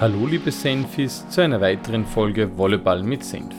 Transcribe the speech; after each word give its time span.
Hallo 0.00 0.28
liebe 0.28 0.52
Senfis 0.52 1.28
zu 1.28 1.40
einer 1.40 1.60
weiteren 1.60 2.06
Folge 2.06 2.56
Volleyball 2.56 3.02
mit 3.02 3.24
Senf. 3.24 3.52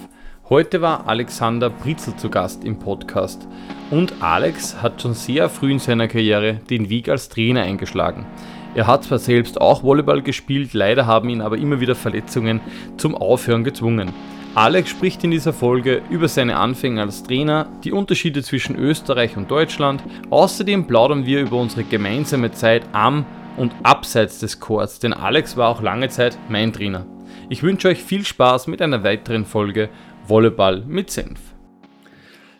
Heute 0.47 0.81
war 0.81 1.05
Alexander 1.05 1.69
Britzel 1.69 2.15
zu 2.15 2.29
Gast 2.29 2.63
im 2.63 2.79
Podcast 2.79 3.45
und 3.91 4.13
Alex 4.21 4.81
hat 4.81 5.01
schon 5.01 5.15
sehr 5.15 5.49
früh 5.49 5.73
in 5.73 5.79
seiner 5.79 6.07
Karriere 6.07 6.61
den 6.69 6.89
Weg 6.89 7.09
als 7.09 7.27
Trainer 7.27 7.63
eingeschlagen. 7.63 8.25
Er 8.73 8.87
hat 8.87 9.03
zwar 9.03 9.19
selbst 9.19 9.59
auch 9.59 9.83
Volleyball 9.83 10.21
gespielt, 10.21 10.73
leider 10.73 11.05
haben 11.05 11.27
ihn 11.27 11.41
aber 11.41 11.57
immer 11.57 11.81
wieder 11.81 11.93
Verletzungen 11.95 12.61
zum 12.95 13.15
Aufhören 13.15 13.65
gezwungen. 13.65 14.13
Alex 14.55 14.91
spricht 14.91 15.21
in 15.25 15.31
dieser 15.31 15.51
Folge 15.51 16.01
über 16.09 16.29
seine 16.29 16.55
Anfänge 16.55 17.01
als 17.01 17.21
Trainer, 17.21 17.67
die 17.83 17.91
Unterschiede 17.91 18.43
zwischen 18.43 18.77
Österreich 18.77 19.35
und 19.35 19.51
Deutschland. 19.51 20.01
Außerdem 20.29 20.87
plaudern 20.87 21.25
wir 21.25 21.41
über 21.41 21.57
unsere 21.57 21.83
gemeinsame 21.83 22.53
Zeit 22.53 22.83
am 22.93 23.25
und 23.59 23.75
abseits 23.83 24.39
des 24.39 24.59
Chors, 24.59 24.99
denn 24.99 25.13
Alex 25.13 25.57
war 25.57 25.69
auch 25.69 25.81
lange 25.81 26.07
Zeit 26.07 26.37
mein 26.47 26.71
Trainer. 26.71 27.05
Ich 27.49 27.61
wünsche 27.61 27.89
euch 27.89 28.01
viel 28.01 28.25
Spaß 28.25 28.67
mit 28.67 28.81
einer 28.81 29.03
weiteren 29.03 29.45
Folge 29.45 29.89
Volleyball 30.25 30.85
mit 30.85 31.11
Senf. 31.11 31.41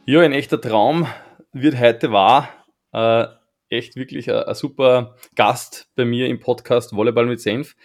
Ja, 0.05 0.20
ein 0.20 0.34
echter 0.34 0.59
Traum 0.59 1.07
wird 1.54 1.80
heute 1.80 2.12
wahr. 2.12 2.49
Äh, 2.91 3.27
echt 3.70 3.95
wirklich 3.95 4.30
ein, 4.30 4.43
ein, 4.43 4.55
super 4.55 5.16
Gast 5.35 5.90
bei 5.95 6.04
mir 6.04 6.27
im 6.27 6.41
Podcast 6.41 6.93
Volleyball 6.93 7.27
mit 7.27 7.40
Senf. 7.40 7.76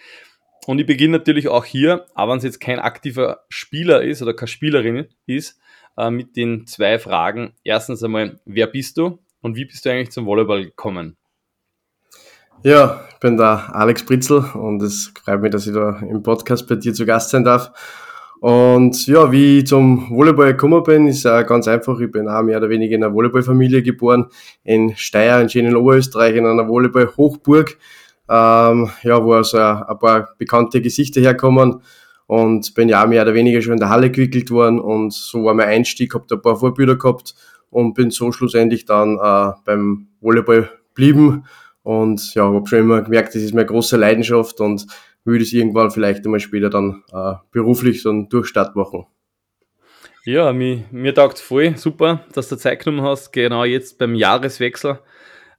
Und 0.67 0.79
ich 0.79 0.85
beginne 0.85 1.17
natürlich 1.17 1.47
auch 1.47 1.63
hier, 1.63 2.07
aber 2.15 2.33
wenn 2.33 2.39
es 2.39 2.43
jetzt 2.43 2.59
kein 2.59 2.79
aktiver 2.79 3.45
Spieler 3.47 4.01
ist 4.01 4.21
oder 4.21 4.33
keine 4.33 4.47
Spielerin 4.49 5.07
ist, 5.25 5.57
äh, 5.95 6.09
mit 6.09 6.35
den 6.35 6.67
zwei 6.67 6.99
Fragen. 6.99 7.53
Erstens 7.63 8.03
einmal, 8.03 8.41
wer 8.43 8.67
bist 8.67 8.97
du 8.97 9.19
und 9.41 9.55
wie 9.55 9.65
bist 9.65 9.85
du 9.85 9.89
eigentlich 9.89 10.11
zum 10.11 10.25
Volleyball 10.25 10.65
gekommen? 10.65 11.15
Ja, 12.63 13.01
ich 13.11 13.19
bin 13.19 13.37
der 13.37 13.75
Alex 13.75 14.03
Britzel 14.05 14.43
und 14.55 14.81
es 14.81 15.11
freut 15.23 15.41
mich, 15.41 15.51
dass 15.51 15.67
ich 15.67 15.73
da 15.73 15.99
im 15.99 16.23
Podcast 16.23 16.67
bei 16.67 16.75
dir 16.75 16.93
zu 16.93 17.05
Gast 17.05 17.29
sein 17.29 17.43
darf. 17.43 17.71
Und 18.39 19.07
ja, 19.07 19.31
wie 19.31 19.59
ich 19.59 19.67
zum 19.67 20.09
Volleyball 20.09 20.51
gekommen 20.51 20.83
bin, 20.83 21.07
ist 21.07 21.25
auch 21.25 21.45
ganz 21.45 21.67
einfach. 21.67 21.99
Ich 21.99 22.11
bin 22.11 22.27
auch 22.27 22.43
mehr 22.43 22.57
oder 22.57 22.69
weniger 22.69 22.95
in 22.95 23.03
einer 23.03 23.13
Volleyballfamilie 23.13 23.83
geboren, 23.83 24.27
in 24.63 24.95
Steyr, 24.95 25.39
in 25.41 25.49
schönen 25.49 25.75
Oberösterreich, 25.75 26.35
in 26.35 26.45
einer 26.45 26.67
Volleyball-Hochburg, 26.67 27.77
ähm, 28.29 28.89
ja, 29.03 29.23
wo 29.23 29.33
also 29.33 29.57
ein 29.57 29.99
paar 29.99 30.29
bekannte 30.37 30.81
Gesichter 30.81 31.21
herkommen 31.21 31.81
und 32.27 32.73
bin 32.73 32.89
ja 32.89 33.03
auch 33.03 33.07
mehr 33.07 33.21
oder 33.21 33.33
weniger 33.33 33.61
schon 33.61 33.73
in 33.73 33.79
der 33.79 33.89
Halle 33.89 34.09
gewickelt 34.09 34.49
worden 34.49 34.79
und 34.79 35.13
so 35.13 35.43
war 35.45 35.53
mein 35.53 35.67
Einstieg, 35.67 36.13
habe 36.15 36.25
da 36.27 36.35
ein 36.35 36.41
paar 36.41 36.55
Vorbilder 36.55 36.95
gehabt 36.95 37.35
und 37.69 37.93
bin 37.93 38.09
so 38.09 38.31
schlussendlich 38.31 38.85
dann 38.85 39.17
äh, 39.17 39.51
beim 39.65 40.07
Volleyball 40.19 40.69
geblieben 40.89 41.45
und 41.85 42.33
ja, 42.33 42.43
habe 42.43 42.67
schon 42.67 42.79
immer 42.79 43.03
gemerkt, 43.03 43.35
das 43.35 43.43
ist 43.43 43.53
meine 43.53 43.67
große 43.67 43.95
Leidenschaft 43.95 44.59
und 44.59 44.87
würde 45.23 45.43
es 45.43 45.53
irgendwann 45.53 45.91
vielleicht 45.91 46.25
einmal 46.25 46.39
später 46.39 46.69
dann 46.71 47.03
äh, 47.13 47.33
beruflich 47.51 48.01
so 48.01 48.09
einen 48.09 48.27
Durchstart 48.27 48.75
machen. 48.75 49.05
Ja, 50.23 50.51
mir, 50.51 50.83
mir 50.89 51.13
taugt 51.13 51.37
voll. 51.37 51.77
Super, 51.77 52.25
dass 52.33 52.49
du 52.49 52.55
Zeit 52.57 52.83
genommen 52.83 53.05
hast, 53.05 53.31
genau 53.31 53.65
jetzt 53.65 53.99
beim 53.99 54.15
Jahreswechsel, 54.15 54.97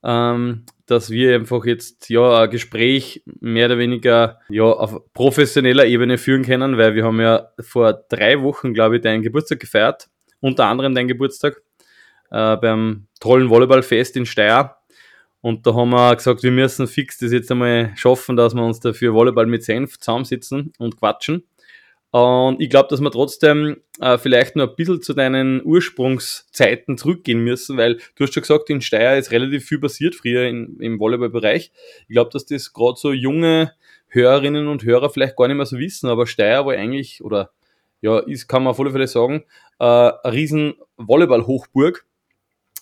ähm, 0.02 0.64
dass 0.86 1.10
wir 1.10 1.36
einfach 1.36 1.64
jetzt 1.64 2.10
ja 2.10 2.42
ein 2.42 2.50
Gespräch 2.50 3.22
mehr 3.40 3.66
oder 3.66 3.78
weniger 3.78 4.40
ja 4.48 4.64
auf 4.64 5.00
professioneller 5.12 5.86
Ebene 5.86 6.18
führen 6.18 6.42
können, 6.42 6.76
weil 6.76 6.96
wir 6.96 7.04
haben 7.04 7.20
ja 7.20 7.50
vor 7.60 7.92
drei 8.08 8.42
Wochen, 8.42 8.74
glaube 8.74 8.96
ich, 8.96 9.02
deinen 9.02 9.22
Geburtstag 9.22 9.60
gefeiert, 9.60 10.08
unter 10.40 10.66
anderem 10.66 10.92
deinen 10.92 11.06
Geburtstag 11.06 11.62
äh, 12.32 12.56
beim 12.56 13.06
tollen 13.20 13.48
Volleyballfest 13.48 14.16
in 14.16 14.26
Steyr. 14.26 14.76
Und 15.46 15.64
da 15.64 15.74
haben 15.74 15.90
wir 15.90 16.16
gesagt, 16.16 16.42
wir 16.42 16.50
müssen 16.50 16.88
fix 16.88 17.18
das 17.18 17.30
jetzt 17.30 17.52
einmal 17.52 17.92
schaffen, 17.94 18.34
dass 18.34 18.52
wir 18.52 18.64
uns 18.64 18.80
dafür 18.80 19.14
Volleyball 19.14 19.46
mit 19.46 19.62
Senf 19.62 19.96
zusammensitzen 19.96 20.72
und 20.80 20.96
quatschen. 20.96 21.44
Und 22.10 22.60
ich 22.60 22.68
glaube, 22.68 22.88
dass 22.90 23.00
wir 23.00 23.12
trotzdem 23.12 23.76
äh, 24.00 24.18
vielleicht 24.18 24.56
noch 24.56 24.68
ein 24.68 24.74
bisschen 24.74 25.02
zu 25.02 25.14
deinen 25.14 25.64
Ursprungszeiten 25.64 26.98
zurückgehen 26.98 27.44
müssen, 27.44 27.76
weil 27.76 28.00
du 28.16 28.24
hast 28.24 28.34
schon 28.34 28.40
gesagt, 28.40 28.70
in 28.70 28.80
Steyr 28.80 29.18
ist 29.18 29.30
relativ 29.30 29.66
viel 29.66 29.78
passiert 29.78 30.16
früher 30.16 30.48
in, 30.48 30.80
im 30.80 30.98
Volleyballbereich. 30.98 31.70
Ich 32.08 32.12
glaube, 32.12 32.30
dass 32.32 32.46
das 32.46 32.72
gerade 32.72 32.98
so 32.98 33.12
junge 33.12 33.72
Hörerinnen 34.08 34.66
und 34.66 34.82
Hörer 34.82 35.10
vielleicht 35.10 35.36
gar 35.36 35.46
nicht 35.46 35.58
mehr 35.58 35.66
so 35.66 35.78
wissen, 35.78 36.08
aber 36.08 36.26
Steyr 36.26 36.66
war 36.66 36.74
eigentlich, 36.74 37.22
oder 37.22 37.52
ja, 38.00 38.18
ist, 38.18 38.48
kann 38.48 38.64
man 38.64 38.72
auf 38.72 38.80
alle 38.80 38.90
Fälle 38.90 39.06
sagen, 39.06 39.44
äh, 39.78 39.84
eine 39.84 40.32
riesen 40.32 40.74
Volleyball-Hochburg 40.96 42.04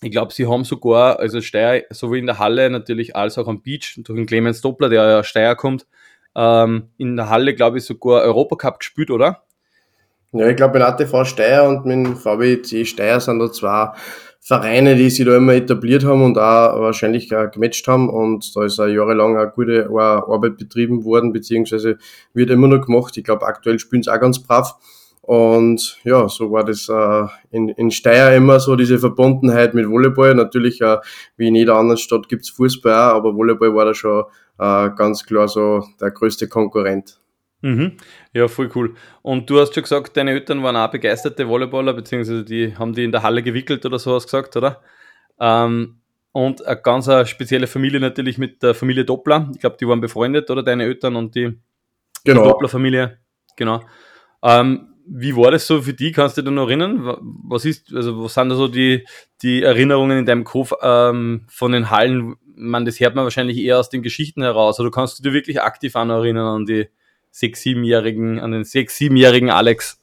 ich 0.05 0.11
glaube, 0.11 0.33
sie 0.33 0.47
haben 0.47 0.65
sogar, 0.65 1.19
also 1.19 1.41
Steyr, 1.41 1.85
sowohl 1.91 2.19
in 2.19 2.27
der 2.27 2.39
Halle 2.39 2.69
natürlich 2.71 3.17
als 3.17 3.39
auch 3.39 3.49
am 3.49 3.63
Beach, 3.63 3.95
durch 4.05 4.17
den 4.17 4.27
Clemens 4.27 4.61
Doppler, 4.61 4.89
der 4.89 5.09
ja 5.09 5.25
Steyr 5.25 5.57
kommt, 5.57 5.87
ähm, 6.37 6.91
in 6.99 7.17
der 7.17 7.31
Halle, 7.31 7.55
glaube 7.55 7.79
ich, 7.79 7.85
sogar 7.85 8.23
Europacup 8.23 8.79
gespielt, 8.79 9.11
oder? 9.11 9.43
Ja, 10.33 10.49
ich 10.49 10.57
glaube, 10.57 10.79
mit 10.79 10.83
ATV 10.87 11.25
Steyr 11.25 11.65
und 11.65 11.87
mit 11.87 12.19
VWC 12.19 12.85
Steyr 12.85 13.21
sind 13.21 13.39
da 13.39 13.51
zwei 13.53 13.93
Vereine, 14.41 14.95
die 14.95 15.09
sich 15.09 15.25
da 15.25 15.37
immer 15.37 15.55
etabliert 15.55 16.05
haben 16.05 16.23
und 16.23 16.37
auch 16.37 16.81
wahrscheinlich 16.81 17.35
auch 17.35 17.51
gematcht 17.51 17.89
haben. 17.89 18.11
Und 18.11 18.55
da 18.55 18.65
ist 18.65 18.79
auch 18.79 18.87
jahrelang 18.87 19.39
eine 19.39 19.51
gute 19.51 19.89
Arbeit 19.89 20.59
betrieben 20.59 21.05
worden, 21.05 21.33
beziehungsweise 21.33 21.97
wird 22.35 22.51
immer 22.51 22.69
noch 22.69 22.85
gemacht. 22.85 23.17
Ich 23.17 23.25
glaube, 23.25 23.47
aktuell 23.47 23.79
spielen 23.79 24.03
sie 24.03 24.13
auch 24.13 24.21
ganz 24.21 24.41
brav. 24.41 24.75
Und 25.27 25.99
ja, 26.05 26.29
so 26.29 26.53
war 26.53 26.65
das 26.65 26.87
äh, 26.91 27.27
in, 27.51 27.71
in 27.71 27.91
Steyr 27.91 28.37
immer 28.37 28.61
so 28.61 28.77
diese 28.77 28.99
Verbundenheit 28.99 29.73
mit 29.73 29.89
Volleyball. 29.89 30.35
Natürlich, 30.35 30.83
äh, 30.83 30.99
wie 31.39 31.49
in 31.49 31.55
jeder 31.55 31.77
anderen 31.77 31.97
Stadt 31.97 32.29
gibt's 32.29 32.51
Fußball 32.51 32.93
auch, 32.93 33.17
aber 33.17 33.35
Volleyball 33.35 33.75
war 33.75 33.87
da 33.87 33.95
schon 33.95 34.25
äh, 34.59 34.91
ganz 34.91 35.25
klar 35.25 35.49
so 35.49 35.83
der 35.99 36.11
größte 36.11 36.47
Konkurrent. 36.47 37.19
Mhm. 37.63 37.97
Ja, 38.35 38.49
voll 38.49 38.71
cool. 38.75 38.95
Und 39.23 39.49
du 39.49 39.59
hast 39.59 39.73
schon 39.73 39.85
gesagt, 39.85 40.15
deine 40.19 40.33
Eltern 40.33 40.63
waren 40.63 40.77
auch 40.77 40.91
begeisterte 40.91 41.49
Volleyballer, 41.49 41.95
beziehungsweise 41.95 42.45
die 42.45 42.77
haben 42.77 42.93
die 42.93 43.05
in 43.05 43.13
der 43.13 43.23
Halle 43.23 43.43
gewickelt 43.43 43.87
oder 43.87 43.99
so 43.99 44.15
hast 44.15 44.27
gesagt, 44.27 44.55
oder? 44.59 44.83
Ähm, 45.41 46.01
und 46.33 46.67
eine 46.67 46.83
ganz 46.83 47.09
eine 47.09 47.25
spezielle 47.25 47.67
Familie 47.67 48.01
natürlich 48.01 48.37
mit 48.37 48.63
der 48.63 48.75
Familie 48.75 49.07
Doppler. 49.07 49.51
Ich 49.55 49.61
glaube, 49.61 49.79
die 49.81 49.89
waren 49.89 50.03
befreundet, 50.03 50.51
oder 50.51 50.63
deine 50.63 50.85
Eltern 50.85 51.17
und 51.17 51.35
die, 51.35 51.59
genau. 52.25 52.43
die 52.43 52.49
Doppler-Familie. 52.51 53.19
Genau. 53.57 53.81
Ähm, 54.43 54.94
wie 55.07 55.37
war 55.37 55.51
das 55.51 55.67
so 55.67 55.83
für 55.83 55.93
dich? 55.93 56.15
Kannst 56.15 56.37
du 56.37 56.43
dich 56.43 56.53
noch 56.53 56.69
erinnern? 56.69 57.17
Was 57.45 57.65
ist, 57.65 57.93
also 57.95 58.25
was 58.25 58.35
sind 58.35 58.49
da 58.49 58.57
so 58.57 58.69
die, 58.69 59.05
die 59.43 59.63
Erinnerungen 59.63 60.19
in 60.19 60.27
deinem 60.27 60.45
Kopf 60.45 60.73
ähm, 60.83 61.43
von 61.49 61.73
den 61.73 61.91
Hallen? 61.91 62.37
Man, 62.57 62.85
das 62.85 63.01
hört 63.01 63.15
man 63.15 63.25
wahrscheinlich 63.25 63.59
eher 63.59 63.79
aus 63.79 63.91
den 63.91 64.03
Geschichten 64.03 64.43
heraus. 64.43 64.81
Oder 64.81 64.91
kannst 64.91 65.19
du 65.19 65.23
dich 65.23 65.33
wirklich 65.33 65.61
aktiv 65.61 65.97
an 65.97 66.11
erinnern 66.11 66.47
an 66.47 66.67
die 66.67 66.89
sechs, 67.31 67.63
siebenjährigen, 67.63 68.39
an 68.39 68.53
den 68.53 68.65
sechs, 68.65 68.97
siebenjährigen 68.97 69.51
Alex? 69.51 70.01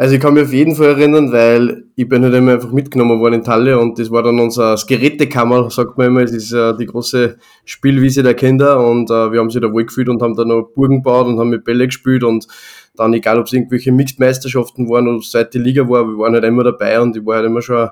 Also 0.00 0.14
ich 0.14 0.20
kann 0.22 0.32
mich 0.32 0.44
auf 0.44 0.52
jeden 0.54 0.76
Fall 0.76 0.86
erinnern, 0.86 1.30
weil 1.30 1.84
ich 1.94 2.08
bin 2.08 2.22
halt 2.22 2.32
immer 2.32 2.52
einfach 2.52 2.72
mitgenommen 2.72 3.20
worden 3.20 3.34
in 3.34 3.44
Talle 3.44 3.78
und 3.78 3.98
das 3.98 4.10
war 4.10 4.22
dann 4.22 4.40
unser 4.40 4.74
Gerätekammer, 4.88 5.68
sagt 5.68 5.98
man 5.98 6.06
immer, 6.06 6.22
das 6.22 6.32
ist 6.32 6.52
äh, 6.52 6.74
die 6.74 6.86
große 6.86 7.36
Spielwiese 7.66 8.22
der 8.22 8.32
Kinder 8.32 8.82
und 8.82 9.10
äh, 9.10 9.30
wir 9.30 9.40
haben 9.40 9.50
sie 9.50 9.60
da 9.60 9.70
wohl 9.70 9.84
gefühlt 9.84 10.08
und 10.08 10.22
haben 10.22 10.34
da 10.36 10.46
noch 10.46 10.70
Burgen 10.74 11.02
gebaut 11.02 11.26
und 11.26 11.38
haben 11.38 11.50
mit 11.50 11.64
Bälle 11.64 11.86
gespielt 11.86 12.24
und 12.24 12.46
dann 12.94 13.14
egal, 13.14 13.38
ob 13.38 13.46
es 13.46 13.52
irgendwelche 13.52 13.92
Mixed-Meisterschaften 13.92 14.88
waren 14.88 15.08
oder 15.08 15.20
zweite 15.20 15.58
Liga 15.58 15.88
war, 15.88 16.06
wir 16.06 16.18
waren 16.18 16.34
halt 16.34 16.44
immer 16.44 16.64
dabei 16.64 17.00
und 17.00 17.16
ich 17.16 17.24
war 17.24 17.36
halt 17.36 17.46
immer 17.46 17.62
schon 17.62 17.88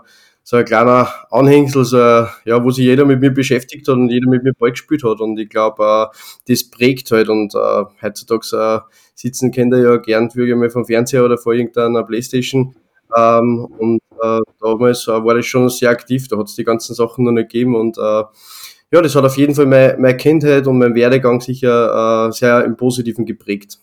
so 0.48 0.56
ein 0.56 0.64
kleiner 0.64 1.06
Anhängsel, 1.30 1.84
so, 1.84 1.98
ja, 1.98 2.64
wo 2.64 2.70
sich 2.70 2.86
jeder 2.86 3.04
mit 3.04 3.20
mir 3.20 3.30
beschäftigt 3.30 3.86
hat 3.86 3.96
und 3.96 4.08
jeder 4.08 4.30
mit 4.30 4.42
mir 4.42 4.54
Ball 4.54 4.70
gespielt 4.70 5.04
hat. 5.04 5.20
Und 5.20 5.38
ich 5.38 5.50
glaube, 5.50 6.10
äh, 6.10 6.16
das 6.50 6.70
prägt 6.70 7.10
halt. 7.10 7.28
Und 7.28 7.54
äh, 7.54 7.84
heutzutage 8.00 8.56
äh, 8.56 8.80
sitzen 9.14 9.50
Kinder 9.50 9.76
ja 9.76 9.96
gern 9.98 10.30
für 10.30 10.56
mal 10.56 10.70
vom 10.70 10.86
Fernseher 10.86 11.26
oder 11.26 11.36
vor 11.36 11.52
irgendeiner 11.52 12.02
Playstation. 12.02 12.74
Ähm, 13.14 13.66
und 13.78 14.00
äh, 14.22 14.40
damals 14.58 15.06
äh, 15.06 15.22
war 15.22 15.34
das 15.34 15.44
schon 15.44 15.68
sehr 15.68 15.90
aktiv, 15.90 16.28
da 16.28 16.38
hat 16.38 16.46
es 16.46 16.54
die 16.54 16.64
ganzen 16.64 16.94
Sachen 16.94 17.26
noch 17.26 17.32
nicht 17.32 17.50
gegeben. 17.50 17.76
Und 17.76 17.98
äh, 17.98 18.22
ja, 18.90 19.02
das 19.02 19.14
hat 19.14 19.24
auf 19.26 19.36
jeden 19.36 19.54
Fall 19.54 19.66
meine, 19.66 19.98
meine 19.98 20.16
Kindheit 20.16 20.66
und 20.66 20.78
mein 20.78 20.94
Werdegang 20.94 21.42
sicher 21.42 22.32
sehr 22.32 22.64
im 22.64 22.74
Positiven 22.74 23.26
geprägt. 23.26 23.78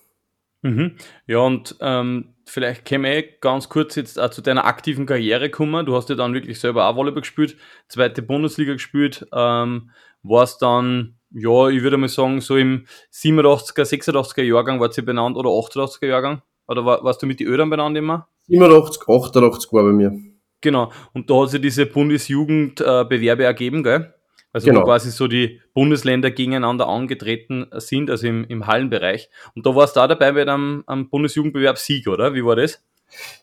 Mhm. 0.66 0.96
Ja, 1.28 1.40
und 1.42 1.76
ähm, 1.80 2.34
vielleicht 2.48 2.86
käme 2.86 3.16
ich 3.16 3.40
ganz 3.40 3.70
kurz 3.70 3.96
jetzt 3.96 4.20
auch 4.20 4.32
zu 4.32 4.42
deiner 4.42 4.66
aktiven 4.66 5.06
Karriere 5.06 5.52
kommen. 5.52 5.86
Du 5.86 5.96
hast 5.96 6.10
ja 6.10 6.16
dann 6.16 6.34
wirklich 6.34 6.60
selber 6.60 6.88
auch 6.88 6.96
Volleyball 6.96 7.22
gespielt, 7.22 7.56
zweite 7.88 8.24
Bundesliga 8.24 8.74
gespielt, 8.74 9.28
ähm, 9.32 9.92
warst 10.24 10.64
dann, 10.64 11.20
ja, 11.30 11.70
ich 11.70 11.84
würde 11.84 11.98
mal 11.98 12.10
sagen, 12.10 12.42
so 12.42 12.58
im 12.58 12.88
87er, 13.14 13.84
86er 13.84 14.42
Jahrgang 14.42 14.80
war 14.80 14.92
sie 14.92 15.04
benannt 15.04 15.38
oder 15.38 15.52
88er 15.52 16.08
Jahrgang? 16.08 16.42
Oder 16.68 16.84
war, 16.84 17.04
warst 17.04 17.22
du 17.22 17.28
mit 17.28 17.40
den 17.40 17.48
Ödern 17.48 17.70
benannt 17.70 17.96
immer? 17.96 18.28
87, 18.48 19.04
88 19.08 19.72
war 19.72 19.84
bei 19.84 19.92
mir. 19.92 20.14
Genau, 20.62 20.92
und 21.14 21.30
da 21.30 21.44
hat 21.44 21.52
sich 21.52 21.62
diese 21.62 21.86
Bundesjugendbewerbe 21.86 23.44
äh, 23.44 23.46
ergeben, 23.46 23.84
gell? 23.84 24.16
Also 24.56 24.68
genau. 24.68 24.84
wo 24.84 24.86
quasi 24.86 25.12
so 25.12 25.28
die 25.28 25.60
Bundesländer 25.74 26.32
gegeneinander 26.32 26.88
angetreten 26.88 27.66
sind, 27.74 28.10
also 28.10 28.26
im, 28.26 28.46
im 28.46 28.68
Hallenbereich. 28.68 29.30
Und 29.54 29.66
da 29.66 29.76
warst 29.76 29.98
du 29.98 30.00
da 30.00 30.08
dabei 30.08 30.32
bei 30.32 30.44
einem, 30.44 30.86
einem 30.88 31.10
Bundesjugendbewerb 31.10 31.78
Sieg, 31.78 32.08
oder? 32.08 32.34
Wie 32.34 32.46
war 32.46 32.56
das? 32.56 32.82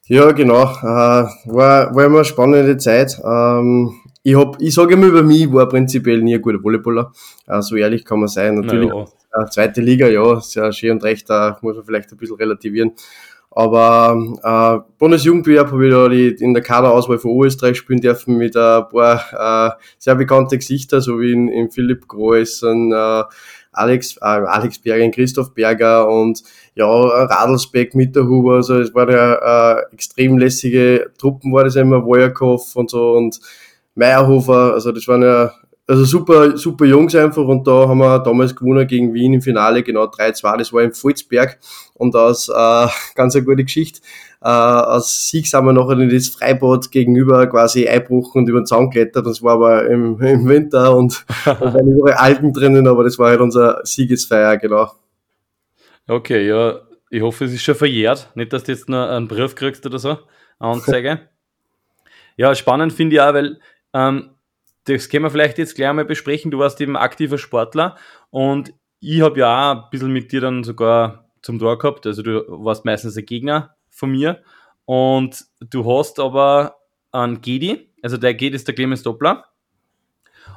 Ja, 0.06 0.32
genau. 0.32 0.62
Äh, 0.62 0.86
war, 0.86 1.94
war 1.94 2.04
immer 2.06 2.20
eine 2.20 2.24
spannende 2.24 2.78
Zeit. 2.78 3.20
Ähm, 3.22 3.92
ich 4.22 4.34
hab, 4.34 4.56
ich 4.58 4.72
sage 4.72 4.94
immer 4.94 5.04
über 5.04 5.22
mich, 5.22 5.42
ich 5.42 5.52
war 5.52 5.68
prinzipiell 5.68 6.22
nie 6.22 6.34
ein 6.36 6.40
guter 6.40 6.62
Volleyballer. 6.62 7.12
Äh, 7.46 7.60
so 7.60 7.76
ehrlich 7.76 8.06
kann 8.06 8.20
man 8.20 8.28
sein. 8.28 8.54
Natürlich, 8.54 8.88
ja. 8.88 9.02
äh, 9.02 9.50
zweite 9.50 9.82
Liga, 9.82 10.08
ja, 10.08 10.40
sehr 10.40 10.72
schön 10.72 10.92
und 10.92 11.04
recht, 11.04 11.28
da 11.28 11.58
muss 11.60 11.76
man 11.76 11.84
vielleicht 11.84 12.10
ein 12.10 12.16
bisschen 12.16 12.36
relativieren. 12.36 12.92
Aber 13.54 14.16
äh, 14.42 14.92
Bundesjugendbewerb 14.98 15.72
habe 15.72 15.86
ich 15.86 15.92
da 15.92 16.08
die, 16.08 16.28
in 16.28 16.54
der 16.54 16.62
Kaderauswahl 16.62 17.18
von 17.18 17.38
Österreich 17.44 17.76
spielen 17.76 18.00
dürfen 18.00 18.38
mit 18.38 18.56
ein 18.56 18.88
paar 18.88 19.74
äh, 19.76 19.82
sehr 19.98 20.14
bekannte 20.14 20.56
Gesichter, 20.56 21.02
so 21.02 21.20
wie 21.20 21.32
in, 21.32 21.48
in 21.48 21.70
Philipp 21.70 22.08
Groß 22.08 22.62
und 22.62 22.92
äh, 22.92 23.22
Alex, 23.72 24.16
äh, 24.16 24.24
Alex 24.24 24.78
Berger, 24.78 25.10
Christoph 25.10 25.52
Berger 25.54 26.08
und 26.08 26.42
ja, 26.74 26.86
Radelsbeck, 26.86 27.94
Mitterhuber, 27.94 28.56
also 28.56 28.80
es 28.80 28.94
war 28.94 29.10
ja 29.10 29.80
äh, 29.80 29.82
extrem 29.92 30.38
lässige 30.38 31.10
Truppen, 31.18 31.52
war 31.52 31.64
das 31.64 31.76
immer, 31.76 32.04
Wojakov 32.04 32.74
und 32.76 32.90
so 32.90 33.12
und 33.12 33.38
Meyerhofer, 33.94 34.72
also 34.72 34.92
das 34.92 35.06
waren 35.08 35.22
ja 35.22 35.52
also 35.92 36.06
super, 36.06 36.56
super 36.56 36.86
Jungs 36.86 37.14
einfach 37.14 37.44
und 37.44 37.66
da 37.66 37.86
haben 37.86 37.98
wir 37.98 38.18
damals 38.20 38.56
gewonnen 38.56 38.86
gegen 38.86 39.12
Wien 39.12 39.34
im 39.34 39.42
Finale, 39.42 39.82
genau 39.82 40.04
3-2, 40.04 40.56
das 40.56 40.72
war 40.72 40.82
im 40.82 40.94
Volzberg 40.94 41.58
und 41.92 42.16
aus 42.16 42.48
äh, 42.48 42.86
ganz 43.14 43.36
eine 43.36 43.44
gute 43.44 43.62
Geschichte. 43.62 44.00
Äh, 44.40 44.48
aus 44.48 45.28
Sieg 45.28 45.46
sind 45.46 45.66
wir 45.66 45.74
nachher 45.74 45.98
in 45.98 46.08
das 46.08 46.28
Freibad 46.28 46.90
gegenüber 46.90 47.46
quasi 47.46 47.86
einbruchen 47.86 48.40
und 48.40 48.48
über 48.48 48.60
den 48.62 48.66
Zaun 48.66 48.88
klettert. 48.88 49.26
Das 49.26 49.42
war 49.42 49.52
aber 49.52 49.86
im, 49.86 50.18
im 50.22 50.48
Winter 50.48 50.96
und 50.96 51.26
da 51.44 51.60
waren 51.60 51.86
überall 51.86 52.14
Algen 52.14 52.54
drinnen, 52.54 52.86
aber 52.86 53.04
das 53.04 53.18
war 53.18 53.28
halt 53.28 53.40
unser 53.40 53.80
Siegesfeier, 53.84 54.56
genau. 54.56 54.92
Okay, 56.08 56.48
ja, 56.48 56.80
ich 57.10 57.20
hoffe, 57.20 57.44
es 57.44 57.52
ist 57.52 57.62
schon 57.64 57.74
verjährt. 57.74 58.30
Nicht, 58.34 58.54
dass 58.54 58.64
du 58.64 58.72
jetzt 58.72 58.88
noch 58.88 59.10
einen 59.10 59.28
Brief 59.28 59.54
kriegst 59.54 59.84
oder 59.84 59.98
so, 59.98 60.16
eine 60.58 60.72
Anzeige. 60.72 61.20
ja, 62.38 62.54
spannend 62.54 62.94
finde 62.94 63.16
ich 63.16 63.20
auch, 63.20 63.34
weil 63.34 63.60
ähm, 63.92 64.30
das 64.84 65.08
können 65.08 65.24
wir 65.24 65.30
vielleicht 65.30 65.58
jetzt 65.58 65.74
gleich 65.74 65.92
mal 65.92 66.04
besprechen. 66.04 66.50
Du 66.50 66.58
warst 66.58 66.80
eben 66.80 66.96
aktiver 66.96 67.38
Sportler 67.38 67.96
und 68.30 68.74
ich 69.00 69.20
habe 69.20 69.40
ja 69.40 69.72
auch 69.72 69.84
ein 69.84 69.90
bisschen 69.90 70.12
mit 70.12 70.32
dir 70.32 70.40
dann 70.40 70.64
sogar 70.64 71.28
zum 71.42 71.58
Tor 71.58 71.78
gehabt. 71.78 72.06
Also 72.06 72.22
du 72.22 72.44
warst 72.48 72.84
meistens 72.84 73.16
ein 73.16 73.26
Gegner 73.26 73.74
von 73.90 74.10
mir 74.10 74.42
und 74.84 75.44
du 75.60 75.84
hast 75.84 76.18
aber 76.20 76.76
einen 77.10 77.40
Gedi, 77.40 77.90
also 78.02 78.16
der 78.16 78.34
Gedi 78.34 78.56
ist 78.56 78.66
der 78.66 78.74
Clemens 78.74 79.02
Doppler 79.02 79.44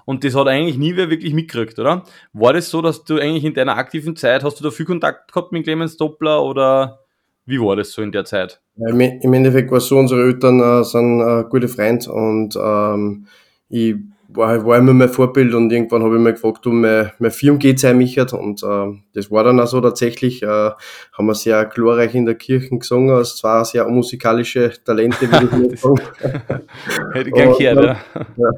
und 0.05 0.23
das 0.23 0.35
hat 0.35 0.47
eigentlich 0.47 0.77
nie 0.77 0.95
wer 0.95 1.09
wirklich 1.09 1.33
mitgekriegt, 1.33 1.77
oder? 1.79 2.03
War 2.33 2.53
das 2.53 2.69
so, 2.69 2.81
dass 2.81 3.03
du 3.03 3.17
eigentlich 3.17 3.43
in 3.43 3.53
deiner 3.53 3.75
aktiven 3.75 4.15
Zeit, 4.15 4.43
hast 4.43 4.59
du 4.59 4.63
da 4.63 4.71
viel 4.71 4.85
Kontakt 4.85 5.31
gehabt 5.31 5.51
mit 5.51 5.63
Clemens 5.63 5.97
Doppler 5.97 6.43
oder 6.43 6.99
wie 7.45 7.59
war 7.59 7.75
das 7.75 7.91
so 7.91 8.01
in 8.01 8.11
der 8.11 8.25
Zeit? 8.25 8.61
Im 8.77 9.33
Endeffekt 9.33 9.71
war 9.71 9.77
es 9.79 9.87
so, 9.87 9.97
unsere 9.97 10.23
Eltern 10.23 10.59
äh, 10.59 10.83
sind 10.83 11.21
äh, 11.21 11.43
gute 11.49 11.67
Freunde 11.67 12.11
und 12.11 12.55
ähm, 12.55 13.27
ich 13.69 13.95
war, 14.35 14.65
war 14.65 14.77
immer 14.77 14.93
mein 14.93 15.09
Vorbild 15.09 15.53
und 15.53 15.71
irgendwann 15.71 16.03
habe 16.03 16.15
ich 16.15 16.21
mir 16.21 16.33
gefragt, 16.33 16.65
um 16.67 16.81
mein, 16.81 17.11
mein 17.19 17.31
Firma 17.31 17.57
geht 17.57 17.79
sein, 17.79 17.97
Michert. 17.97 18.33
Und 18.33 18.63
äh, 18.63 18.87
das 19.13 19.31
war 19.31 19.43
dann 19.43 19.59
auch 19.59 19.67
so 19.67 19.81
tatsächlich. 19.81 20.43
Äh, 20.43 20.47
haben 20.47 21.25
wir 21.25 21.35
sehr 21.35 21.65
glorreich 21.65 22.13
in 22.15 22.25
der 22.25 22.35
Kirche 22.35 22.77
gesungen, 22.77 23.15
als 23.15 23.37
zwei 23.37 23.63
sehr 23.63 23.87
musikalische 23.87 24.71
Talente, 24.83 25.31
würde 25.31 25.73
ich 25.73 25.79
sagen. 25.79 25.99
Hätte 27.13 27.31
gern 27.31 27.57
gehört, 27.57 27.85
ja. 27.85 27.97
ja. 28.37 28.49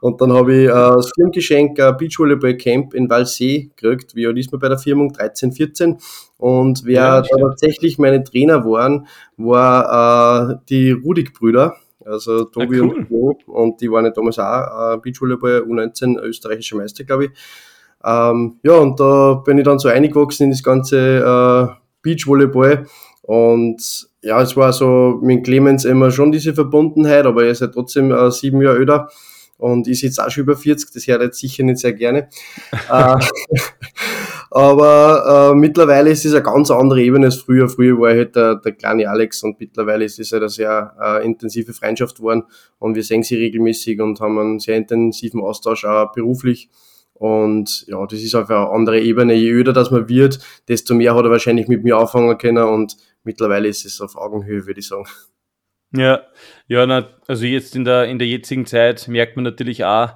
Und 0.00 0.20
dann 0.20 0.32
habe 0.32 0.54
ich 0.54 0.68
äh, 0.68 0.72
das 0.72 1.10
Firmengeschenk 1.14 1.78
äh, 1.78 1.92
Beachvolleyball 1.92 2.56
Camp 2.56 2.94
in 2.94 3.10
Walsee 3.10 3.70
gekriegt. 3.76 4.14
Wie 4.14 4.24
ist 4.38 4.52
man 4.52 4.60
bei 4.60 4.68
der 4.68 4.78
Firmung? 4.78 5.12
13, 5.12 5.52
14. 5.52 5.98
Und 6.38 6.84
wer 6.84 6.94
ja, 6.94 7.22
da 7.22 7.36
tatsächlich 7.48 7.98
meine 7.98 8.22
Trainer 8.22 8.64
waren, 8.64 9.06
war 9.36 10.50
äh, 10.50 10.56
die 10.68 10.90
Rudig-Brüder 10.90 11.76
also 12.06 12.44
Tobi 12.44 12.78
ah, 12.78 12.82
cool. 12.82 12.94
und 12.94 13.06
Flo. 13.06 13.38
Und 13.46 13.80
die 13.80 13.90
waren 13.90 14.04
ja 14.04 14.10
damals 14.10 14.38
auch 14.38 14.94
äh, 14.94 14.98
Beachvolleyball 14.98 15.62
U19 15.62 16.20
österreichische 16.20 16.76
Meister, 16.76 17.04
glaube 17.04 17.26
ich. 17.26 17.30
Ähm, 18.04 18.58
ja, 18.62 18.74
und 18.74 19.00
da 19.00 19.34
bin 19.34 19.58
ich 19.58 19.64
dann 19.64 19.78
so 19.78 19.88
eingewachsen 19.88 20.44
in 20.44 20.50
das 20.50 20.62
ganze 20.62 21.18
äh, 21.18 21.74
Beachvolleyball. 22.02 22.86
Und 23.22 24.08
ja, 24.22 24.40
es 24.40 24.56
war 24.56 24.72
so 24.72 25.18
mit 25.22 25.44
Clemens 25.44 25.84
immer 25.84 26.10
schon 26.10 26.30
diese 26.30 26.54
Verbundenheit, 26.54 27.26
aber 27.26 27.44
er 27.44 27.50
ist 27.50 27.60
ja 27.60 27.66
trotzdem 27.66 28.12
äh, 28.12 28.30
sieben 28.30 28.62
Jahre 28.62 28.78
älter. 28.78 29.08
Und 29.58 29.88
ich 29.88 30.02
jetzt 30.02 30.20
auch 30.20 30.30
schon 30.30 30.44
über 30.44 30.54
40, 30.54 30.92
das 30.92 31.06
hört 31.06 31.22
jetzt 31.22 31.38
sicher 31.38 31.64
nicht 31.64 31.78
sehr 31.78 31.94
gerne. 31.94 32.28
Äh, 32.90 33.16
aber 34.50 35.52
äh, 35.52 35.54
mittlerweile 35.54 36.10
ist 36.10 36.24
es 36.24 36.32
eine 36.32 36.42
ganz 36.42 36.70
andere 36.70 37.02
Ebene 37.02 37.26
als 37.26 37.36
früher. 37.36 37.68
Früher 37.68 37.98
war 37.98 38.10
halt 38.10 38.36
der, 38.36 38.56
der 38.56 38.72
kleine 38.72 39.08
Alex 39.08 39.42
und 39.42 39.58
mittlerweile 39.60 40.04
ist 40.04 40.18
es 40.18 40.32
halt 40.32 40.42
eine 40.42 40.48
sehr 40.48 40.96
äh, 41.00 41.24
intensive 41.24 41.72
Freundschaft 41.72 42.16
geworden 42.16 42.44
und 42.78 42.94
wir 42.94 43.02
sehen 43.02 43.22
sie 43.22 43.36
regelmäßig 43.36 44.00
und 44.00 44.20
haben 44.20 44.38
einen 44.38 44.58
sehr 44.58 44.76
intensiven 44.76 45.40
Austausch 45.40 45.84
auch 45.84 46.12
beruflich. 46.12 46.70
Und 47.18 47.86
ja, 47.86 48.04
das 48.06 48.20
ist 48.20 48.34
einfach 48.34 48.66
eine 48.66 48.70
andere 48.70 49.00
Ebene. 49.00 49.34
Je 49.34 49.50
öder 49.50 49.72
das 49.72 49.90
man 49.90 50.08
wird, 50.08 50.38
desto 50.68 50.94
mehr 50.94 51.14
hat 51.14 51.24
er 51.24 51.30
wahrscheinlich 51.30 51.66
mit 51.66 51.82
mir 51.82 51.96
anfangen 51.96 52.36
können 52.36 52.64
und 52.64 52.96
mittlerweile 53.24 53.68
ist 53.68 53.86
es 53.86 54.00
auf 54.00 54.16
Augenhöhe, 54.16 54.66
würde 54.66 54.80
ich 54.80 54.88
sagen. 54.88 55.06
Ja, 55.92 56.22
ja, 56.66 56.84
na, 56.84 57.08
also 57.26 57.46
jetzt 57.46 57.76
in 57.76 57.84
der, 57.84 58.04
in 58.06 58.18
der 58.18 58.28
jetzigen 58.28 58.66
Zeit 58.66 59.08
merkt 59.08 59.36
man 59.36 59.44
natürlich 59.44 59.84
auch, 59.84 60.14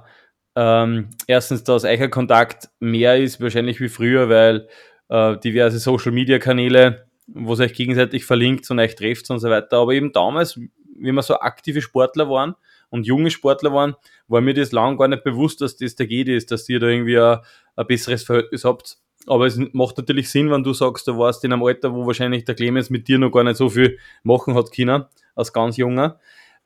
ähm, 0.55 1.09
erstens, 1.27 1.63
dass 1.63 1.83
euer 1.83 2.07
Kontakt 2.09 2.69
mehr 2.79 3.17
ist 3.17 3.41
wahrscheinlich 3.41 3.79
wie 3.79 3.89
früher, 3.89 4.29
weil 4.29 4.67
äh, 5.09 5.37
diverse 5.37 5.79
Social 5.79 6.11
Media 6.11 6.39
Kanäle, 6.39 7.05
wo 7.27 7.53
es 7.53 7.59
euch 7.59 7.73
gegenseitig 7.73 8.25
verlinkt 8.25 8.69
und 8.69 8.79
euch 8.79 8.95
trefft 8.95 9.29
und 9.29 9.39
so 9.39 9.49
weiter. 9.49 9.77
Aber 9.77 9.93
eben 9.93 10.11
damals, 10.11 10.57
wie 10.57 11.11
wir 11.11 11.21
so 11.21 11.35
aktive 11.39 11.81
Sportler 11.81 12.29
waren 12.29 12.55
und 12.89 13.05
junge 13.05 13.31
Sportler 13.31 13.73
waren, 13.73 13.95
war 14.27 14.41
mir 14.41 14.53
das 14.53 14.71
lang 14.71 14.97
gar 14.97 15.07
nicht 15.07 15.23
bewusst, 15.23 15.61
dass 15.61 15.77
das 15.77 15.95
der 15.95 16.07
geht 16.07 16.27
ist, 16.27 16.51
dass 16.51 16.67
ihr 16.69 16.79
da 16.79 16.87
irgendwie 16.87 17.19
ein, 17.19 17.39
ein 17.75 17.87
besseres 17.87 18.23
Verhältnis 18.23 18.65
habt. 18.65 18.97
Aber 19.27 19.45
es 19.45 19.57
macht 19.73 19.97
natürlich 19.97 20.29
Sinn, 20.29 20.49
wenn 20.51 20.63
du 20.63 20.73
sagst, 20.73 21.07
du 21.07 21.17
warst 21.17 21.43
in 21.43 21.53
einem 21.53 21.63
Alter, 21.63 21.93
wo 21.93 22.07
wahrscheinlich 22.07 22.43
der 22.43 22.55
Clemens 22.55 22.89
mit 22.89 23.07
dir 23.07 23.19
noch 23.19 23.31
gar 23.31 23.43
nicht 23.43 23.57
so 23.57 23.69
viel 23.69 23.99
machen 24.23 24.55
hat 24.55 24.71
können, 24.75 25.05
als 25.35 25.53
ganz 25.53 25.77
junger. 25.77 26.19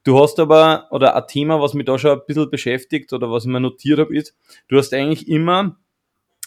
Du 0.05 0.19
hast 0.19 0.39
aber, 0.39 0.87
oder 0.91 1.15
ein 1.15 1.27
Thema, 1.27 1.59
was 1.59 1.73
mich 1.73 1.85
da 1.85 1.97
schon 1.97 2.11
ein 2.11 2.25
bisschen 2.27 2.51
beschäftigt 2.51 3.11
oder 3.11 3.31
was 3.31 3.45
ich 3.45 3.49
mir 3.49 3.59
notiert 3.59 3.97
habe, 3.97 4.15
ist, 4.15 4.37
du 4.67 4.77
hast 4.77 4.93
eigentlich 4.93 5.27
immer, 5.27 5.77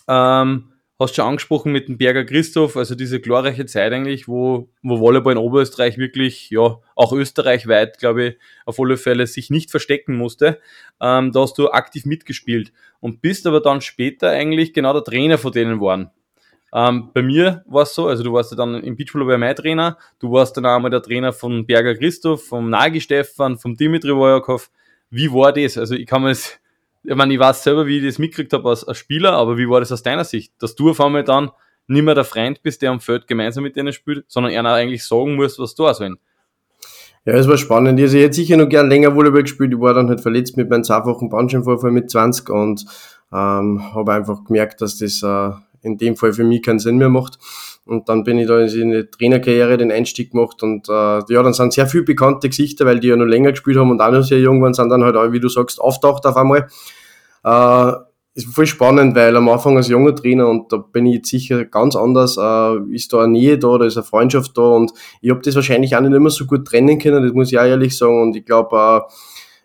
ähm, 0.07 0.73
hast 0.97 1.17
schon 1.17 1.25
angesprochen 1.25 1.73
mit 1.73 1.89
dem 1.89 1.99
Berger 1.99 2.25
Christoph, 2.25 2.77
also 2.77 2.95
diese 2.95 3.21
glorreiche 3.21 3.67
Zeit 3.67 3.93
eigentlich, 3.93 4.29
wo, 4.29 4.71
wo 4.85 5.01
Volleyball 5.01 5.33
in 5.33 5.39
Oberösterreich 5.39 5.99
wirklich, 5.99 6.51
ja, 6.51 6.79
auch 6.95 7.13
österreichweit, 7.13 7.99
glaube 7.99 8.25
ich, 8.25 8.37
auf 8.65 8.79
alle 8.79 8.97
Fälle 8.97 9.27
sich 9.27 9.51
nicht 9.51 9.73
verstecken 9.73 10.17
musste. 10.17 10.61
Ähm, 11.01 11.33
da 11.33 11.41
hast 11.41 11.59
du 11.59 11.69
aktiv 11.69 12.07
mitgespielt 12.07 12.73
und 13.01 13.23
bist 13.23 13.45
aber 13.45 13.61
dann 13.61 13.81
später 13.81 14.31
eigentlich 14.31 14.73
genau 14.73 14.93
der 14.93 15.03
Trainer 15.03 15.37
von 15.37 15.51
denen 15.51 15.75
geworden. 15.75 16.13
Ähm, 16.73 17.11
bei 17.15 17.23
mir 17.23 17.65
war 17.67 17.85
es 17.85 17.95
so, 17.95 18.09
also 18.09 18.23
du 18.23 18.33
warst 18.33 18.51
ja 18.51 18.57
dann 18.57 18.75
im 18.83 18.97
Beachvolleyball 18.97 19.39
mein 19.39 19.57
Trainer, 19.57 19.97
du 20.19 20.31
warst 20.33 20.57
dann 20.57 20.67
auch 20.67 20.77
einmal 20.77 20.91
der 20.91 21.03
Trainer 21.03 21.33
von 21.33 21.67
Berger 21.67 21.95
Christoph, 21.95 22.45
vom 22.47 22.69
Nagi 22.69 23.01
Stefan, 23.01 23.57
vom 23.57 23.77
Dimitri 23.77 24.15
Wojakov. 24.15 24.71
Wie 25.11 25.33
war 25.33 25.53
das? 25.53 25.79
Also 25.79 25.95
ich 25.95 26.07
kann 26.07 26.23
mir 26.23 26.31
das, 26.31 26.59
ich 27.05 27.15
meine, 27.15 27.33
ich 27.33 27.41
weiß 27.41 27.63
selber, 27.63 27.87
wie 27.87 27.99
ich 27.99 28.05
das 28.05 28.19
mitgekriegt 28.19 28.53
habe 28.53 28.69
als, 28.69 28.85
als 28.85 28.99
Spieler, 28.99 29.33
aber 29.33 29.57
wie 29.57 29.69
war 29.69 29.81
das 29.81 29.93
aus 29.93 30.03
deiner 30.03 30.25
Sicht? 30.25 30.53
Dass 30.59 30.75
du 30.75 30.91
auf 30.91 31.01
einmal 31.01 31.25
dann 31.25 31.51
nicht 31.87 32.05
mehr 32.05 32.15
der 32.15 32.25
Freund 32.25 32.63
bist, 32.63 32.83
der 32.83 32.91
am 32.91 33.01
Feld 33.01 33.27
gemeinsam 33.27 33.65
mit 33.65 33.75
denen 33.75 33.95
spielt, 33.95 34.25
sondern 34.29 34.53
er 34.53 34.65
eigentlich 34.67 35.05
sagen 35.05 35.37
muss, 35.37 35.59
was 35.59 35.75
da 35.75 35.95
sollen. 35.95 36.19
Ja, 37.25 37.35
es 37.35 37.49
war 37.49 37.57
spannend. 37.57 38.01
Also 38.01 38.17
ich 38.17 38.25
hätte 38.25 38.35
sicher 38.35 38.57
noch 38.57 38.69
gern 38.69 38.89
länger 38.89 39.15
Volleyball 39.15 39.43
gespielt. 39.43 39.73
Ich 39.73 39.81
war 39.81 39.95
dann 39.95 40.09
halt 40.09 40.21
verletzt 40.21 40.57
mit 40.57 40.71
meinem 40.71 40.85
zweifachen 40.85 41.29
Bandscheibenvorfall 41.29 41.91
mit 41.91 42.11
20 42.11 42.49
und 42.51 42.85
ähm, 43.33 43.95
habe 43.95 44.13
einfach 44.13 44.45
gemerkt, 44.45 44.81
dass 44.81 44.99
das 44.99 45.23
äh, 45.23 45.51
in 45.83 45.97
dem 45.97 46.17
Fall 46.17 46.33
für 46.33 46.45
mich 46.45 46.63
keinen 46.63 46.79
Sinn 46.79 46.99
mehr 46.99 47.09
macht. 47.09 47.39
Und 47.85 48.09
dann 48.09 48.25
bin 48.25 48.39
ich 48.39 48.47
da 48.47 48.61
in 48.61 48.91
die 48.91 49.05
Trainerkarriere 49.05 49.79
den 49.79 49.91
Einstieg 49.91 50.33
gemacht 50.33 50.63
und 50.63 50.89
äh, 50.89 50.93
ja, 50.93 51.43
dann 51.43 51.55
sind 51.55 51.73
sehr 51.73 51.87
viele 51.87 52.05
bekannte 52.05 52.49
Gesichter, 52.49 52.85
weil 52.85 53.01
die 53.01 53.09
ja 53.09 53.17
noch 53.17 53.25
länger 53.25 53.53
gespielt 53.53 53.79
haben 53.79 53.91
und 53.91 54.01
auch 54.01 54.11
noch 54.11 54.23
sehr 54.23 54.41
jung 54.41 54.61
waren, 54.63 54.75
sind 54.75 54.91
dann 54.91 55.05
halt 55.05 55.17
auch, 55.17 55.33
wie 55.33 55.41
du 55.41 55.49
sagst, 55.49 55.81
auftaucht 55.81 56.27
auf 56.27 56.37
einmal. 56.37 56.69
Äh, 57.45 57.93
ist 58.39 58.55
voll 58.55 58.67
spannend, 58.67 59.17
weil 59.17 59.37
am 59.37 59.49
Anfang 59.49 59.77
als 59.77 59.89
junger 59.89 60.15
Trainer 60.15 60.49
und 60.49 60.73
da 60.73 60.77
bin 60.77 61.07
ich 61.07 61.17
jetzt 61.17 61.31
sicher 61.31 61.65
ganz 61.65 61.97
anders, 61.97 62.37
äh, 62.37 62.95
ist 62.95 63.13
da 63.13 63.23
eine 63.23 63.33
Nähe 63.33 63.59
da, 63.59 63.79
da 63.79 63.85
ist 63.85 63.97
eine 63.97 64.05
Freundschaft 64.05 64.57
da 64.57 64.63
und 64.63 64.93
ich 65.21 65.31
habe 65.31 65.41
das 65.41 65.57
wahrscheinlich 65.57 65.97
auch 65.97 66.01
nicht 66.01 66.13
immer 66.13 66.31
so 66.31 66.47
gut 66.47 66.67
trennen 66.67 66.99
können, 67.01 67.25
das 67.25 67.33
muss 67.33 67.51
ich 67.51 67.59
auch 67.59 67.65
ehrlich 67.65 67.97
sagen 67.97 68.23
und 68.23 68.37
ich 68.37 68.45
glaube, 68.45 68.77
äh, 68.77 69.13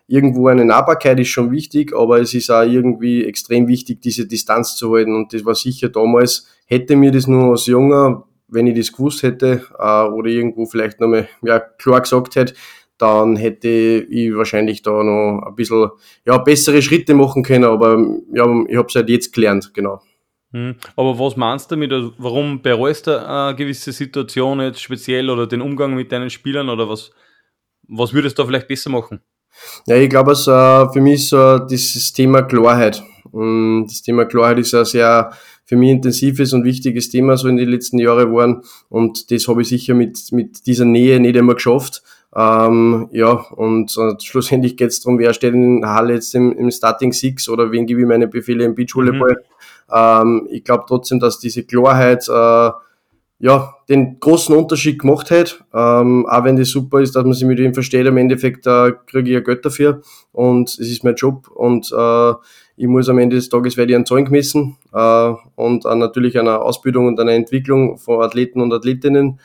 irgendwo 0.08 0.48
eine 0.48 0.66
Nahbarkeit 0.66 1.20
ist 1.20 1.30
schon 1.30 1.52
wichtig, 1.52 1.94
aber 1.96 2.20
es 2.20 2.34
ist 2.34 2.50
auch 2.50 2.64
irgendwie 2.64 3.26
extrem 3.26 3.68
wichtig, 3.68 4.02
diese 4.02 4.28
Distanz 4.28 4.76
zu 4.76 4.94
halten. 4.94 5.16
Und 5.16 5.34
das 5.34 5.46
war 5.46 5.56
sicher 5.56 5.90
damals, 5.90 6.48
hätte 6.66 6.96
mir 6.96 7.12
das 7.12 7.28
nur 7.28 7.52
als 7.52 7.66
Junger, 7.66 8.26
wenn 8.48 8.68
ich 8.68 8.78
das 8.78 8.92
gewusst 8.92 9.24
hätte, 9.24 9.64
äh, 9.80 10.04
oder 10.04 10.30
irgendwo 10.30 10.66
vielleicht 10.66 11.00
nochmal 11.00 11.28
ja, 11.42 11.60
klar 11.60 12.02
gesagt 12.02 12.36
hätte, 12.36 12.54
dann 12.98 13.36
hätte 13.36 13.68
ich 13.68 14.36
wahrscheinlich 14.36 14.82
da 14.82 15.04
noch 15.04 15.42
ein 15.46 15.56
bisschen 15.56 15.90
ja, 16.26 16.38
bessere 16.38 16.82
Schritte 16.82 17.14
machen 17.14 17.44
können, 17.44 17.64
aber 17.64 17.98
ja, 18.34 18.46
ich 18.68 18.78
habe 18.78 18.88
es 18.88 18.96
halt 18.96 19.10
jetzt 19.10 19.34
gelernt, 19.34 19.74
genau. 19.74 20.02
Hm. 20.52 20.76
Aber 20.96 21.18
was 21.18 21.36
meinst 21.36 21.72
du 21.72 21.76
damit? 21.76 21.92
Also 21.92 22.14
warum 22.18 22.62
bereust 22.62 23.08
du 23.08 23.28
eine 23.28 23.56
gewisse 23.56 23.92
Situation 23.92 24.62
jetzt 24.62 24.82
speziell 24.82 25.30
oder 25.30 25.48
den 25.48 25.62
Umgang 25.62 25.96
mit 25.96 26.12
deinen 26.12 26.30
Spielern 26.30 26.70
oder 26.70 26.88
was, 26.88 27.12
was 27.88 28.14
würdest 28.14 28.38
du 28.38 28.44
da 28.44 28.48
vielleicht 28.48 28.68
besser 28.68 28.92
machen? 28.92 29.22
Ja, 29.86 29.96
ich 29.96 30.10
glaube, 30.10 30.32
also, 30.32 30.52
für 30.92 31.02
mich 31.02 31.16
ist 31.16 31.30
so 31.30 31.60
dieses 31.60 32.14
Thema 32.14 32.44
Klarheit. 32.44 33.04
Mm, 33.32 33.84
das 33.84 34.02
Thema 34.02 34.26
Klarheit 34.26 34.60
ist 34.60 34.74
ein 34.74 34.86
sehr 34.86 35.32
für 35.66 35.78
mich 35.78 35.92
intensives 35.92 36.54
und 36.54 36.66
wichtiges 36.66 37.10
Thema 37.10 37.38
so 37.38 37.48
in 37.48 37.58
den 37.58 37.70
letzten 37.70 37.98
Jahren 37.98 38.28
geworden 38.28 38.64
und 38.90 39.32
das 39.32 39.48
habe 39.48 39.62
ich 39.62 39.70
sicher 39.70 39.94
mit, 39.94 40.32
mit 40.32 40.68
dieser 40.68 40.86
Nähe 40.86 41.20
nicht 41.20 41.36
immer 41.36 41.56
geschafft. 41.56 42.04
Ähm, 42.36 43.10
ja, 43.12 43.32
und 43.32 43.96
äh, 43.98 44.16
schlussendlich 44.20 44.76
geht 44.76 44.90
es 44.90 45.02
darum, 45.02 45.20
wer 45.20 45.34
steht 45.34 45.54
in 45.54 45.86
Halle 45.86 46.16
jetzt 46.16 46.34
im, 46.36 46.52
im 46.52 46.72
Starting 46.72 47.14
Six 47.14 47.48
oder 47.48 47.72
wen 47.72 47.86
gebe 47.86 48.02
ich 48.02 48.08
meine 48.08 48.28
Befehle 48.28 48.66
im 48.66 48.76
Beachvolleyball. 48.76 49.38
Mhm. 49.90 49.94
Ähm, 49.94 50.48
ich 50.50 50.64
glaube 50.64 50.86
trotzdem, 50.88 51.20
dass 51.20 51.40
diese 51.40 51.64
Klarheit 51.64 52.28
äh, 52.28 52.72
ja, 53.44 53.76
den 53.90 54.22
großen 54.22 54.56
Unterschied 54.56 55.00
gemacht 55.00 55.30
hat. 55.30 55.66
Ähm, 55.74 56.26
auch 56.28 56.46
wenn 56.46 56.56
das 56.56 56.70
super 56.70 57.02
ist, 57.02 57.14
dass 57.14 57.26
man 57.26 57.34
sich 57.34 57.46
mit 57.46 57.60
ihm 57.60 57.74
versteht, 57.74 58.08
im 58.08 58.16
Endeffekt 58.16 58.66
äh, 58.68 58.94
kriege 59.06 59.30
ich 59.30 59.34
ja 59.34 59.42
Geld 59.42 59.66
dafür 59.66 60.02
und 60.32 60.70
es 60.70 60.80
ist 60.80 61.04
mein 61.04 61.16
Job 61.16 61.50
und 61.54 61.92
äh, 61.92 62.34
ich 62.78 62.88
muss 62.88 63.10
am 63.10 63.20
Ende 63.20 63.36
des 63.36 63.50
Tages 63.50 63.76
werde 63.76 63.92
ich 63.92 63.98
an 63.98 64.06
Zahlen 64.06 64.24
gemessen 64.24 64.78
äh, 64.94 65.34
und 65.56 65.86
an 65.86 66.00
natürlich 66.00 66.40
einer 66.40 66.62
Ausbildung 66.62 67.08
und 67.08 67.20
einer 67.20 67.34
Entwicklung 67.34 67.98
von 67.98 68.24
Athleten 68.24 68.62
und 68.62 68.72
Athletinnen. 68.72 69.42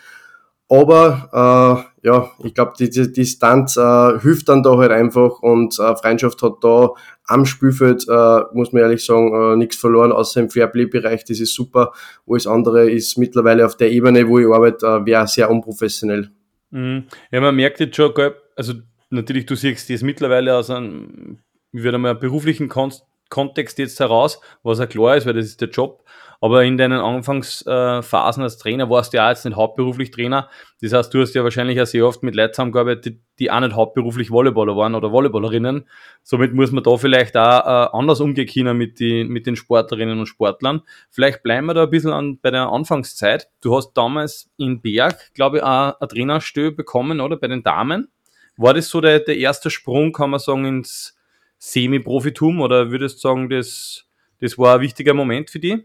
Aber 0.70 1.86
äh, 2.02 2.06
ja, 2.06 2.30
ich 2.44 2.54
glaube, 2.54 2.72
die, 2.78 2.90
die 2.90 3.10
Distanz 3.10 3.76
äh, 3.76 4.18
hilft 4.20 4.48
dann 4.48 4.62
da 4.62 4.76
halt 4.76 4.92
einfach 4.92 5.40
und 5.40 5.78
äh, 5.78 5.96
Freundschaft 5.96 6.42
hat 6.42 6.56
da 6.62 6.90
am 7.24 7.46
Spielfeld, 7.46 8.06
äh, 8.08 8.40
muss 8.52 8.72
man 8.72 8.82
ehrlich 8.82 9.04
sagen, 9.04 9.32
äh, 9.34 9.56
nichts 9.56 9.76
verloren, 9.76 10.12
außer 10.12 10.40
im 10.40 10.50
Fairplay-Bereich, 10.50 11.24
das 11.24 11.40
ist 11.40 11.54
super. 11.54 11.92
Alles 12.26 12.46
andere 12.46 12.90
ist 12.90 13.16
mittlerweile 13.16 13.64
auf 13.64 13.76
der 13.76 13.90
Ebene, 13.90 14.28
wo 14.28 14.38
ich 14.38 14.46
arbeite, 14.46 14.86
äh, 14.86 15.06
wäre 15.06 15.26
sehr 15.26 15.50
unprofessionell. 15.50 16.30
Mhm. 16.70 17.04
Ja, 17.30 17.40
man 17.40 17.56
merkt 17.56 17.80
jetzt 17.80 17.96
schon, 17.96 18.12
also 18.54 18.74
natürlich, 19.10 19.46
du 19.46 19.54
siehst 19.54 19.88
das 19.88 20.02
mittlerweile 20.02 20.54
aus 20.54 20.70
einem, 20.70 21.38
ich 21.72 21.82
würde 21.82 21.98
mal, 21.98 22.14
beruflichen 22.14 22.68
Konst 22.68 23.04
Kontext 23.30 23.78
jetzt 23.78 24.00
heraus, 24.00 24.40
was 24.62 24.78
ja 24.78 24.86
klar 24.86 25.16
ist, 25.16 25.26
weil 25.26 25.34
das 25.34 25.46
ist 25.46 25.60
der 25.60 25.68
Job. 25.68 26.04
Aber 26.40 26.64
in 26.64 26.76
deinen 26.76 27.00
Anfangsphasen 27.00 28.42
als 28.42 28.58
Trainer 28.58 28.88
warst 28.88 29.12
du 29.12 29.16
ja 29.16 29.28
jetzt 29.28 29.44
nicht 29.44 29.56
hauptberuflich 29.56 30.12
Trainer. 30.12 30.48
Das 30.80 30.92
heißt, 30.92 31.12
du 31.12 31.20
hast 31.20 31.34
ja 31.34 31.42
wahrscheinlich 31.42 31.80
auch 31.80 31.86
sehr 31.86 32.06
oft 32.06 32.22
mit 32.22 32.36
Leuten 32.36 32.54
zusammengearbeitet, 32.54 33.18
die 33.40 33.50
auch 33.50 33.58
nicht 33.58 33.74
hauptberuflich 33.74 34.30
Volleyballer 34.30 34.76
waren 34.76 34.94
oder 34.94 35.10
Volleyballerinnen. 35.10 35.88
Somit 36.22 36.54
muss 36.54 36.70
man 36.70 36.84
da 36.84 36.96
vielleicht 36.96 37.36
auch 37.36 37.66
äh, 37.66 37.96
anders 37.96 38.20
umgehen 38.20 38.46
können 38.46 38.78
mit, 38.78 39.00
die, 39.00 39.24
mit 39.24 39.46
den 39.46 39.56
Sportlerinnen 39.56 40.20
und 40.20 40.26
Sportlern. 40.26 40.82
Vielleicht 41.10 41.42
bleiben 41.42 41.66
wir 41.66 41.74
da 41.74 41.84
ein 41.84 41.90
bisschen 41.90 42.12
an, 42.12 42.38
bei 42.40 42.52
der 42.52 42.68
Anfangszeit. 42.68 43.48
Du 43.60 43.74
hast 43.76 43.94
damals 43.94 44.48
in 44.58 44.80
Berg, 44.80 45.34
glaube 45.34 45.56
ich, 45.56 45.62
auch 45.64 45.98
eine 46.00 46.08
Trainerstelle 46.08 46.70
bekommen, 46.70 47.20
oder? 47.20 47.36
Bei 47.36 47.48
den 47.48 47.64
Damen. 47.64 48.08
War 48.56 48.74
das 48.74 48.88
so 48.88 49.00
der, 49.00 49.20
der 49.20 49.38
erste 49.38 49.70
Sprung, 49.70 50.12
kann 50.12 50.30
man 50.30 50.40
sagen, 50.40 50.64
ins 50.64 51.16
Semi-Profitum 51.58 52.60
oder 52.60 52.90
würdest 52.90 53.16
du 53.16 53.28
sagen, 53.28 53.50
das, 53.50 54.06
das 54.40 54.56
war 54.56 54.76
ein 54.76 54.80
wichtiger 54.80 55.14
Moment 55.14 55.50
für 55.50 55.58
dich? 55.58 55.80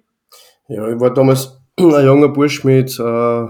Ja, 0.69 0.87
ich 0.87 0.99
war 0.99 1.13
damals 1.13 1.59
ein 1.77 2.05
junger 2.05 2.29
Bursch 2.29 2.63
mit 2.63 2.97
äh, 2.99 3.47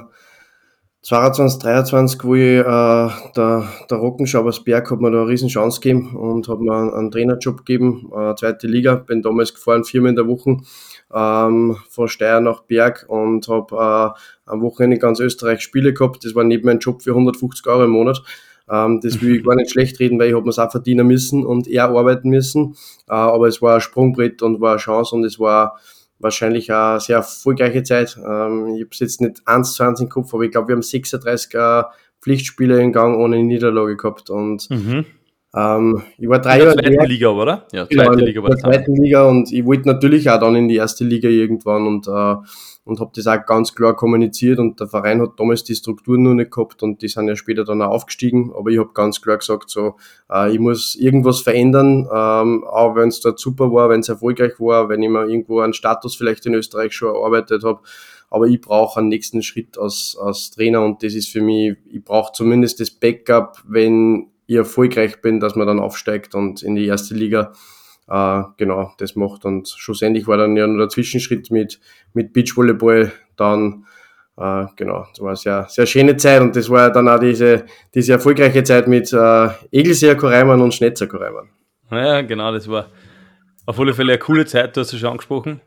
22, 1.03 1.59
23, 1.59 2.23
wo 2.23 2.33
ich 2.33 2.59
äh, 2.59 2.63
der, 2.63 3.67
der 3.89 3.97
Rockenschaubersberg 3.97 4.89
hat 4.89 5.01
mir 5.01 5.11
da 5.11 5.21
eine 5.21 5.27
riesen 5.27 5.49
Chance 5.49 5.81
gegeben 5.81 6.15
und 6.15 6.47
hat 6.47 6.59
mir 6.59 6.73
einen, 6.73 7.11
Trainerjob 7.11 7.57
gegeben, 7.65 8.09
äh, 8.15 8.33
zweite 8.35 8.67
Liga. 8.67 8.95
Bin 8.95 9.21
damals 9.21 9.53
gefahren, 9.53 9.83
viermal 9.83 10.11
in 10.11 10.15
der 10.15 10.27
Woche 10.27 10.57
ähm, 11.13 11.77
von 11.89 12.07
Steyr 12.07 12.39
nach 12.39 12.61
Berg 12.63 13.05
und 13.09 13.47
habe 13.47 13.75
äh, 13.75 14.49
am 14.49 14.61
Wochenende 14.61 14.97
ganz 14.97 15.19
Österreich 15.19 15.61
Spiele 15.61 15.93
gehabt. 15.93 16.23
Das 16.25 16.33
war 16.35 16.45
neben 16.45 16.65
meinem 16.65 16.79
Job 16.79 17.03
für 17.03 17.11
150 17.11 17.67
Euro 17.67 17.83
im 17.83 17.91
Monat. 17.91 18.23
Ähm, 18.71 19.01
das 19.03 19.21
will 19.21 19.35
ich 19.35 19.45
gar 19.45 19.55
nicht 19.55 19.71
schlecht 19.71 19.99
reden, 19.99 20.17
weil 20.19 20.29
ich 20.29 20.35
habe 20.35 20.45
mir 20.45 20.51
es 20.51 20.59
auch 20.59 20.71
verdienen 20.71 21.05
müssen 21.05 21.45
und 21.45 21.67
eher 21.67 21.89
arbeiten 21.89 22.29
müssen. 22.29 22.75
Äh, 23.09 23.13
aber 23.13 23.49
es 23.49 23.61
war 23.61 23.75
ein 23.75 23.81
Sprungbrett 23.81 24.41
und 24.41 24.61
war 24.61 24.71
eine 24.71 24.79
Chance 24.79 25.15
und 25.15 25.25
es 25.25 25.37
war 25.37 25.77
wahrscheinlich 26.23 26.73
eine 26.73 26.99
sehr 26.99 27.17
erfolgreiche 27.17 27.83
Zeit. 27.83 28.17
Ähm, 28.17 28.75
ich 28.75 28.81
habe 28.81 28.89
es 28.91 28.99
jetzt 28.99 29.21
nicht 29.21 29.41
eins 29.45 29.73
zu 29.73 29.83
eins 29.83 29.99
im 29.99 30.09
Kopf, 30.09 30.33
aber 30.33 30.43
ich 30.43 30.51
glaube, 30.51 30.69
wir 30.69 30.75
haben 30.75 30.81
36 30.81 31.53
äh, 31.53 31.83
Pflichtspiele 32.21 32.81
in 32.81 32.93
Gang 32.93 33.17
ohne 33.17 33.43
Niederlage 33.43 33.97
gehabt 33.97 34.29
und 34.29 34.69
mhm. 34.69 35.05
Ähm, 35.55 36.03
ich 36.17 36.27
war 36.27 36.39
drei 36.39 36.59
Jahre 36.59 36.71
in 36.71 36.77
der 36.77 36.93
zweiten 36.93 37.09
Liga, 37.09 37.29
oder? 37.29 37.67
Ja, 37.71 37.87
zweite 37.87 38.09
genau, 38.11 38.25
Liga 38.25 38.43
war 38.43 38.49
in 38.49 38.55
der 38.55 38.63
zweiten 38.63 38.95
Liga 38.95 39.27
und 39.27 39.51
ich 39.51 39.65
wollte 39.65 39.87
natürlich 39.87 40.29
auch 40.29 40.39
dann 40.39 40.55
in 40.55 40.67
die 40.67 40.77
erste 40.77 41.03
Liga 41.03 41.29
irgendwann 41.29 41.87
und 41.87 42.07
äh, 42.07 42.35
und 42.85 42.99
habe 42.99 43.11
das 43.15 43.27
auch 43.27 43.45
ganz 43.45 43.73
klar 43.75 43.95
kommuniziert 43.95 44.59
und 44.59 44.79
der 44.79 44.87
Verein 44.87 45.21
hat 45.21 45.39
damals 45.39 45.63
die 45.63 45.75
Strukturen 45.75 46.23
noch 46.23 46.33
nicht 46.33 46.51
gehabt 46.51 46.83
und 46.83 47.01
die 47.01 47.07
sind 47.07 47.27
ja 47.27 47.35
später 47.35 47.63
dann 47.63 47.81
auch 47.81 47.91
aufgestiegen, 47.91 48.51
aber 48.57 48.71
ich 48.71 48.79
habe 48.79 48.91
ganz 48.93 49.21
klar 49.21 49.37
gesagt, 49.37 49.69
so 49.69 49.95
äh, 50.29 50.51
ich 50.51 50.59
muss 50.59 50.95
irgendwas 50.95 51.41
verändern, 51.41 52.09
ähm, 52.13 52.63
auch 52.65 52.95
wenn 52.95 53.07
es 53.07 53.21
dort 53.21 53.39
super 53.39 53.71
war, 53.71 53.89
wenn 53.89 54.01
es 54.01 54.09
erfolgreich 54.09 54.59
war, 54.59 54.89
wenn 54.89 55.01
ich 55.01 55.09
mir 55.09 55.25
irgendwo 55.27 55.61
einen 55.61 55.73
Status 55.73 56.15
vielleicht 56.15 56.45
in 56.45 56.55
Österreich 56.55 56.93
schon 56.93 57.15
erarbeitet 57.15 57.63
habe, 57.63 57.79
aber 58.29 58.47
ich 58.47 58.59
brauche 58.59 58.99
einen 58.99 59.09
nächsten 59.09 59.43
Schritt 59.43 59.77
als, 59.77 60.17
als 60.19 60.51
Trainer 60.51 60.81
und 60.81 61.03
das 61.03 61.13
ist 61.13 61.29
für 61.29 61.41
mich, 61.41 61.77
ich 61.89 62.03
brauche 62.03 62.33
zumindest 62.33 62.81
das 62.81 62.91
Backup, 62.91 63.63
wenn 63.65 64.32
ich 64.47 64.55
erfolgreich 64.55 65.21
bin, 65.21 65.39
dass 65.39 65.55
man 65.55 65.67
dann 65.67 65.79
aufsteigt 65.79 66.35
und 66.35 66.61
in 66.63 66.75
die 66.75 66.87
erste 66.87 67.13
Liga 67.15 67.53
äh, 68.07 68.43
genau 68.57 68.93
das 68.97 69.15
macht. 69.15 69.45
Und 69.45 69.69
schlussendlich 69.69 70.27
war 70.27 70.37
dann 70.37 70.55
ja 70.55 70.67
nur 70.67 70.77
der 70.77 70.89
Zwischenschritt 70.89 71.51
mit, 71.51 71.79
mit 72.13 72.33
Beachvolleyball 72.33 73.11
dann 73.35 73.85
äh, 74.37 74.65
genau, 74.75 75.05
das 75.09 75.19
war 75.21 75.29
eine 75.29 75.35
sehr, 75.35 75.67
sehr 75.69 75.85
schöne 75.85 76.17
Zeit 76.17 76.41
und 76.41 76.55
das 76.55 76.69
war 76.69 76.81
ja 76.81 76.89
dann 76.89 77.07
auch 77.07 77.19
diese, 77.19 77.65
diese 77.93 78.13
erfolgreiche 78.13 78.63
Zeit 78.63 78.87
mit 78.87 79.13
äh, 79.13 79.49
Egelseer 79.71 80.15
Koreimann 80.15 80.61
und 80.61 80.73
Schnetzer 80.73 81.07
Koreimann. 81.07 81.49
Ja, 81.91 82.21
genau, 82.21 82.51
das 82.51 82.67
war 82.67 82.87
auf 83.65 83.79
alle 83.79 83.93
Fälle 83.93 84.13
eine 84.13 84.19
coole 84.19 84.45
Zeit, 84.45 84.75
du 84.75 84.81
hast 84.81 84.91
es 84.91 84.99
schon 84.99 85.09
angesprochen. 85.09 85.61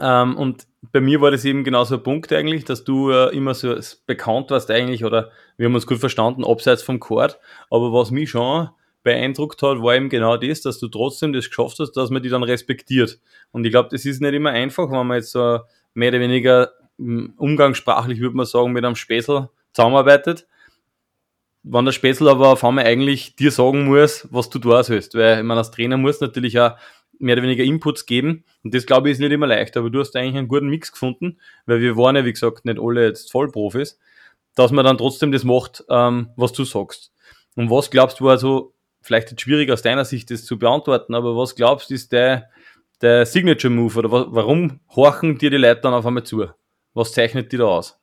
Ähm, 0.00 0.36
und 0.36 0.66
bei 0.92 1.00
mir 1.00 1.20
war 1.20 1.30
das 1.30 1.44
eben 1.44 1.64
genauso 1.64 1.96
ein 1.96 2.02
Punkt 2.02 2.32
eigentlich, 2.32 2.64
dass 2.64 2.84
du 2.84 3.10
äh, 3.10 3.34
immer 3.36 3.54
so 3.54 3.74
bekannt 4.06 4.50
warst 4.50 4.70
eigentlich 4.70 5.04
oder 5.04 5.30
wir 5.56 5.66
haben 5.66 5.74
uns 5.74 5.86
gut 5.86 5.98
verstanden, 5.98 6.44
abseits 6.44 6.82
vom 6.82 7.00
Chord. 7.00 7.38
Aber 7.70 7.92
was 7.92 8.10
mich 8.10 8.30
schon 8.30 8.68
beeindruckt 9.02 9.62
hat, 9.62 9.82
war 9.82 9.94
eben 9.94 10.08
genau 10.08 10.36
das, 10.36 10.60
dass 10.60 10.78
du 10.78 10.88
trotzdem 10.88 11.32
das 11.32 11.48
geschafft 11.48 11.78
hast, 11.78 11.92
dass 11.92 12.10
man 12.10 12.22
die 12.22 12.28
dann 12.28 12.42
respektiert. 12.42 13.18
Und 13.52 13.64
ich 13.64 13.70
glaube, 13.70 13.88
das 13.90 14.04
ist 14.04 14.20
nicht 14.20 14.34
immer 14.34 14.50
einfach, 14.50 14.90
wenn 14.90 15.06
man 15.06 15.16
jetzt 15.16 15.32
so 15.32 15.60
mehr 15.94 16.10
oder 16.10 16.20
weniger 16.20 16.72
hm, 16.98 17.34
umgangssprachlich, 17.36 18.20
würde 18.20 18.36
man 18.36 18.46
sagen, 18.46 18.72
mit 18.72 18.84
einem 18.84 18.96
Späßel 18.96 19.48
zusammenarbeitet. 19.72 20.46
Wenn 21.64 21.84
der 21.84 21.92
Späßel 21.92 22.28
aber 22.28 22.48
auf 22.48 22.64
einmal 22.64 22.86
eigentlich 22.86 23.36
dir 23.36 23.50
sagen 23.50 23.84
muss, 23.84 24.26
was 24.30 24.48
du 24.48 24.58
da 24.58 24.82
sollst. 24.82 25.14
Weil, 25.14 25.38
ich 25.38 25.44
meine, 25.44 25.58
als 25.58 25.70
Trainer 25.70 25.96
muss 25.96 26.20
natürlich 26.20 26.58
auch 26.60 26.76
mehr 27.18 27.34
oder 27.34 27.42
weniger 27.42 27.64
Inputs 27.64 28.06
geben. 28.06 28.44
Und 28.62 28.74
das, 28.74 28.86
glaube 28.86 29.08
ich, 29.08 29.14
ist 29.14 29.18
nicht 29.20 29.32
immer 29.32 29.46
leicht. 29.46 29.76
Aber 29.76 29.90
du 29.90 30.00
hast 30.00 30.16
eigentlich 30.16 30.36
einen 30.36 30.48
guten 30.48 30.68
Mix 30.68 30.92
gefunden, 30.92 31.38
weil 31.66 31.80
wir 31.80 31.96
waren 31.96 32.16
ja, 32.16 32.24
wie 32.24 32.32
gesagt, 32.32 32.64
nicht 32.64 32.78
alle 32.80 33.06
jetzt 33.06 33.32
Vollprofis, 33.32 33.98
dass 34.54 34.72
man 34.72 34.84
dann 34.84 34.98
trotzdem 34.98 35.32
das 35.32 35.44
macht, 35.44 35.84
ähm, 35.88 36.30
was 36.36 36.52
du 36.52 36.64
sagst. 36.64 37.12
Und 37.54 37.70
was 37.70 37.90
glaubst 37.90 38.20
du 38.20 38.28
also, 38.28 38.74
vielleicht 39.02 39.30
jetzt 39.30 39.40
schwierig 39.40 39.70
aus 39.70 39.82
deiner 39.82 40.04
Sicht 40.04 40.30
das 40.30 40.44
zu 40.44 40.58
beantworten, 40.58 41.14
aber 41.14 41.36
was 41.36 41.54
glaubst 41.54 41.90
du, 41.90 41.94
ist 41.94 42.12
der, 42.12 42.48
der 43.00 43.26
Signature 43.26 43.72
Move 43.72 43.98
oder 43.98 44.10
warum 44.10 44.80
horchen 44.94 45.38
dir 45.38 45.50
die 45.50 45.56
Leute 45.56 45.80
dann 45.82 45.94
auf 45.94 46.06
einmal 46.06 46.24
zu? 46.24 46.46
Was 46.94 47.12
zeichnet 47.12 47.52
die 47.52 47.56
da 47.56 47.64
aus? 47.64 47.98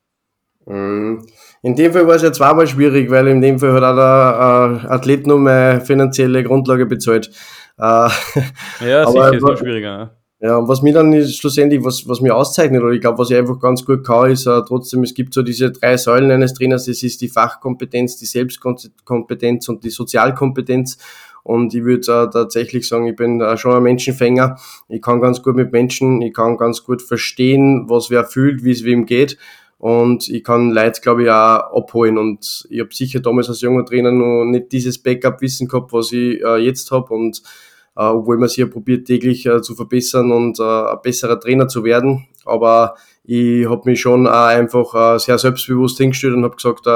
Mm, 0.66 1.18
in 1.62 1.76
dem 1.76 1.92
Fall 1.92 2.06
war 2.06 2.16
es 2.16 2.22
ja 2.22 2.32
zweimal 2.32 2.66
schwierig, 2.66 3.10
weil 3.10 3.28
in 3.28 3.40
dem 3.40 3.58
Fall 3.58 3.72
hat 3.72 3.84
auch 3.84 3.94
der 3.94 4.82
äh, 4.84 4.88
Athlet 4.88 5.26
nur 5.26 5.38
meine 5.38 5.80
finanzielle 5.80 6.42
Grundlage 6.42 6.86
bezahlt. 6.86 7.30
Äh, 7.78 7.82
ja, 8.80 9.06
sicher, 9.06 9.34
ist 9.34 9.42
noch 9.42 9.56
schwieriger. 9.56 9.98
Ja. 9.98 10.16
Ja, 10.38 10.58
und 10.58 10.68
was 10.68 10.82
mir 10.82 10.92
dann 10.92 11.26
schlussendlich, 11.26 11.82
was, 11.82 12.06
was 12.06 12.20
mir 12.20 12.36
auszeichnet, 12.36 12.82
oder 12.82 12.92
ich 12.92 13.00
glaube, 13.00 13.18
was 13.18 13.30
ich 13.30 13.38
einfach 13.38 13.58
ganz 13.58 13.86
gut 13.86 14.04
kann, 14.04 14.30
ist 14.30 14.46
uh, 14.46 14.60
trotzdem, 14.60 15.02
es 15.02 15.14
gibt 15.14 15.32
so 15.32 15.42
diese 15.42 15.70
drei 15.70 15.96
Säulen 15.96 16.30
eines 16.30 16.52
Trainers, 16.52 16.88
es 16.88 17.02
ist 17.02 17.22
die 17.22 17.28
Fachkompetenz, 17.28 18.18
die 18.18 18.26
Selbstkompetenz 18.26 19.68
und 19.70 19.82
die 19.82 19.90
Sozialkompetenz. 19.90 20.98
Und 21.42 21.72
ich 21.72 21.84
würde 21.84 22.00
uh, 22.02 22.26
tatsächlich 22.26 22.86
sagen, 22.86 23.06
ich 23.06 23.16
bin 23.16 23.40
uh, 23.40 23.56
schon 23.56 23.76
ein 23.76 23.82
Menschenfänger. 23.82 24.58
Ich 24.88 25.00
kann 25.00 25.22
ganz 25.22 25.42
gut 25.42 25.56
mit 25.56 25.72
Menschen, 25.72 26.20
ich 26.20 26.34
kann 26.34 26.58
ganz 26.58 26.84
gut 26.84 27.00
verstehen, 27.00 27.88
was 27.88 28.10
wer 28.10 28.24
fühlt, 28.24 28.62
wie 28.62 28.72
es 28.72 28.84
wem 28.84 29.06
geht. 29.06 29.38
Und 29.78 30.28
ich 30.28 30.44
kann 30.44 30.70
Leute, 30.70 31.00
glaube 31.00 31.22
ich, 31.22 31.30
auch 31.30 31.76
abholen. 31.76 32.18
Und 32.18 32.66
ich 32.68 32.80
habe 32.80 32.94
sicher 32.94 33.20
damals 33.20 33.48
als 33.48 33.62
junger 33.62 33.86
Trainer 33.86 34.12
noch 34.12 34.44
nicht 34.44 34.70
dieses 34.72 34.98
Backup-Wissen 35.02 35.68
gehabt, 35.68 35.94
was 35.94 36.12
ich 36.12 36.40
jetzt 36.58 36.90
habe. 36.90 37.14
Und 37.14 37.38
äh, 37.38 37.65
obwohl 37.96 38.36
man 38.38 38.48
sich 38.48 38.58
ja 38.58 38.66
probiert 38.66 39.06
täglich 39.06 39.46
äh, 39.46 39.62
zu 39.62 39.74
verbessern 39.74 40.30
und 40.30 40.60
äh, 40.60 40.62
ein 40.62 40.98
besserer 41.02 41.40
Trainer 41.40 41.66
zu 41.66 41.82
werden. 41.82 42.26
Aber 42.44 42.94
ich 43.24 43.68
habe 43.68 43.90
mich 43.90 44.00
schon 44.00 44.28
einfach 44.28 45.18
sehr 45.18 45.36
selbstbewusst 45.36 45.98
hingestellt 45.98 46.34
und 46.34 46.44
habe 46.44 46.54
gesagt, 46.54 46.86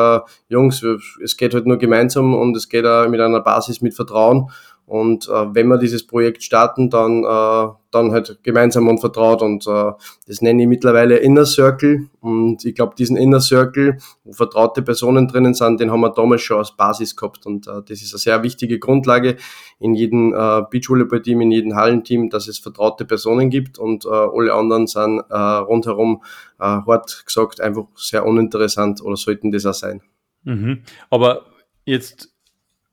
Jungs, 0.49 0.81
es 1.21 1.37
geht 1.37 1.55
halt 1.55 1.67
nur 1.67 1.77
gemeinsam 1.77 2.35
und 2.35 2.57
es 2.57 2.69
geht 2.69 2.85
auch 2.87 3.09
mit 3.09 3.21
einer 3.21 3.41
Basis 3.41 3.81
mit 3.81 3.95
Vertrauen. 3.95 4.49
Und 4.91 5.29
äh, 5.29 5.55
wenn 5.55 5.69
wir 5.69 5.79
dieses 5.79 6.05
Projekt 6.05 6.43
starten, 6.43 6.91
dann, 6.91 7.23
äh, 7.23 7.73
dann 7.93 8.11
halt 8.11 8.41
gemeinsam 8.43 8.89
und 8.89 8.99
vertraut. 8.99 9.41
Und 9.41 9.65
äh, 9.69 9.93
das 10.27 10.43
nenne 10.43 10.63
ich 10.63 10.69
mittlerweile 10.69 11.19
Inner 11.19 11.47
Circle. 11.47 12.09
Und 12.19 12.65
ich 12.65 12.75
glaube, 12.75 12.97
diesen 12.99 13.17
Inner 13.17 13.41
Circle, 13.41 13.99
wo 14.25 14.33
vertraute 14.33 14.83
Personen 14.83 15.29
drinnen 15.29 15.55
sind, 15.55 15.79
den 15.79 15.93
haben 15.93 16.01
wir 16.01 16.11
damals 16.11 16.43
schon 16.43 16.59
als 16.59 16.73
Basis 16.73 17.15
gehabt. 17.15 17.47
Und 17.47 17.69
äh, 17.69 17.83
das 17.89 18.03
ist 18.03 18.15
eine 18.15 18.19
sehr 18.19 18.43
wichtige 18.43 18.81
Grundlage 18.81 19.37
in 19.79 19.95
jedem 19.95 20.35
äh, 20.35 20.63
Beachvolleyball-Team, 20.69 21.41
in 21.41 21.53
jedem 21.53 21.77
Hallenteam, 21.77 22.29
dass 22.29 22.49
es 22.49 22.59
vertraute 22.59 23.05
Personen 23.05 23.49
gibt. 23.49 23.79
Und 23.79 24.07
äh, 24.07 24.09
alle 24.09 24.53
anderen 24.53 24.89
sind 24.89 25.23
äh, 25.31 25.37
rundherum, 25.37 26.25
äh, 26.59 26.65
hart 26.65 27.23
gesagt, 27.25 27.61
einfach 27.61 27.85
sehr 27.95 28.27
uninteressant 28.27 29.01
oder 29.03 29.15
sollten 29.15 29.53
das 29.53 29.67
auch 29.67 29.75
sein. 29.75 30.03
Mhm. 30.43 30.83
Aber 31.11 31.43
jetzt 31.85 32.30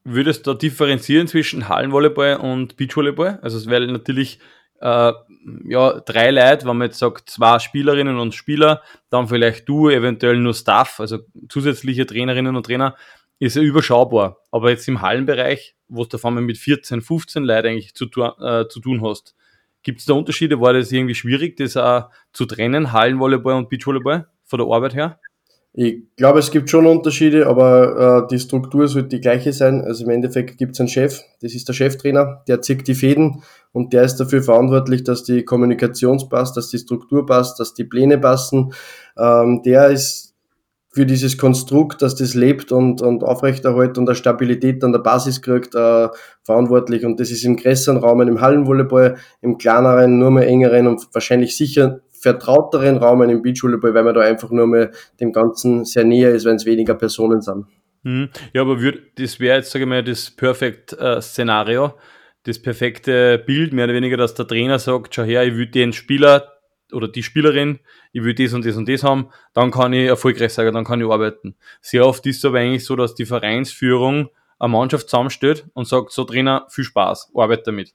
würdest 0.07 0.47
du 0.47 0.53
da 0.53 0.57
differenzieren 0.57 1.27
zwischen 1.27 1.67
Hallenvolleyball 1.67 2.37
und 2.37 2.77
Beachvolleyball? 2.77 3.39
Also 3.41 3.57
es 3.57 3.67
wäre 3.67 3.85
natürlich 3.87 4.39
äh, 4.79 5.13
ja, 5.65 5.99
drei 6.01 6.31
Leute, 6.31 6.65
wenn 6.65 6.77
man 6.77 6.87
jetzt 6.87 6.99
sagt, 6.99 7.29
zwei 7.29 7.59
Spielerinnen 7.59 8.17
und 8.17 8.35
Spieler, 8.35 8.81
dann 9.09 9.27
vielleicht 9.27 9.67
du, 9.67 9.89
eventuell 9.89 10.37
nur 10.37 10.53
Staff, 10.53 10.99
also 10.99 11.19
zusätzliche 11.49 12.05
Trainerinnen 12.05 12.55
und 12.55 12.65
Trainer, 12.65 12.95
ist 13.39 13.55
ja 13.55 13.61
überschaubar. 13.61 14.37
Aber 14.51 14.69
jetzt 14.69 14.87
im 14.87 15.01
Hallenbereich, 15.01 15.75
wo 15.87 16.05
du 16.05 16.17
vor 16.17 16.31
allem 16.31 16.45
mit 16.45 16.57
14, 16.57 17.01
15 17.01 17.43
Leuten 17.43 17.67
eigentlich 17.67 17.93
zu, 17.93 18.05
äh, 18.05 18.67
zu 18.67 18.79
tun 18.79 19.01
hast, 19.03 19.35
gibt 19.83 19.99
es 19.99 20.05
da 20.05 20.13
Unterschiede? 20.13 20.59
War 20.59 20.73
das 20.73 20.91
irgendwie 20.91 21.15
schwierig, 21.15 21.57
das 21.57 21.77
auch 21.77 22.09
zu 22.33 22.45
trennen, 22.45 22.91
Hallenvolleyball 22.91 23.55
und 23.55 23.69
Beachvolleyball, 23.69 24.27
von 24.43 24.59
der 24.59 24.67
Arbeit 24.67 24.95
her? 24.95 25.19
Ich 25.79 26.01
glaube, 26.15 26.39
es 26.39 26.49
gibt 26.49 26.71
schon 26.71 26.87
Unterschiede, 26.87 27.45
aber 27.45 28.23
äh, 28.23 28.27
die 28.31 28.39
Struktur 28.39 28.87
sollte 28.87 29.09
die 29.09 29.21
gleiche 29.21 29.53
sein. 29.53 29.83
Also 29.85 30.05
im 30.05 30.09
Endeffekt 30.09 30.57
gibt 30.57 30.73
es 30.73 30.79
einen 30.79 30.89
Chef, 30.89 31.21
das 31.39 31.53
ist 31.53 31.67
der 31.67 31.73
Cheftrainer, 31.73 32.41
der 32.47 32.63
zieht 32.63 32.87
die 32.87 32.95
Fäden 32.95 33.43
und 33.73 33.93
der 33.93 34.01
ist 34.01 34.15
dafür 34.15 34.41
verantwortlich, 34.41 35.03
dass 35.03 35.23
die 35.23 35.45
Kommunikation 35.45 36.17
passt, 36.29 36.57
dass 36.57 36.69
die 36.69 36.79
Struktur 36.79 37.27
passt, 37.27 37.59
dass 37.59 37.75
die 37.75 37.83
Pläne 37.83 38.17
passen. 38.17 38.73
Ähm, 39.19 39.61
der 39.63 39.89
ist 39.89 40.33
für 40.89 41.05
dieses 41.05 41.37
Konstrukt, 41.37 42.01
dass 42.01 42.15
das 42.15 42.33
lebt 42.33 42.71
und, 42.71 43.03
und 43.03 43.23
aufrechterhält 43.23 43.99
und 43.99 44.09
eine 44.09 44.15
Stabilität 44.15 44.83
an 44.83 44.93
der 44.93 44.99
Basis 44.99 45.43
kriegt, 45.43 45.75
äh, 45.75 46.07
verantwortlich. 46.41 47.05
Und 47.05 47.19
das 47.19 47.29
ist 47.29 47.43
im 47.43 47.55
größeren 47.55 47.97
Rahmen, 47.97 48.27
im 48.27 48.41
Hallenvolleyball, 48.41 49.17
im 49.41 49.59
kleineren, 49.59 50.17
nur 50.17 50.31
mehr 50.31 50.47
engeren 50.47 50.87
und 50.87 51.07
wahrscheinlich 51.13 51.55
sicher 51.55 51.99
vertrauteren 52.27 52.97
Rahmen 52.97 53.29
im 53.29 53.41
Beachvolleyball, 53.41 53.93
weil 53.93 54.03
man 54.03 54.13
da 54.13 54.21
einfach 54.21 54.49
nur 54.51 54.67
mehr 54.67 54.91
dem 55.19 55.31
Ganzen 55.31 55.85
sehr 55.85 56.03
näher 56.03 56.31
ist, 56.31 56.45
wenn 56.45 56.57
es 56.57 56.65
weniger 56.65 56.95
Personen 56.95 57.41
sind. 57.41 57.65
Mhm. 58.03 58.29
Ja, 58.53 58.61
aber 58.61 58.81
würd, 58.81 59.17
das 59.17 59.39
wäre 59.39 59.57
jetzt, 59.57 59.71
sage 59.71 59.85
ich 59.85 59.89
mal, 59.89 60.03
das 60.03 60.29
Perfect-Szenario, 60.31 61.85
äh, 61.85 61.91
das 62.43 62.61
perfekte 62.61 63.37
Bild, 63.39 63.71
mehr 63.71 63.85
oder 63.85 63.93
weniger, 63.93 64.17
dass 64.17 64.33
der 64.33 64.47
Trainer 64.47 64.77
sagt, 64.77 65.15
schau 65.15 65.23
her, 65.23 65.45
ich 65.45 65.55
will 65.55 65.67
den 65.67 65.93
Spieler 65.93 66.53
oder 66.91 67.07
die 67.07 67.23
Spielerin, 67.23 67.79
ich 68.11 68.23
will 68.23 68.33
das 68.33 68.53
und 68.53 68.65
das 68.65 68.75
und 68.75 68.89
das 68.89 69.03
haben, 69.03 69.29
dann 69.53 69.71
kann 69.71 69.93
ich 69.93 70.07
erfolgreich 70.07 70.53
sein, 70.53 70.73
dann 70.73 70.85
kann 70.85 71.01
ich 71.01 71.07
arbeiten. 71.07 71.55
Sehr 71.81 72.05
oft 72.05 72.25
ist 72.25 72.37
es 72.37 72.45
aber 72.45 72.59
eigentlich 72.59 72.85
so, 72.85 72.95
dass 72.95 73.15
die 73.15 73.25
Vereinsführung 73.25 74.29
eine 74.59 74.71
Mannschaft 74.71 75.09
zusammenstellt 75.09 75.65
und 75.73 75.87
sagt, 75.87 76.11
so 76.11 76.23
Trainer, 76.25 76.65
viel 76.69 76.83
Spaß, 76.83 77.31
arbeite 77.35 77.63
damit. 77.67 77.93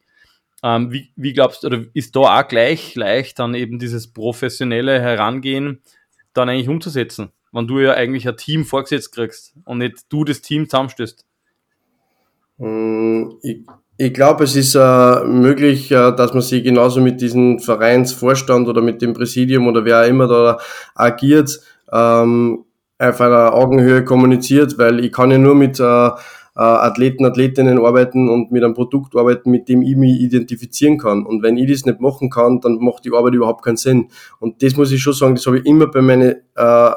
Ähm, 0.63 0.93
wie, 0.93 1.11
wie 1.17 1.33
glaubst 1.33 1.63
du, 1.63 1.67
oder 1.67 1.85
ist 1.93 2.15
da 2.15 2.21
auch 2.21 2.49
gleich 2.49 2.95
leicht 2.95 3.39
dann 3.39 3.55
eben 3.55 3.79
dieses 3.79 4.13
professionelle 4.13 5.01
Herangehen 5.01 5.83
dann 6.35 6.49
eigentlich 6.49 6.69
umzusetzen, 6.69 7.31
wenn 7.51 7.67
du 7.67 7.81
ja 7.81 7.95
eigentlich 7.95 8.29
ein 8.29 8.37
Team 8.37 8.65
vorgesetzt 8.65 9.13
kriegst 9.13 9.55
und 9.65 9.79
nicht 9.79 10.05
du 10.09 10.25
das 10.25 10.41
Team 10.41 10.69
zusammenstößt? 10.69 11.27
Hm, 12.59 13.39
ich, 13.43 13.59
ich 13.97 14.15
glaube, 14.15 14.45
es 14.45 14.55
ist 14.55 14.75
äh, 14.75 15.25
möglich, 15.25 15.91
äh, 15.91 16.15
dass 16.15 16.33
man 16.33 16.43
sich 16.43 16.63
genauso 16.63 17.01
mit 17.01 17.21
diesem 17.21 17.59
Vereinsvorstand 17.59 18.69
oder 18.69 18.83
mit 18.83 19.03
dem 19.03 19.15
Präsidium 19.15 19.67
oder 19.67 19.85
wer 19.85 20.03
auch 20.03 20.09
immer 20.09 20.29
da 20.29 20.59
agiert, 20.95 21.61
ähm, 21.93 22.65
auf 22.99 23.21
einer 23.21 23.53
Augenhöhe 23.55 24.05
kommuniziert, 24.05 24.79
weil 24.79 25.05
ich 25.05 25.13
kann 25.13 25.33
ja 25.33 25.39
nur 25.39 25.57
mit 25.57 25.81
äh, 25.81 26.11
äh, 26.57 26.61
Athleten, 26.61 27.25
Athletinnen 27.25 27.79
arbeiten 27.79 28.29
und 28.29 28.53
mit 28.53 28.63
einem 28.63 28.75
Produkt 28.75 29.17
arbeiten, 29.17 29.51
mit 29.51 29.69
dem 29.69 29.83
ich 29.83 29.97
mich 29.97 30.21
identifizieren 30.21 30.99
kann. 30.99 31.25
Und 31.25 31.43
wenn 31.43 31.57
ich 31.57 31.71
das 31.71 31.87
nicht 31.87 32.01
machen 32.01 32.31
kann, 32.31 32.61
dann 32.61 32.79
macht 32.79 33.05
die 33.05 33.13
Arbeit 33.13 33.35
überhaupt 33.35 33.65
keinen 33.65 33.77
Sinn. 33.77 34.09
Und 34.39 34.63
das 34.63 34.77
muss 34.77 34.93
ich 34.93 35.03
schon 35.03 35.15
sagen, 35.15 35.35
das 35.35 35.47
habe 35.47 35.59
ich 35.59 35.67
immer 35.67 35.87
bei 35.87 36.03
meinen 36.03 36.37
äh, 36.55 36.91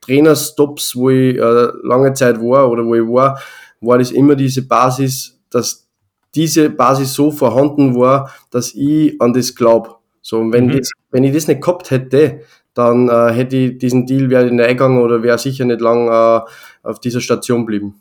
Trainerstops, 0.00 0.96
wo 0.96 1.10
ich 1.10 1.36
äh, 1.36 1.68
lange 1.82 2.12
Zeit 2.14 2.40
war 2.40 2.70
oder 2.70 2.84
wo 2.84 2.94
ich 2.94 3.02
war, 3.02 3.40
war 3.80 3.98
das 3.98 4.10
immer 4.10 4.36
diese 4.36 4.66
Basis, 4.66 5.40
dass 5.50 5.88
diese 6.34 6.70
Basis 6.70 7.14
so 7.14 7.30
vorhanden 7.30 7.96
war, 7.96 8.30
dass 8.50 8.74
ich 8.74 9.20
an 9.20 9.32
das 9.32 9.54
glaube. 9.54 9.96
So, 10.22 10.38
und 10.38 10.52
wenn, 10.52 10.66
mhm. 10.66 10.78
das, 10.78 10.90
wenn 11.10 11.24
ich 11.24 11.32
das 11.32 11.48
nicht 11.48 11.62
gehabt 11.62 11.90
hätte, 11.90 12.42
dann 12.74 13.08
äh, 13.08 13.32
hätte 13.32 13.56
ich 13.56 13.78
diesen 13.78 14.06
Deal 14.06 14.30
wäre 14.30 14.44
nicht 14.44 14.64
eingegangen 14.64 15.02
oder 15.02 15.22
wäre 15.22 15.38
sicher 15.38 15.64
nicht 15.64 15.80
lang 15.80 16.08
äh, 16.08 16.40
auf 16.82 17.00
dieser 17.00 17.20
Station 17.20 17.66
blieben. 17.66 18.00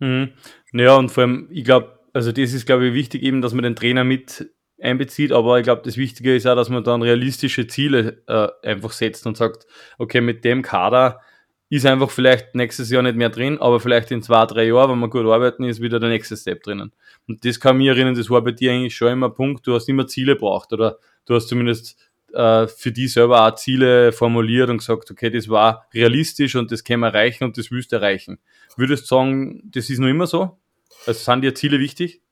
Mhm. 0.00 0.32
Ja, 0.72 0.96
und 0.96 1.10
vor 1.10 1.24
allem, 1.24 1.48
ich 1.50 1.64
glaube, 1.64 1.98
also 2.12 2.32
das 2.32 2.52
ist, 2.52 2.66
glaube 2.66 2.88
ich, 2.88 2.94
wichtig 2.94 3.22
eben, 3.22 3.40
dass 3.40 3.54
man 3.54 3.62
den 3.62 3.76
Trainer 3.76 4.04
mit 4.04 4.50
einbezieht, 4.80 5.32
aber 5.32 5.58
ich 5.58 5.64
glaube, 5.64 5.82
das 5.84 5.96
Wichtige 5.96 6.34
ist 6.34 6.46
auch, 6.46 6.56
dass 6.56 6.70
man 6.70 6.82
dann 6.82 7.02
realistische 7.02 7.66
Ziele 7.66 8.22
äh, 8.26 8.48
einfach 8.66 8.92
setzt 8.92 9.26
und 9.26 9.36
sagt, 9.36 9.66
okay, 9.98 10.20
mit 10.20 10.44
dem 10.44 10.62
Kader 10.62 11.20
ist 11.68 11.86
einfach 11.86 12.10
vielleicht 12.10 12.54
nächstes 12.56 12.90
Jahr 12.90 13.02
nicht 13.02 13.16
mehr 13.16 13.28
drin, 13.28 13.58
aber 13.58 13.78
vielleicht 13.78 14.10
in 14.10 14.22
zwei, 14.22 14.44
drei 14.46 14.66
Jahren, 14.66 14.90
wenn 14.90 14.98
wir 14.98 15.08
gut 15.08 15.26
arbeiten, 15.26 15.64
ist 15.64 15.80
wieder 15.80 16.00
der 16.00 16.08
nächste 16.08 16.36
Step 16.36 16.64
drinnen. 16.64 16.92
Und 17.28 17.44
das 17.44 17.60
kann 17.60 17.78
mich 17.78 17.86
erinnern, 17.86 18.16
das 18.16 18.28
war 18.28 18.42
bei 18.42 18.50
dir 18.50 18.72
eigentlich 18.72 18.96
schon 18.96 19.12
immer 19.12 19.26
ein 19.26 19.34
Punkt, 19.34 19.66
du 19.66 19.74
hast 19.74 19.88
immer 19.88 20.08
Ziele 20.08 20.34
braucht 20.34 20.72
oder 20.72 20.98
du 21.26 21.34
hast 21.34 21.48
zumindest 21.48 22.09
äh, 22.34 22.66
für 22.66 22.92
die 22.92 23.08
selber 23.08 23.46
auch 23.46 23.54
Ziele 23.54 24.12
formuliert 24.12 24.70
und 24.70 24.78
gesagt, 24.78 25.10
okay, 25.10 25.30
das 25.30 25.48
war 25.48 25.86
realistisch 25.94 26.56
und 26.56 26.70
das 26.72 26.84
können 26.84 27.00
wir 27.00 27.08
erreichen 27.08 27.44
und 27.44 27.58
das 27.58 27.70
willst 27.70 27.92
du 27.92 27.96
erreichen. 27.96 28.38
Würdest 28.76 29.04
du 29.04 29.14
sagen, 29.16 29.62
das 29.64 29.90
ist 29.90 29.98
noch 29.98 30.08
immer 30.08 30.26
so? 30.26 30.58
Also 31.06 31.18
sind 31.18 31.42
dir 31.42 31.54
Ziele 31.54 31.78
wichtig? 31.78 32.22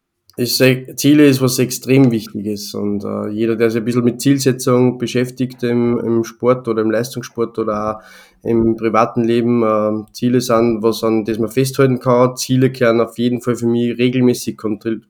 Ich 0.41 0.57
sage, 0.57 0.95
Ziele 0.95 1.27
ist 1.27 1.41
was 1.41 1.59
extrem 1.59 2.13
Wichtiges 2.13 2.73
und 2.73 3.03
äh, 3.03 3.29
jeder, 3.31 3.57
der 3.57 3.73
sich 3.73 3.81
ein 3.83 3.85
bisschen 3.85 4.05
mit 4.05 4.21
Zielsetzung 4.21 4.97
beschäftigt 4.97 5.65
im, 5.65 5.99
im 5.99 6.23
Sport 6.23 6.69
oder 6.69 6.81
im 6.83 6.93
Leistungssport 6.93 7.59
oder 7.59 7.97
auch 7.97 8.03
im 8.45 8.77
privaten 8.77 9.25
Leben, 9.25 9.65
äh, 9.65 10.13
Ziele 10.13 10.41
sind, 10.41 10.81
was 10.81 11.03
an 11.03 11.25
das 11.25 11.41
man 11.41 11.51
festhalten 11.51 11.99
kann. 11.99 12.37
Ziele 12.37 12.71
kehren 12.71 13.01
auf 13.01 13.19
jeden 13.19 13.43
Fall 13.43 13.57
für 13.57 13.67
mich 13.67 13.99
regelmäßig 13.99 14.57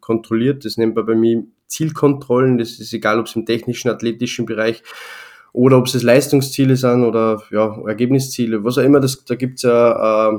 kontrolliert. 0.01 0.65
Das 0.65 0.79
nennt 0.79 0.97
man 0.97 1.05
bei 1.05 1.15
mir 1.15 1.45
Zielkontrollen. 1.69 2.59
Das 2.59 2.79
ist 2.79 2.93
egal, 2.93 3.19
ob 3.21 3.27
es 3.27 3.37
im 3.37 3.47
technischen, 3.47 3.89
athletischen 3.89 4.47
Bereich 4.47 4.83
oder 5.53 5.79
ob 5.79 5.87
es 5.87 6.03
Leistungsziele 6.03 6.77
sind 6.77 7.05
oder 7.05 7.43
ja, 7.51 7.81
Ergebnisziele, 7.87 8.65
was 8.65 8.79
auch 8.79 8.83
immer. 8.83 9.01
Das, 9.01 9.25
da 9.25 9.35
gibt's 9.35 9.63
ja 9.63 10.31
äh, 10.31 10.39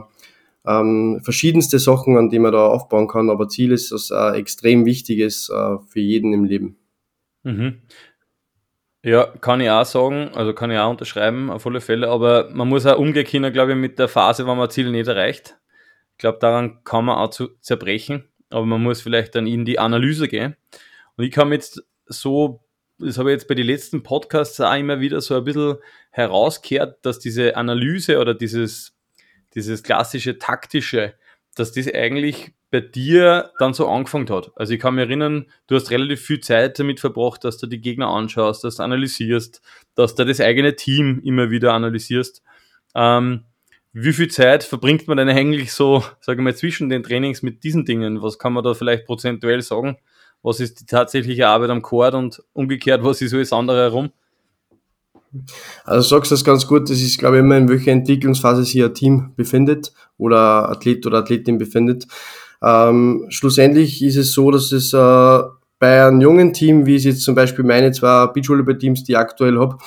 ähm, 0.68 1.22
verschiedenste 1.24 1.80
Sachen, 1.80 2.18
an 2.18 2.30
die 2.30 2.40
man 2.40 2.52
da 2.52 2.68
aufbauen 2.68 3.08
kann. 3.08 3.30
Aber 3.30 3.48
Ziel 3.48 3.72
ist 3.72 3.92
was 3.92 4.12
äh, 4.12 4.38
extrem 4.38 4.86
Wichtiges 4.86 5.50
äh, 5.50 5.78
für 5.88 6.00
jeden 6.00 6.34
im 6.34 6.44
Leben. 6.44 6.78
Mhm. 7.44 7.82
Ja, 9.04 9.28
kann 9.28 9.62
ich 9.62 9.70
auch 9.70 9.86
sagen, 9.86 10.32
also 10.36 10.54
kann 10.54 10.72
ich 10.72 10.78
auch 10.78 10.90
unterschreiben, 10.90 11.50
auf 11.50 11.66
alle 11.66 11.80
Fälle, 11.80 12.10
aber 12.10 12.50
man 12.52 12.68
muss 12.68 12.86
auch 12.86 13.00
umgehen 13.00 13.54
glaube 13.54 13.72
ich, 13.72 13.78
mit 13.78 13.98
der 13.98 14.10
Phase, 14.10 14.46
wenn 14.46 14.58
man 14.58 14.70
Ziel 14.70 14.92
nicht 14.92 15.08
erreicht. 15.08 15.58
Ich 16.12 16.18
glaube, 16.18 16.40
daran 16.40 16.84
kann 16.84 17.06
man 17.06 17.18
auch 17.18 17.30
zu 17.30 17.48
zerbrechen, 17.62 18.26
aber 18.50 18.66
man 18.66 18.84
muss 18.84 19.00
vielleicht 19.00 19.36
dann 19.36 19.48
in 19.48 19.64
die 19.64 19.80
Analyse 19.80 20.28
gehen. 20.28 20.58
Und 21.20 21.26
ich 21.26 21.32
kann 21.32 21.52
jetzt 21.52 21.84
so, 22.06 22.64
das 22.98 23.18
habe 23.18 23.30
ich 23.30 23.34
jetzt 23.34 23.50
bei 23.50 23.54
den 23.54 23.68
letzten 23.68 24.04
Podcasts 24.04 24.62
auch 24.62 24.74
immer 24.74 25.02
wieder 25.02 25.20
so 25.20 25.36
ein 25.36 25.44
bisschen 25.44 25.76
herausgehört, 26.12 27.06
dass 27.06 27.20
diese 27.20 27.58
Analyse 27.58 28.20
oder 28.20 28.34
dieses, 28.34 28.96
dieses 29.54 29.84
klassische 29.84 30.40
taktische, 30.40 31.16
dass 31.56 31.74
das 31.74 31.94
eigentlich 31.94 32.54
bei 32.72 32.80
dir 32.80 33.52
dann 33.60 33.74
so 33.74 33.90
angefangen 33.90 34.30
hat. 34.30 34.54
Also 34.56 34.74
ich 34.74 34.80
kann 34.80 34.96
mich 34.96 35.08
erinnern, 35.08 35.48
du 35.68 35.76
hast 35.76 35.92
relativ 35.92 36.22
viel 36.22 36.40
Zeit 36.40 36.80
damit 36.80 37.02
verbracht, 37.02 37.44
dass 37.44 37.58
du 37.58 37.68
die 37.68 37.82
Gegner 37.82 38.08
anschaust, 38.08 38.64
dass 38.64 38.78
du 38.78 38.84
analysierst, 38.84 39.62
dass 39.96 40.16
du 40.16 40.24
das 40.24 40.40
eigene 40.40 40.78
Team 40.78 41.20
immer 41.22 41.50
wieder 41.52 41.74
analysierst. 41.74 42.42
Ähm, 42.96 43.44
wie 43.92 44.14
viel 44.14 44.30
Zeit 44.30 44.64
verbringt 44.64 45.10
man 45.10 45.18
denn 45.18 45.28
eigentlich 45.28 45.74
so, 45.74 46.00
sagen 46.22 46.40
wir 46.40 46.44
mal, 46.44 46.56
zwischen 46.56 46.88
den 46.88 47.04
Trainings 47.04 47.42
mit 47.42 47.66
diesen 47.66 47.84
Dingen? 47.84 48.22
Was 48.22 48.40
kann 48.40 48.54
man 48.54 48.64
da 48.64 48.74
vielleicht 48.74 49.04
prozentuell 49.04 49.62
sagen? 49.62 49.98
Was 50.42 50.60
ist 50.60 50.82
die 50.82 50.86
tatsächliche 50.86 51.48
Arbeit 51.48 51.70
am 51.70 51.82
Chord 51.82 52.16
und 52.16 52.44
umgekehrt, 52.54 53.04
was 53.04 53.22
ist 53.22 53.34
alles 53.34 53.54
andere 53.54 53.82
herum? 53.82 54.10
Also 55.86 56.10
sagst 56.10 56.32
du 56.32 56.34
das 56.36 56.44
ganz 56.44 56.66
gut, 56.66 56.90
das 56.90 57.02
ist 57.02 57.20
glaube 57.20 57.38
ich 57.38 57.44
immer 57.44 57.58
in 57.58 57.70
welcher 57.70 57.92
Entwicklungsphase 57.92 58.64
sich 58.64 58.84
ein 58.84 58.94
Team 58.94 59.32
befindet 59.36 59.94
oder 60.18 60.70
Athlet 60.70 61.06
oder 61.06 61.20
Athletin 61.20 61.58
befindet. 61.58 62.08
Ähm, 62.64 63.26
schlussendlich 63.30 64.04
ist 64.04 64.16
es 64.16 64.34
so, 64.34 64.52
dass 64.52 64.72
es 64.72 64.94
äh, 64.94 65.40
bei 65.80 66.06
einem 66.06 66.20
jungen 66.20 66.54
Team, 66.54 66.86
wie 66.86 66.96
es 66.96 67.06
jetzt 67.06 67.24
zum 67.24 67.36
Beispiel 67.36 67.64
meine 67.64 67.92
zwei 67.92 68.28
Beachvolleyball-Teams, 68.28 69.04
die 69.06 69.14
ich 69.14 69.18
aktuell 69.18 69.58
habe, 69.58 69.78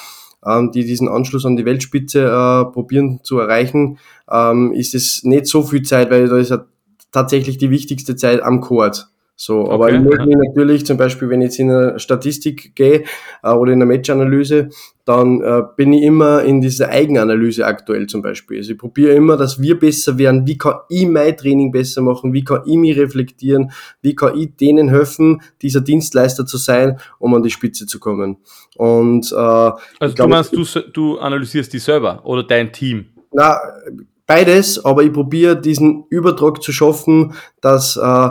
ähm, 0.44 0.72
die 0.72 0.84
diesen 0.84 1.08
Anschluss 1.08 1.44
an 1.44 1.56
die 1.56 1.64
Weltspitze 1.64 2.24
äh, 2.24 2.72
probieren 2.72 3.20
zu 3.22 3.38
erreichen, 3.38 3.98
ähm, 4.30 4.72
ist 4.72 4.94
es 4.94 5.22
nicht 5.22 5.46
so 5.46 5.62
viel 5.62 5.82
Zeit, 5.82 6.10
weil 6.10 6.28
da 6.28 6.38
ist 6.38 6.50
ja 6.50 6.64
tatsächlich 7.10 7.58
die 7.58 7.70
wichtigste 7.70 8.16
Zeit 8.16 8.42
am 8.42 8.60
Chord. 8.60 9.12
So, 9.44 9.68
aber 9.68 9.87
okay, 9.87 9.96
ich 9.96 10.02
melde 10.02 10.26
mich 10.26 10.37
natürlich 10.37 10.87
zum 10.87 10.96
Beispiel, 10.96 11.28
wenn 11.28 11.40
ich 11.40 11.46
jetzt 11.46 11.59
in 11.59 11.68
eine 11.68 11.98
Statistik 11.98 12.76
gehe 12.76 13.02
äh, 13.42 13.50
oder 13.50 13.72
in 13.72 13.83
eine 13.83 13.87
Matchanalyse, 13.87 14.68
dann 15.05 15.40
äh, 15.40 15.62
bin 15.76 15.92
ich 15.92 16.05
immer 16.05 16.44
in 16.44 16.61
dieser 16.61 16.90
Eigenanalyse 16.90 17.66
aktuell 17.66 18.07
zum 18.07 18.22
Beispiel. 18.22 18.59
Also 18.59 18.70
ich 18.70 18.78
probiere 18.78 19.14
immer, 19.14 19.37
dass 19.37 19.61
wir 19.61 19.76
besser 19.76 20.16
werden. 20.16 20.46
Wie 20.46 20.57
kann 20.57 20.76
ich 20.88 21.09
mein 21.09 21.37
Training 21.37 21.72
besser 21.72 22.02
machen? 22.02 22.33
Wie 22.33 22.44
kann 22.44 22.62
ich 22.66 22.76
mich 22.76 22.96
reflektieren? 22.96 23.72
Wie 24.00 24.14
kann 24.14 24.38
ich 24.38 24.55
denen 24.55 24.90
helfen, 24.90 25.42
dieser 25.61 25.81
Dienstleister 25.81 26.46
zu 26.46 26.57
sein, 26.57 27.00
um 27.18 27.35
an 27.35 27.42
die 27.42 27.50
Spitze 27.50 27.87
zu 27.87 27.98
kommen? 27.98 28.37
Und 28.76 29.33
äh, 29.33 29.35
also 29.35 29.74
du 29.98 30.14
glaub, 30.14 30.28
meinst, 30.28 30.52
du, 30.52 30.64
du 30.92 31.18
analysierst 31.18 31.72
die 31.72 31.81
selber 31.81 32.24
oder 32.24 32.44
dein 32.44 32.72
Team? 32.72 33.07
Na, 33.33 33.59
beides, 34.24 34.85
aber 34.85 35.02
ich 35.02 35.12
probiere 35.12 35.61
diesen 35.61 36.05
Übertrag 36.11 36.62
zu 36.62 36.70
schaffen, 36.70 37.35
dass 37.61 37.96
äh, 37.96 38.31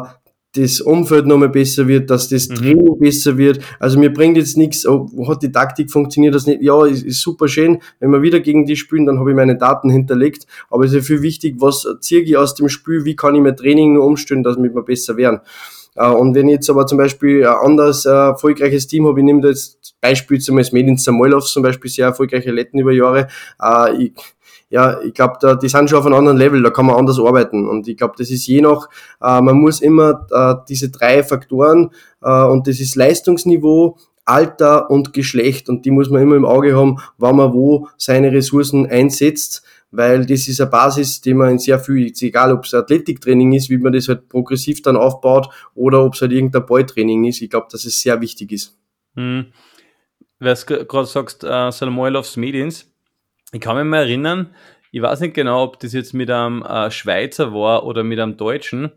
das 0.53 0.81
Umfeld 0.81 1.27
nochmal 1.27 1.49
besser 1.49 1.87
wird, 1.87 2.09
dass 2.09 2.27
das 2.29 2.49
mhm. 2.49 2.55
Training 2.55 2.99
besser 2.99 3.37
wird. 3.37 3.59
Also 3.79 3.97
mir 3.97 4.11
bringt 4.11 4.37
jetzt 4.37 4.57
nichts, 4.57 4.85
oh, 4.85 5.09
hat 5.27 5.43
die 5.43 5.51
Taktik 5.51 5.89
funktioniert 5.89 6.35
das 6.35 6.45
nicht? 6.45 6.61
Ja, 6.61 6.85
ist, 6.85 7.03
ist 7.03 7.21
super 7.21 7.47
schön. 7.47 7.79
Wenn 7.99 8.11
wir 8.11 8.21
wieder 8.21 8.39
gegen 8.39 8.65
die 8.65 8.75
spielen, 8.75 9.05
dann 9.05 9.19
habe 9.19 9.29
ich 9.31 9.35
meine 9.35 9.57
Daten 9.57 9.89
hinterlegt. 9.89 10.45
Aber 10.69 10.83
es 10.83 10.91
ist 10.91 10.97
ja 10.97 11.01
viel 11.03 11.21
wichtig, 11.21 11.55
was 11.59 11.87
ziehe 12.01 12.21
ich 12.21 12.35
aus 12.35 12.55
dem 12.55 12.67
Spiel, 12.67 13.05
wie 13.05 13.15
kann 13.15 13.35
ich 13.35 13.41
mein 13.41 13.55
Training 13.55 13.93
nur 13.93 14.05
umstellen, 14.05 14.43
dass 14.43 14.57
wir 14.57 14.69
besser 14.83 15.15
werden. 15.15 15.39
Äh, 15.95 16.09
und 16.09 16.35
wenn 16.35 16.47
ich 16.47 16.55
jetzt 16.55 16.69
aber 16.69 16.85
zum 16.85 16.97
Beispiel 16.97 17.45
ein 17.45 17.53
anderes 17.53 18.05
äh, 18.05 18.09
erfolgreiches 18.09 18.87
Team 18.87 19.07
habe, 19.07 19.19
ich 19.19 19.25
nehme 19.25 19.41
da 19.41 19.49
jetzt 19.49 19.95
Beispiel 20.01 20.39
zum 20.39 20.55
Beispiel 20.55 20.81
Medin 20.81 20.97
Samoilov 20.97 21.45
zum 21.45 21.63
Beispiel 21.63 21.89
sehr 21.89 22.07
erfolgreiche 22.07 22.49
Athleten 22.49 22.79
über 22.79 22.91
Jahre, 22.91 23.27
äh, 23.61 24.03
ich, 24.03 24.13
ja, 24.71 25.01
ich 25.01 25.13
glaube, 25.13 25.36
da, 25.41 25.55
die 25.55 25.67
sind 25.67 25.89
schon 25.89 25.99
auf 25.99 26.05
einem 26.05 26.15
anderen 26.15 26.38
Level, 26.38 26.63
da 26.63 26.69
kann 26.69 26.86
man 26.86 26.95
anders 26.95 27.19
arbeiten. 27.19 27.67
Und 27.67 27.88
ich 27.89 27.97
glaube, 27.97 28.15
das 28.17 28.31
ist 28.31 28.47
je 28.47 28.62
nach, 28.62 28.88
äh, 29.21 29.41
man 29.41 29.57
muss 29.57 29.81
immer 29.81 30.25
äh, 30.31 30.55
diese 30.67 30.89
drei 30.89 31.23
Faktoren, 31.23 31.91
äh, 32.21 32.43
und 32.45 32.67
das 32.67 32.79
ist 32.79 32.95
Leistungsniveau, 32.95 33.97
Alter 34.23 34.89
und 34.89 35.13
Geschlecht, 35.13 35.67
und 35.67 35.86
die 35.86 35.91
muss 35.91 36.10
man 36.10 36.21
immer 36.21 36.38
im 36.38 36.45
Auge 36.45 36.75
haben, 36.75 36.99
wann 37.17 37.36
man 37.36 37.53
wo 37.53 37.89
seine 37.97 38.31
Ressourcen 38.31 38.86
einsetzt, 38.86 39.62
weil 39.91 40.25
das 40.25 40.47
ist 40.47 40.62
eine 40.62 40.69
Basis, 40.69 41.19
die 41.19 41.34
man 41.34 41.51
in 41.51 41.60
sehr 41.60 41.77
viel, 41.77 42.13
egal 42.21 42.53
ob 42.53 42.63
es 42.63 42.73
Athletiktraining 42.73 43.51
ist, 43.51 43.69
wie 43.69 43.77
man 43.77 43.91
das 43.91 44.07
halt 44.07 44.29
progressiv 44.29 44.81
dann 44.84 44.95
aufbaut, 44.95 45.49
oder 45.75 46.01
ob 46.05 46.13
es 46.13 46.21
halt 46.21 46.31
irgendein 46.31 46.65
Balltraining 46.65 47.25
ist, 47.25 47.41
ich 47.41 47.49
glaube, 47.49 47.67
dass 47.69 47.84
es 47.84 47.99
sehr 47.99 48.21
wichtig 48.21 48.53
ist. 48.53 48.77
Hm. 49.15 49.47
Weil 50.39 50.55
du 50.55 50.86
gerade 50.86 51.07
sagst, 51.07 51.43
äh, 51.43 51.71
Salmoilovs 51.71 52.38
Mediens, 52.38 52.90
ich 53.51 53.61
kann 53.61 53.75
mich 53.75 53.85
mal 53.85 54.03
erinnern, 54.03 54.55
ich 54.91 55.01
weiß 55.01 55.21
nicht 55.21 55.33
genau, 55.33 55.63
ob 55.63 55.79
das 55.79 55.93
jetzt 55.93 56.13
mit 56.13 56.29
einem 56.29 56.63
äh, 56.63 56.91
Schweizer 56.91 57.53
war 57.53 57.85
oder 57.85 58.03
mit 58.03 58.19
einem 58.19 58.37
Deutschen. 58.37 58.91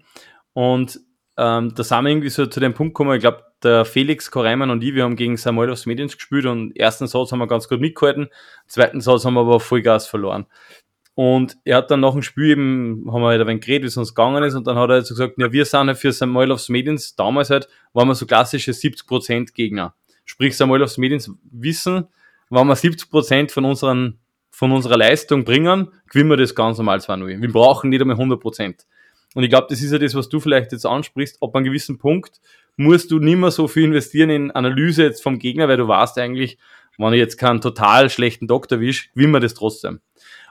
Und 0.52 1.00
ähm, 1.36 1.74
da 1.74 1.82
sind 1.82 2.04
wir 2.04 2.10
irgendwie 2.10 2.30
so 2.30 2.46
zu 2.46 2.60
dem 2.60 2.74
Punkt 2.74 2.94
gekommen, 2.94 3.14
ich 3.14 3.20
glaube, 3.20 3.44
der 3.62 3.84
Felix 3.84 4.30
Koreimann 4.30 4.70
und 4.70 4.84
ich, 4.84 4.94
wir 4.94 5.04
haben 5.04 5.16
gegen 5.16 5.36
Samuel 5.36 5.70
aufs 5.70 5.86
Mediens 5.86 6.16
gespielt 6.16 6.46
und 6.46 6.76
ersten 6.76 7.06
Satz 7.06 7.32
haben 7.32 7.38
wir 7.38 7.46
ganz 7.46 7.68
gut 7.68 7.80
mitgehalten, 7.80 8.28
zweiten 8.66 9.00
Satz 9.00 9.24
haben 9.24 9.34
wir 9.34 9.40
aber 9.40 9.60
Vollgas 9.60 10.06
verloren. 10.06 10.46
Und 11.14 11.56
er 11.64 11.78
hat 11.78 11.90
dann 11.90 12.00
nach 12.00 12.12
dem 12.12 12.22
Spiel 12.22 12.50
eben, 12.50 13.08
haben 13.12 13.22
wir 13.22 13.28
halt 13.28 13.40
ein 13.40 13.46
wenig 13.46 13.64
geredet, 13.64 13.84
wie 13.84 13.86
es 13.86 13.96
uns 13.96 14.14
gegangen 14.14 14.42
ist, 14.42 14.54
und 14.54 14.66
dann 14.66 14.76
hat 14.76 14.90
er 14.90 14.94
halt 14.96 15.06
so 15.06 15.14
gesagt, 15.14 15.34
ja, 15.38 15.50
wir 15.52 15.64
sind 15.64 15.86
halt 15.86 15.98
für 15.98 16.12
Samuel 16.12 16.52
aufs 16.52 16.68
Mediens, 16.68 17.14
damals 17.14 17.50
halt, 17.50 17.68
waren 17.92 18.08
wir 18.08 18.14
so 18.16 18.26
klassische 18.26 18.72
70% 18.72 19.54
Gegner. 19.54 19.94
Sprich, 20.24 20.56
Samuel 20.56 20.82
aufs 20.82 20.98
Mediens 20.98 21.30
wissen, 21.50 22.08
wenn 22.50 22.66
wir 22.66 22.76
70% 22.76 23.50
von 23.50 23.64
unseren 23.64 24.18
von 24.54 24.70
unserer 24.70 24.96
Leistung 24.96 25.44
bringen, 25.44 25.88
gewinnen 26.08 26.30
wir 26.30 26.36
das 26.36 26.54
ganz 26.54 26.78
normal 26.78 26.98
2-0. 26.98 27.42
Wir 27.42 27.52
brauchen 27.52 27.90
nicht 27.90 28.00
einmal 28.00 28.16
100%. 28.16 28.84
Und 29.34 29.42
ich 29.42 29.50
glaube, 29.50 29.66
das 29.68 29.82
ist 29.82 29.90
ja 29.90 29.98
das, 29.98 30.14
was 30.14 30.28
du 30.28 30.38
vielleicht 30.38 30.70
jetzt 30.70 30.86
ansprichst. 30.86 31.42
Ab 31.42 31.56
einem 31.56 31.64
gewissen 31.64 31.98
Punkt 31.98 32.40
musst 32.76 33.10
du 33.10 33.18
nicht 33.18 33.36
mehr 33.36 33.50
so 33.50 33.66
viel 33.66 33.82
investieren 33.82 34.30
in 34.30 34.50
Analyse 34.52 35.02
jetzt 35.02 35.24
vom 35.24 35.40
Gegner, 35.40 35.66
weil 35.66 35.76
du 35.76 35.88
weißt 35.88 36.18
eigentlich, 36.18 36.56
wenn 36.98 37.12
ich 37.12 37.18
jetzt 37.18 37.36
keinen 37.36 37.60
total 37.60 38.08
schlechten 38.10 38.46
Doktor 38.46 38.78
wisch, 38.78 39.10
gewinnen 39.12 39.32
wir 39.32 39.40
das 39.40 39.54
trotzdem. 39.54 39.98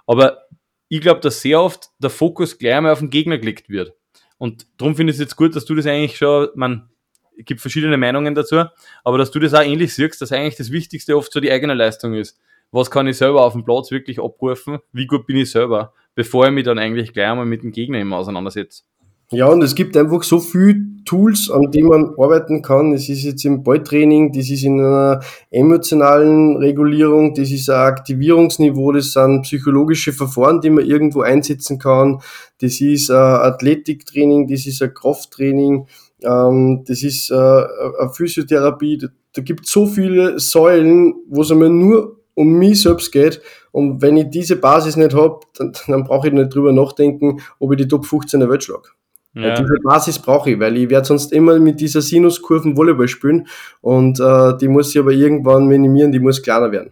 Aber 0.05 0.47
ich 0.89 0.99
glaube, 0.99 1.21
dass 1.21 1.41
sehr 1.41 1.61
oft 1.61 1.87
der 1.97 2.09
Fokus 2.09 2.57
gleich 2.57 2.75
einmal 2.75 2.91
auf 2.91 2.99
den 2.99 3.09
Gegner 3.09 3.37
gelegt 3.37 3.69
wird. 3.69 3.93
Und 4.37 4.67
darum 4.77 4.97
finde 4.97 5.11
ich 5.11 5.15
es 5.15 5.21
jetzt 5.21 5.37
gut, 5.37 5.55
dass 5.55 5.63
du 5.63 5.75
das 5.75 5.85
eigentlich 5.85 6.17
schon, 6.17 6.49
man, 6.55 6.89
gibt 7.37 7.61
verschiedene 7.61 7.95
Meinungen 7.95 8.35
dazu, 8.35 8.65
aber 9.05 9.17
dass 9.17 9.31
du 9.31 9.39
das 9.39 9.53
auch 9.53 9.63
ähnlich 9.63 9.93
siehst, 9.93 10.21
dass 10.21 10.33
eigentlich 10.33 10.57
das 10.57 10.71
Wichtigste 10.71 11.15
oft 11.15 11.31
so 11.31 11.39
die 11.39 11.51
eigene 11.51 11.73
Leistung 11.73 12.15
ist 12.15 12.37
was 12.73 12.91
kann 12.91 13.07
ich 13.07 13.17
selber 13.17 13.45
auf 13.45 13.53
dem 13.53 13.63
Platz 13.63 13.91
wirklich 13.91 14.19
abrufen, 14.19 14.79
wie 14.91 15.07
gut 15.07 15.25
bin 15.25 15.37
ich 15.37 15.51
selber, 15.51 15.93
bevor 16.15 16.47
ich 16.47 16.51
mich 16.51 16.65
dann 16.65 16.79
eigentlich 16.79 17.13
gleich 17.13 17.27
einmal 17.27 17.45
mit 17.45 17.63
dem 17.63 17.71
Gegner 17.71 18.01
immer 18.01 18.17
auseinandersetze. 18.17 18.83
Ja, 19.31 19.47
und 19.47 19.63
es 19.63 19.73
gibt 19.73 19.95
einfach 19.95 20.21
so 20.21 20.39
viele 20.39 20.81
Tools, 21.05 21.49
an 21.49 21.71
denen 21.71 21.87
man 21.87 22.13
arbeiten 22.17 22.61
kann. 22.61 22.93
Es 22.93 23.09
ist 23.09 23.23
jetzt 23.23 23.45
im 23.45 23.63
Balltraining, 23.63 24.31
das 24.31 24.49
ist 24.49 24.63
in 24.63 24.79
einer 24.79 25.21
emotionalen 25.49 26.57
Regulierung, 26.57 27.33
das 27.33 27.51
ist 27.51 27.69
ein 27.69 27.79
Aktivierungsniveau, 27.79 28.91
das 28.91 29.13
sind 29.13 29.43
psychologische 29.43 30.13
Verfahren, 30.13 30.61
die 30.61 30.69
man 30.69 30.85
irgendwo 30.85 31.21
einsetzen 31.21 31.79
kann. 31.79 32.21
Das 32.59 32.79
ist 32.79 33.09
ein 33.09 33.17
Athletiktraining, 33.17 34.47
das 34.47 34.65
ist 34.65 34.81
ein 34.81 34.93
Krafttraining, 34.93 35.87
ähm, 36.23 36.83
das 36.85 37.03
ist 37.03 37.31
äh, 37.31 37.35
eine 37.35 38.11
Physiotherapie. 38.13 38.99
Da 39.33 39.41
gibt 39.41 39.65
es 39.65 39.71
so 39.71 39.87
viele 39.87 40.39
Säulen, 40.39 41.15
wo 41.27 41.41
es 41.41 41.51
einmal 41.51 41.69
nur 41.69 42.22
um 42.35 42.53
mich 42.53 42.81
selbst 42.81 43.11
geht. 43.11 43.41
Und 43.71 44.01
wenn 44.01 44.17
ich 44.17 44.29
diese 44.29 44.55
Basis 44.55 44.95
nicht 44.95 45.15
habe, 45.15 45.39
dann, 45.57 45.73
dann 45.87 46.03
brauche 46.03 46.27
ich 46.27 46.33
nicht 46.33 46.53
drüber 46.53 46.71
nachdenken, 46.71 47.41
ob 47.59 47.71
ich 47.71 47.77
die 47.77 47.87
Top 47.87 48.05
15 48.05 48.39
der 48.39 48.49
Welt 48.49 48.63
schlage. 48.63 48.89
Ja. 49.35 49.55
Diese 49.55 49.75
Basis 49.83 50.19
brauche 50.19 50.51
ich, 50.51 50.59
weil 50.59 50.77
ich 50.77 50.89
werde 50.89 51.07
sonst 51.07 51.33
immer 51.33 51.59
mit 51.59 51.79
dieser 51.79 52.01
Sinuskurven 52.01 52.77
Volleyball 52.77 53.07
spielen 53.07 53.47
und 53.81 54.19
äh, 54.19 54.55
die 54.57 54.67
muss 54.67 54.93
ich 54.93 54.99
aber 54.99 55.11
irgendwann 55.11 55.65
minimieren, 55.65 56.11
die 56.11 56.19
muss 56.19 56.43
kleiner 56.43 56.71
werden. 56.71 56.91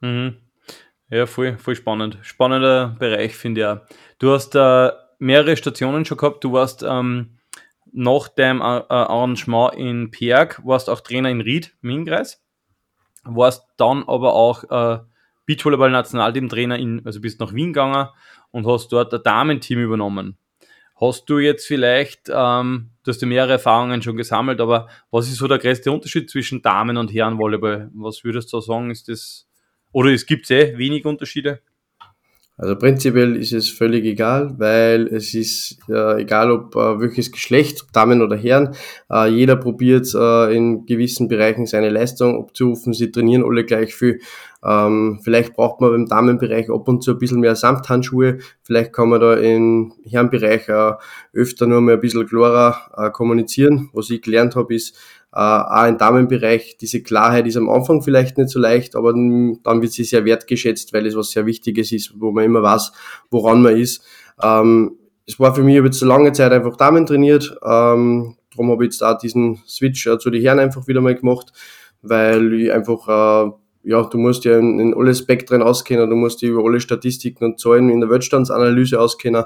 Mhm. 0.00 0.34
Ja, 1.10 1.26
voll, 1.26 1.56
voll 1.56 1.76
spannend. 1.76 2.18
Spannender 2.22 2.96
Bereich, 2.98 3.36
finde 3.36 3.60
ich 3.60 3.66
auch. 3.68 3.78
Du 4.18 4.32
hast 4.32 4.56
äh, 4.56 4.90
mehrere 5.20 5.56
Stationen 5.56 6.04
schon 6.04 6.18
gehabt. 6.18 6.42
Du 6.42 6.52
warst 6.52 6.84
ähm, 6.86 7.38
nach 7.92 8.26
dem 8.28 8.60
äh, 8.60 8.62
Arrangement 8.62 9.74
in 9.76 10.10
Perg, 10.10 10.60
warst 10.64 10.90
auch 10.90 11.00
Trainer 11.00 11.30
in 11.30 11.40
Ried, 11.40 11.72
im 11.82 11.90
Inkreis 11.90 12.42
warst 13.28 13.66
dann 13.76 14.04
aber 14.06 14.34
auch 14.34 14.64
äh, 14.64 15.00
Beachvolleyball-Nationalteam-Trainer 15.46 16.78
in, 16.78 17.04
also 17.04 17.20
bist 17.20 17.40
nach 17.40 17.54
Wien 17.54 17.72
gegangen 17.72 18.08
und 18.50 18.66
hast 18.66 18.88
dort 18.92 19.14
ein 19.14 19.22
Damenteam 19.22 19.80
übernommen. 19.80 20.36
Hast 20.98 21.28
du 21.28 21.38
jetzt 21.38 21.66
vielleicht, 21.66 22.30
ähm, 22.32 22.90
du 23.04 23.10
hast 23.10 23.20
ja 23.20 23.28
mehrere 23.28 23.52
Erfahrungen 23.52 24.00
schon 24.00 24.16
gesammelt, 24.16 24.60
aber 24.60 24.88
was 25.10 25.28
ist 25.28 25.36
so 25.36 25.46
der 25.46 25.58
größte 25.58 25.92
Unterschied 25.92 26.30
zwischen 26.30 26.62
Damen- 26.62 26.96
und 26.96 27.12
Herrenvolleyball? 27.12 27.90
Was 27.94 28.24
würdest 28.24 28.52
du 28.52 28.60
sagen, 28.60 28.90
ist 28.90 29.08
das, 29.08 29.46
oder 29.92 30.10
es 30.10 30.24
gibt 30.24 30.50
eh 30.50 30.76
wenig 30.78 31.04
Unterschiede? 31.04 31.60
Also 32.58 32.74
prinzipiell 32.76 33.36
ist 33.36 33.52
es 33.52 33.68
völlig 33.68 34.06
egal, 34.06 34.54
weil 34.56 35.08
es 35.08 35.34
ist 35.34 35.78
äh, 35.90 36.22
egal, 36.22 36.50
ob 36.50 36.74
äh, 36.74 37.00
welches 37.00 37.30
Geschlecht, 37.30 37.84
Damen 37.92 38.22
oder 38.22 38.34
Herren, 38.34 38.74
äh, 39.12 39.28
jeder 39.28 39.56
probiert 39.56 40.14
äh, 40.14 40.56
in 40.56 40.86
gewissen 40.86 41.28
Bereichen 41.28 41.66
seine 41.66 41.90
Leistung 41.90 42.40
abzurufen. 42.40 42.94
Sie 42.94 43.12
trainieren 43.12 43.44
alle 43.44 43.64
gleich 43.66 43.94
viel. 43.94 44.20
Ähm, 44.64 45.20
vielleicht 45.22 45.54
braucht 45.54 45.82
man 45.82 45.94
im 45.94 46.06
Damenbereich 46.06 46.70
ab 46.70 46.88
und 46.88 47.02
zu 47.04 47.10
ein 47.12 47.18
bisschen 47.18 47.40
mehr 47.40 47.56
Samthandschuhe. 47.56 48.38
Vielleicht 48.62 48.94
kann 48.94 49.10
man 49.10 49.20
da 49.20 49.34
im 49.34 49.92
Herrenbereich 50.04 50.68
äh, 50.70 50.94
öfter 51.34 51.66
nur 51.66 51.82
mal 51.82 51.94
ein 51.94 52.00
bisschen 52.00 52.26
klarer 52.26 52.78
äh, 52.96 53.10
kommunizieren. 53.10 53.90
Was 53.92 54.08
ich 54.08 54.22
gelernt 54.22 54.56
habe, 54.56 54.74
ist, 54.74 54.96
äh, 55.32 55.38
auch 55.38 55.86
im 55.86 55.98
Damenbereich, 55.98 56.76
diese 56.80 57.02
Klarheit 57.02 57.46
ist 57.46 57.56
am 57.56 57.68
Anfang 57.68 58.02
vielleicht 58.02 58.38
nicht 58.38 58.50
so 58.50 58.58
leicht, 58.58 58.96
aber 58.96 59.12
dann 59.12 59.82
wird 59.82 59.92
sie 59.92 60.04
sehr 60.04 60.24
wertgeschätzt, 60.24 60.92
weil 60.92 61.06
es 61.06 61.16
was 61.16 61.30
sehr 61.30 61.46
Wichtiges 61.46 61.92
ist, 61.92 62.14
wo 62.18 62.32
man 62.32 62.44
immer 62.44 62.62
weiß, 62.62 62.92
woran 63.30 63.62
man 63.62 63.76
ist. 63.76 64.02
Ähm, 64.42 64.98
es 65.26 65.38
war 65.40 65.54
für 65.54 65.62
mich 65.62 65.76
über 65.76 65.90
zu 65.90 66.06
lange 66.06 66.32
Zeit 66.32 66.52
einfach 66.52 66.76
Damen 66.76 67.04
trainiert, 67.04 67.56
ähm, 67.64 68.36
darum 68.50 68.70
habe 68.70 68.84
ich 68.84 68.92
jetzt 68.92 69.02
auch 69.02 69.18
diesen 69.18 69.62
Switch 69.66 70.06
äh, 70.06 70.18
zu 70.18 70.30
den 70.30 70.42
Herren 70.42 70.60
einfach 70.60 70.86
wieder 70.86 71.00
mal 71.00 71.14
gemacht, 71.14 71.52
weil 72.02 72.54
ich 72.54 72.72
einfach 72.72 73.46
äh, 73.46 73.50
ja, 73.86 74.02
du 74.02 74.18
musst 74.18 74.44
ja 74.44 74.58
in, 74.58 74.80
in 74.80 74.94
alle 74.94 75.14
Spektren 75.14 75.62
auskennen, 75.62 76.10
du 76.10 76.16
musst 76.16 76.42
dich 76.42 76.50
über 76.50 76.64
alle 76.64 76.80
Statistiken 76.80 77.44
und 77.44 77.60
Zahlen 77.60 77.88
in 77.88 78.00
der 78.00 78.10
Wettstandsanalyse 78.10 79.00
auskennen. 79.00 79.44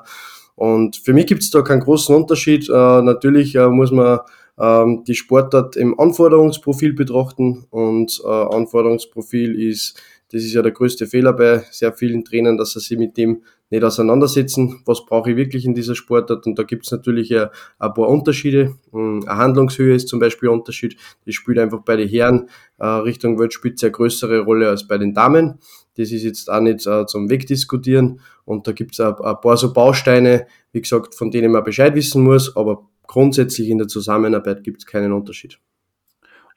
Und 0.54 0.96
für 0.96 1.12
mich 1.12 1.26
gibt 1.26 1.42
es 1.42 1.50
da 1.50 1.60
keinen 1.60 1.80
großen 1.80 2.14
Unterschied. 2.14 2.68
Äh, 2.68 3.02
natürlich 3.02 3.54
äh, 3.54 3.68
muss 3.68 3.92
man 3.92 4.20
ähm, 4.60 5.04
die 5.04 5.14
Sportart 5.14 5.76
im 5.76 5.98
Anforderungsprofil 5.98 6.92
betrachten 6.92 7.66
und 7.70 8.20
äh, 8.24 8.28
Anforderungsprofil 8.28 9.60
ist, 9.60 10.00
das 10.32 10.44
ist 10.44 10.52
ja 10.52 10.62
der 10.62 10.72
größte 10.72 11.06
Fehler 11.06 11.32
bei 11.32 11.64
sehr 11.70 11.92
vielen 11.92 12.24
Trainern, 12.24 12.56
dass 12.56 12.72
sie 12.72 12.80
sich 12.80 12.98
mit 12.98 13.16
dem 13.16 13.42
nicht 13.70 13.84
auseinandersetzen, 13.84 14.82
was 14.84 15.06
brauche 15.06 15.30
ich 15.30 15.36
wirklich 15.36 15.64
in 15.64 15.74
dieser 15.74 15.94
Sportart 15.94 16.46
und 16.46 16.58
da 16.58 16.64
gibt 16.64 16.86
es 16.86 16.92
natürlich 16.92 17.34
ein, 17.34 17.48
ein 17.78 17.94
paar 17.94 18.08
Unterschiede. 18.08 18.74
Hm, 18.92 19.22
eine 19.26 19.36
Handlungshöhe 19.36 19.94
ist 19.94 20.08
zum 20.08 20.18
Beispiel 20.18 20.48
ein 20.48 20.58
Unterschied, 20.58 20.96
das 21.24 21.34
spielt 21.34 21.58
einfach 21.58 21.80
bei 21.80 21.96
den 21.96 22.08
Herren 22.08 22.48
äh, 22.78 22.86
Richtung 22.86 23.38
Weltspitze 23.38 23.86
eine 23.86 23.92
größere 23.92 24.40
Rolle 24.40 24.68
als 24.68 24.86
bei 24.86 24.98
den 24.98 25.14
Damen. 25.14 25.58
Das 25.96 26.12
ist 26.12 26.22
jetzt 26.22 26.50
auch 26.50 26.60
nicht 26.60 26.86
äh, 26.86 27.06
zum 27.06 27.30
Wegdiskutieren. 27.30 28.20
Und 28.44 28.66
da 28.66 28.72
gibt 28.72 28.92
es 28.92 29.00
ein 29.00 29.14
paar 29.14 29.56
so 29.56 29.72
Bausteine, 29.72 30.46
wie 30.72 30.80
gesagt, 30.80 31.14
von 31.14 31.30
denen 31.30 31.52
man 31.52 31.62
Bescheid 31.62 31.94
wissen 31.94 32.22
muss, 32.22 32.56
aber 32.56 32.88
grundsätzlich 33.10 33.68
in 33.68 33.78
der 33.78 33.88
Zusammenarbeit 33.88 34.62
gibt 34.62 34.82
es 34.82 34.86
keinen 34.86 35.12
Unterschied. 35.12 35.58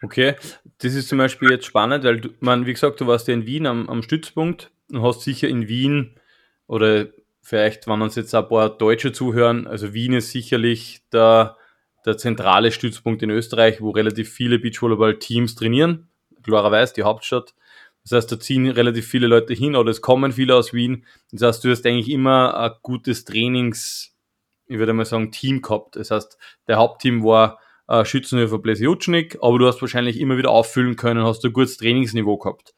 Okay, 0.04 0.36
das 0.78 0.94
ist 0.94 1.10
zum 1.10 1.18
Beispiel 1.18 1.50
jetzt 1.50 1.66
spannend, 1.66 2.04
weil 2.04 2.22
du, 2.22 2.30
man, 2.42 2.68
wie 2.68 2.74
gesagt, 2.74 3.02
du 3.02 3.08
warst 3.08 3.28
ja 3.28 3.34
in 3.34 3.48
Wien 3.48 3.66
am, 3.66 3.90
am 3.90 4.04
Stützpunkt 4.04 4.70
und 4.92 5.02
hast 5.02 5.22
sicher 5.22 5.48
in 5.48 5.68
Wien 5.68 6.12
oder 6.68 7.08
vielleicht, 7.42 7.88
wenn 7.88 8.04
uns 8.04 8.14
jetzt 8.14 8.36
ein 8.36 8.48
paar 8.48 8.70
Deutsche 8.70 9.12
zuhören, 9.12 9.66
also 9.66 9.96
Wien 9.96 10.14
ist 10.14 10.30
sicherlich 10.30 11.02
der, 11.12 11.58
der 12.06 12.18
zentrale 12.18 12.72
Stützpunkt 12.72 13.24
in 13.24 13.32
Österreich, 13.32 13.82
wo 13.82 13.90
relativ 13.90 14.30
viele 14.30 14.60
Beachvolleyball-Teams 14.60 15.56
trainieren. 15.56 16.08
Klarerweise 16.44 16.94
die 16.94 17.04
Hauptstadt. 17.04 17.56
Das 18.04 18.12
heißt, 18.12 18.32
da 18.32 18.40
ziehen 18.40 18.68
relativ 18.68 19.08
viele 19.08 19.26
Leute 19.26 19.56
hin 19.56 19.76
oder 19.76 19.90
es 19.90 20.02
kommen 20.02 20.34
viele 20.34 20.56
aus 20.56 20.72
Wien. 20.72 21.04
Das 21.32 21.42
heißt, 21.42 21.64
du 21.64 21.72
hast 21.72 21.84
eigentlich 21.88 22.12
immer 22.12 22.56
ein 22.56 22.72
gutes 22.84 23.26
Trainings, 23.26 24.13
ich 24.74 24.80
würde 24.80 24.94
mal 24.94 25.06
sagen, 25.06 25.32
Team 25.32 25.62
gehabt. 25.62 25.96
Das 25.96 26.10
heißt, 26.10 26.38
der 26.68 26.78
Hauptteam 26.78 27.24
war 27.24 27.60
äh, 27.88 28.04
Schützenhöfer 28.04 28.58
Blesjutschnik, 28.58 29.38
aber 29.40 29.60
du 29.60 29.68
hast 29.68 29.82
wahrscheinlich 29.82 30.20
immer 30.20 30.36
wieder 30.36 30.50
auffüllen 30.50 30.96
können, 30.96 31.24
hast 31.24 31.44
du 31.44 31.50
ein 31.50 31.54
gutes 31.54 31.78
Trainingsniveau 31.78 32.38
gehabt. 32.38 32.74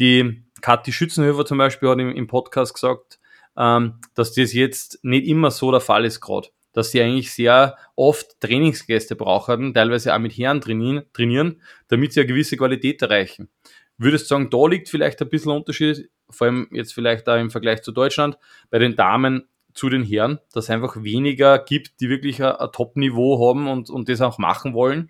Die 0.00 0.42
Kathi 0.60 0.92
Schützenhöfer 0.92 1.46
zum 1.46 1.58
Beispiel 1.58 1.88
hat 1.88 2.00
im, 2.00 2.10
im 2.10 2.26
Podcast 2.26 2.74
gesagt, 2.74 3.20
ähm, 3.56 4.00
dass 4.14 4.32
das 4.34 4.52
jetzt 4.52 4.98
nicht 5.04 5.28
immer 5.28 5.52
so 5.52 5.70
der 5.70 5.80
Fall 5.80 6.04
ist 6.04 6.20
gerade. 6.20 6.48
Dass 6.72 6.90
sie 6.90 7.00
eigentlich 7.00 7.32
sehr 7.32 7.76
oft 7.94 8.40
Trainingsgäste 8.40 9.14
brauchen, 9.14 9.74
teilweise 9.74 10.12
auch 10.12 10.18
mit 10.18 10.32
Herren 10.32 10.60
trainieren, 10.60 11.04
trainieren, 11.12 11.62
damit 11.86 12.12
sie 12.12 12.20
eine 12.20 12.26
gewisse 12.26 12.56
Qualität 12.56 13.00
erreichen. 13.00 13.48
Würdest 13.96 14.24
du 14.24 14.28
sagen, 14.34 14.50
da 14.50 14.66
liegt 14.66 14.88
vielleicht 14.88 15.22
ein 15.22 15.28
bisschen 15.28 15.52
Unterschied, 15.52 16.10
vor 16.30 16.48
allem 16.48 16.68
jetzt 16.72 16.94
vielleicht 16.94 17.28
auch 17.28 17.38
im 17.38 17.50
Vergleich 17.50 17.82
zu 17.82 17.92
Deutschland. 17.92 18.38
Bei 18.70 18.78
den 18.80 18.96
Damen 18.96 19.48
zu 19.78 19.88
den 19.88 20.02
Herren, 20.02 20.40
dass 20.52 20.64
es 20.64 20.70
einfach 20.70 21.02
weniger 21.02 21.58
gibt, 21.58 22.00
die 22.00 22.08
wirklich 22.08 22.42
ein, 22.42 22.52
ein 22.52 22.72
Top-Niveau 22.72 23.48
haben 23.48 23.68
und, 23.68 23.90
und 23.90 24.08
das 24.08 24.20
auch 24.20 24.38
machen 24.38 24.74
wollen? 24.74 25.08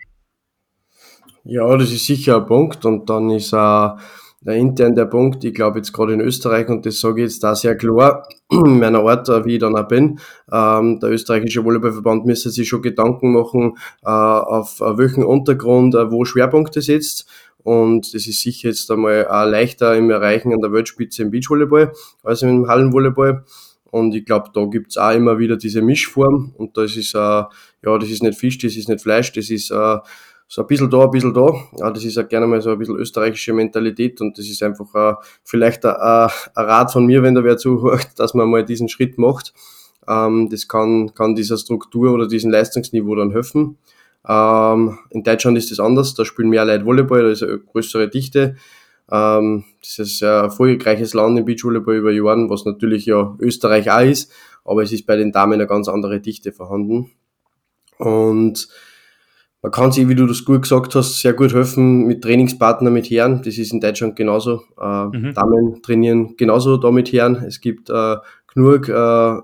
Ja, 1.45 1.75
das 1.77 1.91
ist 1.91 2.05
sicher 2.05 2.37
ein 2.37 2.47
Punkt 2.47 2.85
und 2.85 3.09
dann 3.09 3.31
ist 3.31 3.55
auch 3.55 3.99
der 4.41 4.55
intern 4.55 4.95
der 4.95 5.07
Punkt, 5.07 5.43
ich 5.43 5.55
glaube 5.55 5.79
jetzt 5.79 5.93
gerade 5.93 6.13
in 6.13 6.21
Österreich, 6.21 6.69
und 6.69 6.87
das 6.87 7.01
sage 7.01 7.23
ich 7.23 7.31
jetzt 7.31 7.43
da 7.43 7.55
sehr 7.55 7.77
klar, 7.77 8.29
in 8.51 8.79
meiner 8.79 9.01
Art, 9.01 9.29
wie 9.47 9.55
ich 9.55 9.61
dann 9.61 9.77
auch 9.77 9.89
bin, 9.89 10.21
ähm, 10.53 11.01
der 11.01 11.11
österreichische 11.11 11.65
Volleyballverband 11.65 12.27
müsste 12.27 12.51
sich 12.51 12.69
schon 12.69 12.83
Gedanken 12.83 13.33
machen, 13.33 13.79
äh, 14.05 14.11
auf 14.11 14.81
welchen 14.81 15.25
Untergrund, 15.25 15.95
äh, 15.95 16.11
wo 16.11 16.25
Schwerpunkte 16.25 16.83
setzt. 16.83 17.27
Und 17.65 18.15
das 18.15 18.27
ist 18.27 18.43
sicher 18.43 18.69
jetzt 18.69 18.91
einmal 18.91 19.27
auch 19.27 19.45
leichter 19.45 19.97
im 19.97 20.11
Erreichen 20.11 20.53
an 20.53 20.61
der 20.61 20.73
Weltspitze 20.73 21.23
im 21.23 21.31
Beachvolleyball 21.31 21.93
als 22.23 22.43
im 22.43 22.69
Hallenvolleyball. 22.69 23.45
Und 23.91 24.15
ich 24.15 24.25
glaube, 24.25 24.51
da 24.53 24.65
gibt's 24.67 24.97
auch 24.97 25.13
immer 25.13 25.39
wieder 25.39 25.57
diese 25.57 25.83
Mischform. 25.83 26.53
Und 26.57 26.77
das 26.77 26.97
ist, 26.97 27.15
äh, 27.15 27.19
ja, 27.19 27.49
das 27.83 28.11
ist 28.11 28.23
nicht 28.23 28.39
Fisch, 28.39 28.59
das 28.59 28.77
ist 28.77 28.89
nicht 28.89 29.03
Fleisch, 29.03 29.33
das 29.33 29.51
ist 29.51 29.71
äh, 29.71 29.99
so 30.49 30.63
ein 30.63 30.67
bisschen 30.67 30.91
da, 30.91 31.05
ein 31.05 31.11
bisschen 31.11 31.35
da. 31.35 31.53
Ja, 31.79 31.91
das 31.91 32.05
ist 32.05 32.19
auch 32.19 32.29
gerne 32.29 32.47
mal 32.47 32.61
so 32.61 32.71
ein 32.71 32.79
bisschen 32.79 32.97
österreichische 32.97 33.53
Mentalität 33.53 34.21
und 34.21 34.37
das 34.39 34.47
ist 34.47 34.63
einfach 34.63 34.95
äh, 34.95 35.15
vielleicht 35.45 35.85
ein, 35.85 35.95
ein, 35.95 36.31
Rat 36.55 36.93
von 36.93 37.07
mir, 37.07 37.23
wenn 37.23 37.35
da 37.35 37.45
wer 37.45 37.59
zuhört, 37.59 38.09
dass 38.17 38.35
man 38.35 38.51
mal 38.51 38.65
diesen 38.65 38.89
Schritt 38.89 39.19
macht. 39.19 39.53
Ähm, 40.07 40.49
das 40.51 40.67
kann, 40.67 41.15
kann 41.15 41.35
dieser 41.35 41.59
Struktur 41.59 42.13
oder 42.13 42.27
diesem 42.27 42.51
Leistungsniveau 42.51 43.15
dann 43.15 43.31
helfen. 43.31 43.77
Ähm, 44.27 44.99
in 45.11 45.23
Deutschland 45.23 45.59
ist 45.59 45.71
das 45.71 45.81
anders, 45.81 46.15
da 46.15 46.25
spielen 46.25 46.49
mehr 46.49 46.65
Leute 46.65 46.85
Volleyball, 46.85 47.23
da 47.23 47.31
ist 47.31 47.43
eine 47.43 47.59
größere 47.59 48.09
Dichte. 48.09 48.57
Ähm, 49.11 49.65
das 49.81 49.99
ist 49.99 50.23
ein 50.23 50.45
erfolgreiches 50.45 51.15
Land 51.15 51.39
im 51.39 51.45
Beachvolleyball 51.45 51.97
über 51.97 52.13
Jahren, 52.13 52.51
was 52.51 52.65
natürlich 52.65 53.07
ja 53.07 53.37
Österreich 53.41 53.91
auch 53.91 54.01
ist, 54.01 54.33
aber 54.65 54.83
es 54.83 54.93
ist 54.93 55.07
bei 55.07 55.17
den 55.17 55.33
Damen 55.33 55.55
eine 55.55 55.67
ganz 55.67 55.89
andere 55.89 56.21
Dichte 56.21 56.53
vorhanden. 56.53 57.11
Und 57.99 58.69
man 59.61 59.73
kann 59.73 59.91
sich, 59.91 60.09
wie 60.09 60.15
du 60.15 60.27
das 60.27 60.45
gut 60.45 60.63
gesagt 60.63 60.95
hast, 60.95 61.21
sehr 61.21 61.33
gut 61.33 61.53
helfen 61.53 62.07
mit 62.07 62.23
Trainingspartnern, 62.23 62.93
mit 62.93 63.11
Herren. 63.11 63.43
Das 63.45 63.59
ist 63.59 63.73
in 63.73 63.81
Deutschland 63.81 64.15
genauso. 64.15 64.63
Äh, 64.81 65.05
mhm. 65.07 65.35
Damen 65.35 65.83
trainieren 65.83 66.37
genauso 66.37 66.77
da 66.77 66.93
mit 66.93 67.13
Herren. 67.13 67.37
Es 67.37 67.61
gibt 67.61 67.91
äh, 67.91 68.17
genug 68.55 68.89
äh, 68.89 69.35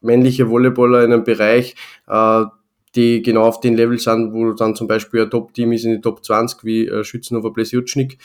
männliche 0.00 0.48
Volleyballer 0.48 1.04
in 1.04 1.12
einem 1.12 1.24
Bereich, 1.24 1.74
äh, 2.06 2.44
die 2.94 3.22
genau 3.22 3.42
auf 3.42 3.60
den 3.60 3.76
Level 3.76 3.98
sind, 3.98 4.32
wo 4.32 4.52
dann 4.52 4.74
zum 4.74 4.88
Beispiel 4.88 5.22
ein 5.22 5.30
Top-Team 5.30 5.72
ist 5.72 5.84
in 5.84 5.92
die 5.92 6.00
Top 6.00 6.24
20, 6.24 6.64
wie 6.64 6.86
äh, 6.86 7.04
Schützenhofer 7.04 7.50
Blesjutschnik. 7.50 8.18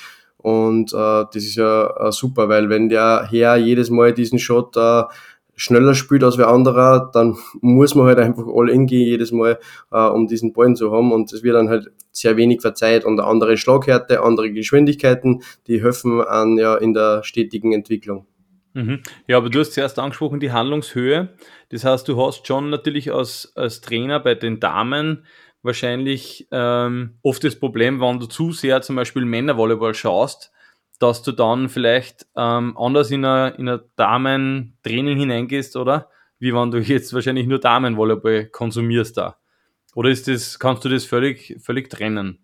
Und 0.43 0.91
äh, 0.91 1.25
das 1.33 1.37
ist 1.37 1.55
ja 1.55 1.87
äh, 1.97 2.11
super, 2.11 2.49
weil 2.49 2.69
wenn 2.69 2.89
der 2.89 3.27
Herr 3.31 3.55
jedes 3.55 3.89
Mal 3.89 4.13
diesen 4.13 4.39
Shot 4.39 4.75
äh, 4.75 5.03
schneller 5.55 5.95
spielt 5.95 6.21
als 6.21 6.37
wer 6.37 6.49
anderer, 6.49 7.09
dann 7.13 7.37
muss 7.61 7.95
man 7.95 8.07
halt 8.07 8.19
einfach 8.19 8.43
all 8.53 8.69
in 8.69 8.85
gehen 8.85 9.07
jedes 9.07 9.31
Mal, 9.31 9.57
äh, 9.91 10.05
um 10.05 10.27
diesen 10.27 10.51
Ballen 10.51 10.75
zu 10.75 10.91
haben. 10.91 11.13
Und 11.13 11.31
es 11.31 11.43
wird 11.43 11.55
dann 11.55 11.69
halt 11.69 11.91
sehr 12.11 12.35
wenig 12.35 12.59
verzeiht 12.59 13.05
und 13.05 13.21
andere 13.21 13.55
Schlaghärte, 13.55 14.21
andere 14.21 14.51
Geschwindigkeiten, 14.51 15.43
die 15.67 15.81
helfen 15.81 16.21
an 16.21 16.57
ja 16.57 16.75
in 16.75 16.93
der 16.93 17.23
stetigen 17.23 17.71
Entwicklung. 17.71 18.27
Mhm. 18.73 19.01
Ja, 19.27 19.37
aber 19.37 19.49
du 19.49 19.59
hast 19.59 19.71
zuerst 19.71 19.97
angesprochen, 19.97 20.41
die 20.41 20.51
Handlungshöhe. 20.51 21.29
Das 21.69 21.85
heißt, 21.85 22.05
du 22.05 22.21
hast 22.21 22.45
schon 22.47 22.69
natürlich 22.69 23.13
als, 23.13 23.53
als 23.55 23.79
Trainer 23.79 24.19
bei 24.19 24.35
den 24.35 24.59
Damen 24.59 25.25
wahrscheinlich 25.63 26.47
ähm, 26.51 27.17
oft 27.23 27.43
das 27.43 27.57
Problem, 27.57 27.99
wenn 28.01 28.19
du 28.19 28.27
zu 28.27 28.51
sehr 28.51 28.81
zum 28.81 28.95
Beispiel 28.95 29.25
Männervolleyball 29.25 29.93
schaust, 29.93 30.51
dass 30.99 31.23
du 31.23 31.31
dann 31.31 31.69
vielleicht 31.69 32.27
ähm, 32.37 32.77
anders 32.77 33.11
in 33.11 33.25
ein 33.25 33.55
in 33.55 33.79
Damen-Training 33.95 35.17
hineingehst, 35.17 35.75
oder? 35.75 36.09
Wie 36.39 36.53
wenn 36.53 36.71
du 36.71 36.79
jetzt 36.79 37.13
wahrscheinlich 37.13 37.47
nur 37.47 37.59
Damenvolleyball 37.59 38.45
konsumierst 38.47 39.17
da. 39.17 39.37
Oder 39.95 40.09
ist 40.09 40.27
das, 40.27 40.59
kannst 40.59 40.83
du 40.85 40.89
das 40.89 41.05
völlig, 41.05 41.57
völlig 41.61 41.89
trennen? 41.89 42.39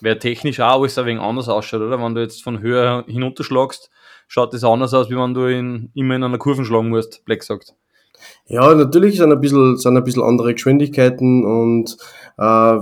Wäre 0.00 0.18
technisch 0.18 0.60
auch 0.60 0.80
alles 0.80 0.96
ein 0.98 1.06
wenig 1.06 1.22
anders 1.22 1.48
ausschaut, 1.48 1.80
oder? 1.80 2.00
Wenn 2.00 2.14
du 2.14 2.20
jetzt 2.20 2.42
von 2.42 2.60
höher 2.60 3.04
hinunterschlagst, 3.08 3.90
schaut 4.28 4.54
das 4.54 4.64
anders 4.64 4.94
aus, 4.94 5.10
wie 5.10 5.16
wenn 5.16 5.34
du 5.34 5.46
in, 5.46 5.90
immer 5.94 6.14
in 6.16 6.22
einer 6.22 6.38
Kurve 6.38 6.64
schlagen 6.64 6.90
musst, 6.90 7.24
Black 7.24 7.42
sagt. 7.42 7.74
Ja, 8.46 8.74
natürlich 8.74 9.18
sind 9.18 9.32
ein 9.32 9.40
bisschen, 9.40 9.76
sind 9.76 9.96
ein 9.96 10.04
bisschen 10.04 10.22
andere 10.22 10.54
Geschwindigkeiten 10.54 11.44
und 11.44 11.96
äh, 12.38 12.78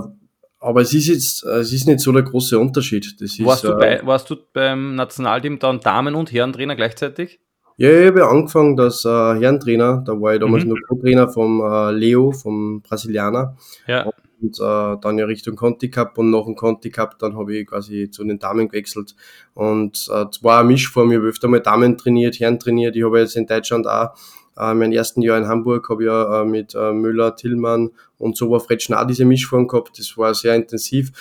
aber 0.59 0.81
es 0.81 0.93
ist 0.93 1.07
jetzt, 1.07 1.43
es 1.43 1.71
ist 1.71 1.87
nicht 1.87 1.99
so 1.99 2.11
der 2.11 2.23
große 2.23 2.57
Unterschied. 2.57 3.21
Das 3.21 3.31
ist, 3.31 3.45
warst, 3.45 3.63
du 3.63 3.77
bei, 3.77 3.97
äh, 3.97 4.05
warst 4.05 4.29
du 4.29 4.35
beim 4.53 4.95
Nationalteam 4.95 5.59
dann 5.59 5.79
Damen- 5.79 6.15
und 6.15 6.31
Herrentrainer 6.31 6.75
gleichzeitig? 6.75 7.39
Ja, 7.79 7.91
ich 7.91 8.07
habe 8.07 8.27
angefangen 8.27 8.79
als 8.79 9.05
äh, 9.05 9.09
Herrentrainer. 9.09 10.03
Da 10.03 10.19
war 10.19 10.33
ich 10.33 10.39
damals 10.39 10.63
mhm. 10.63 10.69
nur 10.69 10.79
Co-Trainer 10.87 11.29
vom 11.29 11.61
äh, 11.61 11.91
Leo, 11.91 12.31
vom 12.31 12.81
Brasilianer. 12.81 13.55
Ja. 13.87 14.09
Und 14.41 14.59
äh, 14.59 14.97
dann 14.99 15.17
ja 15.19 15.25
Richtung 15.25 15.55
Conti 15.55 15.89
Cup 15.89 16.17
und 16.17 16.31
nach 16.31 16.45
dem 16.45 16.55
Conti 16.55 16.89
Cup 16.89 17.19
dann 17.19 17.37
habe 17.37 17.55
ich 17.55 17.67
quasi 17.67 18.09
zu 18.09 18.23
den 18.23 18.39
Damen 18.39 18.67
gewechselt. 18.67 19.15
Und 19.53 20.09
äh, 20.11 20.25
es 20.29 20.43
war 20.43 20.59
eine 20.59 20.69
Mischform. 20.69 21.11
Ich 21.11 21.17
habe 21.17 21.27
öfter 21.27 21.47
mal 21.47 21.59
Damen 21.59 21.97
trainiert, 21.97 22.39
Herren 22.39 22.59
trainiert. 22.59 22.95
Ich 22.95 23.03
habe 23.03 23.19
jetzt 23.19 23.35
in 23.35 23.45
Deutschland 23.45 23.87
auch 23.87 24.09
äh, 24.59 24.73
mein 24.73 24.91
ersten 24.91 25.21
Jahr 25.21 25.37
in 25.37 25.47
Hamburg 25.47 25.89
habe 25.89 26.03
ich 26.03 26.07
ja 26.07 26.41
äh, 26.41 26.45
mit 26.45 26.75
äh, 26.75 26.91
Müller, 26.91 27.35
Tillmann 27.35 27.91
und 28.17 28.35
so 28.35 28.49
war 28.49 28.59
Fred 28.59 28.85
auch 28.91 29.07
diese 29.07 29.25
Mischform 29.25 29.67
gehabt. 29.67 29.99
Das 29.99 30.17
war 30.17 30.33
sehr 30.33 30.55
intensiv 30.55 31.11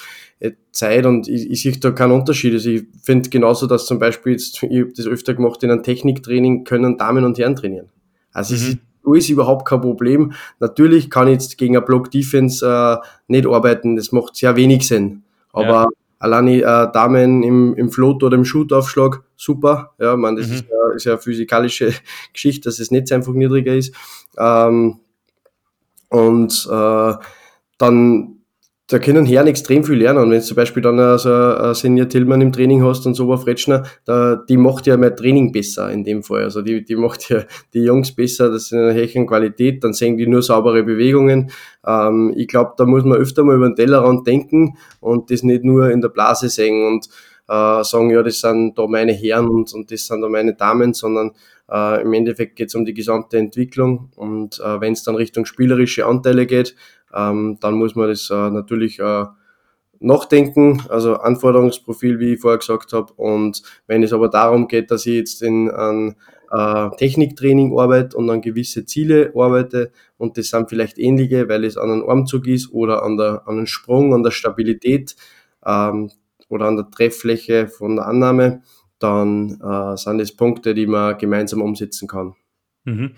äh, 0.40 0.52
Zeit 0.72 1.06
und 1.06 1.28
ich, 1.28 1.50
ich 1.50 1.62
sehe 1.62 1.76
da 1.78 1.90
keinen 1.90 2.12
Unterschied. 2.12 2.54
Also 2.54 2.70
ich 2.70 2.84
finde 3.02 3.28
genauso, 3.30 3.66
dass 3.66 3.86
zum 3.86 3.98
Beispiel 3.98 4.32
jetzt, 4.32 4.62
ich 4.62 4.80
habe 4.80 4.92
das 4.96 5.06
öfter 5.06 5.34
gemacht, 5.34 5.62
in 5.62 5.70
einem 5.70 5.82
Techniktraining 5.82 6.64
können 6.64 6.98
Damen 6.98 7.24
und 7.24 7.38
Herren 7.38 7.56
trainieren. 7.56 7.88
Also 8.32 8.54
mhm. 8.54 8.60
es 8.60 8.68
ist 8.68 8.78
ist 9.14 9.28
überhaupt 9.28 9.68
kein 9.68 9.80
Problem. 9.82 10.32
Natürlich 10.58 11.10
kann 11.10 11.28
ich 11.28 11.34
jetzt 11.34 11.58
gegen 11.58 11.76
eine 11.76 11.86
Block 11.86 12.10
Defense 12.10 12.66
äh, 12.66 12.96
nicht 13.28 13.46
arbeiten, 13.46 13.94
das 13.94 14.10
macht 14.10 14.34
sehr 14.34 14.56
wenig 14.56 14.88
Sinn. 14.88 15.22
Aber 15.52 15.66
ja 15.66 15.88
alleine 16.18 16.58
äh, 16.58 16.92
Damen 16.92 17.42
im, 17.42 17.74
im 17.74 17.90
Float 17.90 18.22
oder 18.22 18.36
im 18.36 18.44
Shootaufschlag, 18.44 19.22
super. 19.36 19.94
Ja, 19.98 20.16
man, 20.16 20.36
das 20.36 20.48
mhm. 20.48 20.54
ist, 20.54 20.64
ja, 20.68 20.94
ist 20.94 21.04
ja 21.04 21.12
eine 21.12 21.20
physikalische 21.20 21.92
Geschichte, 22.32 22.68
dass 22.68 22.78
das 22.78 22.90
Netz 22.90 23.12
einfach 23.12 23.32
niedriger 23.32 23.74
ist. 23.74 23.94
Ähm, 24.38 25.00
und 26.08 26.68
äh, 26.70 27.14
dann 27.78 28.35
da 28.88 29.00
können 29.00 29.26
Herren 29.26 29.48
extrem 29.48 29.82
viel 29.82 29.96
lernen. 29.96 30.20
Und 30.20 30.30
wenn 30.30 30.38
du 30.38 30.44
zum 30.44 30.54
Beispiel 30.54 30.82
dann 30.82 31.00
also 31.00 31.32
ein 31.32 31.74
Senior 31.74 32.08
Tillmann 32.08 32.40
im 32.40 32.52
Training 32.52 32.84
hast 32.84 33.04
und 33.06 33.14
so 33.14 33.30
ein 33.32 33.38
Fretschner, 33.38 33.82
da, 34.04 34.36
die 34.36 34.56
macht 34.56 34.86
ja 34.86 34.96
mein 34.96 35.16
Training 35.16 35.50
besser 35.50 35.90
in 35.90 36.04
dem 36.04 36.22
Fall. 36.22 36.44
Also 36.44 36.62
die, 36.62 36.84
die 36.84 36.94
macht 36.94 37.28
ja 37.28 37.44
die 37.74 37.80
Jungs 37.80 38.14
besser, 38.14 38.48
das 38.50 38.64
ist 38.64 38.72
eine 38.72 38.94
höheren 38.94 39.26
Qualität, 39.26 39.82
dann 39.82 39.92
sehen 39.92 40.16
die 40.16 40.28
nur 40.28 40.42
saubere 40.42 40.84
Bewegungen. 40.84 41.50
Ähm, 41.84 42.32
ich 42.36 42.46
glaube, 42.46 42.74
da 42.76 42.84
muss 42.84 43.04
man 43.04 43.18
öfter 43.18 43.42
mal 43.42 43.56
über 43.56 43.68
den 43.68 43.74
Tellerrand 43.74 44.24
denken 44.26 44.76
und 45.00 45.32
das 45.32 45.42
nicht 45.42 45.64
nur 45.64 45.90
in 45.90 46.00
der 46.00 46.08
Blase 46.08 46.48
sehen 46.48 46.86
und 46.86 47.08
äh, 47.48 47.82
sagen, 47.82 48.10
ja, 48.10 48.22
das 48.22 48.40
sind 48.40 48.78
da 48.78 48.86
meine 48.86 49.12
Herren 49.12 49.48
und, 49.48 49.72
und 49.72 49.90
das 49.90 50.06
sind 50.06 50.20
da 50.20 50.28
meine 50.28 50.54
Damen, 50.54 50.94
sondern 50.94 51.32
äh, 51.70 52.02
im 52.02 52.12
Endeffekt 52.12 52.56
geht 52.56 52.68
es 52.68 52.74
um 52.74 52.84
die 52.84 52.94
gesamte 52.94 53.38
Entwicklung 53.38 54.10
und 54.14 54.60
äh, 54.60 54.80
wenn 54.80 54.92
es 54.92 55.02
dann 55.02 55.16
Richtung 55.16 55.44
spielerische 55.44 56.06
Anteile 56.06 56.46
geht, 56.46 56.76
ähm, 57.16 57.58
dann 57.60 57.74
muss 57.74 57.94
man 57.94 58.08
das 58.08 58.28
äh, 58.30 58.50
natürlich 58.50 58.98
äh, 58.98 59.24
nachdenken, 60.00 60.82
also 60.88 61.16
Anforderungsprofil, 61.16 62.18
wie 62.18 62.34
ich 62.34 62.40
vorher 62.40 62.58
gesagt 62.58 62.92
habe. 62.92 63.12
Und 63.14 63.62
wenn 63.86 64.02
es 64.02 64.12
aber 64.12 64.28
darum 64.28 64.68
geht, 64.68 64.90
dass 64.90 65.06
ich 65.06 65.14
jetzt 65.14 65.42
in 65.42 65.70
einen 65.70 66.16
äh, 66.50 66.90
Techniktraining 66.96 67.78
arbeite 67.78 68.16
und 68.16 68.28
an 68.30 68.40
gewisse 68.40 68.84
Ziele 68.84 69.32
arbeite 69.34 69.90
und 70.18 70.38
das 70.38 70.48
sind 70.48 70.68
vielleicht 70.68 70.98
ähnliche, 70.98 71.48
weil 71.48 71.64
es 71.64 71.76
an 71.76 71.90
einem 71.90 72.08
Armzug 72.08 72.46
ist 72.46 72.72
oder 72.72 73.02
an, 73.02 73.16
der, 73.16 73.42
an 73.46 73.56
einem 73.56 73.66
Sprung, 73.66 74.14
an 74.14 74.22
der 74.22 74.30
Stabilität 74.30 75.16
ähm, 75.64 76.10
oder 76.48 76.66
an 76.66 76.76
der 76.76 76.90
Trefffläche 76.90 77.68
von 77.68 77.96
der 77.96 78.06
Annahme, 78.06 78.62
dann 78.98 79.60
äh, 79.60 79.96
sind 79.96 80.18
das 80.18 80.32
Punkte, 80.32 80.74
die 80.74 80.86
man 80.86 81.18
gemeinsam 81.18 81.62
umsetzen 81.62 82.08
kann. 82.08 82.34
Mhm. 82.84 83.12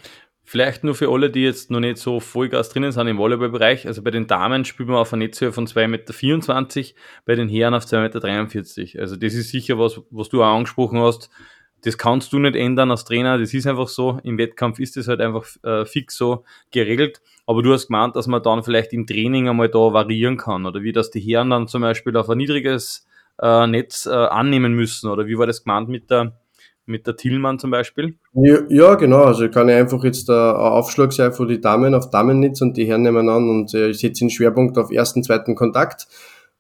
Vielleicht 0.51 0.83
nur 0.83 0.95
für 0.95 1.11
alle, 1.11 1.29
die 1.29 1.43
jetzt 1.43 1.71
noch 1.71 1.79
nicht 1.79 1.99
so 1.99 2.21
Vollgas 2.21 2.71
drinnen 2.71 2.91
sind 2.91 3.07
im 3.07 3.19
Volleyballbereich. 3.19 3.87
Also 3.87 4.03
bei 4.03 4.11
den 4.11 4.27
Damen 4.27 4.65
spielt 4.65 4.89
man 4.89 4.97
auf 4.97 5.13
einer 5.13 5.25
Netzhöhe 5.27 5.53
von 5.53 5.67
2,24 5.67 5.89
Meter, 5.89 6.95
bei 7.27 7.35
den 7.35 7.51
Herren 7.51 7.75
auf 7.75 7.85
2,43 7.85 8.81
Meter. 8.81 9.01
Also 9.03 9.17
das 9.17 9.35
ist 9.35 9.51
sicher 9.51 9.79
was, 9.79 10.01
was 10.09 10.31
du 10.31 10.43
auch 10.43 10.57
angesprochen 10.57 11.01
hast. 11.01 11.29
Das 11.83 11.99
kannst 11.99 12.33
du 12.33 12.39
nicht 12.39 12.57
ändern 12.57 12.91
als 12.91 13.05
Trainer. 13.05 13.37
Das 13.37 13.53
ist 13.53 13.67
einfach 13.67 13.89
so. 13.89 14.21
Im 14.23 14.39
Wettkampf 14.39 14.79
ist 14.79 14.97
das 14.97 15.07
halt 15.07 15.21
einfach 15.21 15.45
äh, 15.65 15.85
fix 15.85 16.17
so 16.17 16.45
geregelt. 16.71 17.21
Aber 17.45 17.63
du 17.63 17.75
hast 17.75 17.89
gemeint, 17.89 18.17
dass 18.17 18.27
man 18.27 18.43
dann 18.43 18.63
vielleicht 18.63 18.95
im 18.95 19.07
Training 19.07 19.51
einmal 19.51 19.69
da 19.69 19.93
variieren 19.93 20.39
kann. 20.39 20.65
Oder 20.65 20.81
wie 20.81 20.93
das 20.93 21.11
die 21.11 21.21
Herren 21.21 21.51
dann 21.51 21.69
zum 21.69 21.83
Beispiel 21.83 22.17
auf 22.17 22.31
ein 22.31 22.39
niedriges 22.39 23.07
äh, 23.39 23.67
Netz 23.67 24.07
äh, 24.07 24.15
annehmen 24.15 24.73
müssen. 24.73 25.11
Oder 25.11 25.27
wie 25.27 25.37
war 25.37 25.47
das 25.47 25.65
gemeint 25.65 25.91
mit 25.91 26.11
der 26.11 26.41
mit 26.89 27.07
der 27.07 27.17
Tillmann 27.17 27.59
zum 27.59 27.71
Beispiel? 27.71 28.15
Ja, 28.35 28.59
ja 28.69 28.95
genau. 28.95 29.25
Also 29.25 29.49
kann 29.49 29.69
ich 29.69 29.75
einfach 29.75 30.03
jetzt 30.05 30.29
äh, 30.29 30.33
ein 30.33 30.57
Aufschlag 30.57 31.13
sein 31.13 31.33
von 31.33 31.49
die 31.49 31.61
Damen 31.61 31.95
auf 31.95 32.11
Damennetz 32.11 32.61
und 32.61 32.77
die 32.77 32.87
Herren 32.87 33.03
nehmen 33.03 33.29
an 33.29 33.49
und 33.49 33.75
äh, 33.75 33.91
ich 33.91 34.01
setze 34.01 34.25
den 34.25 34.31
Schwerpunkt 34.31 34.79
auf 34.79 34.91
ersten, 34.91 35.23
zweiten 35.23 35.55
Kontakt 35.55 36.09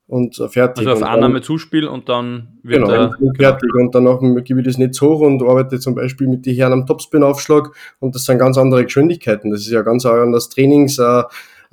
und 0.07 0.39
äh, 0.39 0.49
fertig. 0.49 0.87
Also 0.87 1.05
auf 1.05 1.09
und 1.09 1.15
Annahme, 1.15 1.41
Zuspiel 1.41 1.89
und 1.89 2.09
dann 2.09 2.59
wird 2.63 2.85
genau, 2.85 2.91
der, 2.91 3.33
fertig. 3.37 3.71
Und 3.75 3.95
danach 3.95 4.21
gebe 4.45 4.61
ich 4.61 4.67
das 4.67 4.79
Netz 4.79 5.01
hoch 5.01 5.21
und 5.21 5.43
arbeite 5.43 5.81
zum 5.81 5.95
Beispiel 5.95 6.29
mit 6.29 6.47
den 6.47 6.55
Herren 6.55 6.73
am 6.73 6.87
Topspin-Aufschlag 6.87 7.71
und 8.01 8.15
das 8.15 8.25
sind 8.25 8.39
ganz 8.39 8.59
andere 8.59 8.85
Geschwindigkeiten. 8.85 9.51
Das 9.51 9.61
ist 9.61 9.71
ja 9.71 9.83
ganz 9.83 10.05
anders 10.07 10.49
Trainings. 10.49 10.99
Äh, 10.99 11.23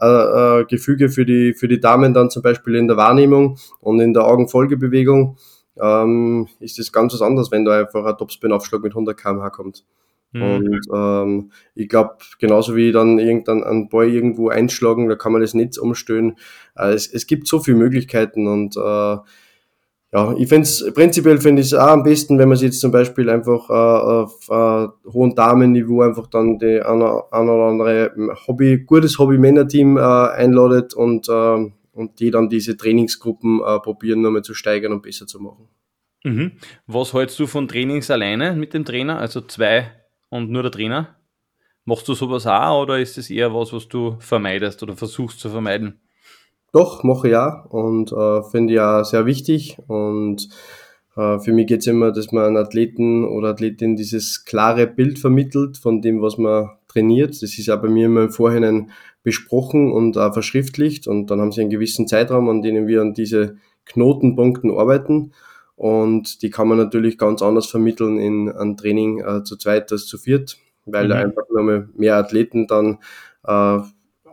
äh, 0.01 0.07
äh, 0.59 0.65
Gefüge 0.65 1.07
für 1.07 1.25
die, 1.25 1.53
für 1.53 1.69
die 1.69 1.79
Damen 1.79 2.13
dann 2.13 2.29
zum 2.29 2.41
Beispiel 2.41 2.75
in 2.75 2.89
der 2.89 2.97
Wahrnehmung 2.97 3.57
und 3.79 4.01
in 4.01 4.13
der 4.13 4.25
Augenfolgebewegung 4.25 5.37
ähm, 5.81 6.47
ist 6.59 6.79
das 6.79 6.91
ganz 6.91 7.13
was 7.13 7.21
anderes, 7.21 7.51
wenn 7.51 7.65
da 7.65 7.79
einfach 7.79 8.05
ein 8.05 8.17
Topspin-Aufschlag 8.17 8.81
mit 8.81 8.93
100 8.93 9.17
km/h 9.17 9.49
kommt. 9.49 9.85
Mhm. 10.35 10.41
Und 10.41 10.81
ähm, 10.93 11.51
ich 11.75 11.87
glaube, 11.87 12.15
genauso 12.39 12.75
wie 12.75 12.91
dann 12.91 13.19
irgendwann 13.19 13.63
einen 13.63 13.89
Ball 13.89 14.09
irgendwo 14.09 14.49
einschlagen, 14.49 15.07
da 15.07 15.15
kann 15.15 15.31
man 15.31 15.41
das 15.41 15.53
Netz 15.53 15.77
umstellen. 15.77 16.35
Äh, 16.75 16.93
es, 16.93 17.07
es 17.11 17.27
gibt 17.27 17.47
so 17.47 17.59
viele 17.59 17.77
Möglichkeiten 17.77 18.47
und 18.47 18.75
äh, 18.75 19.17
ja, 20.15 20.33
ich 20.37 20.47
finde 20.47 20.61
es 20.61 20.93
prinzipiell 20.93 21.39
finde 21.39 21.61
ich 21.61 21.67
es 21.67 21.73
auch 21.73 21.87
am 21.87 22.03
besten, 22.03 22.39
wenn 22.39 22.47
man 22.47 22.57
sich 22.57 22.67
jetzt 22.67 22.79
zum 22.79 22.91
Beispiel 22.91 23.29
einfach 23.29 23.69
äh, 23.69 23.73
auf 23.73 24.49
äh, 24.49 24.87
hohen 25.11 25.35
Damenniveau 25.35 26.03
einfach 26.03 26.27
dann 26.27 26.57
die 26.57 26.81
eine, 26.81 27.23
eine 27.31 27.51
oder 27.51 27.65
andere 27.65 28.11
Hobby, 28.47 28.85
gutes 28.85 29.19
Hobby-Männer-Team 29.19 29.97
äh, 29.97 30.01
einladet 30.01 30.93
und 30.93 31.27
äh, 31.27 31.71
und 31.95 32.19
die 32.19 32.29
dann 32.29 32.49
diese 32.49 32.77
Trainingsgruppen 32.77 33.61
äh, 33.65 33.79
probieren, 33.79 34.21
nochmal 34.21 34.43
zu 34.43 34.53
steigern 34.53 34.91
und 34.91 35.01
besser 35.01 35.25
zu 35.25 35.39
machen. 35.39 35.69
Mhm. 36.23 36.53
Was 36.87 37.13
hältst 37.13 37.39
du 37.39 37.47
von 37.47 37.67
Trainings 37.67 38.11
alleine 38.11 38.53
mit 38.53 38.73
dem 38.73 38.83
Trainer, 38.83 39.17
also 39.19 39.41
zwei 39.41 39.91
und 40.29 40.51
nur 40.51 40.63
der 40.63 40.71
Trainer? 40.71 41.15
Machst 41.85 42.07
du 42.07 42.13
sowas 42.13 42.47
auch 42.47 42.81
oder 42.81 42.99
ist 42.99 43.17
es 43.17 43.29
eher 43.29 43.53
was, 43.53 43.71
was 43.71 43.87
du 43.87 44.17
vermeidest 44.19 44.83
oder 44.83 44.95
versuchst 44.95 45.39
zu 45.39 45.49
vermeiden? 45.49 46.01
Doch, 46.73 47.03
mache 47.03 47.29
ich 47.29 47.35
auch 47.35 47.65
und 47.69 48.11
äh, 48.11 48.43
finde 48.51 48.73
ich 48.73 48.79
auch 48.79 49.03
sehr 49.05 49.25
wichtig 49.25 49.77
und 49.87 50.49
äh, 51.15 51.39
für 51.39 51.53
mich 51.53 51.67
geht 51.67 51.79
es 51.79 51.87
immer, 51.87 52.11
dass 52.11 52.31
man 52.31 52.57
Athleten 52.57 53.23
oder 53.23 53.49
Athletin 53.49 53.95
dieses 53.95 54.43
klare 54.43 54.87
Bild 54.87 55.19
vermittelt 55.19 55.77
von 55.77 56.01
dem, 56.01 56.21
was 56.21 56.37
man 56.37 56.71
trainiert. 56.87 57.29
Das 57.29 57.43
ist 57.43 57.67
ja 57.67 57.75
bei 57.75 57.87
mir 57.87 58.07
immer 58.07 58.23
im 58.23 58.31
Vorhinein 58.31 58.91
besprochen 59.25 59.91
und 59.91 60.17
auch 60.17 60.33
verschriftlicht. 60.33 61.07
Und 61.07 61.31
dann 61.31 61.41
haben 61.41 61.51
sie 61.51 61.61
einen 61.61 61.71
gewissen 61.71 62.07
Zeitraum, 62.07 62.47
an 62.47 62.61
dem 62.61 62.87
wir 62.87 63.01
an 63.01 63.15
diese 63.15 63.57
Knotenpunkten 63.85 64.71
arbeiten. 64.71 65.33
Und 65.75 66.43
die 66.43 66.51
kann 66.51 66.67
man 66.67 66.77
natürlich 66.77 67.17
ganz 67.17 67.41
anders 67.41 67.65
vermitteln 67.65 68.19
in 68.19 68.49
ein 68.49 68.77
Training 68.77 69.19
äh, 69.19 69.43
zu 69.43 69.57
zweit 69.57 69.91
als 69.91 70.05
zu 70.05 70.19
viert, 70.19 70.57
weil 70.85 71.05
mhm. 71.05 71.09
da 71.09 71.15
einfach 71.15 71.41
nochmal 71.49 71.89
mehr 71.97 72.15
Athleten 72.15 72.67
dann 72.67 72.99
äh, 73.43 73.79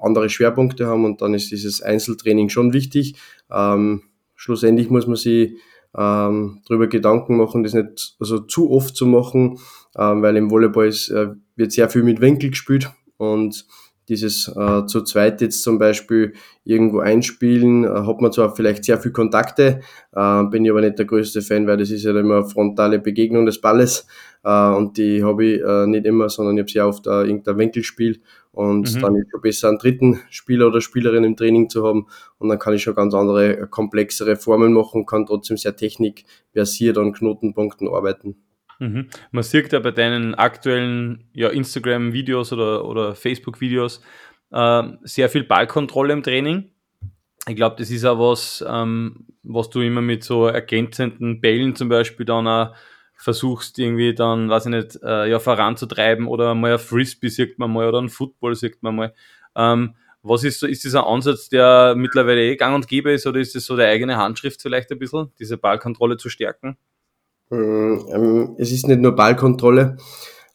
andere 0.01 0.29
Schwerpunkte 0.29 0.87
haben. 0.87 1.07
Und 1.07 1.23
dann 1.23 1.33
ist 1.33 1.51
dieses 1.51 1.81
Einzeltraining 1.81 2.51
schon 2.51 2.75
wichtig. 2.75 3.15
Ähm, 3.51 4.03
schlussendlich 4.37 4.91
muss 4.91 5.07
man 5.07 5.17
sich 5.17 5.55
ähm, 5.97 6.61
darüber 6.69 6.87
Gedanken 6.87 7.39
machen, 7.39 7.63
das 7.63 7.73
nicht 7.73 8.17
also 8.21 8.41
zu 8.41 8.71
oft 8.71 8.95
zu 8.95 9.07
machen, 9.07 9.59
ähm, 9.97 10.21
weil 10.21 10.37
im 10.37 10.51
Volleyball 10.51 10.87
ist, 10.87 11.09
äh, 11.09 11.29
wird 11.57 11.73
sehr 11.73 11.89
viel 11.89 12.03
mit 12.03 12.21
Winkel 12.21 12.51
gespielt. 12.51 12.91
Und 13.17 13.67
dieses 14.13 14.47
äh, 14.49 14.85
zu 14.85 15.03
zweit 15.03 15.41
jetzt 15.41 15.63
zum 15.63 15.79
Beispiel 15.79 16.35
irgendwo 16.65 17.01
einspielen, 17.01 17.85
äh, 17.85 17.89
hat 17.89 18.21
man 18.21 18.31
zwar 18.31 18.55
vielleicht 18.55 18.85
sehr 18.85 18.99
viel 18.99 19.11
Kontakte, 19.11 19.81
äh, 20.13 20.45
bin 20.45 20.65
ich 20.65 20.71
aber 20.71 20.83
nicht 20.83 20.99
der 20.99 21.07
größte 21.07 21.41
Fan, 21.41 21.67
weil 21.67 21.79
das 21.79 21.91
ist 21.91 22.05
ja 22.05 22.11
immer 22.11 22.37
eine 22.37 22.45
frontale 22.45 22.99
Begegnung 22.99 23.47
des 23.47 23.61
Balles 23.61 24.07
äh, 24.45 24.69
und 24.69 24.99
die 24.99 25.25
habe 25.25 25.45
ich 25.47 25.63
äh, 25.63 25.87
nicht 25.87 26.05
immer, 26.05 26.29
sondern 26.29 26.57
ich 26.57 26.63
habe 26.63 26.71
sehr 26.71 26.89
oft 26.89 27.07
äh, 27.07 27.23
irgendein 27.23 27.57
Winkelspiel 27.57 28.21
und 28.53 28.95
mhm. 28.95 29.01
dann 29.01 29.17
ist 29.17 29.35
es 29.35 29.41
besser 29.41 29.69
einen 29.69 29.79
dritten 29.79 30.21
Spieler 30.29 30.67
oder 30.67 30.83
Spielerin 30.83 31.25
im 31.25 31.37
Training 31.37 31.71
zu 31.71 31.87
haben 31.87 32.07
und 32.37 32.51
dann 32.51 32.59
kann 32.59 32.75
ich 32.75 32.83
schon 32.83 32.95
ganz 32.95 33.15
andere, 33.15 33.67
komplexere 33.69 34.37
Formen 34.37 34.75
machen, 34.75 35.07
kann 35.07 35.25
trotzdem 35.25 35.57
sehr 35.57 35.75
technikversiert 35.75 36.99
an 36.99 37.15
Knotenpunkten 37.15 37.89
arbeiten. 37.89 38.37
Mhm. 38.83 39.11
Man 39.31 39.45
sieht 39.45 39.73
ja 39.73 39.79
bei 39.79 39.93
deinen 39.93 40.35
aktuellen 40.35 41.29
ja, 41.35 41.51
Instagram-Videos 41.51 42.53
oder, 42.53 42.85
oder 42.85 43.15
Facebook-Videos 43.15 44.03
äh, 44.51 44.83
sehr 45.03 45.29
viel 45.29 45.45
Ballkontrolle 45.45 46.13
im 46.13 46.25
Training. 46.25 46.73
Ich 47.47 47.55
glaube, 47.55 47.77
das 47.79 47.93
ist 47.93 48.05
auch 48.05 48.19
was, 48.19 48.65
ähm, 48.69 49.29
was 49.45 49.71
du 49.71 49.83
immer 49.83 50.01
mit 50.01 50.25
so 50.25 50.49
ergänzenden 50.49 51.41
Bällen 51.41 51.77
zum 51.77 51.89
Beispiel 51.89 52.27
dann 52.27 52.49
auch 52.49 52.75
versuchst, 53.15 53.79
irgendwie 53.79 54.17
dann, 54.17 54.51
weiß 54.51 54.67
ich 54.67 54.73
nicht, 54.73 54.99
äh, 55.05 55.31
ja, 55.31 55.39
voranzutreiben 55.39 56.27
oder 56.27 56.57
mal 56.57 56.73
ein 56.73 56.79
Frisbee 56.81 57.29
sieht 57.29 57.61
man 57.61 57.73
mal 57.73 57.87
oder 57.87 58.03
ein 58.03 58.09
Football 58.09 58.57
sieht 58.57 58.83
man 58.83 58.97
mal. 58.97 59.15
Ähm, 59.55 59.95
was 60.25 60.43
ist 60.43 60.59
so, 60.59 60.67
ist 60.67 60.85
das 60.85 60.97
ein 60.97 61.05
Ansatz, 61.05 61.49
der 61.49 61.95
mittlerweile 61.97 62.43
eh 62.43 62.57
gang 62.57 62.75
und 62.75 62.89
gäbe 62.89 63.13
ist 63.13 63.29
oder 63.29 63.39
ist 63.39 63.55
es 63.55 63.65
so 63.65 63.77
der 63.77 63.91
eigene 63.91 64.17
Handschrift 64.17 64.61
vielleicht 64.61 64.91
ein 64.91 64.99
bisschen, 64.99 65.31
diese 65.39 65.57
Ballkontrolle 65.57 66.17
zu 66.17 66.29
stärken? 66.29 66.77
Mm, 67.53 67.99
ähm, 68.11 68.55
es 68.57 68.73
ist 68.73 68.89
nicht 68.89 69.01
nur 69.01 69.13
Ballkontrolle. 69.13 69.99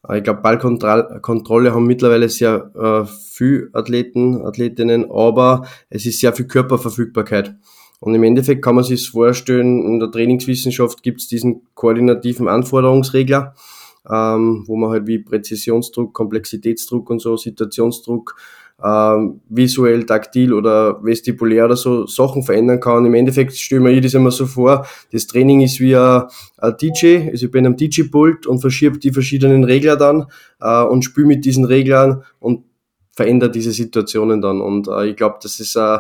Äh, 0.09 0.17
ich 0.17 0.23
glaube, 0.23 0.41
Ballkontrolle 0.41 1.73
haben 1.73 1.85
mittlerweile 1.85 2.27
sehr 2.27 2.71
äh, 2.75 3.05
viel 3.05 3.69
Athleten, 3.73 4.43
Athletinnen, 4.43 5.11
aber 5.11 5.67
es 5.91 6.07
ist 6.07 6.19
sehr 6.19 6.33
viel 6.33 6.47
Körperverfügbarkeit. 6.47 7.55
Und 7.99 8.15
im 8.15 8.23
Endeffekt 8.23 8.63
kann 8.63 8.75
man 8.75 8.83
sich 8.83 9.09
vorstellen, 9.09 9.83
in 9.85 9.99
der 9.99 10.11
Trainingswissenschaft 10.11 11.03
gibt 11.03 11.21
es 11.21 11.27
diesen 11.27 11.67
koordinativen 11.75 12.47
Anforderungsregler, 12.47 13.53
ähm, 14.09 14.63
wo 14.65 14.75
man 14.75 14.89
halt 14.89 15.05
wie 15.05 15.19
Präzisionsdruck, 15.19 16.13
Komplexitätsdruck 16.15 17.11
und 17.11 17.19
so, 17.19 17.37
Situationsdruck, 17.37 18.35
ähm, 18.83 19.41
visuell, 19.49 20.05
taktil 20.05 20.53
oder 20.53 21.03
vestibulär 21.03 21.65
oder 21.65 21.75
so 21.75 22.05
Sachen 22.05 22.43
verändern 22.43 22.79
kann. 22.79 23.05
Im 23.05 23.13
Endeffekt 23.15 23.55
stelle 23.55 23.81
mir 23.81 23.91
ich 23.91 24.01
das 24.01 24.13
immer 24.13 24.31
so 24.31 24.45
vor, 24.45 24.85
das 25.11 25.25
Training 25.25 25.61
ist 25.61 25.79
wie 25.79 25.95
ein, 25.95 26.23
ein 26.57 26.75
DJ, 26.79 27.29
also 27.31 27.47
ich 27.47 27.51
bin 27.51 27.65
am 27.65 27.75
DJ-Pult 27.75 28.45
und 28.45 28.59
verschiebe 28.59 28.99
die 28.99 29.11
verschiedenen 29.11 29.63
Regler 29.63 29.95
dann 29.95 30.25
äh, 30.59 30.83
und 30.83 31.03
spiele 31.03 31.27
mit 31.27 31.45
diesen 31.45 31.65
Reglern 31.65 32.23
und 32.39 32.65
verändere 33.11 33.49
diese 33.49 33.71
Situationen 33.71 34.41
dann. 34.41 34.61
Und 34.61 34.87
äh, 34.87 35.07
ich 35.07 35.15
glaube, 35.15 35.39
dass 35.41 35.59
es 35.59 35.75
äh, 35.75 35.99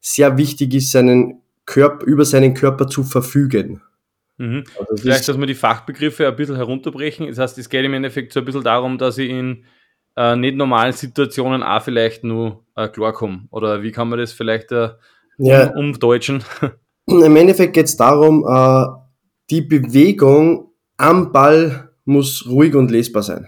sehr 0.00 0.36
wichtig 0.36 0.74
ist, 0.74 0.90
seinen 0.90 1.40
Körper, 1.64 2.06
über 2.06 2.24
seinen 2.24 2.52
Körper 2.52 2.86
zu 2.86 3.04
verfügen. 3.04 3.80
Mhm. 4.36 4.64
Also 4.78 4.92
das 4.92 5.00
Vielleicht, 5.00 5.28
dass 5.28 5.38
wir 5.38 5.46
die 5.46 5.54
Fachbegriffe 5.54 6.28
ein 6.28 6.36
bisschen 6.36 6.56
herunterbrechen. 6.56 7.26
Das 7.26 7.38
heißt, 7.38 7.58
es 7.58 7.68
geht 7.68 7.84
im 7.84 7.94
Endeffekt 7.94 8.32
so 8.32 8.40
ein 8.40 8.46
bisschen 8.46 8.64
darum, 8.64 8.98
dass 8.98 9.16
ich 9.16 9.30
in 9.30 9.64
äh, 10.18 10.34
nicht 10.36 10.56
normalen 10.56 10.92
Situationen 10.92 11.62
auch 11.62 11.80
vielleicht 11.80 12.24
nur 12.24 12.64
äh, 12.74 12.88
klarkommen? 12.88 13.46
Oder 13.52 13.82
wie 13.82 13.92
kann 13.92 14.08
man 14.08 14.18
das 14.18 14.32
vielleicht 14.32 14.72
äh, 14.72 14.90
ja. 15.38 15.72
umdeutschen? 15.76 16.42
Im 17.06 17.36
Endeffekt 17.36 17.74
geht 17.74 17.86
es 17.86 17.96
darum, 17.96 18.44
äh, 18.46 18.86
die 19.50 19.62
Bewegung 19.62 20.72
am 20.96 21.30
Ball 21.32 21.90
muss 22.04 22.46
ruhig 22.48 22.74
und 22.74 22.90
lesbar 22.90 23.22
sein. 23.22 23.46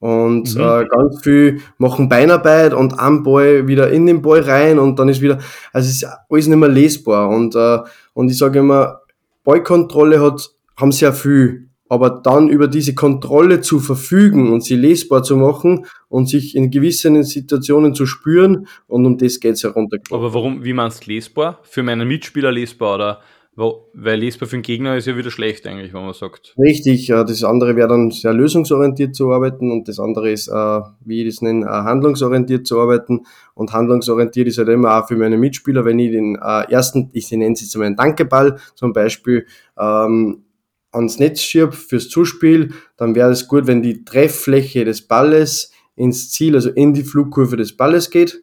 Und 0.00 0.54
mhm. 0.54 0.60
äh, 0.60 0.84
ganz 0.86 1.22
viel 1.22 1.60
machen 1.76 2.08
Beinarbeit 2.08 2.72
und 2.72 2.98
am 2.98 3.22
Ball 3.22 3.66
wieder 3.66 3.90
in 3.90 4.06
den 4.06 4.22
Ball 4.22 4.40
rein 4.40 4.78
und 4.78 4.98
dann 4.98 5.08
ist 5.08 5.20
wieder, 5.20 5.38
also 5.72 5.88
ist 5.88 6.04
alles 6.30 6.46
nicht 6.46 6.56
mehr 6.56 6.68
lesbar. 6.68 7.28
Und, 7.28 7.54
äh, 7.54 7.78
und 8.14 8.30
ich 8.30 8.38
sage 8.38 8.60
immer, 8.60 9.02
Ballkontrolle 9.44 10.20
hat, 10.20 10.50
haben 10.76 10.92
sehr 10.92 11.12
viel 11.12 11.67
aber 11.88 12.10
dann 12.10 12.48
über 12.48 12.68
diese 12.68 12.94
Kontrolle 12.94 13.60
zu 13.60 13.80
verfügen 13.80 14.52
und 14.52 14.64
sie 14.64 14.76
lesbar 14.76 15.22
zu 15.22 15.36
machen 15.36 15.86
und 16.08 16.28
sich 16.28 16.54
in 16.54 16.70
gewissen 16.70 17.22
Situationen 17.24 17.94
zu 17.94 18.06
spüren 18.06 18.66
und 18.86 19.06
um 19.06 19.18
das 19.18 19.40
geht's 19.40 19.64
herunter. 19.64 19.98
Aber 20.10 20.34
warum, 20.34 20.64
wie 20.64 20.72
meinst 20.72 21.06
du 21.06 21.12
lesbar? 21.12 21.60
Für 21.62 21.82
meinen 21.82 22.06
Mitspieler 22.08 22.52
lesbar 22.52 22.94
oder 22.94 23.20
weil 23.58 24.20
lesbar 24.20 24.48
für 24.48 24.56
den 24.56 24.62
Gegner 24.62 24.96
ist 24.96 25.08
ja 25.08 25.16
wieder 25.16 25.32
schlecht 25.32 25.66
eigentlich, 25.66 25.92
wenn 25.92 26.04
man 26.04 26.14
sagt. 26.14 26.54
Richtig, 26.58 27.08
das 27.08 27.42
andere 27.42 27.74
wäre 27.74 27.88
dann 27.88 28.12
sehr 28.12 28.32
lösungsorientiert 28.32 29.16
zu 29.16 29.32
arbeiten 29.32 29.72
und 29.72 29.88
das 29.88 29.98
andere 29.98 30.30
ist, 30.30 30.46
äh, 30.46 30.80
wie 31.04 31.22
ich 31.22 31.34
das 31.34 31.42
nenne, 31.42 31.66
äh, 31.66 31.68
handlungsorientiert 31.68 32.68
zu 32.68 32.78
arbeiten. 32.78 33.24
Und 33.54 33.72
handlungsorientiert 33.72 34.46
ist 34.46 34.58
halt 34.58 34.68
immer 34.68 34.96
auch 34.96 35.08
für 35.08 35.16
meine 35.16 35.36
Mitspieler, 35.38 35.84
wenn 35.84 35.98
ich 35.98 36.12
den 36.12 36.36
äh, 36.36 36.70
ersten, 36.70 37.10
ich 37.12 37.28
nenne 37.32 37.52
es 37.52 37.60
jetzt 37.60 37.76
mal 37.76 37.86
einen 37.86 37.96
Dankeball, 37.96 38.60
zum 38.76 38.92
Beispiel 38.92 39.44
ähm, 39.76 40.44
ans 40.98 41.18
Netz 41.18 41.40
schirb 41.40 41.74
fürs 41.74 42.08
Zuspiel, 42.08 42.72
dann 42.96 43.14
wäre 43.14 43.30
es 43.30 43.48
gut, 43.48 43.66
wenn 43.66 43.82
die 43.82 44.04
Trefffläche 44.04 44.84
des 44.84 45.02
Balles 45.02 45.72
ins 45.96 46.30
Ziel, 46.30 46.54
also 46.54 46.70
in 46.70 46.92
die 46.92 47.02
Flugkurve 47.02 47.56
des 47.56 47.76
Balles 47.76 48.10
geht 48.10 48.42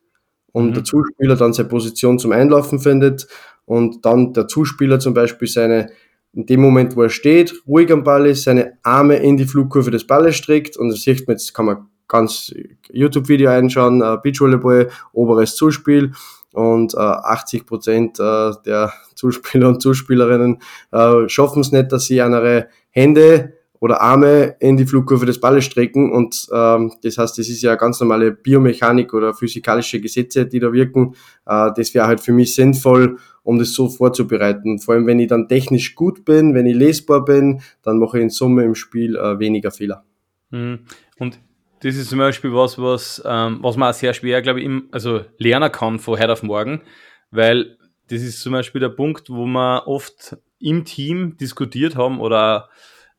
und 0.51 0.69
mhm. 0.69 0.73
der 0.73 0.83
Zuspieler 0.83 1.35
dann 1.35 1.53
seine 1.53 1.69
Position 1.69 2.19
zum 2.19 2.31
Einlaufen 2.31 2.79
findet 2.79 3.27
und 3.65 4.05
dann 4.05 4.33
der 4.33 4.47
Zuspieler 4.47 4.99
zum 4.99 5.13
Beispiel 5.13 5.47
seine, 5.47 5.89
in 6.33 6.45
dem 6.45 6.61
Moment, 6.61 6.95
wo 6.95 7.03
er 7.03 7.09
steht, 7.09 7.53
ruhig 7.67 7.91
am 7.91 8.03
Ball 8.03 8.25
ist, 8.27 8.43
seine 8.43 8.77
Arme 8.83 9.17
in 9.17 9.37
die 9.37 9.45
Flugkurve 9.45 9.91
des 9.91 10.05
Balles 10.05 10.35
streckt 10.35 10.77
und 10.77 10.89
das 10.89 11.01
sieht 11.01 11.27
man 11.27 11.35
jetzt, 11.35 11.53
kann 11.53 11.65
man 11.65 11.87
ganz 12.07 12.53
YouTube-Video 12.91 13.49
einschauen, 13.49 14.01
äh, 14.01 14.17
Beachvolleyball, 14.21 14.89
oberes 15.13 15.55
Zuspiel 15.55 16.11
und 16.53 16.93
äh, 16.93 16.97
80 16.97 17.65
Prozent 17.65 18.19
äh, 18.19 18.51
der 18.65 18.93
Zuspieler 19.15 19.69
und 19.69 19.81
Zuspielerinnen 19.81 20.61
äh, 20.91 21.27
schaffen 21.27 21.61
es 21.61 21.71
nicht, 21.71 21.91
dass 21.91 22.05
sie 22.05 22.17
ihre 22.17 22.67
Hände 22.89 23.53
oder 23.79 24.01
Arme 24.01 24.55
in 24.59 24.77
die 24.77 24.85
Flugkurve 24.85 25.25
des 25.25 25.39
Balles 25.39 25.65
strecken 25.65 26.11
und 26.11 26.47
ähm, 26.51 26.93
das 27.03 27.17
heißt, 27.17 27.37
das 27.37 27.49
ist 27.49 27.61
ja 27.61 27.75
ganz 27.75 27.99
normale 27.99 28.31
Biomechanik 28.31 29.13
oder 29.13 29.33
physikalische 29.33 29.99
Gesetze, 29.99 30.45
die 30.45 30.59
da 30.59 30.71
wirken. 30.73 31.15
Äh, 31.45 31.71
das 31.75 31.93
wäre 31.93 32.07
halt 32.07 32.19
für 32.19 32.31
mich 32.31 32.55
sinnvoll, 32.55 33.17
um 33.43 33.59
das 33.59 33.73
so 33.73 33.89
vorzubereiten. 33.89 34.79
Vor 34.79 34.95
allem, 34.95 35.05
wenn 35.05 35.19
ich 35.19 35.27
dann 35.27 35.47
technisch 35.47 35.93
gut 35.93 36.25
bin, 36.25 36.55
wenn 36.55 36.65
ich 36.65 36.75
lesbar 36.75 37.23
bin, 37.25 37.61
dann 37.83 37.99
mache 37.99 38.17
ich 38.17 38.23
in 38.23 38.29
Summe 38.29 38.63
im 38.63 38.75
Spiel 38.75 39.17
äh, 39.17 39.37
weniger 39.39 39.71
Fehler. 39.71 40.03
Mhm. 40.49 40.79
Und 41.19 41.39
das 41.81 41.95
ist 41.95 42.09
zum 42.09 42.19
Beispiel 42.19 42.53
was, 42.53 42.79
was, 42.79 43.21
ähm, 43.25 43.59
was 43.61 43.77
man 43.77 43.91
auch 43.91 43.93
sehr 43.93 44.13
schwer, 44.13 44.41
glaube 44.41 44.61
ich, 44.61 44.65
im, 44.65 44.87
also 44.91 45.21
lernen 45.37 45.71
kann 45.71 45.99
von 45.99 46.17
heute 46.17 46.33
auf 46.33 46.41
morgen, 46.41 46.81
weil 47.29 47.77
das 48.09 48.21
ist 48.21 48.41
zum 48.41 48.53
Beispiel 48.53 48.81
der 48.81 48.89
Punkt, 48.89 49.29
wo 49.29 49.45
wir 49.45 49.87
oft 49.87 50.37
im 50.59 50.85
Team 50.85 51.37
diskutiert 51.37 51.95
haben 51.95 52.19
oder 52.19 52.69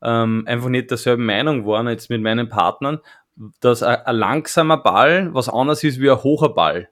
ähm, 0.03 0.45
einfach 0.47 0.68
nicht 0.68 0.91
derselben 0.91 1.26
Meinung 1.26 1.66
waren 1.66 1.89
jetzt 1.89 2.11
mit 2.11 2.22
meinen 2.22 2.49
Partnern, 2.49 3.01
dass 3.61 3.82
ein, 3.82 3.97
ein 3.97 4.16
langsamer 4.16 4.78
Ball 4.78 5.32
was 5.34 5.49
anderes 5.49 5.82
ist 5.84 6.01
wie 6.01 6.11
ein 6.11 6.22
hoher 6.22 6.55
Ball. 6.55 6.89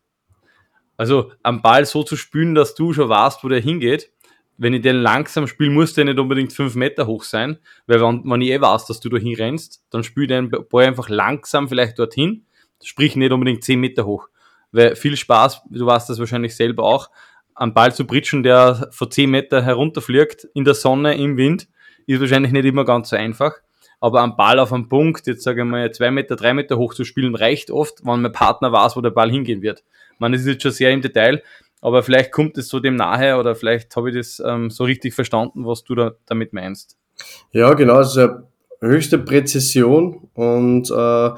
Also 0.97 1.33
am 1.43 1.63
Ball 1.63 1.85
so 1.85 2.03
zu 2.03 2.17
spielen, 2.17 2.55
dass 2.55 2.75
du 2.75 2.93
schon 2.93 3.09
weißt, 3.09 3.43
wo 3.43 3.49
der 3.49 3.61
hingeht. 3.61 4.11
Wenn 4.57 4.75
ich 4.75 4.83
den 4.83 4.97
langsam 4.97 5.49
spiele, 5.49 5.71
muss 5.71 5.95
der 5.95 6.05
nicht 6.05 6.19
unbedingt 6.19 6.53
fünf 6.53 6.77
Meter 6.77 7.09
hoch 7.09 7.25
sein, 7.25 7.59
weil 7.89 8.01
wenn, 8.01 8.23
wenn 8.25 8.41
ich 8.41 8.51
eh 8.51 8.61
weiß, 8.61 8.87
dass 8.87 9.01
du 9.01 9.09
da 9.09 9.17
hinrennst, 9.17 9.85
dann 9.91 10.05
spiel 10.05 10.29
den 10.29 10.51
Ball 10.51 10.87
einfach 10.87 11.09
langsam 11.09 11.69
vielleicht 11.69 11.99
dorthin, 11.99 12.47
sprich 12.81 13.17
nicht 13.17 13.33
unbedingt 13.33 13.65
zehn 13.65 13.81
Meter 13.81 14.07
hoch. 14.07 14.29
Weil 14.71 14.95
viel 14.95 15.17
Spaß, 15.17 15.63
du 15.71 15.87
weißt 15.87 16.09
das 16.09 16.21
wahrscheinlich 16.21 16.55
selber 16.55 16.85
auch, 16.85 17.11
am 17.55 17.75
Ball 17.75 17.95
zu 17.95 18.07
britschen, 18.07 18.43
der 18.43 18.89
vor 18.91 19.11
zehn 19.11 19.31
Meter 19.31 19.63
herunterfliegt, 19.63 20.49
in 20.55 20.65
der 20.65 20.75
Sonne, 20.75 21.17
im 21.17 21.37
Wind, 21.37 21.69
ist 22.07 22.21
wahrscheinlich 22.21 22.53
nicht 22.53 22.65
immer 22.65 22.85
ganz 22.85 23.11
so 23.11 23.17
einfach. 23.17 23.53
Aber 24.01 24.21
am 24.21 24.37
Ball 24.37 24.59
auf 24.59 24.73
einem 24.73 24.89
Punkt, 24.89 25.27
jetzt 25.27 25.45
sage 25.45 25.63
ich 25.63 25.67
mal, 25.67 25.91
zwei 25.93 26.11
Meter, 26.11 26.37
drei 26.37 26.53
Meter 26.53 26.77
hoch 26.77 26.95
zu 26.95 27.05
spielen, 27.05 27.35
reicht 27.35 27.71
oft, 27.71 28.05
wenn 28.05 28.21
mein 28.21 28.33
Partner 28.33 28.73
weiß, 28.73 28.97
wo 28.97 29.01
der 29.01 29.11
Ball 29.11 29.31
hingehen 29.31 29.63
wird. 29.63 29.83
Man 30.19 30.35
ist 30.35 30.47
jetzt 30.47 30.63
schon 30.63 30.73
sehr 30.73 30.91
im 30.91 31.01
Detail, 31.01 31.43
aber 31.81 32.03
vielleicht 32.03 32.33
kommt 32.33 32.59
es 32.59 32.69
so 32.69 32.81
dem 32.81 32.97
nahe 32.97 33.39
oder 33.39 33.55
vielleicht 33.55 33.95
habe 33.97 34.11
ich 34.11 34.17
das 34.17 34.43
ähm, 34.45 34.71
so 34.71 34.85
richtig 34.85 35.15
verstanden, 35.15 35.65
was 35.65 35.85
du 35.85 35.95
da 35.95 36.13
damit 36.27 36.53
meinst. 36.53 36.99
Ja, 37.53 37.73
genau, 37.75 37.95
also 37.95 38.29
höchste 38.81 39.19
Präzision 39.19 40.29
und 40.35 40.91
äh, 40.91 41.31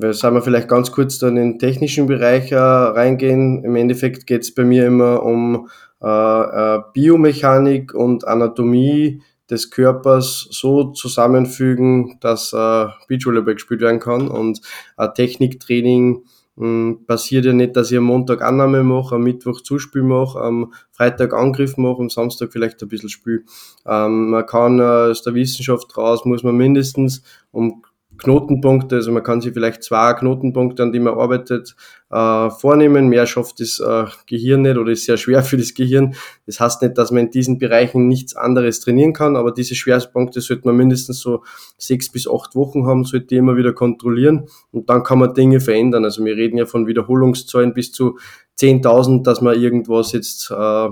wir 0.00 0.14
sagen 0.14 0.36
wir 0.36 0.42
vielleicht 0.42 0.68
ganz 0.68 0.92
kurz 0.92 1.18
dann 1.18 1.36
in 1.36 1.52
den 1.52 1.58
technischen 1.58 2.06
Bereich 2.06 2.52
äh, 2.52 2.56
reingehen. 2.56 3.64
Im 3.64 3.76
Endeffekt 3.76 4.26
geht 4.26 4.42
es 4.42 4.54
bei 4.54 4.64
mir 4.64 4.86
immer 4.86 5.22
um 5.22 5.68
äh, 6.02 6.06
äh, 6.06 6.80
Biomechanik 6.94 7.94
und 7.94 8.26
Anatomie 8.26 9.22
des 9.50 9.70
Körpers 9.70 10.48
so 10.50 10.92
zusammenfügen, 10.92 12.18
dass 12.20 12.52
äh, 12.52 12.86
Beachvolleyball 13.08 13.54
gespielt 13.54 13.80
werden 13.80 14.00
kann 14.00 14.28
und 14.28 14.60
ein 14.96 15.12
Techniktraining 15.14 16.22
mh, 16.56 16.66
hm, 16.66 17.04
passiert 17.06 17.44
ja 17.44 17.52
nicht, 17.52 17.76
dass 17.76 17.90
ich 17.90 17.98
am 17.98 18.04
Montag 18.04 18.42
Annahme 18.42 18.82
mache, 18.84 19.16
am 19.16 19.22
Mittwoch 19.22 19.60
Zuspiel 19.60 20.02
mache, 20.02 20.40
am 20.40 20.72
Freitag 20.92 21.34
Angriff 21.34 21.76
mache, 21.76 22.00
am 22.00 22.10
Samstag 22.10 22.52
vielleicht 22.52 22.80
ein 22.82 22.88
bisschen 22.88 23.08
Spiel. 23.08 23.44
Ähm, 23.86 24.30
man 24.30 24.46
kann 24.46 24.78
äh, 24.78 24.82
aus 24.82 25.22
der 25.22 25.34
Wissenschaft 25.34 25.96
raus, 25.96 26.24
muss 26.24 26.42
man 26.42 26.56
mindestens 26.56 27.22
um 27.50 27.82
Knotenpunkte, 28.22 28.96
also 28.96 29.12
man 29.12 29.22
kann 29.22 29.40
sich 29.40 29.52
vielleicht 29.52 29.82
zwei 29.82 30.12
Knotenpunkte, 30.14 30.82
an 30.82 30.92
die 30.92 31.00
man 31.00 31.14
arbeitet, 31.14 31.74
äh, 32.10 32.50
vornehmen. 32.50 33.08
Mehr 33.08 33.26
schafft 33.26 33.60
das 33.60 33.80
äh, 33.80 34.04
Gehirn 34.26 34.62
nicht 34.62 34.76
oder 34.76 34.92
ist 34.92 35.06
sehr 35.06 35.16
schwer 35.16 35.42
für 35.42 35.56
das 35.56 35.74
Gehirn. 35.74 36.14
Das 36.46 36.60
heißt 36.60 36.82
nicht, 36.82 36.98
dass 36.98 37.10
man 37.10 37.26
in 37.26 37.30
diesen 37.30 37.58
Bereichen 37.58 38.08
nichts 38.08 38.36
anderes 38.36 38.80
trainieren 38.80 39.12
kann, 39.12 39.36
aber 39.36 39.52
diese 39.52 39.74
Schwerpunkte 39.74 40.40
sollte 40.40 40.66
man 40.66 40.76
mindestens 40.76 41.20
so 41.20 41.42
sechs 41.78 42.10
bis 42.10 42.28
acht 42.28 42.54
Wochen 42.54 42.86
haben, 42.86 43.04
sollte 43.04 43.34
immer 43.34 43.56
wieder 43.56 43.72
kontrollieren 43.72 44.46
und 44.70 44.90
dann 44.90 45.02
kann 45.02 45.18
man 45.18 45.34
Dinge 45.34 45.60
verändern. 45.60 46.04
Also 46.04 46.24
wir 46.24 46.36
reden 46.36 46.58
ja 46.58 46.66
von 46.66 46.86
Wiederholungszahlen 46.86 47.74
bis 47.74 47.92
zu 47.92 48.18
10.000, 48.58 49.22
dass 49.22 49.40
man 49.40 49.60
irgendwas 49.60 50.12
jetzt 50.12 50.50
äh, 50.50 50.88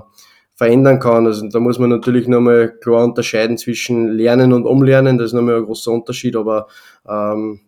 verändern 0.59 0.99
kann. 0.99 1.25
Also 1.25 1.49
da 1.49 1.61
muss 1.61 1.79
man 1.79 1.89
natürlich 1.89 2.27
nochmal 2.27 2.77
klar 2.81 3.05
unterscheiden 3.05 3.57
zwischen 3.57 4.09
Lernen 4.09 4.53
und 4.53 4.67
Umlernen. 4.67 5.17
Das 5.17 5.29
ist 5.29 5.33
nochmal 5.33 5.59
ein 5.59 5.65
großer 5.65 5.93
Unterschied, 5.93 6.35
aber 6.35 6.67
ähm, 7.09 7.61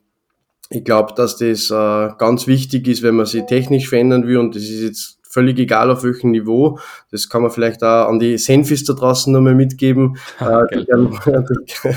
ich 0.70 0.82
glaube, 0.82 1.14
dass 1.14 1.36
das 1.36 1.70
äh, 1.70 2.08
ganz 2.18 2.48
wichtig 2.48 2.88
ist, 2.88 3.04
wenn 3.04 3.14
man 3.14 3.26
sich 3.26 3.46
technisch 3.46 3.88
verändern 3.88 4.26
will 4.26 4.38
und 4.38 4.56
das 4.56 4.64
ist 4.64 4.82
jetzt 4.82 5.20
völlig 5.22 5.60
egal 5.60 5.88
auf 5.92 6.02
welchem 6.02 6.32
Niveau. 6.32 6.80
Das 7.12 7.28
kann 7.28 7.42
man 7.42 7.52
vielleicht 7.52 7.84
auch 7.84 8.08
an 8.08 8.18
die 8.18 8.36
Senfis 8.38 8.84
da 8.84 8.94
draußen 8.94 9.32
nochmal 9.32 9.54
mitgeben, 9.54 10.16
äh, 10.40 10.62
die, 10.74 10.84
gern, 10.84 11.16
die, 11.24 11.90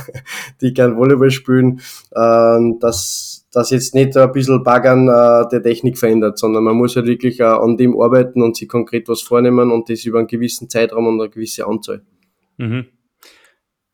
die 0.62 0.74
gern 0.76 0.96
Volleyball 0.96 1.32
spielen, 1.32 1.82
äh, 2.12 2.60
dass 2.80 3.43
das 3.54 3.70
jetzt 3.70 3.96
nicht 3.96 4.18
ein 4.18 4.32
bisschen 4.32 4.64
Baggern 4.64 5.08
äh, 5.08 5.48
der 5.50 5.62
Technik 5.62 5.98
verändert, 5.98 6.38
sondern 6.40 6.64
man 6.64 6.76
muss 6.76 6.96
halt 6.96 7.06
wirklich 7.06 7.40
äh, 7.40 7.44
an 7.44 7.78
dem 7.78 8.00
arbeiten 8.00 8.42
und 8.42 8.58
sich 8.58 8.68
konkret 8.68 9.08
was 9.08 9.22
vornehmen 9.22 9.72
und 9.72 9.90
das 9.90 10.06
über 10.06 10.20
einen 10.20 10.28
gewissen 10.28 10.70
Zeitraum 10.70 11.08
und 11.08 11.22
eine 11.22 11.30
gewisse 11.30 11.66
Anzahl. 11.68 12.04
Mhm. 12.58 12.88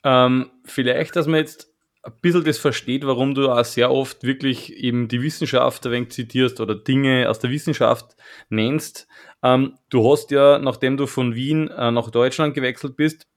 Ähm, 0.03 0.45
vielleicht, 0.65 1.15
dass 1.15 1.27
man 1.27 1.41
jetzt 1.41 1.69
ein 2.03 2.13
bisschen 2.21 2.45
das 2.45 2.57
versteht, 2.57 3.05
warum 3.05 3.35
du 3.35 3.49
auch 3.49 3.65
sehr 3.65 3.91
oft 3.91 4.23
wirklich 4.23 4.73
eben 4.73 5.09
die 5.09 5.21
Wissenschaft 5.21 5.85
ein 5.85 5.91
wenig 5.91 6.09
zitierst 6.11 6.61
oder 6.61 6.75
Dinge 6.75 7.29
aus 7.29 7.39
der 7.39 7.49
Wissenschaft 7.49 8.15
nennst. 8.49 9.07
Ähm, 9.43 9.75
du 9.89 10.09
hast 10.09 10.31
ja, 10.31 10.59
nachdem 10.59 10.95
du 10.95 11.07
von 11.07 11.35
Wien 11.35 11.67
äh, 11.67 11.91
nach 11.91 12.09
Deutschland 12.09 12.53
gewechselt 12.53 12.95
bist, 12.95 13.27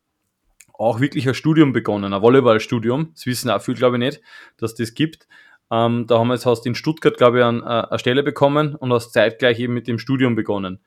auch 0.73 1.01
wirklich 1.01 1.29
ein 1.29 1.35
Studium 1.35 1.73
begonnen, 1.73 2.13
ein 2.13 2.23
Volleyballstudium. 2.23 3.11
Das 3.15 3.27
wissen 3.27 3.51
auch 3.51 3.61
viele, 3.61 3.77
glaube 3.77 3.97
ich, 3.97 4.01
nicht, 4.01 4.21
dass 4.57 4.75
das 4.75 4.95
gibt. 4.95 5.27
Ähm, 5.73 6.07
da 6.07 6.19
haben 6.19 6.29
wir 6.29 6.35
jetzt 6.35 6.45
hast 6.45 6.67
in 6.67 6.75
Stuttgart, 6.75 7.17
glaube 7.17 7.39
ich, 7.39 7.45
an, 7.45 7.63
äh, 7.63 7.65
eine 7.65 7.99
Stelle 7.99 8.23
bekommen 8.23 8.75
und 8.75 8.93
hast 8.93 9.15
zeitgleich 9.15 9.59
eben 9.59 9.73
mit 9.73 9.89
dem 9.89 9.99
Studium 9.99 10.35
begonnen. 10.35 10.81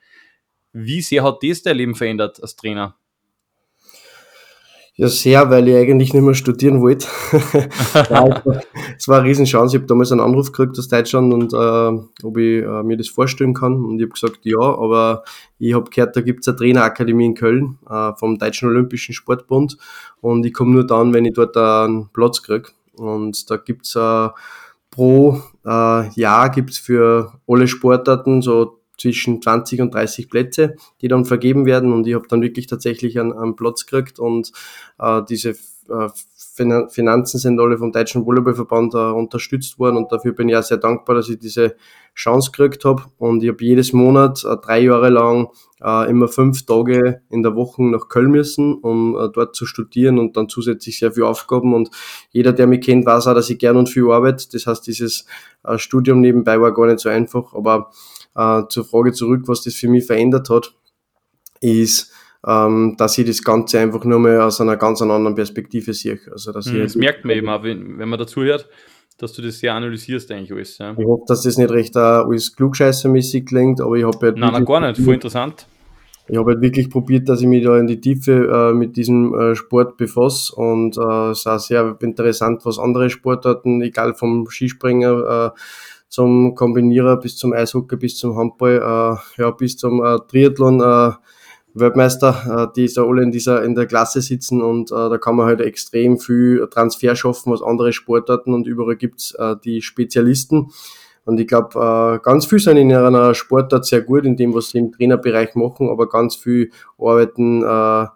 Wie 0.73 1.01
sehr 1.01 1.23
hat 1.23 1.41
das 1.41 1.63
dein 1.63 1.77
Leben 1.77 1.95
verändert 1.95 2.39
als 2.41 2.55
Trainer? 2.55 2.95
Ja, 4.97 5.09
sehr, 5.09 5.49
weil 5.49 5.67
ich 5.67 5.75
eigentlich 5.75 6.13
nicht 6.13 6.23
mehr 6.23 6.35
studieren 6.35 6.81
wollte. 6.81 7.07
es 8.97 9.07
war 9.09 9.19
eine 9.19 9.27
Riesenchance. 9.27 9.75
Ich 9.75 9.81
habe 9.81 9.87
damals 9.87 10.11
einen 10.11 10.21
Anruf 10.21 10.53
gekriegt 10.53 10.77
aus 10.77 10.87
Deutschland 10.87 11.33
und 11.33 11.51
äh, 11.51 12.25
ob 12.25 12.37
ich 12.37 12.63
äh, 12.63 12.83
mir 12.83 12.95
das 12.95 13.09
vorstellen 13.09 13.53
kann. 13.53 13.83
Und 13.83 13.99
ich 13.99 14.03
habe 14.03 14.13
gesagt, 14.13 14.39
ja, 14.43 14.59
aber 14.59 15.23
ich 15.57 15.73
habe 15.73 15.89
gehört, 15.89 16.15
da 16.15 16.21
gibt 16.21 16.41
es 16.41 16.47
eine 16.47 16.57
Trainerakademie 16.57 17.25
in 17.25 17.35
Köln 17.35 17.79
äh, 17.89 18.13
vom 18.13 18.37
Deutschen 18.37 18.69
Olympischen 18.69 19.13
Sportbund 19.13 19.77
und 20.21 20.45
ich 20.45 20.53
komme 20.53 20.71
nur 20.71 20.87
dann, 20.87 21.13
wenn 21.13 21.25
ich 21.25 21.33
dort 21.33 21.57
einen 21.57 22.09
Platz 22.13 22.41
kriege. 22.41 22.69
Und 22.93 23.49
da 23.49 23.57
gibt's 23.57 23.95
äh, 23.95 24.29
pro 24.95 25.41
äh, 25.65 26.09
Jahr 26.13 26.49
gibt's 26.49 26.77
für 26.77 27.33
alle 27.47 27.67
Sportarten 27.67 28.41
so 28.41 28.79
zwischen 28.97 29.41
20 29.41 29.81
und 29.81 29.93
30 29.93 30.29
Plätze, 30.29 30.75
die 31.01 31.09
dann 31.09 31.25
vergeben 31.25 31.65
werden. 31.65 31.91
Und 31.91 32.07
ich 32.07 32.15
habe 32.15 32.27
dann 32.29 32.41
wirklich 32.41 32.67
tatsächlich 32.67 33.19
einen, 33.19 33.33
einen 33.33 33.57
Platz 33.57 33.85
gekriegt. 33.85 34.19
Und 34.19 34.53
äh, 34.97 35.21
diese 35.27 35.49
äh, 35.49 36.09
Finanzen 36.55 37.39
sind 37.39 37.59
alle 37.59 37.77
vom 37.77 37.91
Deutschen 37.91 38.25
Volleyballverband 38.25 38.93
äh, 38.93 38.97
unterstützt 38.97 39.77
worden 39.77 39.97
und 39.97 40.11
dafür 40.11 40.31
bin 40.33 40.47
ich 40.49 40.55
auch 40.55 40.63
sehr 40.63 40.77
dankbar, 40.77 41.15
dass 41.15 41.29
ich 41.29 41.37
diese 41.37 41.75
Chance 42.15 42.51
gekriegt 42.51 42.85
habe 42.85 43.03
und 43.17 43.43
ich 43.43 43.49
habe 43.49 43.63
jedes 43.63 43.91
Monat 43.91 44.43
äh, 44.45 44.55
drei 44.57 44.79
Jahre 44.79 45.09
lang 45.09 45.49
äh, 45.83 46.09
immer 46.09 46.29
fünf 46.29 46.65
Tage 46.65 47.21
in 47.29 47.43
der 47.43 47.55
Woche 47.55 47.83
nach 47.83 48.07
Köln 48.07 48.31
müssen, 48.31 48.75
um 48.75 49.17
äh, 49.17 49.29
dort 49.33 49.55
zu 49.55 49.65
studieren 49.65 50.17
und 50.17 50.37
dann 50.37 50.47
zusätzlich 50.47 50.97
sehr 50.97 51.11
viele 51.11 51.27
Aufgaben. 51.27 51.73
Und 51.73 51.89
jeder, 52.31 52.53
der 52.53 52.67
mich 52.67 52.85
kennt, 52.85 53.05
weiß 53.05 53.27
auch, 53.27 53.33
dass 53.33 53.49
ich 53.49 53.59
gern 53.59 53.75
und 53.75 53.89
viel 53.89 54.09
arbeite. 54.09 54.47
Das 54.51 54.65
heißt, 54.65 54.87
dieses 54.87 55.25
äh, 55.63 55.77
Studium 55.77 56.21
nebenbei 56.21 56.59
war 56.61 56.73
gar 56.73 56.87
nicht 56.87 56.99
so 56.99 57.09
einfach, 57.09 57.53
aber 57.53 57.91
äh, 58.35 58.63
zur 58.69 58.85
Frage 58.85 59.11
zurück, 59.11 59.43
was 59.47 59.63
das 59.63 59.75
für 59.75 59.89
mich 59.89 60.05
verändert 60.05 60.49
hat, 60.49 60.73
ist, 61.59 62.11
ähm, 62.47 62.95
dass 62.97 63.17
ich 63.17 63.25
das 63.25 63.43
Ganze 63.43 63.79
einfach 63.79 64.03
nur 64.03 64.19
mal 64.19 64.41
aus 64.41 64.61
einer 64.61 64.77
ganz 64.77 65.01
anderen 65.01 65.35
Perspektive 65.35 65.93
sehe. 65.93 66.19
Also, 66.31 66.51
dass 66.51 66.67
mhm, 66.67 66.79
das 66.79 66.95
merkt 66.95 67.25
man 67.25 67.35
eben 67.35 67.49
auch, 67.49 67.63
wenn, 67.63 67.97
wenn 67.97 68.09
man 68.09 68.19
dazu 68.19 68.43
hört, 68.43 68.69
dass 69.17 69.33
du 69.33 69.41
das 69.41 69.59
sehr 69.59 69.73
analysierst 69.73 70.31
eigentlich 70.31 70.51
alles. 70.51 70.77
Ja. 70.77 70.91
Ich 70.97 71.05
hoffe, 71.05 71.23
dass 71.27 71.43
das 71.43 71.57
nicht 71.57 71.71
recht 71.71 71.95
alles 71.97 72.55
klugscheißermäßig 72.55 73.45
klingt, 73.45 73.81
aber 73.81 73.95
ich 73.95 74.05
habe 74.05 74.17
halt 74.21 74.37
Nein, 74.37 74.53
nein, 74.53 74.65
gar 74.65 74.81
nicht, 74.81 74.99
voll 74.99 75.15
interessant. 75.15 75.67
Ich 76.27 76.37
habe 76.37 76.51
halt 76.51 76.61
wirklich 76.61 76.89
probiert, 76.89 77.29
dass 77.29 77.41
ich 77.41 77.47
mich 77.47 77.63
da 77.63 77.77
in 77.77 77.85
die 77.85 78.01
Tiefe 78.01 78.71
äh, 78.71 78.73
mit 78.73 78.97
diesem 78.97 79.33
äh, 79.35 79.55
Sport 79.55 79.95
befasse 79.95 80.55
und 80.55 80.97
äh, 80.97 81.29
es 81.29 81.39
ist 81.39 81.47
auch 81.47 81.59
sehr 81.59 81.97
interessant, 81.99 82.65
was 82.65 82.79
andere 82.79 83.11
Sportarten, 83.11 83.81
egal 83.81 84.15
vom 84.15 84.47
Skispringer 84.49 85.53
äh, 85.53 85.59
zum 86.09 86.55
Kombinierer 86.55 87.17
bis 87.17 87.37
zum 87.37 87.53
Eishockey, 87.53 87.95
bis 87.97 88.17
zum 88.17 88.35
Handball, 88.37 88.77
äh, 88.77 89.41
ja, 89.41 89.51
bis 89.51 89.77
zum 89.77 90.03
äh, 90.03 90.17
Triathlon, 90.27 90.81
äh, 90.81 91.13
Weltmeister, 91.75 92.69
äh, 92.69 92.73
die 92.75 92.91
da 92.93 93.03
alle 93.03 93.21
in 93.21 93.31
dieser 93.31 93.63
in 93.63 93.75
der 93.75 93.85
Klasse 93.85 94.21
sitzen 94.21 94.61
und 94.61 94.91
äh, 94.91 94.95
da 94.95 95.17
kann 95.17 95.35
man 95.35 95.45
halt 95.45 95.61
extrem 95.61 96.17
viel 96.17 96.67
Transfer 96.71 97.15
schaffen 97.15 97.53
aus 97.53 97.61
anderen 97.61 97.93
Sportarten 97.93 98.53
und 98.53 98.65
überall 98.65 98.95
gibt's 98.95 99.33
äh, 99.35 99.55
die 99.63 99.81
Spezialisten. 99.81 100.71
Und 101.25 101.39
ich 101.39 101.47
glaube, 101.47 101.79
äh, 101.79 102.23
ganz 102.23 102.45
viel 102.45 102.59
sind 102.59 102.77
in 102.77 102.93
einer 102.93 103.33
Sportart 103.33 103.85
sehr 103.85 104.01
gut 104.01 104.25
in 104.25 104.35
dem, 104.37 104.53
was 104.53 104.69
sie 104.69 104.77
im 104.77 104.91
Trainerbereich 104.91 105.55
machen, 105.55 105.89
aber 105.89 106.07
ganz 106.07 106.35
viel 106.35 106.71
arbeiten 106.97 107.63
äh 107.63 108.07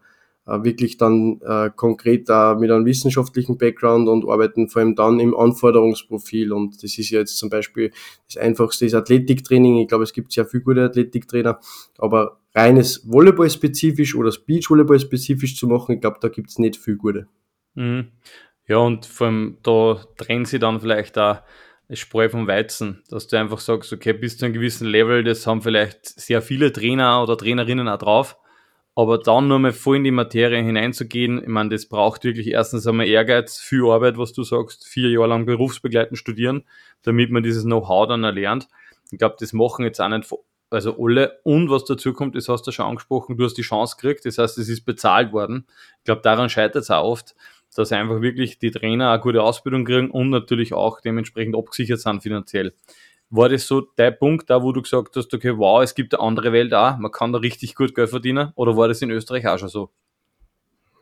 wirklich 0.63 0.97
dann 0.97 1.39
äh, 1.41 1.69
konkret 1.75 2.27
äh, 2.29 2.55
mit 2.55 2.71
einem 2.71 2.85
wissenschaftlichen 2.85 3.57
Background 3.57 4.07
und 4.07 4.27
arbeiten 4.27 4.69
vor 4.69 4.81
allem 4.81 4.95
dann 4.95 5.19
im 5.19 5.35
Anforderungsprofil. 5.35 6.51
Und 6.51 6.83
das 6.83 6.97
ist 6.97 7.09
ja 7.09 7.19
jetzt 7.19 7.37
zum 7.37 7.49
Beispiel 7.49 7.91
das 8.27 8.37
einfachste 8.37 8.85
ist 8.85 8.93
Athletiktraining. 8.93 9.77
Ich 9.77 9.87
glaube, 9.87 10.03
es 10.03 10.13
gibt 10.13 10.31
sehr 10.31 10.45
viele 10.45 10.63
gute 10.63 10.83
Athletiktrainer, 10.83 11.59
aber 11.97 12.39
reines 12.55 13.09
Volleyball-spezifisch 13.09 14.15
oder 14.15 14.31
Beach-Volleyball-spezifisch 14.45 15.55
zu 15.55 15.67
machen, 15.67 15.95
ich 15.95 16.01
glaube, 16.01 16.17
da 16.21 16.29
gibt 16.29 16.49
es 16.49 16.59
nicht 16.59 16.77
viel 16.77 16.97
gute. 16.97 17.27
Mhm. 17.75 18.07
Ja, 18.67 18.77
und 18.77 19.05
vor 19.05 19.27
allem 19.27 19.57
da 19.63 20.01
trennen 20.17 20.45
sie 20.45 20.59
dann 20.59 20.79
vielleicht 20.79 21.17
da 21.17 21.43
Spreu 21.91 22.29
vom 22.29 22.45
Weizen, 22.45 23.01
dass 23.09 23.27
du 23.27 23.39
einfach 23.39 23.59
sagst, 23.59 23.91
okay, 23.91 24.13
bis 24.13 24.37
zu 24.37 24.45
einem 24.45 24.53
gewissen 24.53 24.85
Level, 24.85 25.23
das 25.23 25.47
haben 25.47 25.63
vielleicht 25.63 26.05
sehr 26.05 26.43
viele 26.43 26.71
Trainer 26.71 27.23
oder 27.23 27.35
Trainerinnen 27.35 27.87
auch 27.87 27.97
drauf, 27.97 28.37
aber 28.99 29.17
dann 29.17 29.47
nur 29.47 29.59
mal 29.59 29.71
voll 29.71 29.95
in 29.95 30.03
die 30.03 30.11
Materie 30.11 30.61
hineinzugehen, 30.61 31.41
ich 31.41 31.47
meine, 31.47 31.69
das 31.69 31.85
braucht 31.85 32.25
wirklich 32.25 32.47
erstens 32.47 32.85
einmal 32.85 33.07
Ehrgeiz, 33.07 33.57
viel 33.57 33.85
Arbeit, 33.85 34.17
was 34.17 34.33
du 34.33 34.43
sagst, 34.43 34.85
vier 34.85 35.09
Jahre 35.09 35.27
lang 35.29 35.45
berufsbegleitend 35.45 36.17
studieren, 36.17 36.65
damit 37.03 37.31
man 37.31 37.41
dieses 37.41 37.63
Know-how 37.63 38.09
dann 38.09 38.25
erlernt. 38.25 38.67
Ich 39.09 39.17
glaube, 39.17 39.37
das 39.39 39.53
machen 39.53 39.85
jetzt 39.85 40.01
auch 40.01 40.09
nicht 40.09 40.29
also 40.69 40.97
alle. 40.99 41.39
Und 41.43 41.69
was 41.69 41.85
dazu 41.85 42.11
kommt, 42.11 42.35
das 42.35 42.49
hast 42.49 42.67
du 42.67 42.71
schon 42.71 42.87
angesprochen, 42.87 43.37
du 43.37 43.45
hast 43.45 43.53
die 43.53 43.61
Chance 43.61 43.95
gekriegt, 43.95 44.25
das 44.25 44.37
heißt, 44.37 44.57
es 44.57 44.67
ist 44.67 44.83
bezahlt 44.83 45.31
worden. 45.31 45.65
Ich 45.99 46.03
glaube, 46.03 46.21
daran 46.21 46.49
scheitert 46.49 46.83
es 46.83 46.91
auch 46.91 47.05
oft, 47.05 47.35
dass 47.73 47.93
einfach 47.93 48.19
wirklich 48.19 48.59
die 48.59 48.71
Trainer 48.71 49.11
eine 49.11 49.21
gute 49.21 49.41
Ausbildung 49.41 49.85
kriegen 49.85 50.11
und 50.11 50.29
natürlich 50.29 50.73
auch 50.73 50.99
dementsprechend 50.99 51.55
abgesichert 51.55 52.01
sind 52.01 52.21
finanziell. 52.21 52.73
War 53.31 53.49
das 53.49 53.67
so 53.67 53.81
der 53.81 54.11
Punkt, 54.11 54.49
da 54.49 54.63
wo 54.63 54.71
du 54.71 54.81
gesagt 54.81 55.15
hast, 55.15 55.33
okay, 55.33 55.55
wow, 55.55 55.83
es 55.83 55.93
gibt 55.93 56.13
eine 56.15 56.23
andere 56.23 56.51
Welt 56.51 56.73
auch, 56.73 56.97
man 56.97 57.11
kann 57.11 57.31
da 57.31 57.39
richtig 57.39 57.75
gut 57.75 57.93
Geld 57.93 58.09
verdienen? 58.09 58.51
Oder 58.55 58.75
war 58.75 58.87
das 58.87 59.01
in 59.01 59.11
Österreich 59.11 59.47
auch 59.47 59.59
schon 59.59 59.69
so? 59.69 59.91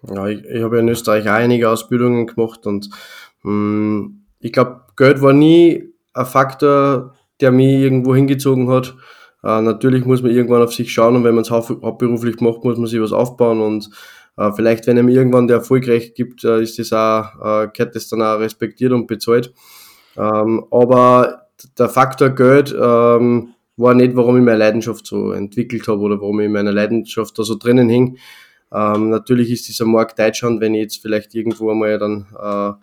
Ja, 0.04 0.28
ich, 0.28 0.44
ich 0.44 0.62
habe 0.62 0.80
in 0.80 0.90
Österreich 0.90 1.28
auch 1.28 1.34
einige 1.34 1.70
Ausbildungen 1.70 2.28
gemacht 2.28 2.66
und 2.66 2.90
mh, 3.44 3.52
hm, 3.52 4.24
ich 4.40 4.52
glaube, 4.52 4.82
Geld 4.96 5.22
war 5.22 5.34
nie 5.34 5.94
ein 6.14 6.26
Faktor, 6.26 7.16
der 7.42 7.52
mich 7.52 7.80
irgendwo 7.82 8.16
hingezogen 8.16 8.70
hat. 8.70 8.96
Äh, 9.44 9.62
natürlich 9.62 10.06
muss 10.06 10.22
man 10.22 10.32
irgendwann 10.32 10.62
auf 10.62 10.74
sich 10.74 10.92
schauen 10.92 11.16
und 11.16 11.24
wenn 11.24 11.36
man 11.36 11.44
es 11.44 11.52
hauptberuflich 11.52 12.40
macht, 12.42 12.64
muss 12.64 12.78
man 12.78 12.88
sich 12.88 13.02
was 13.02 13.14
aufbauen 13.14 13.62
und 13.62 13.90
äh, 14.38 14.52
vielleicht, 14.52 14.86
wenn 14.88 14.98
einem 14.98 15.10
irgendwann 15.10 15.48
der 15.48 15.58
erfolgreich 15.58 16.14
gibt, 16.14 16.44
äh, 16.44 16.62
ist 16.62 16.78
das 16.78 16.94
auch, 16.94 17.64
äh, 17.64 17.68
gehört 17.74 17.96
das 17.96 18.08
dann 18.08 18.22
auch 18.22 18.40
respektiert 18.40 18.92
und 18.92 19.08
bezahlt. 19.08 19.54
Ähm, 20.16 20.66
aber 20.72 21.47
der 21.78 21.90
Faktor 21.90 22.30
Geld 22.30 22.76
ähm, 22.78 23.54
war 23.78 23.94
nicht, 23.94 24.16
warum 24.16 24.38
ich 24.38 24.44
meine 24.44 24.58
Leidenschaft 24.58 25.06
so 25.06 25.32
entwickelt 25.32 25.88
habe 25.88 26.02
oder 26.02 26.20
warum 26.20 26.40
ich 26.40 26.50
meine 26.50 26.72
Leidenschaft 26.72 27.38
da 27.38 27.44
so 27.44 27.56
drinnen 27.56 27.90
hing. 27.90 28.18
Ähm, 28.74 29.10
natürlich 29.10 29.52
ist 29.52 29.68
dieser 29.68 29.86
Markt 29.86 30.20
Deutschland, 30.20 30.60
wenn 30.60 30.74
ich 30.74 30.82
jetzt 30.82 31.02
vielleicht 31.02 31.34
irgendwo 31.36 31.72
einmal 31.72 31.98
dann 31.98 32.26
äh, 32.38 32.74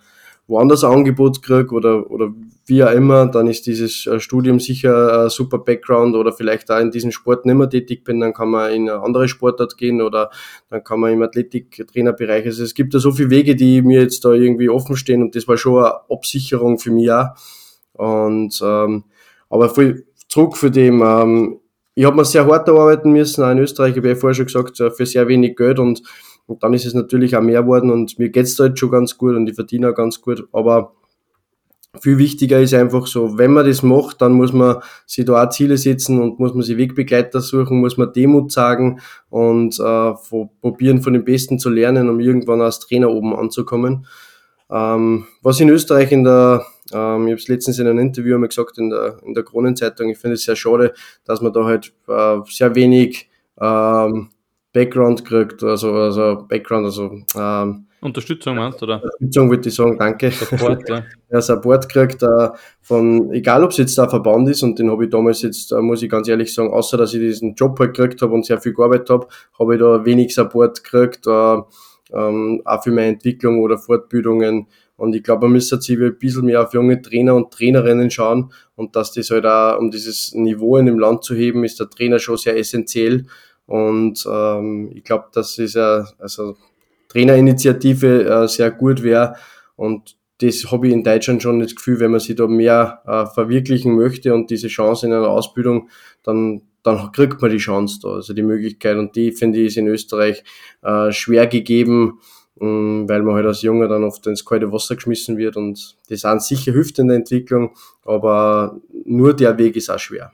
woanders 0.47 0.85
ein 0.85 0.93
Angebot 0.93 1.43
kriege 1.43 1.75
oder, 1.75 2.11
oder 2.11 2.33
wie 2.67 2.83
auch 2.85 2.93
immer, 2.93 3.27
dann 3.27 3.47
ist 3.47 3.67
dieses 3.67 4.07
äh, 4.07 4.21
Studium 4.21 4.61
sicher 4.61 5.25
ein 5.25 5.31
super 5.31 5.59
Background 5.59 6.15
oder 6.17 6.33
vielleicht 6.33 6.71
auch 6.71 6.81
in 6.81 6.91
diesem 6.91 7.13
Sport 7.13 7.45
nicht 7.45 7.57
mehr 7.57 7.69
tätig 7.69 8.05
bin, 8.05 8.21
dann 8.21 8.33
kann 8.33 8.49
man 8.49 8.73
in 8.73 8.89
eine 8.89 9.03
andere 9.03 9.29
Sportart 9.29 9.77
gehen 9.77 10.01
oder 10.01 10.31
dann 10.71 10.83
kann 10.85 11.01
man 11.01 11.13
im 11.13 11.23
Athletik-Trainerbereich. 11.23 12.47
Also 12.47 12.63
es 12.63 12.75
gibt 12.75 12.95
da 12.95 12.99
so 12.99 13.11
viele 13.13 13.31
Wege, 13.31 13.57
die 13.57 13.83
mir 13.83 14.01
jetzt 14.01 14.25
da 14.25 14.33
irgendwie 14.33 14.69
offen 14.69 14.97
stehen 14.97 15.23
und 15.23 15.35
das 15.35 15.49
war 15.49 15.57
schon 15.57 15.85
eine 15.85 15.95
Absicherung 16.11 16.79
für 16.79 16.91
mich 16.91 17.11
auch. 17.11 17.29
Und 17.95 18.61
ähm, 18.63 19.05
aber 19.49 19.71
viel 19.71 20.07
zurück 20.29 20.57
für 20.57 20.71
dem, 20.71 21.03
ähm, 21.03 21.61
ich 21.95 22.05
habe 22.05 22.17
mir 22.17 22.25
sehr 22.25 22.47
hart 22.47 22.69
arbeiten 22.69 23.13
müssen, 23.13 23.43
auch 23.43 23.51
in 23.51 23.59
Österreich, 23.59 23.97
habe 23.97 24.09
ich 24.09 24.15
ja 24.15 24.21
vorher 24.21 24.35
schon 24.35 24.47
gesagt, 24.47 24.97
für 24.97 25.07
sehr 25.07 25.29
wenig 25.29 25.57
Geld 25.57 25.79
und 25.79 26.03
und 26.47 26.63
dann 26.63 26.75
ist 26.75 26.85
es 26.85 26.95
natürlich 26.95 27.37
auch 27.37 27.43
mehr 27.43 27.63
geworden 27.63 27.91
und 27.91 28.19
mir 28.19 28.29
geht's 28.29 28.57
da 28.57 28.67
jetzt 28.67 28.79
schon 28.79 28.91
ganz 28.91 29.17
gut 29.17 29.35
und 29.35 29.49
ich 29.49 29.55
verdiene 29.55 29.91
auch 29.91 29.95
ganz 29.95 30.21
gut. 30.21 30.47
Aber 30.53 30.93
viel 32.01 32.19
wichtiger 32.19 32.61
ist 32.61 32.75
einfach 32.75 33.07
so, 33.07 33.39
wenn 33.39 33.53
man 33.53 33.67
das 33.67 33.83
macht, 33.83 34.21
dann 34.21 34.33
muss 34.33 34.53
man 34.53 34.79
sich 35.07 35.25
da 35.25 35.43
auch 35.43 35.49
Ziele 35.51 35.77
setzen 35.77 36.21
und 36.21 36.41
muss 36.41 36.53
man 36.53 36.63
sich 36.63 36.77
Wegbegleiter 36.77 37.41
suchen, 37.41 37.79
muss 37.79 37.97
man 37.97 38.13
Demut 38.13 38.53
sagen 38.53 39.01
und 39.31 39.79
äh, 39.79 40.13
probieren 40.61 41.03
von 41.03 41.13
den 41.13 41.25
Besten 41.25 41.59
zu 41.59 41.71
lernen, 41.71 42.09
um 42.09 42.21
irgendwann 42.21 42.61
als 42.61 42.81
Trainer 42.81 43.11
oben 43.11 43.35
anzukommen. 43.35 44.07
Ähm, 44.71 45.27
was 45.41 45.61
in 45.61 45.69
Österreich 45.69 46.11
in 46.13 46.25
der, 46.25 46.67
ähm, 46.93 47.27
ich 47.27 47.33
habe 47.33 47.35
es 47.35 47.49
letztens 47.49 47.79
in 47.79 47.87
einem 47.87 47.99
Interview 47.99 48.35
einmal 48.35 48.49
gesagt, 48.49 48.79
in 48.79 48.91
der, 48.91 49.19
in 49.25 49.35
der 49.35 49.45
Kronenzeitung, 49.45 50.11
ich 50.11 50.19
finde 50.19 50.35
es 50.35 50.45
sehr 50.45 50.57
schade, 50.57 50.93
dass 51.25 51.41
man 51.41 51.53
da 51.53 51.65
halt 51.65 51.93
äh, 52.09 52.39
sehr 52.47 52.75
wenig 52.75 53.29
ähm, 53.61 54.31
Background 54.73 55.25
kriegt, 55.25 55.63
also, 55.63 55.93
also 55.95 56.45
Background, 56.49 56.87
also 56.87 57.19
ähm, 57.37 57.87
Unterstützung 58.05 58.57
meinst 58.57 58.83
du, 58.83 58.85
oder? 58.85 58.97
Unterstützung 58.97 59.49
würde 59.49 59.67
ich 59.67 59.75
sagen, 59.75 59.97
danke. 59.99 60.31
Support, 60.31 60.89
ja. 60.91 61.05
ja 61.33 61.41
Support 61.41 61.89
kriegt 61.89 62.23
äh, 62.23 62.51
von, 62.83 63.33
egal 63.33 63.65
ob 63.65 63.71
es 63.71 63.79
jetzt 63.79 63.97
der 63.97 64.11
Verband 64.11 64.47
ist, 64.51 64.63
und 64.63 64.79
den 64.79 64.91
habe 64.91 65.05
ich 65.05 65.11
damals 65.11 65.41
jetzt, 65.41 65.73
äh, 65.73 65.81
muss 65.81 66.03
ich 66.03 66.11
ganz 66.11 66.29
ehrlich 66.29 66.53
sagen, 66.53 66.71
außer 66.71 66.99
dass 66.99 67.15
ich 67.15 67.21
diesen 67.21 67.55
Job 67.55 67.79
halt 67.79 67.97
gekriegt 67.97 68.21
habe 68.21 68.35
und 68.35 68.45
sehr 68.45 68.61
viel 68.61 68.75
gearbeitet 68.75 69.09
habe, 69.09 69.27
habe 69.59 69.75
ich 69.75 69.81
da 69.81 70.05
wenig 70.05 70.35
Support 70.35 70.85
gekriegt, 70.85 71.27
äh, 71.27 71.57
ähm, 72.13 72.61
auch 72.67 72.83
für 72.83 72.91
meine 72.91 73.09
Entwicklung 73.09 73.61
oder 73.61 73.79
Fortbildungen. 73.79 74.67
Und 74.97 75.15
ich 75.15 75.23
glaube, 75.23 75.43
man 75.43 75.53
müsste 75.53 75.81
sich 75.81 75.99
ein 75.99 76.19
bisschen 76.19 76.47
mehr 76.47 76.63
auf 76.63 76.73
junge 76.73 77.03
Trainer 77.03 77.35
und 77.35 77.51
Trainerinnen 77.51 78.11
schauen 78.11 78.53
und 78.77 78.95
dass 78.95 79.13
das 79.13 79.31
halt 79.31 79.47
auch, 79.47 79.79
um 79.79 79.91
dieses 79.91 80.35
Niveau 80.35 80.77
in 80.77 80.87
dem 80.87 80.99
Land 80.99 81.25
zu 81.25 81.35
heben, 81.35 81.65
ist 81.65 81.81
der 81.81 81.91
Trainer 81.91 82.19
schon 82.19 82.37
sehr 82.37 82.57
essentiell. 82.57 83.27
Und 83.67 84.25
ähm, 84.31 84.91
ich 84.95 85.03
glaube, 85.05 85.27
das 85.33 85.59
ist 85.59 85.75
ja, 85.75 86.07
also 86.19 86.57
Trainerinitiative 87.09 88.25
äh, 88.25 88.49
sehr 88.49 88.71
gut 88.71 89.03
wäre. 89.03 89.37
Und 89.77 90.17
das 90.39 90.71
habe 90.71 90.89
ich 90.89 90.93
in 90.93 91.05
Deutschland 91.05 91.43
schon 91.43 91.61
das 91.61 91.75
Gefühl, 91.75 92.01
wenn 92.01 92.11
man 92.11 92.21
sich 92.21 92.37
da 92.37 92.47
mehr 92.47 93.03
äh, 93.07 93.27
verwirklichen 93.27 93.95
möchte 93.95 94.35
und 94.35 94.51
diese 94.51 94.69
Chance 94.69 95.07
in 95.07 95.13
einer 95.13 95.29
Ausbildung, 95.29 95.89
dann, 96.23 96.63
dann 96.83 97.13
kriegt 97.13 97.41
man 97.41 97.51
die 97.51 97.59
Chance 97.59 98.01
da, 98.03 98.09
also 98.15 98.35
die 98.35 98.43
Möglichkeit. 98.43 98.97
Und 98.97 99.17
die, 99.17 99.33
finde 99.33 99.61
ich, 99.61 99.69
ist 99.69 99.77
in 99.77 99.87
Österreich 99.87 100.45
äh, 100.83 101.13
schwer 101.13 101.47
gegeben, 101.47 102.21
weil 102.57 103.23
man 103.23 103.35
halt 103.35 103.47
als 103.47 103.63
Junge 103.63 103.89
dann 103.89 104.05
oft 104.05 104.27
ins 104.27 104.45
kalte 104.45 104.71
Wasser 104.73 104.95
geschmissen 104.97 105.37
wird. 105.37 105.57
Und 105.57 105.97
das 106.09 106.25
an 106.25 106.41
sicher 106.41 106.73
hilft 106.73 106.99
in 106.99 107.09
der 107.09 107.17
Entwicklung, 107.17 107.77
aber 108.05 108.81
nur 109.05 109.35
der 109.35 109.59
Weg 109.59 109.77
ist 109.77 109.91
auch 109.91 109.99
schwer. 109.99 110.33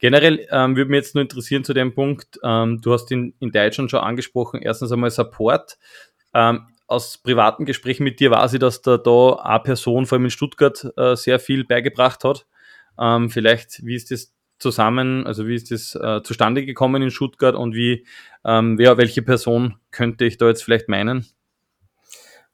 Generell 0.00 0.46
ähm, 0.52 0.76
würde 0.76 0.90
mich 0.90 0.98
jetzt 0.98 1.14
nur 1.14 1.22
interessieren 1.22 1.64
zu 1.64 1.74
dem 1.74 1.92
Punkt, 1.92 2.38
ähm, 2.44 2.80
du 2.80 2.92
hast 2.92 3.10
in, 3.10 3.34
in 3.40 3.50
Deutschland 3.50 3.90
schon 3.90 4.00
angesprochen, 4.00 4.60
erstens 4.62 4.92
einmal 4.92 5.10
Support. 5.10 5.76
Ähm, 6.34 6.68
aus 6.86 7.18
privaten 7.18 7.64
Gesprächen 7.64 8.04
mit 8.04 8.20
dir 8.20 8.30
weiß 8.30 8.54
ich, 8.54 8.60
dass 8.60 8.80
da, 8.80 8.96
da 8.96 9.34
eine 9.42 9.60
Person, 9.60 10.06
vor 10.06 10.16
allem 10.16 10.26
in 10.26 10.30
Stuttgart, 10.30 10.90
äh, 10.96 11.16
sehr 11.16 11.40
viel 11.40 11.64
beigebracht 11.64 12.22
hat. 12.22 12.46
Ähm, 12.98 13.28
vielleicht, 13.28 13.84
wie 13.84 13.96
ist 13.96 14.10
das 14.10 14.32
zusammen, 14.58 15.26
also 15.26 15.46
wie 15.46 15.54
ist 15.54 15.70
das 15.70 15.94
äh, 15.94 16.22
zustande 16.22 16.64
gekommen 16.64 17.02
in 17.02 17.10
Stuttgart 17.10 17.54
und 17.54 17.74
wie, 17.74 18.06
ähm, 18.44 18.78
wer, 18.78 18.98
welche 18.98 19.22
Person 19.22 19.76
könnte 19.90 20.24
ich 20.24 20.38
da 20.38 20.46
jetzt 20.46 20.62
vielleicht 20.62 20.88
meinen? 20.88 21.26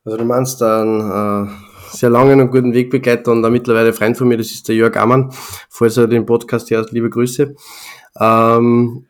Also 0.04 0.18
du 0.18 0.24
meinst 0.24 0.60
dann 0.60 1.48
äh 1.48 1.74
sehr 1.94 2.10
langen 2.10 2.40
und 2.40 2.50
guten 2.50 2.74
Wegbegleiter 2.74 3.32
und 3.32 3.42
da 3.42 3.50
mittlerweile 3.50 3.92
Freund 3.92 4.16
von 4.16 4.28
mir, 4.28 4.36
das 4.36 4.50
ist 4.50 4.68
der 4.68 4.74
Jörg 4.74 4.96
Ammann, 4.96 5.30
falls 5.68 5.96
er 5.96 6.06
den 6.06 6.26
Podcast 6.26 6.70
hört, 6.70 6.92
liebe 6.92 7.10
Grüße. 7.10 7.54
Ähm, 8.20 9.06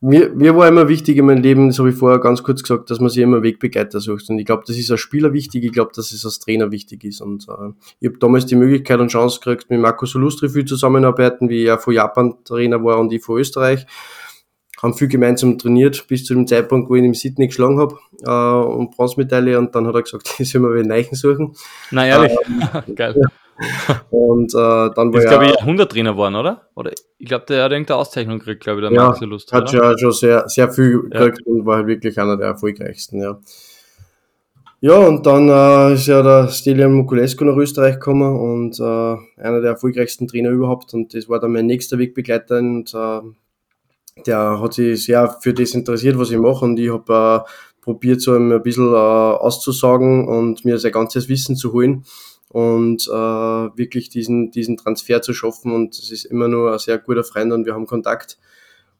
mir, 0.00 0.30
mir 0.30 0.56
war 0.56 0.68
immer 0.68 0.88
wichtig 0.88 1.16
in 1.16 1.26
meinem 1.26 1.42
Leben, 1.42 1.68
das 1.68 1.78
habe 1.78 1.90
ich 1.90 1.96
vorher 1.96 2.20
ganz 2.20 2.42
kurz 2.42 2.62
gesagt, 2.62 2.88
dass 2.90 3.00
man 3.00 3.08
sich 3.08 3.22
immer 3.22 3.42
Wegbegleiter 3.42 3.98
sucht. 4.00 4.30
Und 4.30 4.38
ich 4.38 4.46
glaube, 4.46 4.62
das 4.66 4.76
ist 4.76 4.90
als 4.90 5.00
Spieler 5.00 5.32
wichtig, 5.32 5.64
ich 5.64 5.72
glaube, 5.72 5.90
dass 5.94 6.12
es 6.12 6.24
als 6.24 6.38
Trainer 6.38 6.70
wichtig 6.70 7.02
ist. 7.04 7.20
Und 7.20 7.48
äh, 7.48 7.72
ich 7.98 8.08
habe 8.08 8.18
damals 8.18 8.46
die 8.46 8.54
Möglichkeit 8.54 9.00
und 9.00 9.08
Chance 9.08 9.40
gekriegt, 9.40 9.70
mit 9.70 9.80
Marco 9.80 10.06
Solustri 10.06 10.48
viel 10.48 10.64
zusammenarbeiten, 10.64 11.48
wie 11.48 11.64
er 11.64 11.78
von 11.78 11.94
Japan 11.94 12.34
Trainer 12.44 12.82
war 12.84 12.98
und 12.98 13.12
ich 13.12 13.24
von 13.24 13.38
Österreich. 13.38 13.86
Haben 14.82 14.94
viel 14.94 15.08
gemeinsam 15.08 15.58
trainiert, 15.58 16.06
bis 16.08 16.24
zu 16.24 16.34
dem 16.34 16.46
Zeitpunkt, 16.46 16.88
wo 16.88 16.94
ich 16.94 17.00
ihn 17.00 17.06
im 17.06 17.14
Sydney 17.14 17.48
geschlagen 17.48 17.78
habe 17.78 17.98
äh, 18.24 18.66
und 18.66 18.96
Bronzemedaille 18.96 19.58
und 19.58 19.74
dann 19.74 19.86
hat 19.86 19.94
er 19.94 20.02
gesagt, 20.02 20.34
ich 20.38 20.50
soll 20.50 20.60
mal 20.60 20.74
wieder 20.74 20.86
Neichen 20.86 21.16
suchen. 21.16 21.54
Na 21.90 22.06
ehrlich, 22.06 22.36
ähm, 22.46 22.94
geil. 22.94 23.20
Und 24.10 24.54
äh, 24.54 24.56
dann 24.94 25.12
war 25.12 25.20
ich 25.20 25.26
glaube 25.26 25.46
ich, 25.46 25.50
Jahrhunderttrainer 25.50 26.12
geworden, 26.12 26.36
oder? 26.36 26.68
Oder 26.76 26.92
ich 27.18 27.26
glaube, 27.26 27.46
der 27.46 27.64
hat 27.64 27.72
irgendeine 27.72 27.98
Auszeichnung 27.98 28.38
gekriegt, 28.38 28.62
glaube 28.62 28.80
ich, 28.80 28.88
der 28.88 28.96
ja, 28.96 29.08
Maxi 29.08 29.24
Lust. 29.24 29.52
Hat 29.52 29.68
schon, 29.68 29.98
schon 29.98 30.12
sehr, 30.12 30.48
sehr 30.48 30.70
viel 30.70 31.02
gekriegt 31.02 31.40
ja. 31.44 31.52
und 31.52 31.66
war 31.66 31.78
halt 31.78 31.88
wirklich 31.88 32.18
einer 32.20 32.36
der 32.36 32.48
erfolgreichsten, 32.48 33.20
ja. 33.20 33.38
Ja, 34.80 34.94
und 34.94 35.26
dann 35.26 35.48
äh, 35.48 35.94
ist 35.94 36.06
ja 36.06 36.22
der 36.22 36.48
Stelian 36.50 36.92
Mukulescu 36.92 37.44
nach 37.44 37.56
Österreich 37.56 37.94
gekommen 37.94 38.38
und 38.38 38.78
äh, 38.78 39.42
einer 39.42 39.60
der 39.60 39.72
erfolgreichsten 39.72 40.28
Trainer 40.28 40.50
überhaupt 40.50 40.94
und 40.94 41.14
das 41.14 41.28
war 41.28 41.40
dann 41.40 41.50
mein 41.50 41.66
nächster 41.66 41.98
Wegbegleiter 41.98 42.58
und 42.58 42.94
äh, 42.94 43.20
der 44.26 44.60
hat 44.60 44.74
sich 44.74 45.04
sehr 45.04 45.36
für 45.40 45.52
das 45.52 45.74
interessiert, 45.74 46.18
was 46.18 46.30
ich 46.30 46.38
mache 46.38 46.64
und 46.64 46.78
ich 46.78 46.92
habe 46.92 47.44
äh, 47.44 47.50
probiert, 47.80 48.20
so 48.20 48.34
ein 48.34 48.62
bisschen 48.62 48.92
äh, 48.92 48.96
auszusagen 48.96 50.28
und 50.28 50.64
mir 50.64 50.78
sein 50.78 50.92
ganzes 50.92 51.28
Wissen 51.28 51.56
zu 51.56 51.72
holen 51.72 52.04
und 52.50 53.06
äh, 53.08 53.10
wirklich 53.10 54.08
diesen, 54.08 54.50
diesen 54.50 54.76
Transfer 54.76 55.22
zu 55.22 55.32
schaffen. 55.32 55.72
Und 55.72 55.98
es 55.98 56.10
ist 56.10 56.24
immer 56.24 56.48
nur 56.48 56.72
ein 56.72 56.78
sehr 56.78 56.98
guter 56.98 57.24
Freund 57.24 57.52
und 57.52 57.66
wir 57.66 57.74
haben 57.74 57.86
Kontakt. 57.86 58.38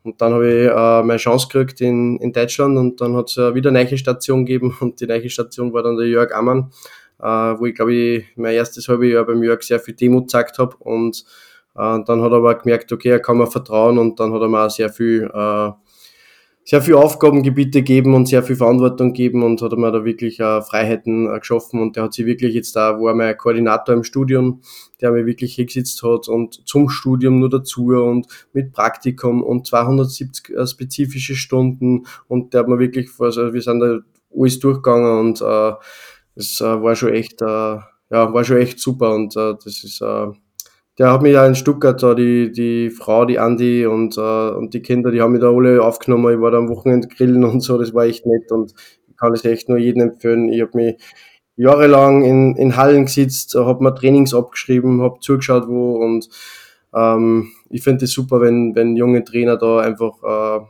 Und 0.03 0.21
dann 0.21 0.33
habe 0.33 0.49
ich 0.49 0.71
äh, 0.71 1.03
meine 1.03 1.19
Chance 1.19 1.49
gekriegt 1.49 1.81
in, 1.81 2.19
in 2.19 2.33
Deutschland 2.33 2.79
und 2.79 3.01
dann 3.01 3.17
hat 3.17 3.31
es 3.31 3.37
äh, 3.37 3.55
wieder 3.55 3.71
eine 3.71 3.85
neue 3.85 3.99
Station 3.99 4.47
gegeben 4.47 4.77
und 4.81 5.01
die 5.01 5.07
neue 5.07 5.29
Station 5.29 5.73
war 5.73 5.83
dann 5.83 5.97
der 5.97 6.07
Jörg 6.07 6.33
Ammann, 6.35 6.71
äh, 7.21 7.27
wo 7.27 7.67
ich 7.67 7.75
glaube 7.75 7.95
ich 7.95 8.25
mein 8.37 8.55
erstes 8.55 8.89
halbe 8.89 9.09
Jahr 9.09 9.25
beim 9.27 9.43
Jörg 9.43 9.63
sehr 9.63 9.81
viel 9.81 9.95
Demo 9.95 10.21
gezeigt 10.21 10.59
habe 10.59 10.77
und 10.79 11.25
äh, 11.75 11.99
dann 12.05 12.23
hat 12.23 12.33
er 12.33 12.39
aber 12.39 12.55
gemerkt, 12.57 12.93
okay, 12.93 13.11
er 13.11 13.21
kann 13.21 13.39
mir 13.39 13.47
vertrauen 13.47 13.99
und 13.99 14.19
dann 14.21 14.33
hat 14.33 14.43
er 14.43 14.49
mir 14.49 14.67
auch 14.67 14.71
sehr 14.71 14.91
viel 14.91 15.31
äh, 15.33 15.71
sehr 16.69 16.83
viel 16.83 16.97
Aufgabengebiete 16.97 17.81
geben 17.81 18.15
und 18.15 18.29
sehr 18.29 18.43
viel 18.43 18.55
Verantwortung 18.55 19.15
geben 19.15 19.43
und 19.43 19.63
hat 19.63 19.73
mir 19.73 19.91
da 19.91 20.05
wirklich 20.05 20.39
äh, 20.39 20.61
Freiheiten 20.61 21.27
äh, 21.27 21.39
geschaffen. 21.39 21.81
Und 21.81 21.97
der 21.97 22.03
hat 22.03 22.13
sich 22.13 22.27
wirklich 22.27 22.53
jetzt 22.53 22.77
da, 22.77 23.01
war 23.01 23.15
mein 23.15 23.39
Koordinator 23.39 23.95
im 23.95 24.05
Studium, 24.05 24.61
der 25.01 25.11
mir 25.11 25.25
wirklich 25.25 25.55
hingesetzt 25.55 26.03
hat 26.03 26.29
und 26.29 26.69
zum 26.69 26.91
Studium 26.91 27.41
nur 27.41 27.49
dazu 27.49 27.87
und 27.87 28.27
mit 28.53 28.73
Praktikum 28.73 29.43
und 29.43 29.67
270 29.67 30.55
äh, 30.55 30.67
spezifische 30.67 31.37
Stunden. 31.37 32.05
Und 32.27 32.53
der 32.53 32.61
hat 32.61 32.69
mir 32.69 32.79
wirklich, 32.79 33.09
also 33.19 33.55
wir 33.55 33.63
sind 33.63 33.81
da 33.81 34.01
alles 34.39 34.59
durchgegangen 34.59 35.21
und 35.21 35.41
äh, 35.41 35.45
war 35.45 36.97
schon 36.97 37.15
echt, 37.15 37.41
ja, 37.41 37.89
war 38.11 38.45
schon 38.45 38.59
echt 38.59 38.79
super. 38.79 39.15
Und 39.15 39.35
das 39.37 39.65
ist 39.65 40.03
der 40.99 41.13
hat 41.13 41.23
mich 41.23 41.33
ja 41.33 41.47
in 41.47 41.55
Stuttgart 41.55 42.03
da, 42.03 42.15
die, 42.15 42.51
die 42.51 42.91
Frau, 42.91 43.25
die 43.25 43.39
Andi 43.39 43.87
und, 43.87 44.19
äh, 44.19 44.51
und 44.51 44.75
die 44.75 44.83
Kinder, 44.83 45.11
die 45.11 45.21
haben 45.21 45.33
mich 45.33 45.41
da 45.41 45.51
alle 45.51 45.83
aufgenommen. 45.83 46.35
Ich 46.35 46.41
war 46.41 46.51
da 46.51 46.59
am 46.59 46.69
Wochenende 46.69 47.09
grillen 47.09 47.45
und 47.45 47.61
so, 47.61 47.79
das 47.79 47.95
war 47.95 48.05
echt 48.05 48.27
nett 48.27 48.51
und 48.51 48.75
kann 49.17 49.33
es 49.33 49.45
echt 49.45 49.69
nur 49.69 49.79
jedem 49.79 50.03
empfehlen. 50.03 50.49
Ich 50.49 50.61
habe 50.61 50.73
mich 50.75 50.97
jahrelang 51.57 52.25
in, 52.25 52.57
in 52.57 52.77
Hallen 52.77 53.05
gesitzt, 53.05 53.55
habe 53.55 53.83
mir 53.83 53.95
Trainings 53.95 54.35
abgeschrieben, 54.35 55.03
habe 55.03 55.21
zugeschaut 55.21 55.69
wo 55.69 55.97
und 55.97 56.29
ähm, 56.95 57.51
ich 57.71 57.83
finde 57.83 58.07
es 58.07 58.13
super, 58.13 58.41
wenn, 58.41 58.75
wenn 58.75 58.97
junge 58.97 59.23
Trainer 59.23 59.57
da 59.57 59.79
einfach 59.79 60.23
äh, 60.23 60.65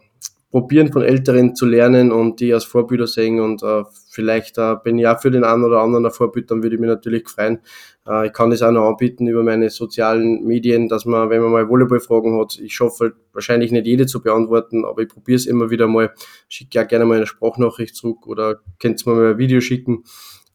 probieren 0.51 0.93
von 0.93 1.03
Älteren 1.03 1.55
zu 1.55 1.67
lernen 1.67 2.13
und 2.13 2.41
die 2.41 2.53
als 2.53 2.65
Vorbilder 2.65 3.07
sehen 3.07 3.41
und 3.41 3.63
äh, 3.63 3.85
vielleicht 4.19 4.59
äh, 4.59 4.75
bin 4.83 4.99
ich 4.99 5.07
auch 5.07 5.21
für 5.21 5.31
den 5.31 5.45
einen 5.45 5.63
oder 5.63 5.81
anderen 5.81 6.05
ein 6.05 6.11
Vorbild, 6.11 6.51
dann 6.51 6.61
würde 6.61 6.75
ich 6.75 6.81
mich 6.81 6.89
natürlich 6.89 7.29
freuen. 7.29 7.61
Äh, 8.05 8.27
ich 8.27 8.33
kann 8.33 8.51
das 8.51 8.63
auch 8.63 8.73
noch 8.73 8.89
anbieten 8.89 9.29
über 9.29 9.45
meine 9.45 9.71
sozialen 9.71 10.43
Medien, 10.43 10.89
dass 10.89 11.05
man, 11.05 11.31
wenn 11.31 11.41
man 11.41 11.53
mal 11.53 11.69
Volleyballfragen 11.69 12.37
hat, 12.41 12.59
ich 12.59 12.75
schaffe 12.75 13.05
halt 13.05 13.15
wahrscheinlich 13.33 13.71
nicht 13.71 13.87
jede 13.87 14.07
zu 14.07 14.21
beantworten, 14.21 14.85
aber 14.85 15.03
ich 15.03 15.09
probiere 15.09 15.37
es 15.37 15.47
immer 15.47 15.71
wieder 15.71 15.87
mal, 15.87 16.13
schicke 16.49 16.81
ja 16.81 16.83
gerne 16.83 17.05
mal 17.05 17.19
eine 17.19 17.27
Sprachnachricht 17.27 17.95
zurück 17.95 18.27
oder 18.27 18.57
könnt 18.81 19.07
mir 19.07 19.15
mal 19.15 19.31
ein 19.31 19.39
Video 19.39 19.61
schicken, 19.61 20.03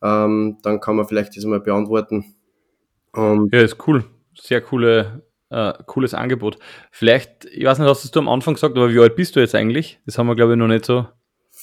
ähm, 0.01 0.57
dann 0.61 0.81
kann 0.81 0.97
man 0.97 1.07
vielleicht 1.07 1.37
das 1.37 1.45
mal 1.45 1.61
beantworten. 1.61 2.35
Und 3.13 3.53
ja, 3.53 3.61
ist 3.61 3.87
cool. 3.87 4.03
Sehr 4.35 4.59
coole 4.59 5.23
äh, 5.51 5.73
cooles 5.85 6.13
Angebot. 6.13 6.57
Vielleicht, 6.91 7.45
ich 7.45 7.63
weiß 7.63 7.79
nicht, 7.79 7.87
hast 7.87 8.13
du 8.13 8.19
am 8.19 8.27
Anfang 8.27 8.55
gesagt, 8.55 8.75
aber 8.75 8.91
wie 8.91 8.99
alt 8.99 9.15
bist 9.15 9.37
du 9.37 9.39
jetzt 9.39 9.55
eigentlich? 9.55 9.99
Das 10.05 10.17
haben 10.17 10.27
wir, 10.27 10.35
glaube 10.35 10.53
ich, 10.53 10.57
noch 10.57 10.67
nicht 10.67 10.83
so. 10.83 11.05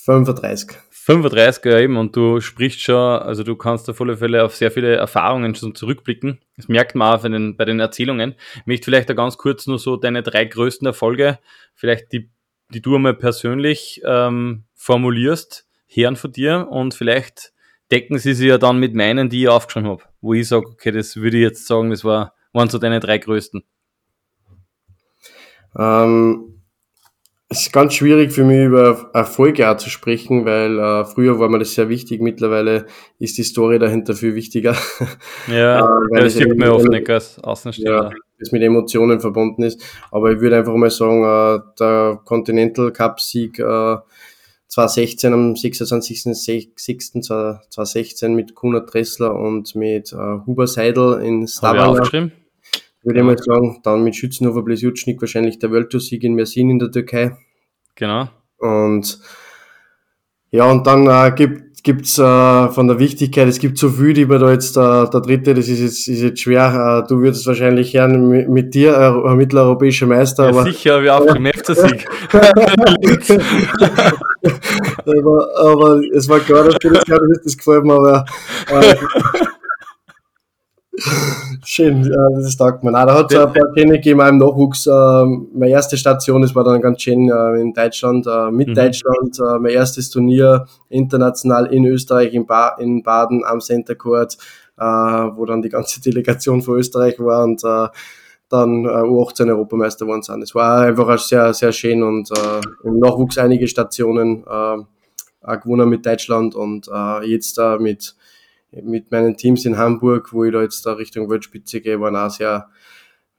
35. 0.05 0.77
35, 0.91 1.65
ja 1.65 1.79
eben, 1.79 1.97
und 1.97 2.15
du 2.15 2.41
sprichst 2.41 2.81
schon, 2.81 2.97
also 2.97 3.43
du 3.43 3.57
kannst 3.57 3.89
auf 3.91 4.01
alle 4.01 4.17
Fälle 4.17 4.45
auf 4.45 4.55
sehr 4.55 4.71
viele 4.71 4.97
Erfahrungen 4.97 5.55
schon 5.55 5.75
zurückblicken. 5.75 6.41
Das 6.57 6.69
merkt 6.69 6.95
man 6.95 7.15
auch 7.15 7.23
bei 7.23 7.29
den, 7.29 7.57
bei 7.57 7.65
den 7.65 7.81
Erzählungen. 7.81 8.35
Ich 8.57 8.67
möchte 8.67 8.85
vielleicht 8.87 9.11
da 9.11 9.15
ganz 9.15 9.37
kurz 9.37 9.67
nur 9.67 9.79
so 9.79 9.97
deine 9.97 10.23
drei 10.23 10.45
größten 10.45 10.87
Erfolge, 10.87 11.39
vielleicht 11.75 12.13
die, 12.13 12.31
die 12.73 12.81
du 12.81 12.97
einmal 12.97 13.15
persönlich 13.15 14.01
ähm, 14.05 14.65
formulierst, 14.75 15.67
hören 15.87 16.17
von 16.17 16.33
dir 16.33 16.69
und 16.71 16.95
vielleicht 16.95 17.53
decken 17.91 18.19
sie 18.19 18.35
sich 18.35 18.49
ja 18.49 18.59
dann 18.59 18.79
mit 18.79 18.95
meinen, 18.95 19.29
die 19.29 19.43
ich 19.43 19.49
aufgeschrieben 19.49 19.91
habe, 19.91 20.05
wo 20.21 20.35
ich 20.35 20.49
sage, 20.49 20.67
okay, 20.67 20.93
das 20.93 21.17
würde 21.17 21.37
ich 21.39 21.43
jetzt 21.43 21.67
sagen, 21.67 21.91
das 21.91 22.05
war, 22.05 22.35
waren 22.53 22.69
so 22.69 22.79
deine 22.79 23.01
drei 23.01 23.19
größten. 23.19 23.65
Ähm, 25.77 26.60
es 27.53 27.63
ist 27.63 27.73
ganz 27.73 27.95
schwierig 27.95 28.31
für 28.31 28.45
mich 28.45 28.65
über 28.65 29.11
Erfolge 29.13 29.69
auch 29.69 29.77
zu 29.77 29.91
sprechen, 29.91 30.45
weil 30.45 30.79
äh, 30.79 31.05
früher 31.05 31.41
war 31.41 31.49
mir 31.49 31.59
das 31.59 31.75
sehr 31.75 31.89
wichtig, 31.89 32.23
mittlerweile 32.23 32.87
ist 33.19 33.39
die 33.39 33.43
Story 33.43 33.81
dahinter 33.81 34.15
viel 34.15 34.37
wichtiger. 34.37 34.77
Ja, 35.49 35.81
äh, 36.13 36.23
das 36.23 36.35
sieht 36.35 36.57
man 36.57 36.69
oft 36.69 36.89
nicht 36.89 37.11
als 37.11 37.41
Außenstehender. 37.41 38.05
Ja, 38.05 38.11
das 38.39 38.53
mit 38.53 38.63
Emotionen 38.63 39.19
verbunden 39.19 39.65
ist. 39.65 39.83
Aber 40.13 40.31
ich 40.31 40.41
würde 40.41 40.59
einfach 40.59 40.77
mal 40.77 40.91
sagen, 40.91 41.25
äh, 41.25 41.59
der 41.81 42.21
Continental 42.25 42.93
Cup 42.93 43.21
Sieg 43.21 43.59
äh, 43.59 43.97
2016 44.69 45.33
am 45.33 45.55
26.06.2016 45.55 48.29
mit 48.29 48.55
Kuna 48.55 48.79
Dressler 48.79 49.35
und 49.35 49.75
mit 49.75 50.13
äh, 50.13 50.39
Huber 50.47 50.69
Seidel 50.69 51.21
in 51.21 51.49
Stavanger 51.49 52.31
würde 53.03 53.21
ich 53.21 53.25
mal 53.25 53.39
sagen. 53.39 53.81
Dann 53.83 54.05
mit 54.05 54.17
Schützenhofer 54.17 54.63
Blesjutschnik 54.63 55.21
wahrscheinlich 55.21 55.59
der 55.59 55.73
Welttour-Sieg 55.73 56.23
in 56.25 56.35
Mersin 56.35 56.71
in 56.71 56.79
der 56.79 56.91
Türkei. 56.91 57.37
Genau. 57.95 58.29
Und 58.59 59.21
ja, 60.51 60.71
und 60.71 60.87
dann 60.87 61.07
äh, 61.07 61.33
gibt 61.35 61.71
gibt's 61.83 62.19
äh, 62.19 62.69
von 62.69 62.89
der 62.89 62.99
Wichtigkeit, 62.99 63.49
es 63.49 63.59
gibt 63.59 63.79
so 63.79 63.89
viel, 63.89 64.13
die 64.13 64.27
man 64.27 64.41
da 64.41 64.51
jetzt, 64.51 64.77
äh, 64.77 64.81
der 64.81 65.21
dritte, 65.21 65.55
das 65.55 65.69
ist 65.69 65.81
jetzt, 65.81 66.09
ist 66.09 66.21
jetzt 66.21 66.41
schwer, 66.41 67.03
äh, 67.05 67.09
du 67.09 67.21
würdest 67.21 67.47
wahrscheinlich 67.47 67.93
gern 67.93 68.29
mit, 68.29 68.49
mit 68.49 68.75
dir, 68.75 68.95
äh, 68.97 69.35
mitteleuropäischer 69.35 70.07
Meister. 70.07 70.45
Ja, 70.45 70.51
aber, 70.51 70.65
sicher, 70.65 71.03
wir 71.03 71.17
auch 71.17 71.35
im 71.35 71.47
FC-Sieg. 71.47 72.07
aber, 75.07 75.59
aber 75.59 76.01
es 76.13 76.29
war 76.29 76.41
klar, 76.41 76.65
dass 76.65 76.75
dir 76.77 76.91
das, 76.91 77.05
das 77.45 77.57
gefällt 77.57 77.85
mir, 77.85 77.95
aber 77.95 78.27
äh, 78.71 78.97
Schön, 81.65 82.05
ja, 82.05 82.29
das 82.35 82.47
ist 82.47 82.57
taugt 82.57 82.83
mir. 82.85 82.93
Nein, 82.93 83.07
da 83.07 83.15
hat 83.15 83.33
es 83.33 83.39
ein 83.39 83.53
paar 83.53 83.73
schöne 83.77 83.93
gegeben, 83.95 84.21
im 84.21 84.39
Nachwuchs. 84.39 84.87
Äh, 84.87 84.91
meine 84.91 85.71
erste 85.71 85.97
Station, 85.97 86.43
das 86.43 86.55
war 86.55 86.65
dann 86.65 86.81
ganz 86.81 87.03
schön 87.03 87.29
äh, 87.29 87.61
in 87.61 87.73
Deutschland, 87.73 88.27
äh, 88.27 88.51
mit 88.51 88.69
mhm. 88.69 88.75
Deutschland. 88.75 89.39
Äh, 89.39 89.59
mein 89.59 89.73
erstes 89.73 90.11
Turnier 90.11 90.67
international 90.89 91.67
in 91.67 91.85
Österreich, 91.87 92.35
in, 92.35 92.47
ba 92.47 92.77
in 92.79 93.03
Baden 93.03 93.45
am 93.45 93.61
Center 93.61 93.95
Court, 93.95 94.37
äh, 94.79 94.85
wo 94.85 95.45
dann 95.45 95.63
die 95.63 95.69
ganze 95.69 96.01
Delegation 96.05 96.63
von 96.63 96.79
Österreich 96.79 97.19
war 97.19 97.45
und 97.45 97.63
äh, 97.65 97.89
dann 98.49 98.85
äh, 98.85 98.89
U18 98.89 99.49
Europameister 99.49 100.05
geworden 100.05 100.23
sind. 100.23 100.43
Es 100.43 100.55
war 100.55 100.83
einfach 100.83 101.19
sehr, 101.19 101.55
sehr 101.55 101.73
schön 101.73 102.03
und 102.03 102.31
äh, 102.31 102.61
im 102.85 102.99
Nachwuchs 102.99 103.39
einige 103.39 103.69
Stationen 103.69 104.45
äh, 104.45 104.85
auch 105.43 105.61
gewonnen 105.61 105.89
mit 105.89 106.05
Deutschland 106.05 106.55
und 106.55 106.89
äh, 106.93 107.27
jetzt 107.27 107.59
äh, 107.59 107.79
mit 107.79 108.15
mit 108.73 109.11
meinen 109.11 109.37
Teams 109.37 109.65
in 109.65 109.77
Hamburg, 109.77 110.33
wo 110.33 110.45
ich 110.45 110.53
da 110.53 110.63
jetzt 110.63 110.85
da 110.87 110.93
Richtung 110.93 111.29
Weltspitze 111.29 111.81
gehe, 111.81 112.01
waren 112.01 112.17
auch 112.17 112.31
sehr, 112.31 112.69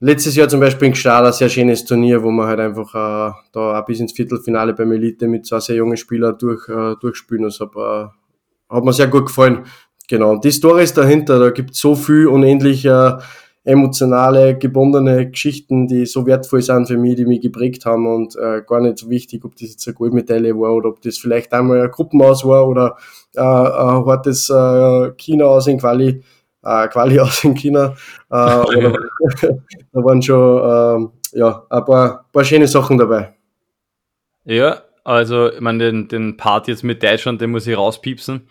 letztes 0.02 0.36
Jahr 0.36 0.50
zum 0.50 0.60
Beispiel 0.60 0.88
in 0.88 0.94
Gstaad 0.94 1.26
ein 1.26 1.32
sehr 1.32 1.48
schönes 1.48 1.86
Turnier, 1.86 2.22
wo 2.22 2.32
man 2.32 2.48
halt 2.48 2.60
einfach 2.60 2.94
äh, 2.94 3.34
da 3.54 3.80
auch 3.80 3.86
bis 3.86 4.00
ins 4.00 4.12
Viertelfinale 4.12 4.74
beim 4.74 4.92
Elite 4.92 5.28
mit 5.28 5.46
zwei 5.46 5.60
sehr 5.60 5.78
jungen 5.78 5.96
Spielern 5.96 6.38
durch, 6.38 6.68
äh, 6.68 6.96
durchspielen. 7.00 7.44
Das 7.44 7.60
hat, 7.60 7.76
äh, 7.76 8.08
hat 8.70 8.84
mir 8.84 8.94
sehr 8.94 9.08
gut 9.08 9.28
gefallen. 9.28 9.66
Genau. 10.10 10.32
Und 10.32 10.44
die 10.44 10.52
Story 10.52 10.84
ist 10.84 10.98
dahinter, 10.98 11.40
da 11.40 11.52
gibt 11.52 11.76
so 11.76 11.96
viel 11.96 12.28
unendlich 12.28 12.84
äh, 12.84 13.14
emotionale, 13.64 14.58
gebundene 14.58 15.30
Geschichten, 15.30 15.88
die 15.88 16.06
so 16.06 16.26
wertvoll 16.26 16.62
sind 16.62 16.88
für 16.88 16.98
mich, 16.98 17.16
die 17.16 17.26
mich 17.26 17.42
geprägt 17.42 17.86
haben 17.86 18.08
und 18.08 18.36
äh, 18.36 18.64
gar 18.66 18.82
nicht 18.82 18.98
so 18.98 19.10
wichtig, 19.10 19.46
ob 19.46 19.56
das 19.56 19.70
jetzt 19.70 19.88
eine 19.88 19.94
Goldmedaille 19.94 20.58
war 20.58 20.74
oder 20.74 20.90
ob 20.90 21.02
das 21.02 21.18
vielleicht 21.20 21.54
einmal 21.54 21.82
ein 21.82 21.92
Gruppenaus 21.92 22.44
war 22.44 22.68
oder 22.68 22.98
äh, 23.36 23.42
ein 23.42 24.06
hartes 24.06 24.50
äh, 24.50 25.12
China 25.18 25.46
aus 25.46 25.68
in 25.68 25.78
Quali, 25.78 26.24
äh, 26.64 26.88
Quali 26.88 27.20
aus 27.20 27.44
in 27.44 27.54
China. 27.54 27.94
Äh, 28.32 28.36
oder, 28.36 28.94
da 29.94 30.04
waren 30.04 30.22
schon 30.22 31.12
äh, 31.34 31.38
ja, 31.40 31.66
ein 31.70 31.86
paar, 31.86 32.26
paar 32.32 32.44
schöne 32.44 32.68
Sachen 32.68 32.98
dabei. 32.98 33.36
Ja, 34.44 34.82
also 35.04 35.52
ich 35.52 35.62
meine, 35.62 35.86
den, 35.86 36.08
den 36.08 36.38
Part 36.38 36.68
jetzt 36.68 36.84
mit 36.84 37.04
Deutschland, 37.04 37.42
den 37.42 37.52
muss 37.52 37.68
ich 37.68 37.78
rauspiepsen. 37.78 38.48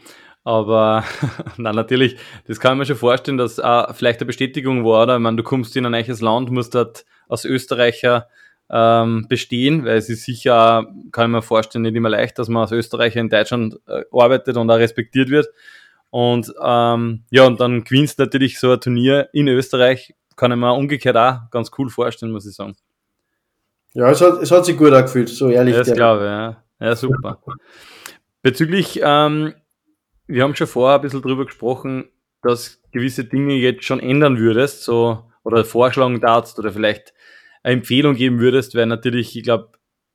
Aber 0.51 1.05
na, 1.59 1.73
natürlich, 1.73 2.17
das 2.49 2.59
kann 2.59 2.77
man 2.77 2.85
schon 2.85 2.97
vorstellen, 2.97 3.39
dass 3.39 3.61
auch 3.61 3.95
vielleicht 3.95 4.19
eine 4.19 4.27
Bestätigung 4.27 4.85
war, 4.85 5.05
oder? 5.05 5.15
Ich 5.15 5.21
meine, 5.21 5.37
du 5.37 5.45
kommst 5.45 5.77
in 5.77 5.87
ein 5.87 5.93
neues 5.93 6.21
Land, 6.21 6.51
musst 6.51 6.75
dort 6.75 7.05
als 7.29 7.45
Österreicher 7.45 8.27
ähm, 8.69 9.27
bestehen, 9.29 9.85
weil 9.85 9.99
es 9.99 10.09
ist 10.09 10.25
sicher, 10.25 10.89
kann 11.13 11.31
ich 11.31 11.37
mir 11.37 11.43
vorstellen, 11.43 11.83
nicht 11.83 11.95
immer 11.95 12.09
leicht, 12.09 12.37
dass 12.37 12.49
man 12.49 12.63
als 12.63 12.73
Österreicher 12.73 13.21
in 13.21 13.29
Deutschland 13.29 13.79
äh, 13.87 14.03
arbeitet 14.11 14.57
und 14.57 14.69
auch 14.69 14.79
respektiert 14.79 15.31
wird. 15.31 15.47
Und 16.11 16.53
ähm, 16.61 17.23
ja, 17.31 17.47
und 17.47 17.61
dann 17.61 17.85
gewinnst 17.85 18.19
natürlich 18.19 18.59
so 18.59 18.73
ein 18.73 18.81
Turnier 18.81 19.29
in 19.33 19.47
Österreich, 19.47 20.17
kann 20.35 20.51
ich 20.51 20.59
mir 20.59 20.75
umgekehrt 20.75 21.17
auch 21.17 21.49
ganz 21.53 21.71
cool 21.79 21.91
vorstellen, 21.91 22.33
muss 22.33 22.47
ich 22.47 22.57
sagen. 22.57 22.75
Ja, 23.95 24.11
es 24.11 24.21
hat, 24.21 24.43
es 24.43 24.51
hat 24.51 24.65
sich 24.65 24.77
gut 24.77 24.93
angefühlt, 24.93 25.29
so 25.29 25.49
ehrlich. 25.49 25.77
Ja, 25.77 25.85
das 25.85 25.93
glaube 25.93 26.25
ich, 26.25 26.29
ja. 26.29 26.89
Ja, 26.89 26.97
super. 26.97 27.39
Bezüglich, 28.43 29.01
ähm, 29.01 29.55
wir 30.31 30.43
haben 30.43 30.55
schon 30.55 30.67
vorher 30.67 30.99
ein 30.99 31.03
bisschen 31.03 31.23
drüber 31.23 31.45
gesprochen, 31.45 32.09
dass 32.43 32.81
gewisse 32.93 33.25
Dinge 33.25 33.55
jetzt 33.55 33.85
schon 33.85 34.01
ändern 34.01 34.39
würdest, 34.39 34.85
so, 34.85 35.25
oder 35.45 35.65
vorschlagen 35.65 36.21
darfst, 36.21 36.59
oder 36.59 36.73
vielleicht 36.73 37.13
eine 37.63 37.75
Empfehlung 37.75 38.15
geben 38.15 38.39
würdest, 38.39 38.75
weil 38.75 38.87
natürlich, 38.87 39.37
ich 39.37 39.43
glaube, 39.43 39.73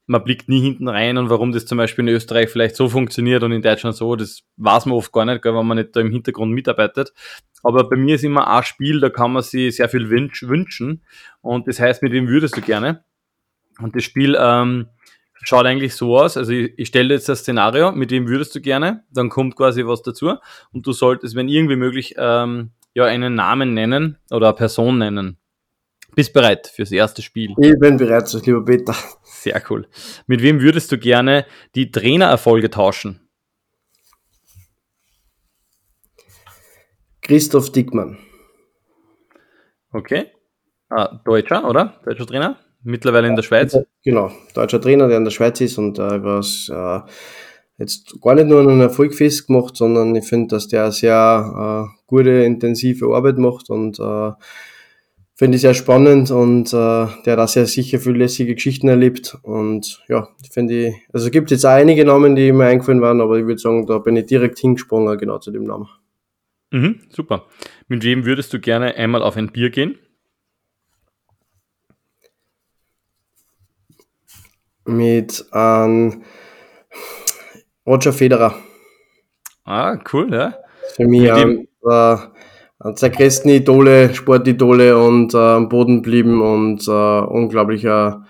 man 0.08 0.24
blickt 0.24 0.50
nie 0.50 0.62
hinten 0.62 0.88
rein 0.88 1.18
und 1.18 1.30
warum 1.30 1.52
das 1.52 1.66
zum 1.66 1.78
Beispiel 1.78 2.08
in 2.08 2.14
Österreich 2.14 2.50
vielleicht 2.50 2.76
so 2.76 2.90
funktioniert 2.90 3.44
und 3.44 3.52
in 3.52 3.62
Deutschland 3.62 3.96
so, 3.96 4.16
das 4.16 4.44
weiß 4.58 4.86
man 4.86 4.98
oft 4.98 5.12
gar 5.12 5.26
nicht, 5.26 5.44
wenn 5.44 5.66
man 5.66 5.78
nicht 5.78 5.96
da 5.96 6.00
im 6.00 6.12
Hintergrund 6.12 6.54
mitarbeitet. 6.54 7.12
Aber 7.64 7.90
bei 7.90 7.96
mir 7.96 8.16
ist 8.16 8.24
immer 8.24 8.48
ein 8.48 8.64
Spiel, 8.64 9.00
da 9.00 9.10
kann 9.10 9.34
man 9.34 9.42
sich 9.42 9.76
sehr 9.76 9.90
viel 9.90 10.10
wünschen 10.10 11.04
und 11.42 11.68
das 11.68 11.80
heißt, 11.80 12.04
mit 12.04 12.12
wem 12.12 12.28
würdest 12.28 12.56
du 12.56 12.62
gerne? 12.62 13.04
Und 13.80 13.96
das 13.96 14.04
Spiel 14.04 14.38
ähm, 14.40 14.88
schaut 15.48 15.66
eigentlich 15.66 15.96
so 15.96 16.18
aus, 16.18 16.38
also 16.38 16.52
ich, 16.52 16.74
ich 16.78 16.88
stelle 16.88 17.14
jetzt 17.14 17.30
das 17.30 17.40
Szenario, 17.40 17.92
mit 17.92 18.12
wem 18.12 18.28
würdest 18.28 18.56
du 18.56 18.62
gerne, 18.62 19.04
dann 19.12 19.30
kommt 19.30 19.56
quasi 19.56 19.86
was 19.86 20.02
dazu 20.02 20.36
und 20.72 20.86
du 20.86 20.92
solltest, 20.92 21.36
wenn 21.36 21.48
irgendwie 21.48 21.76
möglich, 21.76 22.16
ähm, 22.18 22.72
ja, 22.94 23.06
einen 23.06 23.36
Namen 23.36 23.74
nennen 23.74 24.18
oder 24.32 24.48
eine 24.48 24.56
Person 24.56 24.98
nennen. 24.98 25.38
Bist 26.16 26.32
bereit 26.32 26.68
fürs 26.68 26.92
erste 26.92 27.22
Spiel? 27.22 27.54
Ich 27.58 27.78
bin 27.80 27.98
bereit, 27.98 28.32
lieber 28.46 28.64
Peter. 28.64 28.96
Sehr 29.24 29.62
cool. 29.70 29.88
Mit 30.28 30.42
wem 30.42 30.62
würdest 30.62 30.92
du 30.92 30.98
gerne 30.98 31.46
die 31.76 31.92
Trainererfolge 31.92 32.70
tauschen? 32.70 33.20
Christoph 37.22 37.72
Dickmann. 37.72 38.18
Okay. 39.92 40.32
Ah, 40.90 41.20
Deutscher, 41.26 41.68
oder? 41.68 42.00
Deutscher 42.06 42.28
Trainer? 42.28 42.65
Mittlerweile 42.86 43.28
in 43.28 43.36
der 43.36 43.42
Schweiz? 43.42 43.76
Genau, 44.04 44.32
deutscher 44.54 44.80
Trainer, 44.80 45.08
der 45.08 45.18
in 45.18 45.24
der 45.24 45.32
Schweiz 45.32 45.60
ist 45.60 45.80
und 45.80 45.98
äh, 45.98 46.24
was 46.24 46.70
äh, 46.72 47.00
jetzt 47.80 48.22
gar 48.22 48.36
nicht 48.36 48.48
nur 48.48 48.62
einen 48.62 48.80
Erfolg 48.80 49.16
festgemacht, 49.16 49.76
sondern 49.76 50.16
ich 50.16 50.26
finde, 50.26 50.56
dass 50.56 50.68
der 50.68 50.92
sehr 50.92 51.90
äh, 51.90 51.98
gute, 52.06 52.30
intensive 52.30 53.08
Arbeit 53.08 53.40
macht 53.40 53.72
und 53.72 54.00
äh, 54.00 54.32
finde 55.34 55.56
ich 55.56 55.62
sehr 55.62 55.74
spannend 55.74 56.30
und 56.30 56.74
äh, 56.74 57.08
der 57.26 57.40
auch 57.40 57.48
sehr 57.48 57.66
sicher 57.66 57.98
viele 57.98 58.20
lässige 58.20 58.54
Geschichten 58.54 58.88
erlebt 58.88 59.36
und 59.42 60.04
ja, 60.08 60.30
finde 60.52 60.90
ich, 60.90 60.96
also 61.12 61.32
gibt 61.32 61.50
jetzt 61.50 61.66
auch 61.66 61.72
einige 61.72 62.06
Namen, 62.06 62.36
die 62.36 62.52
mir 62.52 62.66
eingefallen 62.66 63.02
waren, 63.02 63.20
aber 63.20 63.40
ich 63.40 63.48
würde 63.48 63.60
sagen, 63.60 63.88
da 63.88 63.98
bin 63.98 64.16
ich 64.16 64.28
direkt 64.28 64.60
hingesprungen, 64.60 65.18
genau 65.18 65.40
zu 65.40 65.50
dem 65.50 65.64
Namen. 65.64 65.88
Mhm, 66.72 67.00
super. 67.10 67.48
Mit 67.88 68.04
wem 68.04 68.26
würdest 68.26 68.54
du 68.54 68.60
gerne 68.60 68.96
einmal 68.96 69.24
auf 69.24 69.38
ein 69.38 69.52
Bier 69.52 69.72
gehen? 69.72 69.98
Mit 74.86 75.46
ähm, 75.54 76.24
Roger 77.86 78.14
Federer. 78.14 78.56
Ah, 79.66 79.98
cool, 80.14 80.34
ja. 80.34 80.54
Für 80.96 81.08
mich 81.08 81.24
ähm, 81.24 81.68
eines 82.80 83.00
der 83.00 83.10
größten 83.10 83.50
Idole, 83.52 84.14
Sportidole 84.14 84.98
und 84.98 85.34
äh, 85.34 85.38
am 85.38 85.70
Boden 85.70 86.02
blieben 86.02 86.42
und 86.42 86.88
äh, 86.88 86.92
unglaublicher, 86.92 88.26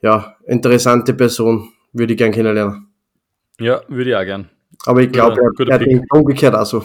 ja, 0.00 0.36
interessante 0.46 1.14
Person. 1.14 1.68
Würde 1.92 2.12
ich 2.12 2.18
gern 2.18 2.32
kennenlernen. 2.32 2.88
Ja, 3.58 3.80
würde 3.88 4.10
ich 4.10 4.16
auch 4.16 4.24
gern. 4.24 4.50
Aber 4.86 5.00
ich 5.02 5.10
glaube, 5.10 5.40
er, 5.58 5.68
er 5.68 5.78
denkt 5.78 6.12
umgekehrt 6.12 6.54
auch 6.54 6.64
so. 6.64 6.84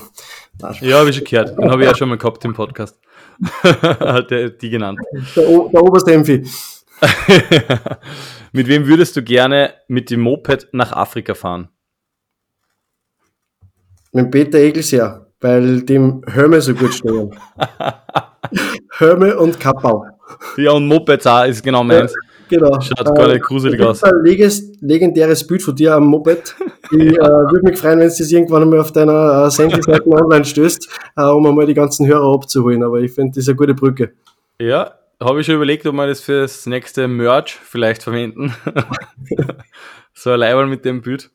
Ja, 0.81 0.99
habe 0.99 1.09
ich 1.09 1.17
schon 1.17 1.25
gehört. 1.25 1.57
Den 1.57 1.69
habe 1.69 1.83
ich 1.83 1.89
ja 1.89 1.95
schon 1.95 2.09
mal 2.09 2.17
gehabt 2.17 2.43
im 2.45 2.53
Podcast. 2.53 2.99
Hat 3.63 4.31
der, 4.31 4.49
die 4.49 4.69
genannt. 4.69 4.99
Der, 5.35 5.49
o 5.49 5.69
der 5.69 5.83
oberste 5.83 6.13
Empfi. 6.13 6.43
mit 8.53 8.67
wem 8.67 8.87
würdest 8.87 9.17
du 9.17 9.23
gerne 9.23 9.73
mit 9.87 10.09
dem 10.09 10.21
Moped 10.21 10.69
nach 10.71 10.93
Afrika 10.93 11.33
fahren? 11.33 11.69
Mit 14.13 14.31
Peter 14.31 14.59
Egelsjahr 14.59 15.23
weil 15.43 15.81
dem 15.81 16.21
Helme 16.25 16.61
so 16.61 16.73
gut 16.73 16.93
stehen. 16.93 17.35
Helme 18.97 19.37
und 19.37 19.59
Kappau. 19.59 20.05
Ja, 20.57 20.71
und 20.71 20.87
Mopeds 20.87 21.27
auch 21.27 21.45
ist 21.45 21.61
genau 21.61 21.83
meins. 21.83 22.13
Genau. 22.49 22.79
Schaut 22.79 23.09
äh, 23.09 23.13
gar 23.13 23.27
nicht 23.27 23.43
gruselig 23.43 23.81
aus. 23.81 24.03
Ein 24.03 24.23
legendäres 24.23 25.45
Bild 25.45 25.61
von 25.61 25.75
dir 25.75 25.93
am 25.95 26.07
Moped. 26.07 26.55
Ich 26.91 26.99
äh, 26.99 27.15
würde 27.17 27.61
mich 27.63 27.79
freuen, 27.79 27.99
wenn 27.99 28.09
du 28.09 28.15
das 28.15 28.31
irgendwann 28.31 28.61
einmal 28.61 28.79
auf 28.79 28.91
deiner 28.91 29.45
äh, 29.47 29.49
Sendeseite 29.49 30.05
online 30.05 30.45
stößt, 30.45 30.89
äh, 31.15 31.23
um 31.23 31.47
einmal 31.47 31.65
die 31.65 31.73
ganzen 31.73 32.05
Hörer 32.05 32.35
abzuholen. 32.35 32.83
Aber 32.83 32.99
ich 32.99 33.11
finde, 33.11 33.31
das 33.31 33.45
ist 33.45 33.47
eine 33.47 33.55
gute 33.55 33.73
Brücke. 33.73 34.11
Ja, 34.59 34.91
habe 35.19 35.39
ich 35.39 35.45
schon 35.45 35.55
überlegt, 35.55 35.85
ob 35.85 35.95
wir 35.95 36.07
das 36.07 36.21
fürs 36.21 36.65
nächste 36.65 37.07
Merch 37.07 37.55
vielleicht 37.55 38.03
verwenden. 38.03 38.53
so 40.13 40.31
ein 40.31 40.39
Leiberl 40.39 40.67
mit 40.67 40.85
dem 40.85 41.01
Bild. 41.01 41.31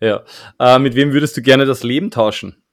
Ja. 0.00 0.24
Äh, 0.58 0.78
mit 0.78 0.94
wem 0.94 1.12
würdest 1.12 1.36
du 1.36 1.42
gerne 1.42 1.66
das 1.66 1.82
Leben 1.82 2.10
tauschen? 2.10 2.64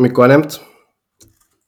mit 0.00 0.14
gar 0.14 0.36
nicht, 0.36 0.60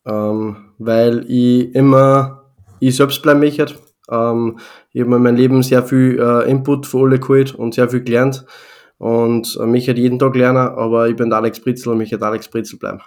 ähm, 0.07 0.57
weil 0.79 1.25
ich 1.29 1.75
immer 1.75 2.53
ich 2.81 2.97
selbst 2.97 3.23
bleiben 3.23 3.41
möchte. 3.41 3.67
Ähm, 4.11 4.59
ich 4.93 5.03
habe 5.03 5.17
in 5.17 5.23
meinem 5.23 5.37
Leben 5.37 5.63
sehr 5.63 5.85
viel 5.85 6.19
äh, 6.19 6.51
Input 6.51 6.87
für 6.87 7.05
alle 7.05 7.21
geholt 7.21 7.55
und 7.55 7.75
sehr 7.75 7.89
viel 7.89 8.03
gelernt 8.03 8.45
und 8.99 9.57
äh, 9.61 9.67
mich 9.67 9.89
hat 9.89 9.99
jeden 9.99 10.19
Tag 10.19 10.35
lernen, 10.35 10.69
aber 10.69 11.09
ich 11.09 11.17
bin 11.17 11.31
der 11.31 11.39
Alex 11.39 11.61
Britzel 11.61 11.93
und 11.93 11.99
mich 11.99 12.13
hat 12.13 12.23
Alex 12.23 12.49
Britzel 12.49 12.79
bleiben. 12.79 13.01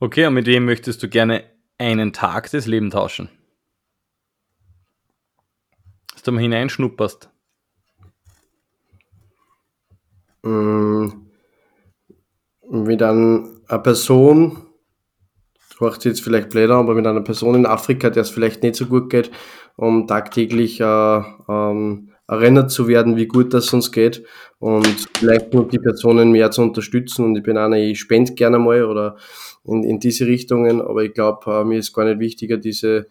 Okay, 0.00 0.26
und 0.26 0.34
mit 0.34 0.46
wem 0.46 0.66
möchtest 0.66 1.02
du 1.02 1.08
gerne 1.08 1.44
einen 1.84 2.12
Tag 2.12 2.50
des 2.50 2.66
Lebens 2.66 2.94
tauschen? 2.94 3.28
Dass 6.12 6.22
du 6.22 6.32
mal 6.32 6.40
hineinschnupperst. 6.40 7.30
Mm, 10.42 11.08
wie 12.70 12.96
dann 12.96 13.60
eine 13.68 13.78
Person, 13.80 14.66
hört 15.78 16.04
jetzt 16.04 16.22
vielleicht 16.22 16.50
blöder, 16.50 16.76
aber 16.76 16.94
mit 16.94 17.06
einer 17.06 17.22
Person 17.22 17.54
in 17.54 17.66
Afrika, 17.66 18.10
der 18.10 18.22
es 18.22 18.30
vielleicht 18.30 18.62
nicht 18.62 18.76
so 18.76 18.86
gut 18.86 19.10
geht, 19.10 19.30
um 19.76 20.06
tagtäglich 20.06 20.80
äh, 20.80 20.84
ähm, 21.48 22.10
erinnert 22.26 22.70
zu 22.70 22.88
werden, 22.88 23.16
wie 23.16 23.26
gut 23.26 23.52
das 23.52 23.72
uns 23.72 23.92
geht 23.92 24.24
und 24.58 25.08
vielleicht 25.18 25.52
nur 25.52 25.68
die 25.68 25.78
Personen 25.78 26.32
mehr 26.32 26.50
zu 26.50 26.62
unterstützen. 26.62 27.24
Und 27.24 27.36
ich 27.36 27.42
bin 27.42 27.58
einer, 27.58 27.76
ich 27.76 28.00
spende 28.00 28.34
gerne 28.34 28.58
mal 28.58 28.84
oder 28.84 29.16
in, 29.64 29.82
in 29.82 29.98
diese 29.98 30.26
Richtungen, 30.26 30.80
aber 30.80 31.04
ich 31.04 31.14
glaube, 31.14 31.50
äh, 31.50 31.64
mir 31.64 31.78
ist 31.78 31.92
gar 31.92 32.04
nicht 32.04 32.20
wichtiger, 32.20 32.56
diese, 32.56 33.06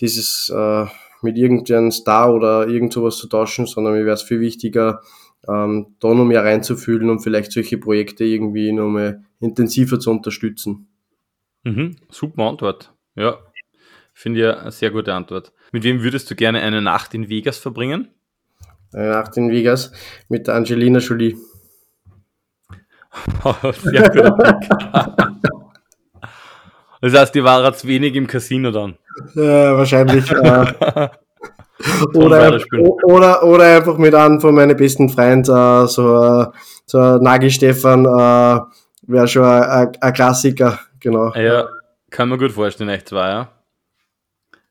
dieses 0.00 0.50
äh, 0.54 0.86
mit 1.22 1.38
irgendeinem 1.38 1.90
Star 1.90 2.34
oder 2.34 2.68
irgend 2.68 2.92
sowas 2.92 3.16
zu 3.16 3.28
tauschen, 3.28 3.66
sondern 3.66 3.94
mir 3.94 4.04
wäre 4.04 4.14
es 4.14 4.22
viel 4.22 4.40
wichtiger, 4.40 5.00
ähm, 5.48 5.96
da 6.00 6.14
noch 6.14 6.24
mehr 6.24 6.44
reinzufühlen 6.44 7.10
und 7.10 7.20
vielleicht 7.20 7.52
solche 7.52 7.78
Projekte 7.78 8.24
irgendwie 8.24 8.72
noch 8.72 8.88
mal 8.88 9.24
intensiver 9.40 9.98
zu 9.98 10.10
unterstützen. 10.10 10.88
Mhm, 11.64 11.96
super 12.10 12.44
Antwort. 12.44 12.92
Ja, 13.14 13.38
finde 14.12 14.40
ich 14.40 14.46
eine 14.46 14.70
sehr 14.70 14.90
gute 14.90 15.14
Antwort. 15.14 15.52
Mit 15.72 15.84
wem 15.84 16.02
würdest 16.02 16.30
du 16.30 16.34
gerne 16.34 16.60
eine 16.60 16.82
Nacht 16.82 17.14
in 17.14 17.28
Vegas 17.28 17.58
verbringen? 17.58 18.08
Eine 18.92 19.10
Nacht 19.10 19.36
in 19.36 19.50
Vegas 19.50 19.92
mit 20.28 20.48
Angelina 20.48 21.00
Jolie. 21.00 21.36
sehr 23.82 24.08
guter 24.10 24.32
Pick. 24.32 25.50
Das 27.06 27.20
heißt, 27.20 27.34
die 27.36 27.44
war 27.44 27.64
jetzt 27.64 27.86
wenig 27.86 28.16
im 28.16 28.26
Casino 28.26 28.72
dann. 28.72 28.96
Ja, 29.34 29.76
wahrscheinlich. 29.76 30.28
äh, 30.32 30.72
oder, 32.14 32.60
oder, 33.04 33.44
oder 33.44 33.76
einfach 33.76 33.96
mit 33.96 34.12
einem 34.12 34.40
von 34.40 34.54
meinen 34.54 34.76
besten 34.76 35.08
Freunden, 35.08 35.54
äh, 35.54 35.86
so, 35.86 36.46
so 36.84 37.18
Nagi 37.18 37.50
Stefan, 37.50 38.04
äh, 38.06 38.60
wäre 39.06 39.28
schon 39.28 39.44
ein, 39.44 39.92
ein, 40.00 40.12
Klassiker, 40.12 40.80
genau. 40.98 41.32
Ja, 41.34 41.68
kann 42.10 42.28
man 42.28 42.40
gut 42.40 42.50
vorstellen, 42.50 42.90
echt 42.90 43.08
zwei, 43.10 43.28
ja. 43.28 43.52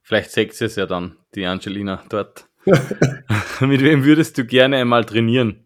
Vielleicht 0.02 0.32
seht 0.32 0.60
ihr 0.60 0.68
es 0.68 0.76
ja 0.76 0.86
dann, 0.86 1.16
die 1.36 1.46
Angelina 1.46 2.04
dort. 2.10 2.48
mit 3.62 3.82
wem 3.82 4.04
würdest 4.04 4.38
du 4.38 4.44
gerne 4.44 4.76
einmal 4.76 5.06
trainieren? 5.06 5.64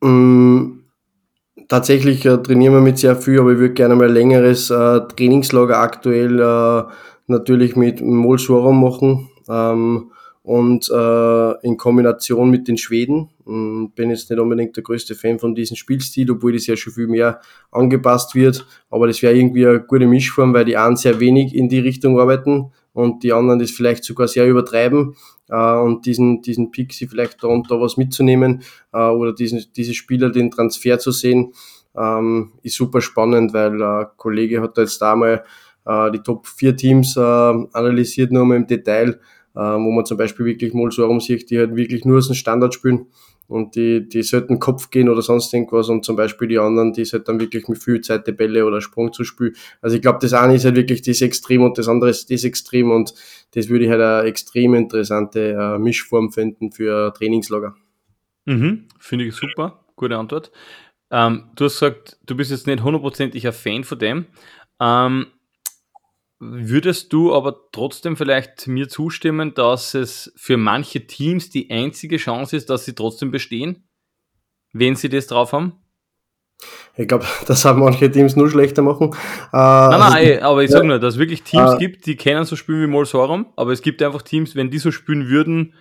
Mm, 0.00 0.81
tatsächlich 1.68 2.24
äh, 2.26 2.38
trainieren 2.38 2.74
wir 2.74 2.80
mit 2.80 2.98
sehr 2.98 3.16
viel, 3.16 3.40
aber 3.40 3.52
ich 3.52 3.58
würde 3.58 3.74
gerne 3.74 3.94
mal 3.94 4.08
ein 4.08 4.14
längeres 4.14 4.70
äh, 4.70 5.00
Trainingslager 5.00 5.78
aktuell 5.78 6.40
äh, 6.40 6.82
natürlich 7.26 7.76
mit 7.76 8.00
Molsorum 8.00 8.80
machen 8.80 9.30
ähm, 9.48 10.10
und 10.42 10.90
äh, 10.90 11.66
in 11.66 11.76
Kombination 11.76 12.50
mit 12.50 12.68
den 12.68 12.76
Schweden. 12.76 13.30
Mm, 13.44 13.86
bin 13.94 14.10
jetzt 14.10 14.30
nicht 14.30 14.38
unbedingt 14.38 14.76
der 14.76 14.82
größte 14.82 15.14
Fan 15.14 15.38
von 15.38 15.54
diesem 15.54 15.76
Spielstil, 15.76 16.30
obwohl 16.30 16.52
das 16.52 16.66
ja 16.66 16.76
schon 16.76 16.92
viel 16.92 17.06
mehr 17.06 17.40
angepasst 17.70 18.34
wird. 18.34 18.66
Aber 18.90 19.06
das 19.06 19.22
wäre 19.22 19.34
irgendwie 19.34 19.66
eine 19.66 19.80
gute 19.80 20.06
Mischform, 20.06 20.54
weil 20.54 20.64
die 20.64 20.76
einen 20.76 20.96
sehr 20.96 21.20
wenig 21.20 21.54
in 21.54 21.68
die 21.68 21.80
Richtung 21.80 22.18
arbeiten 22.18 22.72
und 22.92 23.22
die 23.22 23.32
anderen 23.32 23.58
das 23.58 23.70
vielleicht 23.70 24.04
sogar 24.04 24.28
sehr 24.28 24.46
übertreiben 24.46 25.14
und 25.50 26.06
diesen, 26.06 26.42
diesen 26.42 26.70
Pick 26.70 26.92
sie 26.92 27.06
vielleicht 27.06 27.42
darunter 27.42 27.80
was 27.80 27.96
mitzunehmen 27.96 28.62
äh, 28.92 28.98
oder 28.98 29.32
diesen, 29.32 29.64
diese 29.76 29.94
Spieler 29.94 30.30
den 30.30 30.50
Transfer 30.50 30.98
zu 30.98 31.10
sehen, 31.10 31.52
ähm, 31.96 32.52
ist 32.62 32.76
super 32.76 33.00
spannend, 33.00 33.52
weil 33.52 33.80
äh, 33.80 34.06
Kollege 34.16 34.62
hat 34.62 34.78
da 34.78 34.82
jetzt 34.82 35.00
da 35.02 35.16
mal 35.16 35.44
äh, 35.84 36.10
die 36.12 36.20
Top 36.20 36.46
4 36.46 36.76
Teams 36.76 37.16
äh, 37.16 37.20
analysiert, 37.20 38.32
nochmal 38.32 38.58
im 38.58 38.66
Detail, 38.66 39.20
äh, 39.54 39.60
wo 39.60 39.90
man 39.90 40.06
zum 40.06 40.16
Beispiel 40.16 40.46
wirklich 40.46 40.72
mal 40.74 40.90
so 40.90 41.18
sieht, 41.20 41.50
die 41.50 41.58
halt 41.58 41.76
wirklich 41.76 42.04
nur 42.04 42.18
aus 42.18 42.28
dem 42.28 42.34
Standard 42.34 42.74
spielen 42.74 43.06
und 43.52 43.76
die, 43.76 44.08
die 44.08 44.22
sollten 44.22 44.58
Kopf 44.58 44.90
gehen 44.90 45.08
oder 45.08 45.22
sonst 45.22 45.52
irgendwas 45.52 45.88
und 45.88 46.04
zum 46.04 46.16
Beispiel 46.16 46.48
die 46.48 46.58
anderen, 46.58 46.92
die 46.92 47.04
sollten 47.04 47.26
dann 47.26 47.40
wirklich 47.40 47.68
mit 47.68 47.82
viel 47.82 48.00
Zeit 48.00 48.26
die 48.26 48.32
Bälle 48.32 48.64
oder 48.64 48.80
Sprung 48.80 49.12
zu 49.12 49.24
spielen. 49.24 49.54
Also 49.80 49.96
ich 49.96 50.02
glaube, 50.02 50.18
das 50.20 50.32
eine 50.32 50.54
ist 50.54 50.64
halt 50.64 50.76
wirklich 50.76 51.02
das 51.02 51.20
Extrem 51.20 51.62
und 51.62 51.78
das 51.78 51.88
andere 51.88 52.10
ist 52.10 52.30
das 52.30 52.44
Extrem 52.44 52.90
und 52.90 53.14
das 53.54 53.68
würde 53.68 53.84
ich 53.84 53.90
halt 53.90 54.00
eine 54.00 54.28
extrem 54.28 54.74
interessante 54.74 55.52
äh, 55.52 55.78
Mischform 55.78 56.32
finden 56.32 56.72
für 56.72 57.12
Trainingslager. 57.14 57.74
Mhm, 58.46 58.88
finde 58.98 59.26
ich 59.26 59.34
super, 59.34 59.84
gute 59.94 60.16
Antwort. 60.16 60.50
Ähm, 61.10 61.44
du 61.54 61.66
hast 61.66 61.74
gesagt, 61.74 62.18
du 62.26 62.34
bist 62.36 62.50
jetzt 62.50 62.66
nicht 62.66 62.82
hundertprozentig 62.82 63.46
ein 63.46 63.52
Fan 63.52 63.84
von 63.84 63.98
dem. 63.98 64.26
Ähm, 64.80 65.26
Würdest 66.44 67.12
du 67.12 67.32
aber 67.32 67.70
trotzdem 67.70 68.16
vielleicht 68.16 68.66
mir 68.66 68.88
zustimmen, 68.88 69.54
dass 69.54 69.94
es 69.94 70.32
für 70.34 70.56
manche 70.56 71.06
Teams 71.06 71.50
die 71.50 71.70
einzige 71.70 72.16
Chance 72.16 72.56
ist, 72.56 72.68
dass 72.68 72.84
sie 72.84 72.96
trotzdem 72.96 73.30
bestehen, 73.30 73.84
wenn 74.72 74.96
sie 74.96 75.08
das 75.08 75.28
drauf 75.28 75.52
haben? 75.52 75.74
Ich 76.96 77.06
glaube, 77.06 77.26
das 77.46 77.64
haben 77.64 77.78
manche 77.78 78.10
Teams 78.10 78.34
nur 78.34 78.50
schlechter 78.50 78.82
machen. 78.82 79.12
Äh, 79.52 79.56
nein, 79.56 80.00
nein, 80.00 80.12
also, 80.32 80.42
aber 80.46 80.64
ich 80.64 80.70
ja, 80.70 80.78
sage 80.78 80.88
nur, 80.88 80.98
dass 80.98 81.14
es 81.14 81.20
wirklich 81.20 81.44
Teams 81.44 81.74
äh, 81.74 81.78
gibt, 81.78 82.06
die 82.06 82.16
kennen 82.16 82.44
so 82.44 82.56
spielen 82.56 82.82
wie 82.82 82.88
Molsorum, 82.88 83.46
aber 83.54 83.70
es 83.70 83.80
gibt 83.80 84.02
einfach 84.02 84.22
Teams, 84.22 84.56
wenn 84.56 84.68
die 84.68 84.78
so 84.78 84.90
spielen 84.90 85.28
würden, 85.28 85.74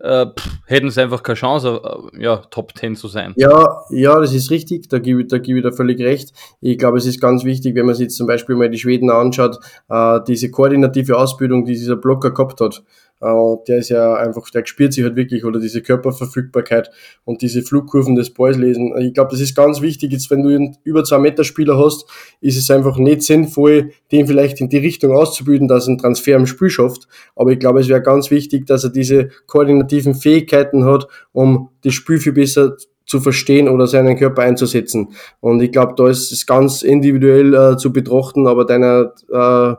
äh, 0.00 0.26
pff, 0.26 0.58
hätten 0.66 0.90
sie 0.90 1.00
einfach 1.02 1.22
keine 1.22 1.36
Chance, 1.36 1.80
äh, 1.82 2.22
ja, 2.22 2.36
Top 2.50 2.76
10 2.76 2.96
zu 2.96 3.08
sein. 3.08 3.32
Ja, 3.36 3.82
ja, 3.90 4.18
das 4.18 4.34
ist 4.34 4.50
richtig, 4.50 4.88
da 4.88 4.98
gebe, 4.98 5.24
da 5.24 5.38
gebe 5.38 5.58
ich 5.58 5.64
da 5.64 5.70
völlig 5.70 6.00
recht. 6.00 6.32
Ich 6.60 6.78
glaube, 6.78 6.98
es 6.98 7.06
ist 7.06 7.20
ganz 7.20 7.44
wichtig, 7.44 7.74
wenn 7.76 7.86
man 7.86 7.94
sich 7.94 8.04
jetzt 8.04 8.16
zum 8.16 8.26
Beispiel 8.26 8.56
mal 8.56 8.68
die 8.70 8.78
Schweden 8.78 9.10
anschaut, 9.10 9.58
äh, 9.88 10.20
diese 10.26 10.50
koordinative 10.50 11.16
Ausbildung, 11.16 11.64
die 11.64 11.74
dieser 11.74 11.96
Blocker 11.96 12.32
gehabt 12.32 12.60
hat. 12.60 12.82
Äh, 13.24 13.56
der 13.66 13.78
ist 13.78 13.88
ja 13.88 14.14
einfach, 14.14 14.50
der 14.50 14.66
spürt 14.66 14.92
sich 14.92 15.02
halt 15.02 15.16
wirklich, 15.16 15.44
oder 15.44 15.58
diese 15.58 15.80
Körperverfügbarkeit 15.80 16.90
und 17.24 17.40
diese 17.40 17.62
Flugkurven 17.62 18.14
des 18.14 18.34
Balls 18.34 18.58
lesen. 18.58 18.94
Ich 18.98 19.14
glaube, 19.14 19.30
das 19.30 19.40
ist 19.40 19.56
ganz 19.56 19.80
wichtig. 19.80 20.12
Jetzt, 20.12 20.30
wenn 20.30 20.42
du 20.42 20.50
einen 20.50 20.76
über 20.84 21.04
zwei 21.04 21.18
Meter 21.18 21.44
Spieler 21.44 21.78
hast, 21.78 22.06
ist 22.40 22.58
es 22.58 22.70
einfach 22.70 22.98
nicht 22.98 23.22
sinnvoll, 23.22 23.92
den 24.12 24.26
vielleicht 24.26 24.60
in 24.60 24.68
die 24.68 24.78
Richtung 24.78 25.12
auszubilden, 25.12 25.68
dass 25.68 25.86
er 25.86 25.90
einen 25.90 25.98
Transfer 25.98 26.36
im 26.36 26.46
Spiel 26.46 26.68
schafft. 26.68 27.08
Aber 27.34 27.50
ich 27.50 27.58
glaube, 27.58 27.80
es 27.80 27.88
wäre 27.88 28.02
ganz 28.02 28.30
wichtig, 28.30 28.66
dass 28.66 28.84
er 28.84 28.90
diese 28.90 29.30
koordinativen 29.46 30.14
Fähigkeiten 30.14 30.84
hat, 30.84 31.06
um 31.32 31.70
das 31.82 31.94
Spiel 31.94 32.18
viel 32.18 32.32
besser 32.32 32.76
zu 33.06 33.20
verstehen 33.20 33.68
oder 33.68 33.86
seinen 33.86 34.16
Körper 34.16 34.42
einzusetzen. 34.42 35.08
Und 35.40 35.62
ich 35.62 35.72
glaube, 35.72 35.94
da 35.96 36.08
ist 36.08 36.32
es 36.32 36.46
ganz 36.46 36.82
individuell 36.82 37.54
äh, 37.54 37.76
zu 37.76 37.92
betrachten, 37.92 38.46
aber 38.46 38.64
deiner 38.64 39.12
äh, 39.30 39.74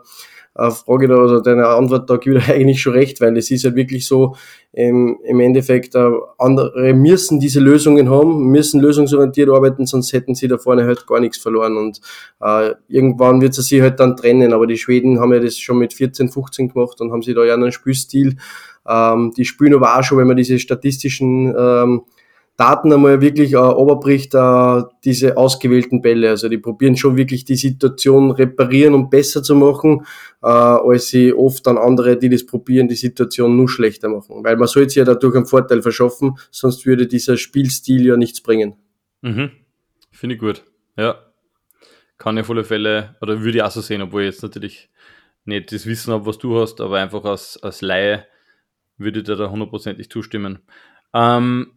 Frage 0.56 1.08
da, 1.08 1.16
oder 1.18 1.42
deine 1.42 1.68
Antwort 1.68 2.10
da 2.10 2.18
gibt 2.18 2.50
eigentlich 2.50 2.82
schon 2.82 2.94
recht, 2.94 3.22
weil 3.22 3.36
es 3.38 3.52
ist 3.52 3.66
halt 3.66 3.76
wirklich 3.76 4.08
so, 4.08 4.36
im, 4.76 5.18
im 5.24 5.40
Endeffekt, 5.40 5.96
äh, 5.96 6.12
andere 6.38 6.94
müssen 6.94 7.40
diese 7.40 7.62
Lösungen 7.62 8.10
haben, 8.10 8.48
müssen 8.48 8.82
lösungsorientiert 8.82 9.50
arbeiten, 9.50 9.86
sonst 9.86 10.12
hätten 10.12 10.36
sie 10.36 10.50
da 10.50 10.58
vorne 10.58 10.86
halt 10.86 11.08
gar 11.08 11.22
nichts 11.22 11.38
verloren 11.38 11.78
und 11.78 12.02
äh, 12.42 12.74
irgendwann 12.90 13.40
wird 13.40 13.54
sie 13.54 13.62
sich 13.62 13.82
halt 13.82 14.02
dann 14.02 14.18
trennen, 14.18 14.52
aber 14.52 14.68
die 14.68 14.78
Schweden 14.78 15.20
haben 15.20 15.34
ja 15.34 15.40
das 15.40 15.58
schon 15.58 15.78
mit 15.78 15.94
14, 15.94 16.30
15 16.30 16.70
gemacht 16.70 17.00
und 17.00 17.14
haben 17.14 17.22
sie 17.22 17.34
da 17.34 17.46
ja 17.46 17.54
einen 17.54 17.72
Spielstil, 17.72 18.36
ähm, 18.86 19.32
die 19.36 19.46
spielen 19.46 19.76
aber 19.76 19.98
auch 19.98 20.04
schon, 20.04 20.18
wenn 20.18 20.28
man 20.28 20.38
diese 20.38 20.60
statistischen 20.60 21.56
ähm, 21.58 22.02
Daten 22.58 22.94
einmal 22.94 23.20
wirklich 23.20 23.54
äh, 23.54 23.58
oberbricht, 23.58 24.34
äh, 24.34 24.84
diese 25.04 25.36
ausgewählten 25.36 26.02
Bälle. 26.02 26.30
Also 26.30 26.48
die 26.48 26.58
probieren 26.58 26.96
schon 26.96 27.18
wirklich 27.18 27.44
die 27.44 27.58
Situation 27.58 28.32
reparieren 28.32 28.94
und 28.94 29.10
besser 29.10 29.44
zu 29.44 29.56
machen, 29.56 30.06
äh, 30.42 30.48
als 30.48 31.10
sie 31.10 31.34
oft 31.34 31.68
dann 31.68 31.78
andere, 31.78 32.18
die 32.18 32.30
das 32.30 32.46
probieren, 32.46 32.88
die 32.88 32.96
Situation 32.96 33.58
nur 33.58 33.68
schlechter 33.68 34.08
machen. 34.08 34.44
Weil 34.44 34.56
man 34.56 34.68
soll 34.68 34.90
sich 34.90 34.98
ja 34.98 35.04
dadurch 35.04 35.36
einen 35.36 35.48
Vorteil 35.48 35.82
verschaffen, 35.82 36.38
sonst 36.50 36.86
würde 36.86 37.08
dieser 37.08 37.36
Spielstil 37.36 38.06
ja 38.06 38.16
nichts 38.16 38.42
bringen. 38.42 38.76
Mhm. 39.22 39.52
Finde 40.12 40.36
ich 40.36 40.42
gut. 40.42 40.64
Ja. 40.98 41.20
Kann 42.18 42.38
ich 42.38 42.50
auf 42.50 42.68
Fälle, 42.68 43.18
oder 43.22 43.42
würde 43.42 43.58
ich 43.58 43.64
auch 43.64 43.72
so 43.72 43.82
sehen, 43.82 44.02
obwohl 44.02 44.22
ich 44.22 44.28
jetzt 44.28 44.44
natürlich 44.44 44.90
nicht 45.44 45.74
das 45.74 45.86
Wissen 45.86 46.14
habe, 46.14 46.26
was 46.26 46.38
du 46.38 46.58
hast, 46.58 46.80
aber 46.80 47.00
einfach 47.00 47.26
als, 47.26 47.62
als 47.62 47.82
Laie 47.82 48.26
würde 48.98 49.20
ich 49.20 49.26
dir 49.26 49.36
da 49.36 49.50
hundertprozentig 49.50 50.10
zustimmen. 50.10 50.60
Ähm, 51.14 51.74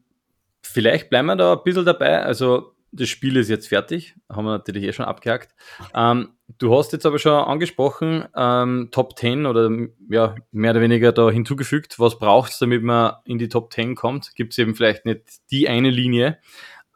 Vielleicht 0.62 1.10
bleiben 1.10 1.26
wir 1.26 1.36
da 1.36 1.54
ein 1.54 1.62
bisschen 1.64 1.84
dabei. 1.84 2.22
Also, 2.22 2.74
das 2.92 3.08
Spiel 3.08 3.36
ist 3.36 3.50
jetzt 3.50 3.68
fertig, 3.68 4.14
haben 4.30 4.44
wir 4.46 4.52
natürlich 4.52 4.84
eh 4.84 4.92
schon 4.92 5.04
abgehakt. 5.04 5.54
Ähm, 5.94 6.30
du 6.58 6.74
hast 6.76 6.92
jetzt 6.92 7.04
aber 7.04 7.18
schon 7.18 7.32
angesprochen, 7.32 8.24
ähm, 8.34 8.88
Top 8.90 9.18
10 9.18 9.46
oder 9.46 9.70
ja, 10.08 10.34
mehr 10.52 10.70
oder 10.70 10.80
weniger 10.80 11.12
da 11.12 11.30
hinzugefügt. 11.30 11.98
Was 11.98 12.18
braucht 12.18 12.52
es, 12.52 12.58
damit 12.58 12.82
man 12.82 13.16
in 13.24 13.38
die 13.38 13.48
Top 13.48 13.72
10 13.72 13.94
kommt? 13.94 14.34
Gibt 14.36 14.52
es 14.52 14.58
eben 14.58 14.74
vielleicht 14.74 15.04
nicht 15.04 15.22
die 15.50 15.68
eine 15.68 15.90
Linie. 15.90 16.38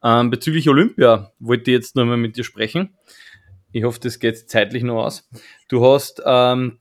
Ähm, 0.03 0.31
bezüglich 0.31 0.69
Olympia 0.69 1.33
wollte 1.39 1.71
ich 1.71 1.77
jetzt 1.77 1.95
nochmal 1.95 2.17
mit 2.17 2.37
dir 2.37 2.45
sprechen. 2.45 2.97
Ich 3.73 3.85
hoffe, 3.85 4.01
das 4.01 4.19
geht 4.19 4.51
zeitlich 4.51 4.83
noch 4.83 5.05
aus. 5.05 5.29
Du 5.69 5.85
hast 5.85 6.23
ähm, 6.25 6.79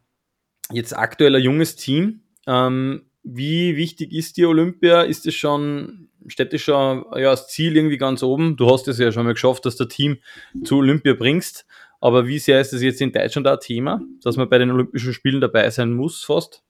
jetzt 0.72 0.98
aktuell 0.98 1.36
ein 1.36 1.44
junges 1.44 1.76
Team. 1.76 2.24
Ähm, 2.48 3.11
wie 3.24 3.76
wichtig 3.76 4.14
ist 4.14 4.38
die 4.38 4.46
Olympia? 4.46 5.02
Ist 5.02 5.26
es 5.26 5.36
schon 5.36 6.10
das 6.38 6.62
schon 6.62 7.06
ja, 7.16 7.30
als 7.32 7.48
Ziel 7.48 7.76
irgendwie 7.76 7.98
ganz 7.98 8.24
oben. 8.24 8.56
Du 8.56 8.70
hast 8.70 8.88
es 8.88 9.00
ja 9.00 9.12
schon 9.12 9.26
mal 9.26 9.34
geschafft, 9.34 9.66
dass 9.66 9.76
du 9.76 9.86
Team 9.86 10.18
zu 10.64 10.78
Olympia 10.78 11.14
bringst. 11.14 11.66
Aber 12.00 12.28
wie 12.28 12.40
sehr 12.40 12.62
ist 12.62 12.74
das 12.74 12.82
jetzt 12.82 13.02
in 13.02 13.12
Deutschland 13.12 13.48
auch 13.48 13.54
ein 13.54 13.60
Thema, 13.60 14.02
dass 14.24 14.38
man 14.38 14.50
bei 14.50 14.58
den 14.58 14.72
Olympischen 14.72 15.14
Spielen 15.14 15.42
dabei 15.42 15.70
sein 15.70 15.94
muss 15.94 16.24
fast? 16.24 16.64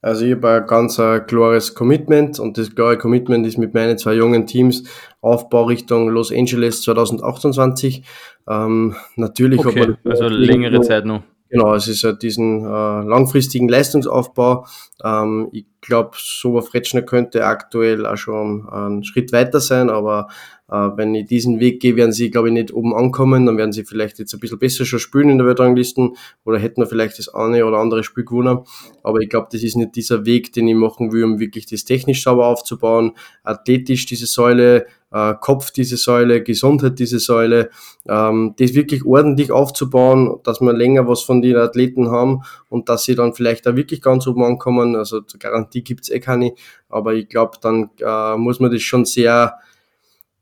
Also 0.00 0.24
ich 0.24 0.32
habe 0.32 0.50
ein 0.50 0.66
ganz 0.66 0.98
ein 0.98 1.24
klares 1.28 1.76
Commitment 1.76 2.40
und 2.40 2.58
das 2.58 2.74
klare 2.74 2.98
Commitment 2.98 3.46
ist 3.46 3.56
mit 3.56 3.72
meinen 3.72 3.98
zwei 3.98 4.14
jungen 4.14 4.48
Teams 4.48 4.82
Aufbau 5.20 5.64
Richtung 5.64 6.08
Los 6.08 6.32
Angeles 6.32 6.82
2028. 6.82 8.02
Ähm, 8.48 8.96
natürlich 9.14 9.60
okay, 9.60 9.80
hat 9.80 9.88
man 9.88 10.12
also 10.12 10.26
längere 10.26 10.80
Zeit 10.80 11.04
noch. 11.04 11.22
Genau, 11.52 11.74
es 11.74 11.86
ist 11.86 12.02
halt 12.02 12.22
diesen 12.22 12.64
äh, 12.64 12.68
langfristigen 13.02 13.68
Leistungsaufbau. 13.68 14.66
Ähm, 15.04 15.48
ich 15.52 15.66
glaube, 15.82 16.16
Sober 16.16 16.62
Fretschner 16.62 17.02
könnte 17.02 17.44
aktuell 17.44 18.06
auch 18.06 18.16
schon 18.16 18.68
einen 18.68 19.04
Schritt 19.04 19.32
weiter 19.32 19.60
sein, 19.60 19.90
aber 19.90 20.28
äh, 20.72 20.74
wenn 20.96 21.14
ich 21.14 21.26
diesen 21.26 21.60
Weg 21.60 21.80
gehe, 21.80 21.96
werden 21.96 22.12
sie, 22.12 22.30
glaube 22.30 22.48
ich, 22.48 22.54
nicht 22.54 22.72
oben 22.72 22.94
ankommen. 22.94 23.44
Dann 23.44 23.58
werden 23.58 23.72
sie 23.72 23.84
vielleicht 23.84 24.18
jetzt 24.18 24.32
ein 24.32 24.40
bisschen 24.40 24.58
besser 24.58 24.86
schon 24.86 25.00
spielen 25.00 25.28
in 25.28 25.38
der 25.38 25.46
Weltranglisten 25.46 26.16
oder 26.44 26.58
hätten 26.58 26.80
wir 26.80 26.86
vielleicht 26.86 27.18
das 27.18 27.28
eine 27.28 27.66
oder 27.66 27.76
andere 27.76 28.04
Spiel 28.04 28.24
gewonnen. 28.24 28.60
Aber 29.02 29.20
ich 29.20 29.28
glaube, 29.28 29.48
das 29.52 29.62
ist 29.62 29.76
nicht 29.76 29.94
dieser 29.96 30.24
Weg, 30.24 30.52
den 30.54 30.68
ich 30.68 30.74
machen 30.74 31.12
will, 31.12 31.24
um 31.24 31.38
wirklich 31.38 31.66
das 31.66 31.84
technisch 31.84 32.22
sauber 32.22 32.46
aufzubauen, 32.46 33.12
athletisch 33.42 34.06
diese 34.06 34.26
Säule, 34.26 34.86
äh, 35.10 35.34
Kopf 35.38 35.72
diese 35.72 35.98
Säule, 35.98 36.42
Gesundheit 36.42 36.98
diese 36.98 37.18
Säule, 37.18 37.68
ähm, 38.08 38.54
das 38.56 38.74
wirklich 38.74 39.04
ordentlich 39.04 39.52
aufzubauen, 39.52 40.38
dass 40.42 40.62
wir 40.62 40.72
länger 40.72 41.06
was 41.06 41.22
von 41.22 41.42
den 41.42 41.56
Athleten 41.56 42.10
haben 42.10 42.40
und 42.72 42.88
dass 42.88 43.04
sie 43.04 43.14
dann 43.14 43.34
vielleicht 43.34 43.66
da 43.66 43.76
wirklich 43.76 44.00
ganz 44.00 44.26
oben 44.26 44.42
ankommen. 44.44 44.96
Also 44.96 45.20
Garantie 45.38 45.84
gibt's 45.84 46.08
eh 46.08 46.20
keine, 46.20 46.54
aber 46.88 47.12
ich 47.12 47.28
glaube, 47.28 47.58
dann 47.60 47.90
äh, 48.00 48.36
muss 48.36 48.60
man 48.60 48.72
das 48.72 48.80
schon 48.80 49.04
sehr 49.04 49.54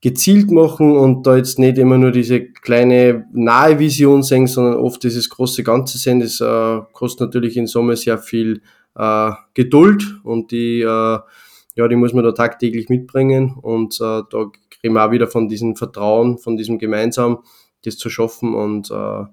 gezielt 0.01 0.51
machen 0.51 0.97
und 0.97 1.27
da 1.27 1.37
jetzt 1.37 1.59
nicht 1.59 1.77
immer 1.77 1.99
nur 1.99 2.13
diese 2.13 2.41
kleine 2.41 3.27
nahe 3.33 3.79
Vision 3.81 4.23
sehen, 4.23 4.47
sondern 4.47 4.75
oft 4.75 5.03
dieses 5.03 5.29
große 5.29 5.65
Ganze 5.65 5.99
sehen. 5.99 6.21
Das 6.21 6.41
äh, 6.41 6.81
kostet 6.93 7.27
natürlich 7.27 7.57
in 7.57 7.67
Summe 7.67 7.97
sehr 7.97 8.17
viel 8.17 8.63
äh, 8.95 9.33
Geduld 9.55 10.05
und 10.23 10.53
die, 10.53 10.83
äh, 10.83 10.85
ja, 10.85 11.89
die 11.89 11.97
muss 11.97 12.13
man 12.13 12.25
da 12.25 12.33
tagtäglich 12.33 12.89
mitbringen 12.89 13.57
und 13.61 13.97
äh, 13.97 14.23
da 14.31 14.51
kriegen 14.71 14.95
wir 14.95 15.05
auch 15.05 15.11
wieder 15.11 15.27
von 15.27 15.49
diesem 15.49 15.75
Vertrauen, 15.75 16.39
von 16.39 16.57
diesem 16.57 16.79
gemeinsam 16.79 17.41
das 17.85 17.99
zu 17.99 18.09
schaffen 18.09 18.55
und 18.55 18.91
äh, 18.91 19.25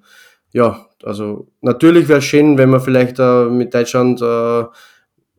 ja, 0.51 0.87
also 1.03 1.47
natürlich 1.61 2.07
wäre 2.07 2.19
es 2.19 2.25
schön, 2.25 2.57
wenn 2.57 2.69
man 2.69 2.81
vielleicht 2.81 3.19
äh, 3.19 3.45
mit 3.45 3.73
Deutschland 3.73 4.21
äh, 4.21 4.65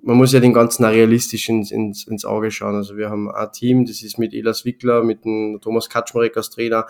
man 0.01 0.17
muss 0.17 0.33
ja 0.33 0.41
den 0.41 0.53
ganzen 0.53 0.85
realistisch 0.85 1.49
ins, 1.49 1.71
ins, 1.73 2.07
ins 2.07 2.25
Auge 2.25 2.51
schauen. 2.51 2.77
Also 2.77 2.97
wir 2.97 3.11
haben 3.11 3.31
ein 3.31 3.53
Team, 3.53 3.85
das 3.85 4.03
ist 4.03 4.19
mit 4.19 4.33
Elas 4.33 4.65
Wickler, 4.65 5.03
mit 5.03 5.25
dem 5.25 5.59
Thomas 5.61 5.91
Kaczmarek 5.91 6.37
als 6.37 6.51
Trainer, 6.51 6.87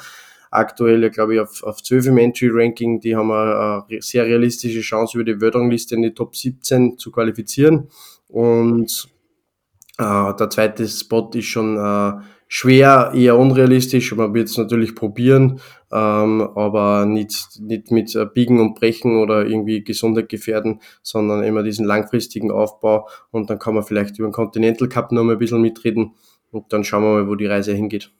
aktuell, 0.51 1.09
glaube 1.11 1.35
ich, 1.35 1.41
auf, 1.41 1.62
auf 1.62 1.83
12 1.83 2.09
im 2.09 2.19
Entry-Ranking. 2.19 3.01
Die 3.01 3.16
haben 3.16 3.33
eine, 3.33 3.85
eine 3.89 4.03
sehr 4.03 4.27
realistische 4.27 4.83
Chance, 4.83 5.19
über 5.19 5.25
die 5.25 5.41
Wörterangliste 5.41 5.95
in 5.95 6.03
die 6.03 6.12
Top 6.14 6.37
17 6.37 6.99
zu 6.99 7.11
qualifizieren. 7.11 7.89
Und 8.29 9.09
Äh, 9.99 10.35
der 10.35 10.49
zweite 10.49 10.87
Spot 10.87 11.29
ist 11.35 11.47
schon 11.47 11.77
äh, 11.77 12.12
schwer, 12.47 13.11
eher 13.14 13.37
unrealistisch. 13.37 14.14
Man 14.14 14.33
wird 14.33 14.49
es 14.49 14.57
natürlich 14.57 14.95
probieren, 14.95 15.61
ähm, 15.91 16.43
aber 16.55 17.07
nicht, 17.07 17.61
nicht 17.61 17.91
mit 17.91 18.14
äh, 18.14 18.26
Biegen 18.26 18.61
und 18.61 18.74
Brechen 18.74 19.16
oder 19.16 19.47
irgendwie 19.47 19.82
Gesundheit 19.82 20.28
gefährden, 20.28 20.80
sondern 21.03 21.43
immer 21.43 21.62
diesen 21.62 21.86
langfristigen 21.86 22.51
Aufbau 22.51 23.09
und 23.30 23.49
dann 23.51 23.59
kann 23.59 23.74
man 23.74 23.84
vielleicht 23.84 24.18
über 24.18 24.28
den 24.28 24.32
Continental 24.32 24.89
Cup 24.89 25.12
noch 25.12 25.24
mal 25.24 25.32
ein 25.32 25.39
bisschen 25.39 25.61
mitreden 25.61 26.14
und 26.51 26.72
dann 26.72 26.84
schauen 26.84 27.03
wir 27.03 27.12
mal, 27.14 27.28
wo 27.28 27.34
die 27.34 27.47
Reise 27.47 27.72
hingeht. 27.72 28.11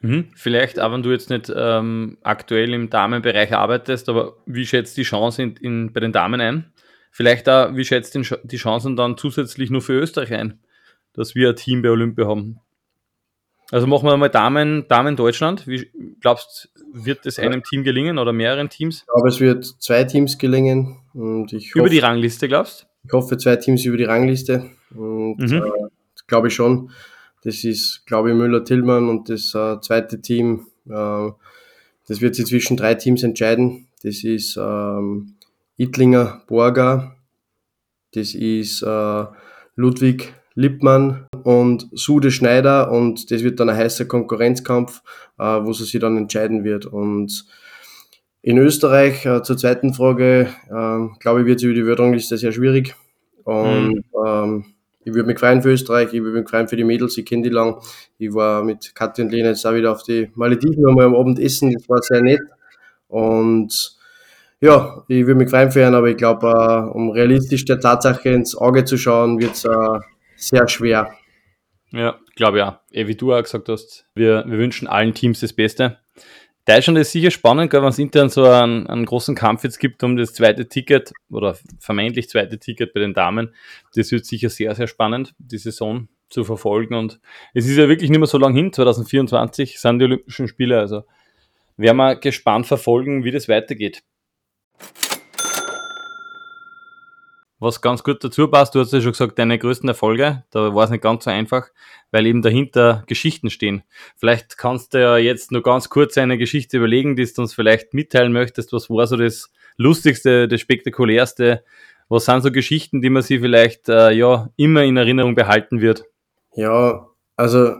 Mhm. 0.00 0.28
Vielleicht, 0.34 0.78
auch 0.78 0.92
wenn 0.92 1.02
du 1.02 1.10
jetzt 1.10 1.30
nicht 1.30 1.52
ähm, 1.54 2.18
aktuell 2.22 2.72
im 2.74 2.90
Damenbereich 2.90 3.54
arbeitest, 3.54 4.08
aber 4.08 4.36
wie 4.44 4.66
schätzt 4.66 4.96
die 4.96 5.02
Chance 5.02 5.42
in, 5.42 5.56
in, 5.56 5.92
bei 5.92 6.00
den 6.00 6.12
Damen 6.12 6.40
ein? 6.40 6.72
Vielleicht 7.10 7.48
auch, 7.48 7.74
wie 7.74 7.84
schätzt 7.84 8.14
die 8.14 8.56
Chancen 8.58 8.94
dann 8.94 9.16
zusätzlich 9.16 9.70
nur 9.70 9.80
für 9.80 9.94
Österreich 9.94 10.34
ein, 10.34 10.60
dass 11.14 11.34
wir 11.34 11.50
ein 11.50 11.56
Team 11.56 11.80
bei 11.80 11.88
Olympia 11.88 12.26
haben? 12.26 12.60
Also 13.70 13.86
machen 13.86 14.06
wir 14.08 14.16
mal 14.16 14.28
Damen, 14.28 14.86
Damen 14.88 15.16
Deutschland. 15.16 15.66
Wie 15.66 15.90
glaubst 16.20 16.70
wird 16.92 17.26
es 17.26 17.38
einem 17.38 17.62
Team 17.62 17.82
gelingen 17.82 18.18
oder 18.18 18.32
mehreren 18.32 18.68
Teams? 18.68 19.00
Ich 19.00 19.06
glaube, 19.06 19.28
es 19.28 19.40
wird 19.40 19.64
zwei 19.64 20.04
Teams 20.04 20.38
gelingen. 20.38 21.00
Und 21.14 21.52
ich 21.52 21.72
über 21.74 21.82
hoffe, 21.82 21.90
die 21.90 21.98
Rangliste, 21.98 22.48
glaubst 22.48 22.82
du? 22.82 22.86
Ich 23.06 23.12
hoffe, 23.12 23.36
zwei 23.38 23.56
Teams 23.56 23.84
über 23.84 23.96
die 23.96 24.04
Rangliste. 24.04 24.70
Und 24.94 25.38
mhm. 25.38 25.62
äh, 25.64 25.88
glaube 26.26 26.48
ich 26.48 26.54
schon. 26.54 26.90
Das 27.42 27.64
ist, 27.64 28.06
glaube 28.06 28.30
ich, 28.30 28.36
Müller-Tillmann 28.36 29.08
und 29.08 29.28
das 29.28 29.54
äh, 29.54 29.80
zweite 29.80 30.20
Team. 30.20 30.66
Äh, 30.88 31.30
das 32.08 32.20
wird 32.20 32.34
sich 32.34 32.46
zwischen 32.46 32.76
drei 32.76 32.94
Teams 32.94 33.22
entscheiden. 33.22 33.88
Das 34.02 34.22
ist 34.22 34.56
ähm, 34.56 35.34
Ittlinger 35.76 36.42
Borger, 36.46 37.16
das 38.14 38.34
ist 38.34 38.82
äh, 38.82 39.24
Ludwig 39.74 40.34
Lippmann 40.56 41.26
und 41.44 41.88
Sude 41.92 42.32
Schneider 42.32 42.90
und 42.90 43.30
das 43.30 43.44
wird 43.44 43.60
dann 43.60 43.68
ein 43.68 43.76
heißer 43.76 44.06
Konkurrenzkampf, 44.06 45.02
äh, 45.38 45.44
wo 45.44 45.72
sie 45.72 45.84
sich 45.84 46.00
dann 46.00 46.16
entscheiden 46.16 46.64
wird. 46.64 46.86
Und 46.86 47.46
in 48.42 48.58
Österreich, 48.58 49.24
äh, 49.26 49.42
zur 49.42 49.56
zweiten 49.56 49.94
Frage, 49.94 50.48
äh, 50.68 51.18
glaube 51.20 51.40
ich, 51.40 51.46
wird 51.46 51.58
es 51.58 51.62
über 51.62 51.74
die 51.74 51.86
Weltrangliste 51.86 52.38
sehr 52.38 52.52
schwierig. 52.52 52.96
Und 53.44 53.96
mhm. 53.96 54.04
ähm, 54.26 54.64
ich 55.04 55.14
würde 55.14 55.28
mich 55.28 55.38
freuen 55.38 55.62
für 55.62 55.70
Österreich, 55.70 56.12
ich 56.12 56.22
würde 56.22 56.40
mich 56.40 56.48
freuen 56.48 56.66
für 56.66 56.76
die 56.76 56.84
Mädels, 56.84 57.16
ich 57.16 57.26
kenne 57.26 57.42
die 57.42 57.50
lang. 57.50 57.80
Ich 58.18 58.34
war 58.34 58.64
mit 58.64 58.94
Katja 58.94 59.24
und 59.24 59.30
Lena 59.30 59.50
jetzt 59.50 59.64
auch 59.64 59.74
wieder 59.74 59.92
auf 59.92 60.02
die 60.02 60.30
Malediven 60.34 60.84
einmal 60.88 61.04
am 61.04 61.14
Abend 61.14 61.38
essen, 61.38 61.72
das 61.72 61.88
war 61.88 62.02
sehr 62.02 62.22
nett. 62.22 62.40
Und 63.08 63.96
ja, 64.60 65.04
ich 65.06 65.26
würde 65.26 65.36
mich 65.36 65.50
freuen 65.50 65.70
für 65.70 65.86
ihn, 65.86 65.94
aber 65.94 66.08
ich 66.08 66.16
glaube, 66.16 66.46
uh, 66.46 66.90
um 66.96 67.10
realistisch 67.10 67.66
der 67.66 67.78
Tatsache 67.78 68.30
ins 68.30 68.56
Auge 68.56 68.84
zu 68.84 68.96
schauen, 68.96 69.38
wird 69.38 69.52
es 69.52 69.64
uh, 69.66 70.00
sehr 70.36 70.68
schwer. 70.68 71.16
Ja, 71.90 72.18
glaube 72.34 72.58
ja. 72.58 72.80
Eh, 72.90 73.06
wie 73.06 73.14
du 73.14 73.32
auch 73.32 73.42
gesagt 73.42 73.68
hast, 73.68 74.06
wir, 74.14 74.44
wir 74.46 74.58
wünschen 74.58 74.88
allen 74.88 75.14
Teams 75.14 75.40
das 75.40 75.52
Beste. 75.52 75.98
Deutschland 76.66 76.98
ist 76.98 77.12
sicher 77.12 77.30
spannend, 77.30 77.72
wenn 77.72 77.84
es 77.84 77.98
intern 77.98 78.28
so 78.28 78.44
einen, 78.44 78.88
einen, 78.88 79.06
großen 79.06 79.36
Kampf 79.36 79.62
jetzt 79.62 79.78
gibt 79.78 80.02
um 80.02 80.16
das 80.16 80.34
zweite 80.34 80.68
Ticket 80.68 81.12
oder 81.30 81.56
vermeintlich 81.78 82.28
zweite 82.28 82.58
Ticket 82.58 82.92
bei 82.92 83.00
den 83.00 83.14
Damen. 83.14 83.54
Das 83.94 84.10
wird 84.10 84.26
sicher 84.26 84.50
sehr, 84.50 84.74
sehr 84.74 84.88
spannend, 84.88 85.34
die 85.38 85.58
Saison 85.58 86.08
zu 86.28 86.42
verfolgen. 86.42 86.94
Und 86.94 87.20
es 87.54 87.68
ist 87.68 87.76
ja 87.76 87.88
wirklich 87.88 88.10
nicht 88.10 88.18
mehr 88.18 88.26
so 88.26 88.38
lang 88.38 88.52
hin, 88.52 88.72
2024 88.72 89.78
sind 89.78 90.00
die 90.00 90.06
Olympischen 90.06 90.48
Spiele. 90.48 90.80
Also 90.80 91.04
werden 91.76 91.98
wir 91.98 92.16
gespannt 92.16 92.66
verfolgen, 92.66 93.22
wie 93.22 93.30
das 93.30 93.48
weitergeht. 93.48 94.02
Was 97.58 97.80
ganz 97.80 98.04
gut 98.04 98.22
dazu 98.22 98.48
passt, 98.48 98.74
du 98.74 98.80
hast 98.80 98.92
ja 98.92 99.00
schon 99.00 99.12
gesagt, 99.12 99.38
deine 99.38 99.58
größten 99.58 99.88
Erfolge, 99.88 100.44
da 100.50 100.74
war 100.74 100.84
es 100.84 100.90
nicht 100.90 101.02
ganz 101.02 101.24
so 101.24 101.30
einfach, 101.30 101.68
weil 102.10 102.26
eben 102.26 102.42
dahinter 102.42 103.02
Geschichten 103.06 103.48
stehen. 103.48 103.82
Vielleicht 104.16 104.58
kannst 104.58 104.92
du 104.92 105.00
ja 105.00 105.16
jetzt 105.16 105.52
nur 105.52 105.62
ganz 105.62 105.88
kurz 105.88 106.18
eine 106.18 106.36
Geschichte 106.36 106.76
überlegen, 106.76 107.16
die 107.16 107.24
du 107.24 107.40
uns 107.40 107.54
vielleicht 107.54 107.94
mitteilen 107.94 108.32
möchtest. 108.32 108.74
Was 108.74 108.90
war 108.90 109.06
so 109.06 109.16
das 109.16 109.50
Lustigste, 109.78 110.48
das 110.48 110.60
Spektakulärste? 110.60 111.64
Was 112.10 112.26
sind 112.26 112.42
so 112.42 112.52
Geschichten, 112.52 113.00
die 113.00 113.10
man 113.10 113.22
sich 113.22 113.40
vielleicht 113.40 113.88
äh, 113.88 114.12
ja 114.12 114.50
immer 114.56 114.84
in 114.84 114.98
Erinnerung 114.98 115.34
behalten 115.34 115.80
wird? 115.80 116.04
Ja, 116.54 117.08
also 117.36 117.74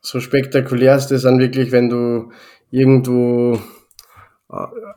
so 0.00 0.18
spektakulärste 0.18 1.18
sind 1.18 1.38
wirklich, 1.38 1.70
wenn 1.70 1.90
du 1.90 2.32
irgendwo 2.70 3.60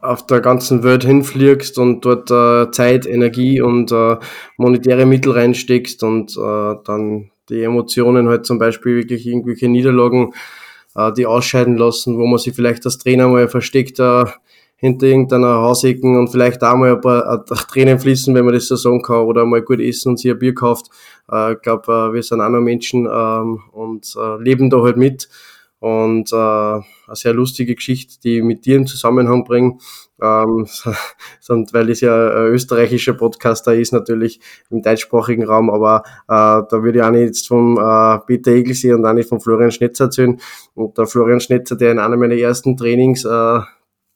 auf 0.01 0.25
der 0.25 0.41
ganzen 0.41 0.83
Welt 0.83 1.03
hinfliegst 1.03 1.77
und 1.77 2.03
dort 2.05 2.31
äh, 2.31 2.71
Zeit, 2.71 3.05
Energie 3.05 3.61
und 3.61 3.91
äh, 3.91 4.17
monetäre 4.57 5.05
Mittel 5.05 5.33
reinsteckst 5.33 6.03
und 6.03 6.35
äh, 6.37 6.75
dann 6.83 7.29
die 7.49 7.61
Emotionen 7.61 8.29
halt 8.29 8.45
zum 8.45 8.57
Beispiel 8.57 8.95
wirklich 8.95 9.27
irgendwelche 9.27 9.67
Niederlagen, 9.67 10.33
äh, 10.95 11.11
die 11.13 11.25
ausscheiden 11.25 11.77
lassen, 11.77 12.17
wo 12.17 12.25
man 12.25 12.39
sich 12.39 12.55
vielleicht 12.55 12.85
als 12.85 12.97
Trainer 12.97 13.27
mal 13.27 13.47
versteckt 13.47 13.99
äh, 13.99 14.25
hinter 14.83 15.05
irgendeiner 15.05 15.61
Hausecken 15.61 16.17
und 16.17 16.29
vielleicht 16.29 16.61
auch 16.63 16.75
mal 16.75 16.95
ein 16.95 17.01
paar 17.01 17.45
äh, 17.49 17.55
Tränen 17.71 17.99
fließen, 17.99 18.33
wenn 18.35 18.45
man 18.45 18.53
das 18.53 18.67
so 18.67 18.75
sagen 18.75 19.01
kann, 19.01 19.25
oder 19.25 19.45
mal 19.45 19.61
gut 19.61 19.79
essen 19.79 20.09
und 20.09 20.17
sich 20.17 20.31
ein 20.31 20.39
Bier 20.39 20.53
kauft. 20.53 20.87
Äh, 21.31 21.53
ich 21.53 21.61
glaube, 21.61 21.91
äh, 21.91 22.13
wir 22.13 22.23
sind 22.23 22.41
auch 22.41 22.49
noch 22.49 22.59
Menschen 22.59 23.07
ähm, 23.11 23.61
und 23.71 24.13
äh, 24.17 24.41
leben 24.41 24.69
da 24.69 24.81
halt 24.81 24.97
mit 24.97 25.29
und 25.83 26.31
äh, 26.31 26.35
eine 26.35 26.83
sehr 27.11 27.33
lustige 27.33 27.75
Geschichte, 27.75 28.15
die 28.23 28.37
ich 28.37 28.43
mit 28.43 28.65
dir 28.65 28.77
im 28.77 28.87
Zusammenhang 28.87 29.43
bringe, 29.43 29.79
ähm, 30.21 30.65
weil 31.73 31.89
es 31.89 31.99
ja 31.99 32.45
österreichischer 32.45 33.15
Podcaster 33.15 33.75
ist, 33.75 33.91
natürlich 33.91 34.39
im 34.69 34.81
deutschsprachigen 34.81 35.43
Raum, 35.43 35.69
aber 35.69 36.03
äh, 36.29 36.63
da 36.69 36.83
würde 36.83 36.99
ich 36.99 37.03
auch 37.03 37.11
nicht 37.11 37.23
jetzt 37.23 37.49
vom 37.49 37.77
äh, 37.77 38.19
Peter 38.25 38.51
Egelsee 38.51 38.93
und 38.93 39.05
auch 39.05 39.11
nicht 39.11 39.27
von 39.27 39.41
Florian 39.41 39.71
Schnetzer 39.71 40.05
erzählen. 40.05 40.39
Und 40.73 40.97
der 40.97 41.05
Florian 41.05 41.41
Schnetzer, 41.41 41.75
der 41.75 41.91
in 41.91 41.99
einer 41.99 42.15
meiner 42.15 42.35
ersten 42.35 42.77
Trainings 42.77 43.25
äh, 43.25 43.59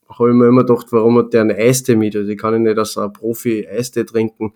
habe 0.08 0.30
ich 0.30 0.34
mir 0.34 0.46
immer 0.46 0.64
gedacht, 0.64 0.86
warum 0.90 1.18
hat 1.18 1.32
der 1.32 1.42
eine 1.42 1.56
Eiste 1.56 1.96
mit? 1.96 2.16
Also 2.16 2.30
ich 2.30 2.38
kann 2.38 2.54
ja 2.54 2.58
nicht 2.58 2.78
als 2.78 2.96
ein 2.96 3.12
Profi 3.12 3.66
Eiste 3.68 4.06
trinken. 4.06 4.52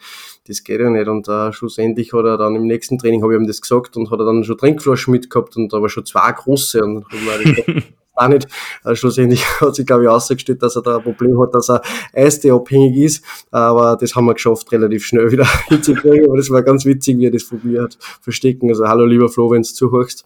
Das 0.47 0.65
geht 0.65 0.81
ja 0.81 0.91
nicht. 0.91 1.09
Und 1.09 1.29
äh, 1.29 1.53
schlussendlich 1.53 2.13
hat 2.13 2.25
er 2.25 2.39
dann 2.39 2.57
im 2.57 2.67
nächsten 2.67 2.99
Training, 2.99 3.23
habe 3.23 3.35
ich 3.35 3.41
ihm 3.41 3.47
das 3.47 3.61
gesagt, 3.61 3.97
und 3.97 4.11
hat 4.11 4.19
er 4.19 4.25
dann 4.25 4.45
schon 4.45 4.59
Trinkflaschen 4.59 5.13
mitgehabt 5.13 5.57
und 5.57 5.73
aber 5.75 5.89
schon 5.89 6.07
zwei 6.07 6.33
große. 6.33 6.83
Und 6.83 7.05
habe 7.05 7.45
mir 7.45 7.55
gedacht, 7.55 7.93
auch 8.15 8.29
nicht. 8.29 8.49
Also 8.83 8.97
schlussendlich 8.97 9.45
hat 9.61 9.75
sich, 9.75 9.87
glaube 9.87 10.05
ich, 10.05 10.09
ausgestellt, 10.09 10.63
dass 10.63 10.77
er 10.77 10.83
da 10.83 10.97
ein 10.97 11.03
Problem 11.03 11.41
hat, 11.41 11.55
dass 11.55 11.69
er 11.69 11.83
Eiste 12.13 12.53
abhängig 12.53 12.97
ist. 12.97 13.25
Aber 13.51 13.97
das 13.97 14.15
haben 14.15 14.27
wir 14.27 14.35
geschafft, 14.35 14.71
relativ 14.73 15.05
schnell 15.05 15.31
wieder 15.31 15.47
hinzukriegen. 15.69 16.27
Aber 16.27 16.37
das 16.37 16.51
war 16.51 16.63
ganz 16.63 16.85
witzig, 16.85 17.19
wie 17.19 17.27
er 17.27 17.31
das 17.31 17.45
probiert 17.45 17.83
hat, 17.83 17.99
verstecken. 18.21 18.69
Also 18.69 18.87
hallo 18.87 19.05
lieber 19.05 19.29
Flo, 19.29 19.51
wenn 19.51 19.63
du 19.63 19.69
zuhörst. 19.69 20.25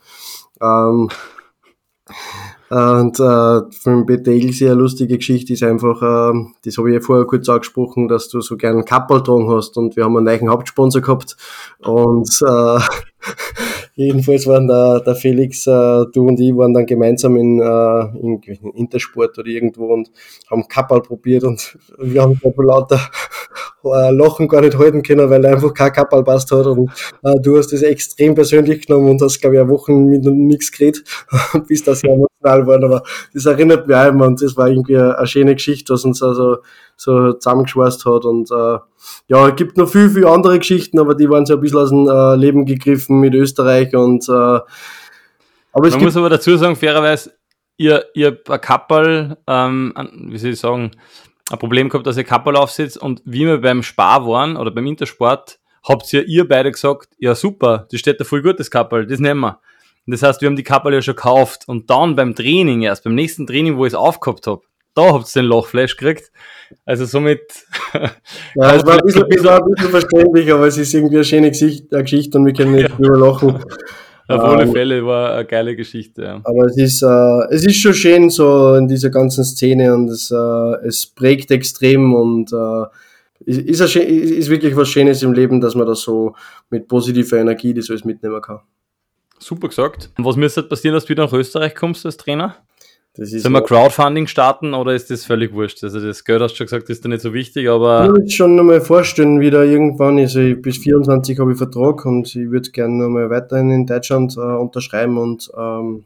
Ähm, 0.60 1.08
und 2.68 3.20
äh, 3.20 3.60
von 3.70 4.08
Egelsee 4.08 4.66
eine 4.66 4.74
lustige 4.74 5.16
Geschichte 5.16 5.52
ist 5.52 5.62
einfach, 5.62 6.02
äh, 6.02 6.46
das 6.64 6.78
habe 6.78 6.90
ich 6.90 6.94
ja 6.94 7.00
vorher 7.00 7.24
kurz 7.24 7.48
angesprochen, 7.48 8.08
dass 8.08 8.28
du 8.28 8.40
so 8.40 8.56
gern 8.56 8.84
Kappel 8.84 9.22
hast 9.48 9.76
und 9.76 9.96
wir 9.96 10.04
haben 10.04 10.16
einen 10.16 10.26
neuen 10.26 10.50
Hauptsponsor 10.50 11.00
gehabt. 11.00 11.36
Und 11.78 12.28
äh, 12.44 12.80
jedenfalls 13.94 14.46
waren 14.48 14.66
da 14.66 14.98
der 14.98 15.14
Felix, 15.14 15.66
äh, 15.66 16.04
du 16.12 16.26
und 16.26 16.40
ich 16.40 16.56
waren 16.56 16.74
dann 16.74 16.86
gemeinsam 16.86 17.36
in, 17.36 17.60
äh, 17.60 18.18
in 18.18 18.40
Intersport 18.74 19.38
oder 19.38 19.48
irgendwo 19.48 19.92
und 19.94 20.10
haben 20.50 20.66
Kappel 20.66 21.02
probiert 21.02 21.44
und 21.44 21.78
wir 21.98 22.22
haben 22.22 22.40
lauter 22.56 23.00
äh, 23.94 24.10
Lachen 24.10 24.48
gar 24.48 24.60
nicht 24.60 24.78
halten 24.78 25.02
können, 25.02 25.28
weil 25.30 25.44
er 25.44 25.52
einfach 25.52 25.74
kein 25.74 25.92
Kappel 25.92 26.22
passt 26.24 26.50
hat. 26.50 26.66
Und 26.66 26.90
äh, 27.22 27.34
du 27.40 27.58
hast 27.58 27.72
das 27.72 27.82
extrem 27.82 28.34
persönlich 28.34 28.86
genommen 28.86 29.10
und 29.10 29.22
hast, 29.22 29.40
glaube 29.40 29.56
ich, 29.56 29.62
eine 29.62 29.70
Woche 29.70 29.92
mit 29.92 30.24
nichts 30.24 30.72
geredet 30.72 31.04
und 31.52 31.66
bist 31.66 31.86
da 31.86 31.94
sehr 31.94 32.12
emotional 32.12 32.62
geworden, 32.62 32.84
aber 32.84 33.02
das 33.32 33.46
erinnert 33.46 33.86
mich 33.86 33.96
auch 33.96 34.06
immer 34.06 34.26
und 34.26 34.40
das 34.42 34.56
war 34.56 34.68
irgendwie 34.68 34.96
eine 34.96 35.26
schöne 35.26 35.54
Geschichte, 35.54 35.92
was 35.92 36.04
uns 36.04 36.22
also 36.22 36.58
so 36.96 37.32
zusammengeschweißt 37.32 38.04
hat. 38.06 38.24
Und 38.24 38.50
äh, 38.50 38.78
ja, 39.28 39.48
es 39.48 39.56
gibt 39.56 39.76
noch 39.76 39.88
viel, 39.88 40.10
viel 40.10 40.26
andere 40.26 40.58
Geschichten, 40.58 40.98
aber 40.98 41.14
die 41.14 41.28
waren 41.28 41.46
so 41.46 41.54
ein 41.54 41.60
bisschen 41.60 41.78
aus 41.78 41.90
dem 41.90 42.08
äh, 42.08 42.36
Leben 42.36 42.64
gegriffen 42.64 43.20
mit 43.20 43.34
Österreich 43.34 43.94
und 43.94 44.28
äh, 44.28 44.60
aber 45.76 45.90
Man 45.90 46.04
muss 46.04 46.16
aber 46.16 46.30
dazu 46.30 46.56
sagen, 46.56 46.74
fairerweise, 46.74 47.34
ihr, 47.76 48.06
ihr 48.14 48.40
ein 48.48 48.60
Kappel, 48.62 49.36
ähm, 49.46 49.92
wie 50.28 50.38
soll 50.38 50.52
ich 50.52 50.58
sagen, 50.58 50.92
ein 51.50 51.58
Problem 51.58 51.88
gehabt, 51.88 52.06
dass 52.06 52.16
ihr 52.16 52.24
Kappel 52.24 52.56
aufsetzt 52.56 52.98
und 52.98 53.22
wie 53.24 53.46
wir 53.46 53.60
beim 53.60 53.82
Spar 53.82 54.26
waren 54.26 54.56
oder 54.56 54.70
beim 54.70 54.86
Intersport, 54.86 55.58
habt 55.84 56.12
ihr 56.12 56.26
ihr 56.26 56.48
beide 56.48 56.72
gesagt, 56.72 57.10
ja 57.18 57.34
super, 57.34 57.86
das 57.90 58.00
steht 58.00 58.20
da 58.20 58.24
voll 58.24 58.42
gut, 58.42 58.58
das 58.58 58.70
Kappel, 58.70 59.06
das 59.06 59.20
nehmen 59.20 59.40
wir. 59.40 59.60
Und 60.06 60.12
das 60.12 60.22
heißt, 60.22 60.40
wir 60.40 60.46
haben 60.46 60.56
die 60.56 60.62
Kappel 60.62 60.94
ja 60.94 61.02
schon 61.02 61.16
gekauft 61.16 61.64
und 61.66 61.90
dann 61.90 62.16
beim 62.16 62.34
Training 62.34 62.82
erst, 62.82 63.04
beim 63.04 63.14
nächsten 63.14 63.46
Training, 63.46 63.76
wo 63.76 63.86
ich 63.86 63.92
es 63.92 63.98
aufgehabt 63.98 64.46
habe, 64.46 64.62
da 64.94 65.12
habt 65.12 65.36
ihr 65.36 65.42
den 65.42 65.48
Lochflash 65.48 65.96
gekriegt. 65.96 66.32
Also 66.84 67.04
somit. 67.04 67.42
Ja, 68.54 68.74
es 68.74 68.84
war 68.84 68.94
ein 68.94 69.00
bisschen, 69.04 69.22
ein 69.22 69.28
bisschen 69.28 69.90
verständlich, 69.90 70.50
aber 70.52 70.66
es 70.66 70.78
ist 70.78 70.92
irgendwie 70.94 71.16
eine 71.16 71.24
schöne 71.24 71.50
Geschichte 71.50 72.38
und 72.38 72.46
wir 72.46 72.52
können 72.52 72.72
nicht 72.72 72.88
ja. 72.88 72.96
drüber 72.96 73.18
Auf 74.28 74.40
alle 74.40 74.64
ähm, 74.64 74.72
Fälle 74.72 75.06
war 75.06 75.34
eine 75.34 75.44
geile 75.44 75.76
Geschichte. 75.76 76.22
Ja. 76.22 76.40
Aber 76.42 76.66
es 76.66 76.76
ist, 76.76 77.02
äh, 77.02 77.54
es 77.54 77.64
ist 77.64 77.76
schon 77.76 77.94
schön 77.94 78.30
so 78.30 78.74
in 78.74 78.88
dieser 78.88 79.10
ganzen 79.10 79.44
Szene 79.44 79.94
und 79.94 80.08
es, 80.08 80.30
äh, 80.30 80.86
es 80.86 81.06
prägt 81.06 81.50
extrem 81.50 82.12
und 82.12 82.52
äh, 82.52 82.86
ist, 83.44 83.80
ist, 83.80 83.96
ist 83.96 84.50
wirklich 84.50 84.74
was 84.76 84.88
Schönes 84.88 85.22
im 85.22 85.32
Leben, 85.32 85.60
dass 85.60 85.74
man 85.74 85.86
da 85.86 85.94
so 85.94 86.34
mit 86.70 86.88
positiver 86.88 87.38
Energie 87.38 87.72
das 87.72 87.88
alles 87.88 88.04
mitnehmen 88.04 88.40
kann. 88.40 88.60
Super 89.38 89.68
gesagt. 89.68 90.10
Und 90.18 90.24
was 90.24 90.36
müsste 90.36 90.62
passieren, 90.62 90.94
dass 90.94 91.04
du 91.04 91.10
wieder 91.10 91.24
nach 91.24 91.32
Österreich 91.32 91.74
kommst 91.74 92.04
als 92.06 92.16
Trainer? 92.16 92.56
Ist 93.18 93.42
Sollen 93.42 93.54
wir 93.54 93.62
Crowdfunding 93.62 94.26
starten 94.26 94.74
oder 94.74 94.94
ist 94.94 95.10
das 95.10 95.24
völlig 95.24 95.52
wurscht? 95.52 95.82
Also 95.82 96.00
das 96.00 96.24
Geld 96.24 96.40
hast 96.42 96.52
du 96.52 96.56
schon 96.56 96.66
gesagt, 96.66 96.90
ist 96.90 97.04
da 97.04 97.08
nicht 97.08 97.22
so 97.22 97.32
wichtig, 97.32 97.68
aber. 97.68 98.04
Ich 98.04 98.10
würde 98.10 98.30
schon 98.30 98.54
nochmal 98.56 98.80
vorstellen, 98.80 99.40
wieder 99.40 99.64
irgendwann, 99.64 100.18
also 100.18 100.40
bis 100.56 100.78
24 100.78 101.38
habe 101.38 101.52
ich 101.52 101.58
Vertrag 101.58 102.04
und 102.04 102.26
ich 102.34 102.50
würde 102.50 102.70
gerne 102.70 102.94
nochmal 102.94 103.30
weiterhin 103.30 103.70
in 103.70 103.86
Deutschland 103.86 104.36
äh, 104.36 104.40
unterschreiben 104.40 105.18
und 105.18 105.50
ähm, 105.56 106.04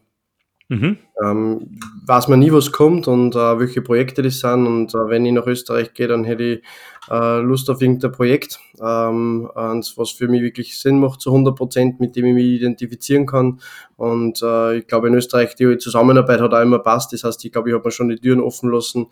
Mhm. 0.71 0.99
Ähm, 1.21 1.81
weiß 2.07 2.29
man 2.29 2.39
nie, 2.39 2.53
was 2.53 2.71
kommt 2.71 3.09
und 3.09 3.35
äh, 3.35 3.59
welche 3.59 3.83
Projekte 3.83 4.23
das 4.23 4.39
sind. 4.39 4.69
Und 4.69 4.95
äh, 4.95 5.09
wenn 5.09 5.27
ich 5.27 5.33
nach 5.33 5.47
Österreich 5.49 5.95
gehe, 5.95 6.07
dann 6.07 6.23
hätte 6.23 6.45
ich 6.45 6.63
äh, 7.11 7.41
Lust 7.41 7.69
auf 7.71 7.83
irgendein 7.83 8.13
Projekt, 8.13 8.61
ähm, 8.81 9.51
was 9.53 10.11
für 10.13 10.29
mich 10.29 10.43
wirklich 10.43 10.79
Sinn 10.81 11.01
macht 11.01 11.23
zu 11.23 11.31
100 11.31 11.57
Prozent, 11.57 11.99
mit 11.99 12.15
dem 12.15 12.27
ich 12.27 12.35
mich 12.35 12.45
identifizieren 12.45 13.27
kann. 13.27 13.61
Und 13.97 14.43
äh, 14.45 14.79
ich 14.79 14.87
glaube, 14.87 15.09
in 15.09 15.15
Österreich 15.15 15.57
die 15.57 15.77
Zusammenarbeit 15.77 16.41
hat 16.41 16.55
auch 16.55 16.63
immer 16.63 16.79
passt. 16.79 17.13
Das 17.13 17.25
heißt, 17.25 17.45
ich 17.45 17.51
glaube, 17.51 17.71
ich 17.71 17.75
habe 17.75 17.85
mir 17.85 17.91
schon 17.91 18.09
die 18.09 18.21
Türen 18.21 18.41
offen 18.41 18.71
lassen 18.71 19.07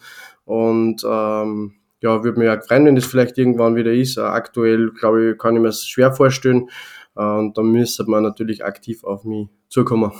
und 0.44 1.02
ähm, 1.04 1.74
ja, 2.00 2.22
würde 2.22 2.38
mich 2.38 2.48
auch 2.48 2.62
freuen, 2.62 2.84
wenn 2.84 2.94
das 2.94 3.06
vielleicht 3.06 3.36
irgendwann 3.36 3.74
wieder 3.74 3.92
ist. 3.92 4.16
Äh, 4.16 4.20
aktuell, 4.20 4.92
glaube 4.92 5.32
ich, 5.32 5.38
kann 5.38 5.56
ich 5.56 5.60
mir 5.60 5.68
das 5.68 5.88
schwer 5.88 6.12
vorstellen. 6.12 6.68
Äh, 7.16 7.24
und 7.24 7.58
dann 7.58 7.72
müsste 7.72 8.04
man 8.04 8.22
natürlich 8.22 8.64
aktiv 8.64 9.02
auf 9.02 9.24
mich 9.24 9.48
zukommen. 9.68 10.12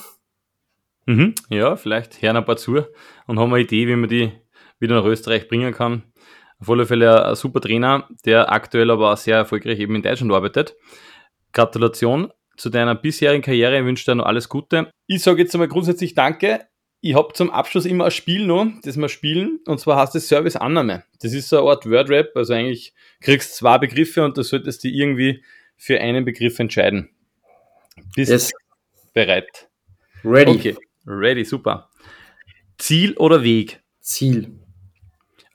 Mhm, 1.08 1.34
ja, 1.48 1.74
vielleicht 1.76 2.20
hören 2.20 2.36
ein 2.36 2.44
paar 2.44 2.58
zu 2.58 2.82
und 3.26 3.38
haben 3.38 3.54
eine 3.54 3.62
Idee, 3.62 3.88
wie 3.88 3.96
man 3.96 4.10
die 4.10 4.30
wieder 4.78 4.94
nach 4.94 5.06
Österreich 5.06 5.48
bringen 5.48 5.72
kann. 5.72 6.02
Auf 6.60 6.68
alle 6.68 6.84
Fälle 6.84 7.24
ein 7.24 7.34
super 7.34 7.62
Trainer, 7.62 8.06
der 8.26 8.52
aktuell 8.52 8.90
aber 8.90 9.14
auch 9.14 9.16
sehr 9.16 9.38
erfolgreich 9.38 9.78
eben 9.78 9.94
in 9.94 10.02
Deutschland 10.02 10.30
arbeitet. 10.30 10.76
Gratulation 11.54 12.30
zu 12.58 12.68
deiner 12.68 12.94
bisherigen 12.94 13.42
Karriere, 13.42 13.78
ich 13.78 13.86
wünsche 13.86 14.04
dir 14.04 14.16
noch 14.16 14.26
alles 14.26 14.50
Gute. 14.50 14.90
Ich 15.06 15.22
sage 15.22 15.40
jetzt 15.40 15.54
einmal 15.54 15.68
grundsätzlich 15.68 16.12
Danke. 16.12 16.66
Ich 17.00 17.14
habe 17.14 17.32
zum 17.32 17.48
Abschluss 17.48 17.86
immer 17.86 18.04
ein 18.04 18.10
Spiel 18.10 18.44
noch, 18.44 18.66
das 18.82 18.98
wir 18.98 19.08
spielen, 19.08 19.60
und 19.64 19.80
zwar 19.80 20.02
heißt 20.02 20.14
es 20.14 20.28
Service 20.28 20.56
Annahme. 20.56 21.04
Das 21.22 21.32
ist 21.32 21.48
so 21.48 21.60
eine 21.60 21.70
Art 21.70 21.88
Wordrap, 21.88 22.32
also 22.34 22.52
eigentlich 22.52 22.92
kriegst 23.22 23.52
du 23.52 23.56
zwei 23.60 23.78
Begriffe 23.78 24.22
und 24.26 24.36
du 24.36 24.42
solltest 24.42 24.84
dich 24.84 24.92
irgendwie 24.92 25.42
für 25.78 25.98
einen 26.00 26.26
Begriff 26.26 26.58
entscheiden. 26.58 27.08
Bist 28.14 28.30
yes. 28.30 28.52
bereit? 29.14 29.70
Ready. 30.22 30.50
Okay. 30.50 30.76
Ready, 31.10 31.44
super. 31.46 31.88
Ziel 32.76 33.16
oder 33.16 33.42
Weg? 33.42 33.82
Ziel. 34.00 34.60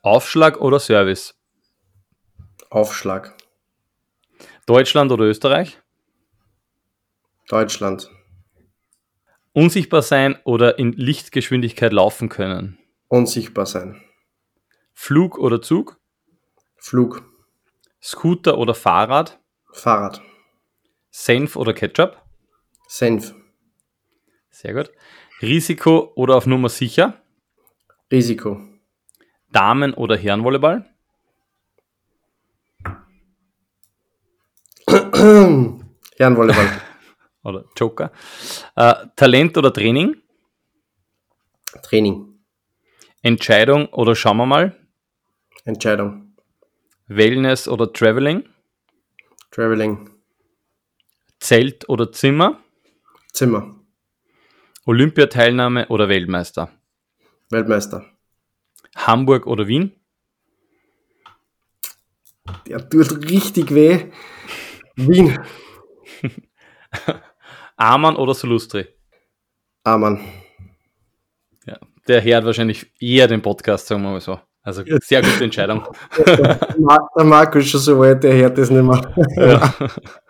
Aufschlag 0.02 0.60
oder 0.60 0.80
Service? 0.80 1.36
Aufschlag. 2.72 3.38
Deutschland 4.66 5.12
oder 5.12 5.26
Österreich? 5.26 5.80
Deutschland. 7.48 8.10
Unsichtbar 9.52 10.02
sein 10.02 10.40
oder 10.44 10.80
in 10.80 10.94
Lichtgeschwindigkeit 10.94 11.94
laufen 11.94 12.30
können? 12.30 12.80
Unsichtbar 13.08 13.68
sein. 13.68 14.04
Flug 14.94 15.38
oder 15.38 15.62
Zug? 15.62 16.00
Flug. 16.78 17.32
Scooter 18.02 18.58
oder 18.58 18.74
Fahrrad? 18.74 19.40
Fahrrad. 19.72 20.20
Senf 21.12 21.56
oder 21.56 21.74
Ketchup? 21.74 22.20
Senf. 22.88 23.36
Sehr 24.50 24.74
gut. 24.74 24.92
Risiko 25.44 26.14
oder 26.16 26.36
auf 26.38 26.48
Nummer 26.48 26.70
sicher? 26.70 27.22
Risiko. 28.12 28.62
Damen- 29.52 29.94
oder 29.94 30.16
Herrenvolleyball? 30.18 30.90
Herrenvolleyball. 36.18 36.82
oder 37.44 37.66
Joker. 37.76 38.12
Äh, 38.76 38.94
Talent 39.18 39.58
oder 39.58 39.74
Training? 39.74 40.16
Training. 41.82 42.40
Entscheidung 43.22 43.88
oder 43.88 44.16
schauen 44.16 44.38
wir 44.38 44.46
mal? 44.46 44.78
Entscheidung. 45.66 46.36
Wellness 47.08 47.68
oder 47.68 47.92
Traveling? 47.92 48.48
Traveling. 49.52 50.10
Zelt 51.40 51.90
oder 51.90 52.12
Zimmer? 52.14 52.60
Zimmer. 53.34 53.83
Olympiateilnahme 54.86 55.88
oder 55.88 56.10
Weltmeister? 56.10 56.70
Weltmeister. 57.50 58.06
Hamburg 58.96 59.48
oder 59.48 59.68
Wien? 59.68 59.94
Der 62.68 62.90
tut 62.90 63.30
richtig 63.30 63.74
weh. 63.74 64.12
Wien. 64.96 65.40
Amann 67.78 68.18
oder 68.18 68.34
Solustri? 68.34 68.88
Amann. 69.84 70.20
Ja, 71.66 71.78
der 72.08 72.24
hört 72.24 72.46
wahrscheinlich 72.46 72.92
eher 73.00 73.28
den 73.28 73.42
Podcast, 73.42 73.88
sagen 73.88 74.04
wir 74.04 74.12
mal 74.12 74.22
so. 74.22 74.40
Also 74.62 74.84
sehr 75.02 75.22
gute 75.22 75.44
Entscheidung. 75.44 75.88
der 76.26 77.26
Marco 77.26 77.60
ist 77.60 77.70
schon 77.70 77.82
so 77.82 78.00
weit, 78.00 78.24
der 78.24 78.34
hört 78.36 78.58
das 78.58 78.70
nicht 78.70 78.84
mehr. 78.84 79.14
Ja. 79.36 79.74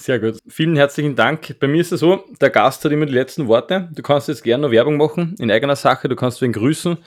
Sehr 0.00 0.20
gut. 0.20 0.38
Vielen 0.46 0.76
herzlichen 0.76 1.16
Dank. 1.16 1.58
Bei 1.58 1.66
mir 1.66 1.80
ist 1.80 1.90
es 1.90 1.98
so, 2.00 2.24
der 2.40 2.50
Gast 2.50 2.84
hat 2.84 2.92
immer 2.92 3.04
die 3.04 3.12
letzten 3.12 3.48
Worte. 3.48 3.88
Du 3.92 4.00
kannst 4.00 4.28
jetzt 4.28 4.44
gerne 4.44 4.62
noch 4.62 4.70
Werbung 4.70 4.96
machen 4.96 5.34
in 5.40 5.50
eigener 5.50 5.74
Sache. 5.74 6.08
Du 6.08 6.14
kannst 6.14 6.40
wen 6.40 6.52
grüßen. 6.52 6.98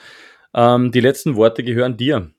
Ähm, 0.54 0.92
die 0.92 1.00
letzten 1.00 1.38
Worte 1.38 1.64
gehören 1.64 1.96
dir. 1.96 2.32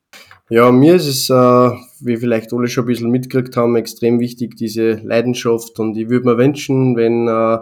Ja, 0.50 0.70
mir 0.70 0.96
ist 0.96 1.06
es, 1.06 1.30
äh, 1.30 1.70
wie 2.00 2.18
vielleicht 2.18 2.52
alle 2.52 2.68
schon 2.68 2.84
ein 2.84 2.86
bisschen 2.86 3.10
mitgekriegt 3.10 3.56
haben, 3.56 3.76
extrem 3.76 4.20
wichtig, 4.20 4.54
diese 4.56 5.00
Leidenschaft. 5.02 5.78
Und 5.78 5.96
ich 5.96 6.10
würde 6.10 6.28
mir 6.28 6.36
wünschen, 6.36 6.96
wenn 6.96 7.28
äh, 7.28 7.58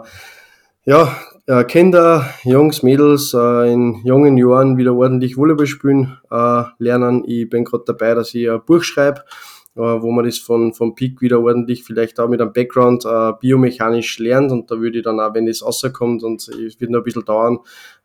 ja, 0.83 1.15
äh, 1.47 1.63
Kinder, 1.63 2.29
Jungs, 2.43 2.83
Mädels 2.83 3.33
äh, 3.33 3.71
in 3.71 4.01
jungen 4.03 4.37
Jahren 4.37 4.77
wieder 4.77 4.93
ordentlich 4.93 5.37
Volleyball 5.37 5.65
spielen 5.65 6.17
äh, 6.29 6.63
lernen. 6.77 7.23
Ich 7.25 7.49
bin 7.49 7.63
gerade 7.63 7.85
dabei, 7.87 8.15
dass 8.15 8.35
ich 8.35 8.51
ein 8.51 8.59
Buch 8.65 8.83
schreibe 8.83 9.23
wo 9.75 10.11
man 10.11 10.25
das 10.25 10.37
von, 10.37 10.73
vom 10.73 10.95
Peak 10.95 11.21
wieder 11.21 11.39
ordentlich 11.39 11.83
vielleicht 11.83 12.19
auch 12.19 12.27
mit 12.27 12.41
einem 12.41 12.51
Background 12.51 13.05
äh, 13.05 13.31
biomechanisch 13.39 14.19
lernt. 14.19 14.51
Und 14.51 14.69
da 14.69 14.79
würde 14.79 14.97
ich 14.97 15.03
dann 15.03 15.19
auch, 15.19 15.33
wenn 15.33 15.45
das 15.45 15.63
rauskommt 15.63 16.23
und 16.23 16.47
es 16.47 16.79
wird 16.79 16.91
noch 16.91 16.99
ein 16.99 17.03
bisschen 17.03 17.25
dauern, 17.25 17.59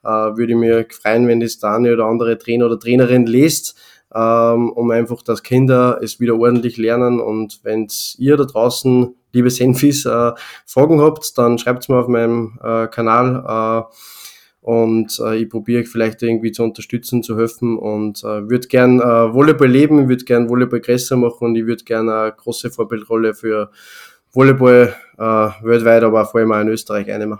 äh, 0.04 0.08
würde 0.08 0.52
ich 0.52 0.58
mir 0.58 0.86
freuen, 0.90 1.26
wenn 1.26 1.40
das 1.40 1.58
der 1.58 1.72
eine 1.72 1.92
oder 1.92 2.06
andere 2.06 2.38
Trainer 2.38 2.66
oder 2.66 2.78
Trainerin 2.78 3.26
liest, 3.26 3.76
ähm, 4.14 4.70
um 4.70 4.90
einfach, 4.90 5.22
dass 5.22 5.42
Kinder 5.42 5.98
es 6.02 6.20
wieder 6.20 6.38
ordentlich 6.38 6.76
lernen. 6.76 7.20
Und 7.20 7.60
wenn 7.64 7.88
ihr 8.18 8.36
da 8.36 8.44
draußen, 8.44 9.14
liebe 9.32 9.50
Senfis, 9.50 10.06
äh, 10.06 10.32
Fragen 10.64 11.00
habt, 11.00 11.36
dann 11.36 11.58
schreibt 11.58 11.88
mir 11.88 11.98
auf 11.98 12.08
meinem 12.08 12.58
äh, 12.62 12.86
Kanal 12.86 13.88
äh, 13.90 13.94
und 14.66 15.20
äh, 15.20 15.36
ich 15.36 15.48
probiere 15.48 15.84
vielleicht 15.84 16.24
irgendwie 16.24 16.50
zu 16.50 16.64
unterstützen, 16.64 17.22
zu 17.22 17.38
helfen 17.38 17.78
und 17.78 18.24
äh, 18.24 18.50
würde 18.50 18.66
gern 18.66 18.98
äh, 18.98 19.32
Volleyball 19.32 19.68
leben, 19.68 20.08
würde 20.08 20.24
gern 20.24 20.48
Volleyball 20.48 20.80
größer 20.80 21.16
machen 21.16 21.44
und 21.44 21.54
ich 21.54 21.66
würde 21.66 21.84
gern 21.84 22.08
eine 22.08 22.32
große 22.32 22.72
Vorbildrolle 22.72 23.32
für 23.32 23.70
Volleyball 24.32 24.92
äh, 25.18 25.22
weltweit, 25.22 26.02
aber 26.02 26.24
vor 26.24 26.40
allem 26.40 26.50
auch 26.50 26.60
in 26.60 26.68
Österreich 26.68 27.08
einnehmen. 27.12 27.38